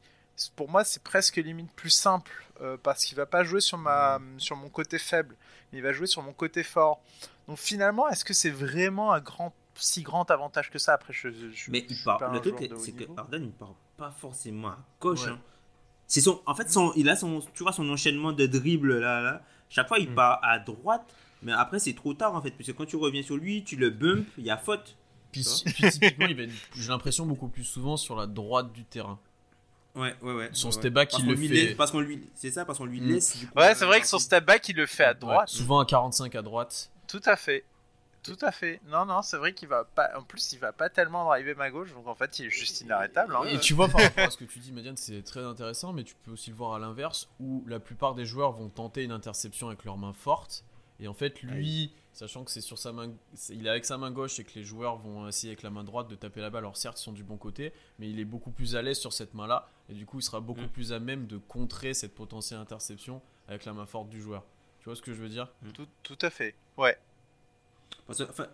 Pour 0.55 0.69
moi, 0.69 0.85
c'est 0.85 1.03
presque 1.03 1.37
limite 1.37 1.73
plus 1.73 1.89
simple 1.89 2.45
euh, 2.61 2.77
parce 2.83 3.07
qu'il 3.07 3.17
va 3.17 3.25
pas 3.25 3.45
jouer 3.45 3.63
sur 3.63 3.79
ma 3.79 4.21
sur 4.37 4.57
mon 4.57 4.69
côté 4.69 4.99
faible, 4.99 5.37
il 5.73 5.81
va 5.81 5.95
jouer 5.95 6.07
sur 6.07 6.21
mon 6.21 6.35
côté 6.35 6.63
fort. 6.63 7.01
Donc 7.49 7.57
finalement, 7.57 8.11
est-ce 8.11 8.27
que 8.27 8.35
c'est 8.35 8.51
vraiment 8.51 9.15
un 9.15 9.21
grand 9.21 9.55
si 9.75 10.03
grand 10.03 10.31
avantage 10.31 10.71
que 10.71 10.79
ça 10.79 10.95
Après, 10.95 11.13
je, 11.13 11.29
mais 11.69 11.87
il 11.89 11.97
le 11.97 12.41
truc, 12.41 12.71
c'est 12.79 12.93
que 12.93 13.05
Arden 13.17 13.45
il 13.45 13.53
part 13.53 13.75
pas 13.97 14.11
forcément 14.11 14.69
à 14.69 14.79
gauche. 15.01 15.27
Hein. 15.27 15.39
C'est 16.07 16.21
son, 16.21 16.43
en 16.47 16.55
fait, 16.55 16.71
son, 16.71 16.93
il 16.95 17.09
a 17.09 17.17
son, 17.17 17.43
tu 17.55 17.63
vois, 17.63 17.73
son 17.73 17.89
enchaînement 17.89 18.33
de 18.33 18.47
dribble 18.47 18.99
là, 18.99 19.21
là. 19.21 19.43
Chaque 19.69 19.89
fois, 19.89 19.99
il 19.99 20.11
mm. 20.11 20.15
part 20.15 20.41
à 20.43 20.59
droite 20.59 21.15
mais 21.43 21.53
après, 21.53 21.79
c'est 21.79 21.95
trop 21.95 22.15
tard 22.15 22.35
en 22.35 22.41
fait, 22.41 22.53
parce 22.53 22.67
que 22.67 22.73
quand 22.73 22.87
tu 22.87 22.97
reviens 22.97 23.23
sur 23.23 23.37
lui, 23.37 23.65
tu 23.65 23.77
le 23.77 23.91
bump, 23.91 24.27
il 24.39 24.45
y 24.45 24.51
a 24.51 24.57
faute. 24.57 24.97
Puis, 25.33 25.45
typiquement, 25.45 26.27
il 26.27 26.37
va 26.37 26.53
j'ai 26.77 26.89
l'impression 26.89 27.27
beaucoup 27.27 27.49
plus 27.49 27.65
souvent 27.65 27.97
sur 27.97 28.17
la 28.17 28.27
droite 28.27 28.73
du 28.73 28.85
terrain. 28.85 29.19
Ouais, 29.95 30.15
ouais, 30.23 30.33
ouais. 30.33 30.51
Son 30.53 30.71
step 30.71 30.93
back, 30.93 31.13
il 31.19 31.27
le 31.27 31.37
fait. 31.37 31.75
parce 31.75 31.91
qu'on 31.91 32.01
lui, 32.01 32.31
c'est 32.35 32.51
ça, 32.51 32.65
parce 32.65 32.79
qu'on 32.79 32.87
lui 32.87 33.01
mm. 33.01 33.09
laisse. 33.09 33.37
ouais, 33.57 33.75
c'est 33.75 33.85
vrai 33.85 34.01
que 34.01 34.07
son 34.07 34.19
step 34.19 34.45
back, 34.45 34.69
il 34.69 34.77
le 34.77 34.87
fait 34.87 35.05
à 35.05 35.15
droite. 35.15 35.49
souvent 35.49 35.81
à 35.81 35.85
45 35.85 36.35
à 36.35 36.43
droite. 36.43 36.91
Tout 37.09 37.21
à 37.25 37.37
fait. 37.37 37.65
Tout 38.23 38.39
à 38.41 38.53
fait. 38.53 38.81
Non, 38.87 39.05
non, 39.05 39.23
c'est 39.23 39.37
vrai 39.37 39.53
qu'il 39.53 39.69
va 39.69 39.85
pas. 39.85 40.11
En 40.17 40.23
plus, 40.23 40.53
il 40.53 40.59
va 40.59 40.73
pas 40.73 40.89
tellement 40.89 41.25
driver 41.25 41.57
ma 41.57 41.71
gauche, 41.71 41.93
donc 41.93 42.07
en 42.07 42.15
fait, 42.15 42.39
il 42.39 42.47
est 42.47 42.51
juste 42.51 42.81
inarrêtable. 42.81 43.35
Hein. 43.35 43.45
Et 43.49 43.59
tu 43.59 43.75
vois, 43.75 43.89
par 43.89 44.01
rapport 44.01 44.25
à 44.25 44.31
ce 44.31 44.37
que 44.37 44.45
tu 44.45 44.61
dis, 44.61 44.73
Madiane, 44.73 44.97
c'est 44.97 45.23
très 45.23 45.43
intéressant, 45.43 45.93
mais 45.93 46.05
tu 46.05 46.15
peux 46.15 46.31
aussi 46.31 46.51
le 46.51 46.57
voir 46.57 46.75
à 46.75 46.79
l'inverse, 46.79 47.29
où 47.41 47.65
la 47.67 47.81
plupart 47.81 48.15
des 48.15 48.25
joueurs 48.25 48.53
vont 48.53 48.69
tenter 48.69 49.03
une 49.03 49.13
interception 49.13 49.69
avec 49.69 49.85
leurs 49.85 49.99
mains 49.99 50.13
fortes, 50.13 50.65
et 51.03 51.09
en 51.09 51.15
fait, 51.15 51.43
lui, 51.43 51.93
sachant 52.13 52.45
que 52.45 52.53
c'est 52.53 52.61
sur 52.61 52.79
sa 52.79 52.93
main, 52.93 53.13
il 53.49 53.67
est 53.67 53.71
avec 53.71 53.85
sa 53.85 53.99
main 53.99 54.13
gauche 54.13 54.39
et 54.39 54.45
que 54.45 54.53
les 54.55 54.63
joueurs 54.63 54.99
vont 54.99 55.27
essayer 55.27 55.51
avec 55.51 55.65
la 55.65 55.71
main 55.71 55.83
droite 55.83 56.07
de 56.07 56.15
taper 56.15 56.41
la 56.41 56.49
balle. 56.49 56.63
Alors 56.63 56.77
certes, 56.77 57.01
ils 57.01 57.03
sont 57.03 57.13
du 57.13 57.25
bon 57.25 57.37
côté, 57.37 57.73
mais 57.99 58.09
il 58.09 58.21
est 58.21 58.25
beaucoup 58.25 58.53
plus 58.53 58.77
à 58.77 58.83
l'aise 58.83 58.99
sur 58.99 59.13
cette 59.13 59.35
main-là, 59.35 59.69
et 59.89 59.95
du 59.95 60.07
coup, 60.07 60.21
il 60.21 60.23
sera 60.23 60.41
beaucoup 60.41 60.61
mm. 60.61 60.69
plus 60.69 60.93
à 60.93 61.01
même 61.01 61.27
de 61.27 61.39
contrer 61.39 61.93
cette 61.93 62.15
potentielle 62.15 62.61
interception 62.61 63.21
avec 63.49 63.65
la 63.65 63.73
main 63.73 63.87
forte 63.87 64.11
du 64.11 64.23
joueur. 64.23 64.45
Tu 64.79 64.85
vois 64.85 64.95
ce 64.95 65.03
que 65.03 65.13
je 65.13 65.21
veux 65.21 65.29
dire? 65.29 65.49
Tout, 65.75 65.89
tout, 66.05 66.19
à 66.23 66.31
fait, 66.31 66.55
ouais. 66.77 66.97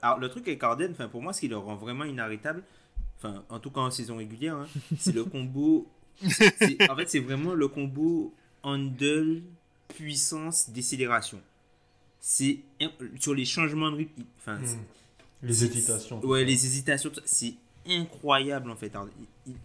Alors, 0.03 0.19
le 0.19 0.29
truc 0.29 0.47
avec 0.49 0.63
Arden, 0.63 0.95
pour 1.11 1.23
moi, 1.23 1.33
ce 1.33 1.41
qui 1.41 1.49
le 1.49 1.57
rend 1.57 1.77
vraiment 1.77 2.05
inarrêtable, 2.05 2.63
enfin, 3.19 3.43
en 3.49 3.59
tout 3.59 3.71
cas 3.71 3.81
en 3.81 3.91
saison 3.91 4.17
régulière, 4.17 4.57
hein, 4.57 4.67
c'est 4.99 5.15
le 5.15 5.25
combo. 5.25 5.87
en 6.23 6.97
fait, 6.97 7.09
c'est 7.09 7.21
vraiment 7.21 7.55
le 7.55 7.69
combo 7.69 8.33
handle, 8.63 9.43
puissance, 9.89 10.71
décélération. 10.71 11.41
C'est 12.21 12.59
sur 13.21 13.35
les 13.35 13.45
changements 13.45 13.91
de 13.91 13.97
rythme. 13.97 14.23
Enfin, 14.39 14.57
hmm. 14.57 14.79
Les 15.43 15.65
hésitations. 15.65 16.25
Ouais, 16.25 16.45
les 16.45 16.67
hésitations, 16.67 17.13
c'est 17.25 17.55
incroyable 17.89 18.71
en 18.71 18.77
fait. 18.77 18.93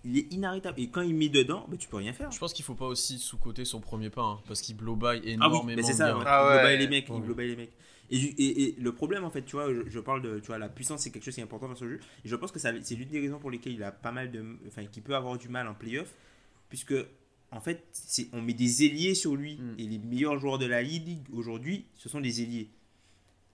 Il, 0.05 0.17
est 0.17 0.31
inarrêtable. 0.31 0.79
Et 0.79 0.87
quand 0.87 1.01
il 1.01 1.15
met 1.15 1.29
dedans, 1.29 1.65
bah, 1.67 1.77
tu 1.77 1.87
peux 1.87 1.97
rien 1.97 2.13
faire. 2.13 2.31
Je 2.31 2.39
pense 2.39 2.53
qu'il 2.53 2.63
faut 2.63 2.75
pas 2.75 2.85
aussi 2.85 3.17
sous-côté 3.17 3.65
son 3.65 3.79
premier 3.79 4.09
pas, 4.09 4.21
hein, 4.21 4.39
parce 4.47 4.61
qu'il 4.61 4.77
blow 4.77 4.95
by 4.95 5.21
énormément. 5.23 5.63
Ah 5.67 5.73
oui, 5.75 5.83
c'est 5.83 5.93
ça, 5.93 6.17
ah 6.25 6.71
il 6.73 6.79
les 6.79 6.87
mecs. 6.87 7.07
Il 7.09 7.21
blow 7.21 7.33
by 7.33 7.47
les 7.47 7.55
mecs. 7.55 7.73
Et, 8.15 8.64
et, 8.64 8.76
le 8.80 8.91
problème, 8.94 9.23
en 9.23 9.31
fait, 9.31 9.41
tu 9.44 9.56
vois, 9.56 9.68
je, 9.73 9.99
parle 9.99 10.22
de 10.22 10.40
tu 10.40 10.48
vois, 10.48 10.60
la 10.60 10.69
puissance, 10.69 11.02
c'est 11.02 11.10
quelque 11.10 11.23
chose 11.23 11.34
qui 11.34 11.40
est 11.40 11.44
important 11.44 11.68
dans 11.68 11.76
ce 11.76 11.88
jeu. 11.88 11.99
Et 12.23 12.30
je 12.30 12.35
pense 12.35 12.52
que 12.52 12.60
c'est 12.60 12.95
l'une 12.95 13.10
des 13.10 13.19
raisons 13.19 13.40
pour 13.40 13.49
lesquelles 13.49 13.73
il 13.73 13.84
a 13.84 13.91
pas 13.91 14.11
mal 14.11 14.31
de. 14.31 14.45
Enfin, 14.68 14.85
qu'il 14.85 15.02
peut 15.02 15.15
avoir 15.15 15.38
du 15.38 15.49
mal 15.49 15.68
en 15.68 15.73
playoff. 15.73 16.14
Puisque, 16.69 16.94
en 17.52 17.60
fait, 17.60 17.84
on 18.31 18.41
met 18.41 18.53
des 18.53 18.85
ailiers 18.85 19.15
sur 19.15 19.35
lui. 19.35 19.57
Mm. 19.57 19.76
Et 19.80 19.88
les 19.88 19.98
meilleurs 19.98 20.38
joueurs 20.38 20.60
de 20.60 20.68
la 20.68 20.84
ligue 20.84 21.22
aujourd'hui, 21.34 21.85
ce 21.95 22.07
sont 22.07 22.22
des 22.22 22.41
ailiers. 22.41 22.69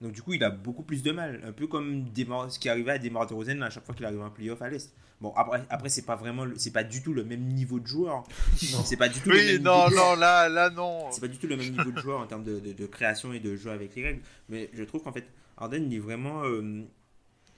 Donc 0.00 0.12
du 0.12 0.22
coup, 0.22 0.32
il 0.32 0.42
a 0.42 0.50
beaucoup 0.50 0.82
plus 0.82 1.02
de 1.02 1.12
mal. 1.12 1.40
Un 1.44 1.52
peu 1.52 1.66
comme 1.66 2.06
ce 2.14 2.58
qui 2.58 2.68
arrivait 2.68 2.92
à 2.92 2.98
Demar 2.98 3.26
DeRozan 3.26 3.60
à 3.60 3.70
chaque 3.70 3.84
fois 3.84 3.94
qu'il 3.94 4.06
arrivait 4.06 4.22
en 4.22 4.30
playoff 4.30 4.62
à 4.62 4.70
l'Est. 4.70 4.94
Bon, 5.20 5.34
après, 5.36 5.62
après 5.68 5.90
c'est 5.90 6.06
pas 6.06 6.16
vraiment, 6.16 6.46
c'est 6.56 6.72
pas 6.72 6.84
du 6.84 7.02
tout 7.02 7.12
le 7.12 7.24
même 7.24 7.42
niveau 7.42 7.78
de 7.78 7.86
joueur. 7.86 8.24
C'est 8.56 8.96
pas 8.96 9.10
du 9.10 9.20
tout 9.20 9.28
oui, 9.28 9.46
le 9.46 9.52
même 9.54 9.62
non, 9.62 9.90
non, 9.90 10.14
là, 10.16 10.48
là, 10.48 10.70
non. 10.70 11.10
C'est 11.12 11.20
pas 11.20 11.28
du 11.28 11.36
tout 11.36 11.46
le 11.46 11.58
même 11.58 11.70
niveau 11.70 11.90
de 11.90 12.00
joueur 12.00 12.20
en 12.20 12.26
termes 12.26 12.44
de, 12.44 12.58
de, 12.58 12.86
création 12.86 13.34
et 13.34 13.40
de 13.40 13.54
jeu 13.54 13.70
avec 13.70 13.94
les 13.94 14.02
règles. 14.02 14.22
Mais 14.48 14.70
je 14.72 14.82
trouve 14.84 15.02
qu'en 15.02 15.12
fait, 15.12 15.26
Arden, 15.58 15.84
il 15.90 15.94
est 15.94 16.00
vraiment, 16.00 16.44
euh, 16.44 16.82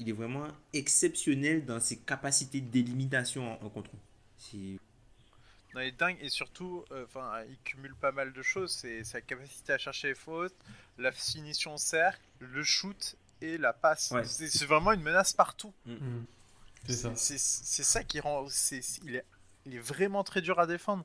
il 0.00 0.08
est 0.08 0.12
vraiment 0.12 0.48
exceptionnel 0.72 1.64
dans 1.64 1.78
ses 1.78 1.98
capacités 1.98 2.60
de 2.60 2.68
délimitation 2.68 3.52
en, 3.52 3.64
en 3.64 3.68
contrôle. 3.68 4.00
C'est 5.72 5.78
non, 5.78 5.84
il 5.84 5.88
est 5.88 5.92
dingue 5.92 6.18
et 6.20 6.28
surtout, 6.28 6.84
euh, 6.92 7.04
enfin, 7.04 7.42
il 7.48 7.56
cumule 7.64 7.94
pas 7.94 8.12
mal 8.12 8.32
de 8.32 8.42
choses. 8.42 8.72
C'est 8.72 9.04
sa 9.04 9.20
capacité 9.20 9.72
à 9.72 9.78
chercher 9.78 10.08
les 10.08 10.14
fautes, 10.14 10.54
la 10.98 11.12
finition 11.12 11.74
au 11.74 11.78
cercle, 11.78 12.20
le 12.40 12.62
shoot 12.62 13.16
et 13.40 13.58
la 13.58 13.72
passe. 13.72 14.12
C'est 14.24 14.64
vraiment 14.64 14.92
une 14.92 15.02
menace 15.02 15.32
partout. 15.32 15.72
Mm. 15.86 15.92
Mm. 15.92 16.26
C'est 16.86 16.92
ça. 16.94 17.12
C'est 17.14 17.84
ça 17.84 18.04
qui 18.04 18.20
rend. 18.20 18.46
il, 19.04 19.16
est, 19.16 19.24
il 19.66 19.74
est 19.74 19.78
vraiment 19.78 20.24
très 20.24 20.42
dur 20.42 20.58
à 20.58 20.66
défendre. 20.66 21.04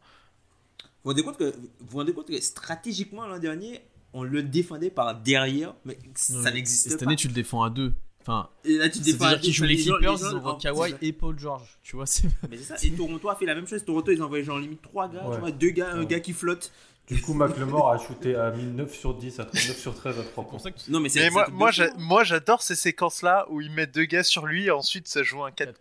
Vous 0.80 0.86
vous 1.04 1.10
rendez 1.12 1.24
compte 1.24 1.38
que, 1.38 1.56
vous 1.80 1.98
rendez 1.98 2.14
compte 2.14 2.28
que 2.28 2.42
stratégiquement 2.42 3.26
l'an 3.28 3.40
dernier, 3.40 3.82
on 4.14 4.24
le 4.24 4.44
défendait 4.44 4.90
par 4.90 5.16
derrière, 5.16 5.76
mais 5.86 5.98
ça 6.16 6.52
n'existe 6.52 6.86
pas. 6.86 6.90
Cette 6.92 7.04
année, 7.04 7.16
tu 7.16 7.28
le 7.28 7.34
défends 7.34 7.64
à 7.64 7.70
deux. 7.70 7.94
Enfin, 8.28 8.50
et 8.66 8.74
là, 8.74 8.90
tu 8.90 9.00
c'est-à-dire 9.00 9.40
qu'ils 9.40 9.54
jouent 9.54 9.64
les 9.64 9.78
Clippers, 9.78 10.18
ils 10.20 10.36
envoient 10.36 10.58
Kawhi 10.62 10.94
et 11.02 11.14
Paul 11.14 11.40
George. 11.40 11.80
Tu 11.82 11.96
vois, 11.96 12.06
c'est. 12.06 12.28
Mais 12.50 12.58
c'est 12.58 12.76
ça. 12.76 12.76
Et 12.84 12.92
Toronto 12.92 13.30
a 13.30 13.36
fait 13.36 13.46
la 13.46 13.56
même 13.56 13.68
chose. 13.68 13.86
Toronto, 13.86 14.12
ils 14.12 14.22
envoyaient 14.22 14.44
genre 14.44 14.60
limite 14.60 14.82
trois 14.82 15.08
gars, 15.08 15.24
tu 15.32 15.40
vois, 15.40 15.52
deux 15.52 15.70
gars, 15.70 15.94
un 15.94 16.04
gars 16.04 16.20
qui 16.20 16.34
flotte. 16.34 16.72
Du 17.08 17.22
coup, 17.22 17.34
McLemore 17.34 17.90
a 17.90 17.98
shooté 17.98 18.36
à 18.36 18.52
9 18.52 18.94
sur 18.94 19.14
10, 19.14 19.40
à 19.40 19.44
9 19.46 19.78
sur 19.78 19.96
13 19.96 20.20
à 20.20 20.24
3 20.24 20.44
points. 20.44 20.60
Non, 20.90 21.00
mais, 21.00 21.08
mais 21.16 21.30
moi, 21.30 21.48
moi, 21.54 21.72
moi, 21.98 22.26
j'adore 22.26 22.62
ces 22.62 22.76
séquences-là 22.76 23.46
où 23.50 23.62
ils 23.62 23.72
mettent 23.72 23.96
deux 23.96 24.04
gars 24.04 24.24
sur 24.24 24.46
lui 24.46 24.66
et 24.66 24.72
ensuite 24.72 25.08
ça 25.08 25.24
joue 25.24 25.42
un 25.42 25.52
4, 25.52 25.80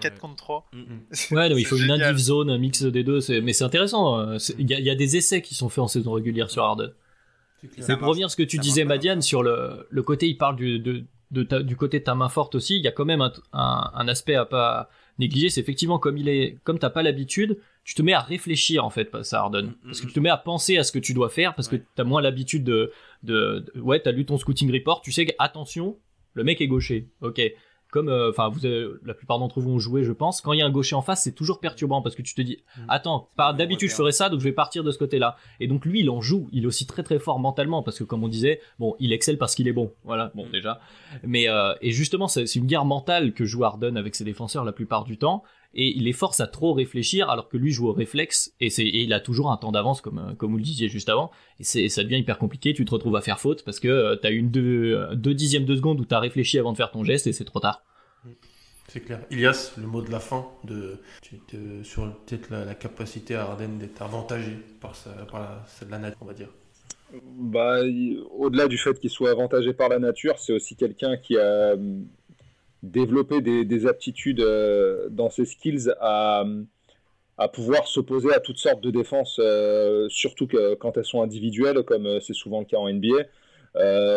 4 0.00 0.18
contre 0.18 0.34
3. 0.34 0.66
Mm, 0.72 0.78
mm. 0.80 0.84
Ouais, 1.36 1.48
il 1.52 1.64
faut 1.64 1.76
une 1.76 1.92
indiv 1.92 2.16
zone, 2.16 2.50
un 2.50 2.58
mix 2.58 2.82
des 2.82 3.04
deux. 3.04 3.20
Mais 3.40 3.52
c'est 3.52 3.62
intéressant. 3.62 4.18
Euh, 4.18 4.38
il 4.58 4.68
y, 4.68 4.74
y, 4.74 4.90
a 4.90 4.96
des 4.96 5.16
essais 5.16 5.42
qui 5.42 5.54
sont 5.54 5.68
faits 5.68 5.78
en 5.78 5.86
saison 5.86 6.10
régulière 6.10 6.50
sur 6.50 6.64
Harden. 6.64 6.92
C'est 7.78 7.96
pour 7.96 8.08
revenir 8.08 8.26
à 8.26 8.28
ce 8.28 8.36
que 8.36 8.42
tu 8.42 8.58
disais, 8.58 8.84
Madiane, 8.84 9.22
sur 9.22 9.44
le, 9.44 9.86
le 9.88 10.02
côté, 10.02 10.26
il 10.26 10.36
parle 10.36 10.56
du, 10.56 10.80
de, 10.80 11.04
du 11.32 11.76
côté 11.76 11.98
de 11.98 12.04
ta 12.04 12.14
main 12.14 12.28
forte 12.28 12.54
aussi, 12.54 12.76
il 12.76 12.84
y 12.84 12.88
a 12.88 12.92
quand 12.92 13.04
même 13.04 13.22
un, 13.22 13.32
un, 13.52 14.08
aspect 14.08 14.34
à 14.34 14.44
pas 14.44 14.90
négliger. 15.18 15.48
C'est 15.48 15.60
effectivement 15.60 15.98
comme 15.98 16.18
il 16.18 16.28
est, 16.28 16.58
comme 16.64 16.78
t'as 16.78 16.90
pas 16.90 17.02
l'habitude, 17.02 17.58
tu 17.84 17.94
te 17.94 18.02
mets 18.02 18.12
à 18.12 18.20
réfléchir 18.20 18.84
en 18.84 18.90
fait, 18.90 19.10
ça 19.22 19.40
Harden, 19.40 19.62
mm, 19.62 19.68
mm, 19.68 19.76
parce 19.84 20.00
que 20.00 20.06
tu 20.06 20.12
te 20.12 20.20
mets 20.20 20.28
à 20.28 20.36
penser 20.36 20.76
à 20.76 20.84
ce 20.84 20.92
que 20.92 20.98
tu 20.98 21.14
dois 21.14 21.30
faire, 21.30 21.54
parce 21.54 21.68
que 21.68 21.76
que 21.76 21.82
t'as 21.94 22.04
moins 22.04 22.20
l'habitude 22.20 22.64
de, 22.64 22.92
de, 23.22 23.64
de, 23.74 23.80
ouais, 23.80 23.98
t'as 24.00 24.12
lu 24.12 24.26
ton 24.26 24.36
scouting 24.36 24.70
report, 24.70 25.00
tu 25.00 25.10
sais 25.10 25.24
que 25.24 25.32
attention, 25.38 25.96
le 26.34 26.44
mec 26.44 26.60
est 26.60 26.66
gaucher, 26.66 27.08
ok 27.22 27.40
comme 27.92 28.08
euh, 28.08 28.30
enfin 28.30 28.48
vous 28.48 28.58
la 29.04 29.14
plupart 29.14 29.38
d'entre 29.38 29.60
vous 29.60 29.70
ont 29.70 29.78
joué 29.78 30.02
je 30.02 30.12
pense. 30.12 30.40
Quand 30.40 30.54
il 30.54 30.58
y 30.58 30.62
a 30.62 30.66
un 30.66 30.70
gaucher 30.70 30.96
en 30.96 31.02
face 31.02 31.22
c'est 31.22 31.34
toujours 31.34 31.60
perturbant 31.60 32.02
parce 32.02 32.16
que 32.16 32.22
tu 32.22 32.34
te 32.34 32.40
dis 32.40 32.58
mm. 32.76 32.80
attends 32.88 33.28
d'habitude 33.56 33.90
je 33.90 33.94
ferais 33.94 34.12
ça 34.12 34.30
donc 34.30 34.40
je 34.40 34.44
vais 34.44 34.52
partir 34.52 34.82
de 34.82 34.90
ce 34.90 34.98
côté 34.98 35.18
là 35.18 35.36
et 35.60 35.68
donc 35.68 35.84
lui 35.84 36.00
il 36.00 36.10
en 36.10 36.20
joue. 36.20 36.48
Il 36.52 36.64
est 36.64 36.66
aussi 36.66 36.86
très 36.86 37.02
très 37.02 37.18
fort 37.18 37.38
mentalement 37.38 37.82
parce 37.82 37.98
que 37.98 38.04
comme 38.04 38.24
on 38.24 38.28
disait 38.28 38.60
bon 38.78 38.96
il 38.98 39.12
excelle 39.12 39.36
parce 39.38 39.54
qu'il 39.54 39.68
est 39.68 39.72
bon. 39.72 39.92
Voilà 40.04 40.32
bon 40.34 40.46
déjà. 40.50 40.80
Mais 41.22 41.48
euh, 41.48 41.74
et 41.82 41.92
justement 41.92 42.28
c'est 42.28 42.54
une 42.56 42.66
guerre 42.66 42.86
mentale 42.86 43.34
que 43.34 43.44
joue 43.44 43.62
Harden 43.62 43.96
avec 43.96 44.14
ses 44.14 44.24
défenseurs 44.24 44.64
la 44.64 44.72
plupart 44.72 45.04
du 45.04 45.18
temps 45.18 45.44
et 45.74 45.96
il 45.96 46.04
les 46.04 46.12
force 46.12 46.40
à 46.40 46.46
trop 46.46 46.72
réfléchir 46.72 47.30
alors 47.30 47.48
que 47.48 47.56
lui 47.56 47.72
joue 47.72 47.88
au 47.88 47.92
réflexe 47.92 48.54
et, 48.60 48.70
c'est, 48.70 48.84
il 48.84 49.12
a 49.12 49.20
toujours 49.20 49.50
un 49.50 49.56
temps 49.56 49.72
d'avance 49.72 50.00
comme, 50.00 50.18
euh, 50.18 50.34
comme 50.34 50.52
vous 50.52 50.58
le 50.58 50.62
disiez 50.62 50.88
juste 50.88 51.08
avant 51.08 51.30
et 51.58 51.64
c'est, 51.64 51.88
ça 51.88 52.02
devient 52.02 52.18
hyper 52.18 52.38
compliqué, 52.38 52.74
tu 52.74 52.84
te 52.84 52.90
retrouves 52.90 53.16
à 53.16 53.20
faire 53.20 53.40
faute 53.40 53.64
parce 53.64 53.80
que 53.80 53.88
euh, 53.88 54.16
t'as 54.16 54.30
une 54.30 54.50
deux, 54.50 54.94
euh, 54.94 55.14
deux 55.14 55.34
dixièmes 55.34 55.64
de 55.64 55.76
seconde 55.76 56.00
où 56.00 56.04
t'as 56.04 56.20
réfléchi 56.20 56.58
avant 56.58 56.72
de 56.72 56.76
faire 56.76 56.90
ton 56.90 57.04
geste 57.04 57.26
et 57.26 57.32
c'est 57.32 57.44
trop 57.44 57.60
tard. 57.60 57.84
C'est 58.88 59.00
clair. 59.00 59.20
Ilias, 59.30 59.72
le 59.78 59.86
mot 59.86 60.02
de 60.02 60.10
la 60.10 60.20
fin 60.20 60.46
de, 60.64 60.98
sur 61.82 62.14
peut-être 62.26 62.50
la, 62.50 62.74
capacité 62.74 63.34
à 63.34 63.44
Arden 63.44 63.78
d'être 63.78 64.02
avantagé 64.02 64.52
par, 64.80 64.94
sa, 64.94 65.10
par 65.10 65.40
la, 65.40 65.64
la 65.88 65.98
nature, 65.98 66.18
on 66.20 66.26
va 66.26 66.34
dire. 66.34 66.48
Bah, 67.12 67.80
au-delà 68.38 68.68
du 68.68 68.78
fait 68.78 68.98
qu'il 68.98 69.10
soit 69.10 69.30
avantagé 69.30 69.72
par 69.72 69.88
la 69.88 69.98
nature, 69.98 70.38
c'est 70.38 70.52
aussi 70.52 70.76
quelqu'un 70.76 71.16
qui 71.16 71.36
a 71.36 71.74
développer 72.82 73.40
des, 73.40 73.86
aptitudes 73.86 74.40
euh, 74.40 75.08
dans 75.10 75.30
ses 75.30 75.44
skills 75.44 75.92
à, 76.00 76.44
pouvoir 77.52 77.88
s'opposer 77.88 78.32
à 78.32 78.38
toutes 78.38 78.58
sortes 78.58 78.80
de 78.80 78.90
défenses, 78.90 79.40
euh, 79.42 80.08
surtout 80.08 80.48
quand 80.78 80.96
elles 80.96 81.04
sont 81.04 81.22
individuelles, 81.22 81.82
comme 81.82 82.06
euh, 82.06 82.20
c'est 82.20 82.34
souvent 82.34 82.60
le 82.60 82.66
cas 82.66 82.76
en 82.76 82.88
NBA. 82.88 83.24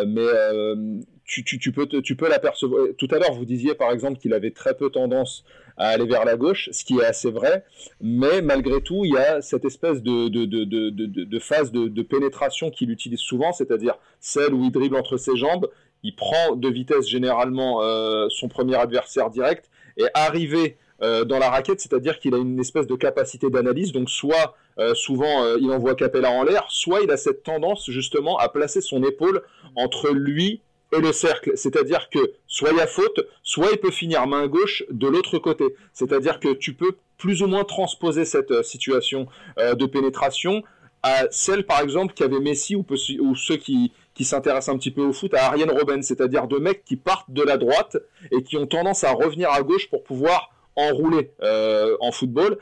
mais 0.06 1.04
tu, 1.24 1.72
peux, 1.72 1.86
peux 1.86 2.28
l'apercevoir. 2.28 2.86
Tout 2.96 3.08
à 3.10 3.18
l'heure, 3.18 3.32
vous 3.32 3.44
disiez 3.44 3.74
par 3.74 3.90
exemple 3.90 4.18
qu'il 4.18 4.32
avait 4.32 4.52
très 4.52 4.76
peu 4.76 4.90
tendance 4.90 5.44
à 5.76 5.88
aller 5.88 6.06
vers 6.06 6.24
la 6.24 6.36
gauche, 6.36 6.70
ce 6.72 6.84
qui 6.84 6.98
est 6.98 7.04
assez 7.04 7.30
vrai, 7.30 7.64
mais 8.00 8.40
malgré 8.42 8.80
tout, 8.80 9.04
il 9.04 9.12
y 9.12 9.18
a 9.18 9.42
cette 9.42 9.64
espèce 9.64 10.02
de 10.02 11.38
phase 11.38 11.72
de, 11.72 12.02
pénétration 12.02 12.70
qu'il 12.70 12.90
utilise 12.90 13.18
souvent, 13.18 13.52
c'est-à-dire 13.52 13.98
celle 14.20 14.54
où 14.54 14.64
il 14.64 14.70
dribble 14.70 14.96
entre 14.96 15.16
ses 15.16 15.36
jambes 15.36 15.68
il 16.06 16.14
prend 16.14 16.54
de 16.54 16.68
vitesse 16.68 17.08
généralement 17.08 17.82
euh, 17.82 18.28
son 18.30 18.48
premier 18.48 18.76
adversaire 18.76 19.28
direct 19.28 19.68
et 19.96 20.04
arrivé 20.14 20.76
euh, 21.02 21.24
dans 21.24 21.38
la 21.38 21.50
raquette, 21.50 21.80
c'est-à-dire 21.80 22.20
qu'il 22.20 22.32
a 22.34 22.38
une 22.38 22.60
espèce 22.60 22.86
de 22.86 22.94
capacité 22.94 23.50
d'analyse. 23.50 23.90
Donc 23.90 24.08
soit 24.08 24.54
euh, 24.78 24.94
souvent 24.94 25.56
il 25.56 25.70
envoie 25.72 25.96
Capella 25.96 26.30
en 26.30 26.44
l'air, 26.44 26.64
soit 26.68 27.00
il 27.00 27.10
a 27.10 27.16
cette 27.16 27.42
tendance 27.42 27.90
justement 27.90 28.38
à 28.38 28.48
placer 28.48 28.80
son 28.80 29.02
épaule 29.02 29.42
entre 29.74 30.10
lui 30.10 30.60
et 30.96 31.00
le 31.00 31.12
cercle. 31.12 31.52
C'est-à-dire 31.56 32.08
que 32.08 32.20
soit 32.46 32.70
il 32.70 32.76
y 32.76 32.80
a 32.80 32.86
faute, 32.86 33.20
soit 33.42 33.70
il 33.72 33.78
peut 33.78 33.90
finir 33.90 34.28
main 34.28 34.46
gauche 34.46 34.84
de 34.90 35.08
l'autre 35.08 35.38
côté. 35.38 35.74
C'est-à-dire 35.92 36.38
que 36.38 36.52
tu 36.52 36.72
peux 36.72 36.92
plus 37.18 37.42
ou 37.42 37.48
moins 37.48 37.64
transposer 37.64 38.24
cette 38.24 38.62
situation 38.62 39.26
de 39.56 39.86
pénétration 39.86 40.62
à 41.02 41.24
celle 41.30 41.64
par 41.64 41.80
exemple 41.80 42.14
qu'avait 42.14 42.40
Messi 42.40 42.76
ou, 42.76 42.84
ou 43.20 43.34
ceux 43.34 43.56
qui, 43.56 43.92
qui 44.16 44.24
s'intéressent 44.24 44.74
un 44.74 44.78
petit 44.78 44.90
peu 44.90 45.02
au 45.02 45.12
foot 45.12 45.34
à 45.34 45.46
Ariane 45.46 45.70
Robben, 45.70 46.02
c'est-à-dire 46.02 46.48
de 46.48 46.56
mecs 46.56 46.84
qui 46.84 46.96
partent 46.96 47.30
de 47.30 47.42
la 47.42 47.58
droite 47.58 47.98
et 48.32 48.42
qui 48.42 48.56
ont 48.56 48.66
tendance 48.66 49.04
à 49.04 49.12
revenir 49.12 49.50
à 49.50 49.62
gauche 49.62 49.88
pour 49.90 50.02
pouvoir 50.02 50.50
enrouler 50.74 51.30
euh, 51.42 51.96
en 52.00 52.12
football. 52.12 52.58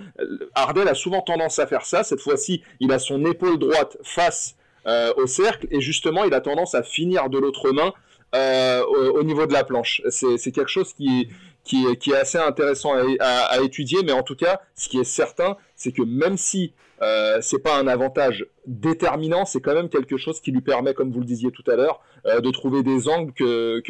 Ardel 0.54 0.88
a 0.88 0.94
souvent 0.94 1.20
tendance 1.20 1.58
à 1.60 1.66
faire 1.66 1.86
ça. 1.86 2.02
Cette 2.02 2.20
fois-ci, 2.20 2.62
il 2.80 2.92
a 2.92 2.98
son 2.98 3.24
épaule 3.24 3.58
droite 3.58 3.96
face 4.02 4.56
euh, 4.86 5.12
au 5.16 5.26
cercle 5.26 5.68
et 5.70 5.80
justement, 5.80 6.24
il 6.24 6.34
a 6.34 6.40
tendance 6.40 6.74
à 6.74 6.82
finir 6.82 7.30
de 7.30 7.38
l'autre 7.38 7.70
main 7.70 7.92
euh, 8.34 8.82
au, 8.84 9.22
niveau 9.22 9.46
de 9.46 9.52
la 9.52 9.62
planche. 9.62 10.02
C'est 10.10 10.52
quelque 10.52 10.70
chose 10.70 10.92
qui, 10.92 11.28
qui, 11.64 11.86
est 11.86 12.14
assez 12.14 12.38
intéressant 12.38 12.92
à, 13.20 13.60
étudier, 13.62 14.02
mais 14.04 14.12
en 14.12 14.22
tout 14.22 14.36
cas, 14.36 14.60
ce 14.74 14.88
qui 14.88 14.98
est 14.98 15.04
certain, 15.04 15.56
c'est 15.74 15.92
que 15.92 16.02
même 16.02 16.36
si 16.36 16.74
euh, 17.02 17.38
c'est 17.40 17.58
pas 17.58 17.78
un 17.78 17.86
avantage 17.86 18.46
déterminant, 18.66 19.46
c'est 19.46 19.60
quand 19.60 19.74
même 19.74 19.88
quelque 19.88 20.16
chose 20.16 20.40
qui 20.40 20.52
lui 20.52 20.60
permet, 20.60 20.94
comme 20.94 21.10
vous 21.10 21.20
le 21.20 21.26
disiez 21.26 21.50
tout 21.50 21.68
à 21.70 21.74
l'heure, 21.74 22.00
euh, 22.26 22.40
de 22.40 22.50
trouver 22.50 22.82
des 22.82 23.08
angles 23.08 23.32
que, 23.32 23.82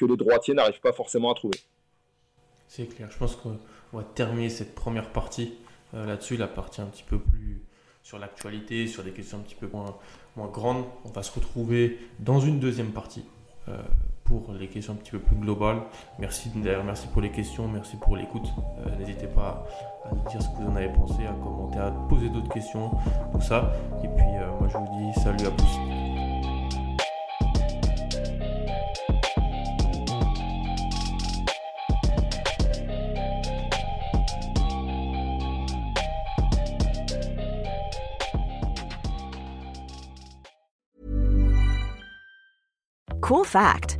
les 0.00 0.16
droitiers 0.16 0.54
n'arrivent 0.54 0.80
pas 0.80 0.92
forcément 0.92 1.30
à 1.30 1.34
trouver. 1.34 1.58
C'est 2.66 2.86
clair, 2.86 3.08
je 3.10 3.18
pense 3.18 3.36
qu'on 3.36 3.58
va 3.92 4.02
terminer 4.02 4.50
cette 4.50 4.74
première 4.74 5.10
partie 5.10 5.54
euh, 5.94 6.06
là-dessus, 6.06 6.36
la 6.36 6.48
partie 6.48 6.80
un 6.80 6.86
petit 6.86 7.04
peu 7.04 7.18
plus 7.18 7.62
sur 8.02 8.18
l'actualité, 8.18 8.86
sur 8.88 9.04
des 9.04 9.12
questions 9.12 9.38
un 9.38 9.42
petit 9.42 9.54
peu 9.54 9.68
moins, 9.72 9.96
moins 10.36 10.48
grandes. 10.48 10.84
On 11.04 11.10
va 11.10 11.22
se 11.22 11.32
retrouver 11.32 11.98
dans 12.18 12.40
une 12.40 12.58
deuxième 12.58 12.92
partie 12.92 13.24
pour 14.38 14.54
les 14.54 14.68
questions 14.68 14.92
un 14.92 14.96
petit 14.96 15.10
peu 15.10 15.18
plus 15.18 15.36
globales. 15.36 15.78
Merci 16.18 16.50
d'ailleurs, 16.54 16.84
merci 16.84 17.08
pour 17.08 17.20
les 17.20 17.30
questions, 17.30 17.66
merci 17.66 17.96
pour 17.96 18.16
l'écoute. 18.16 18.48
Euh, 18.78 18.96
n'hésitez 18.96 19.26
pas 19.26 19.66
à 20.04 20.14
nous 20.14 20.22
dire 20.30 20.40
ce 20.40 20.48
que 20.48 20.62
vous 20.62 20.70
en 20.70 20.76
avez 20.76 20.88
pensé, 20.88 21.26
à 21.26 21.32
commenter, 21.32 21.78
à 21.78 21.90
poser 22.08 22.28
d'autres 22.28 22.52
questions, 22.52 22.90
tout 23.32 23.40
ça. 23.40 23.72
Et 24.04 24.08
puis 24.08 24.24
euh, 24.26 24.46
moi 24.58 24.68
je 24.68 24.76
vous 24.76 25.12
dis 25.12 25.20
salut 25.20 25.46
à 25.46 25.50
tous. 25.50 25.78
Cool 43.20 43.44
fact. 43.44 43.99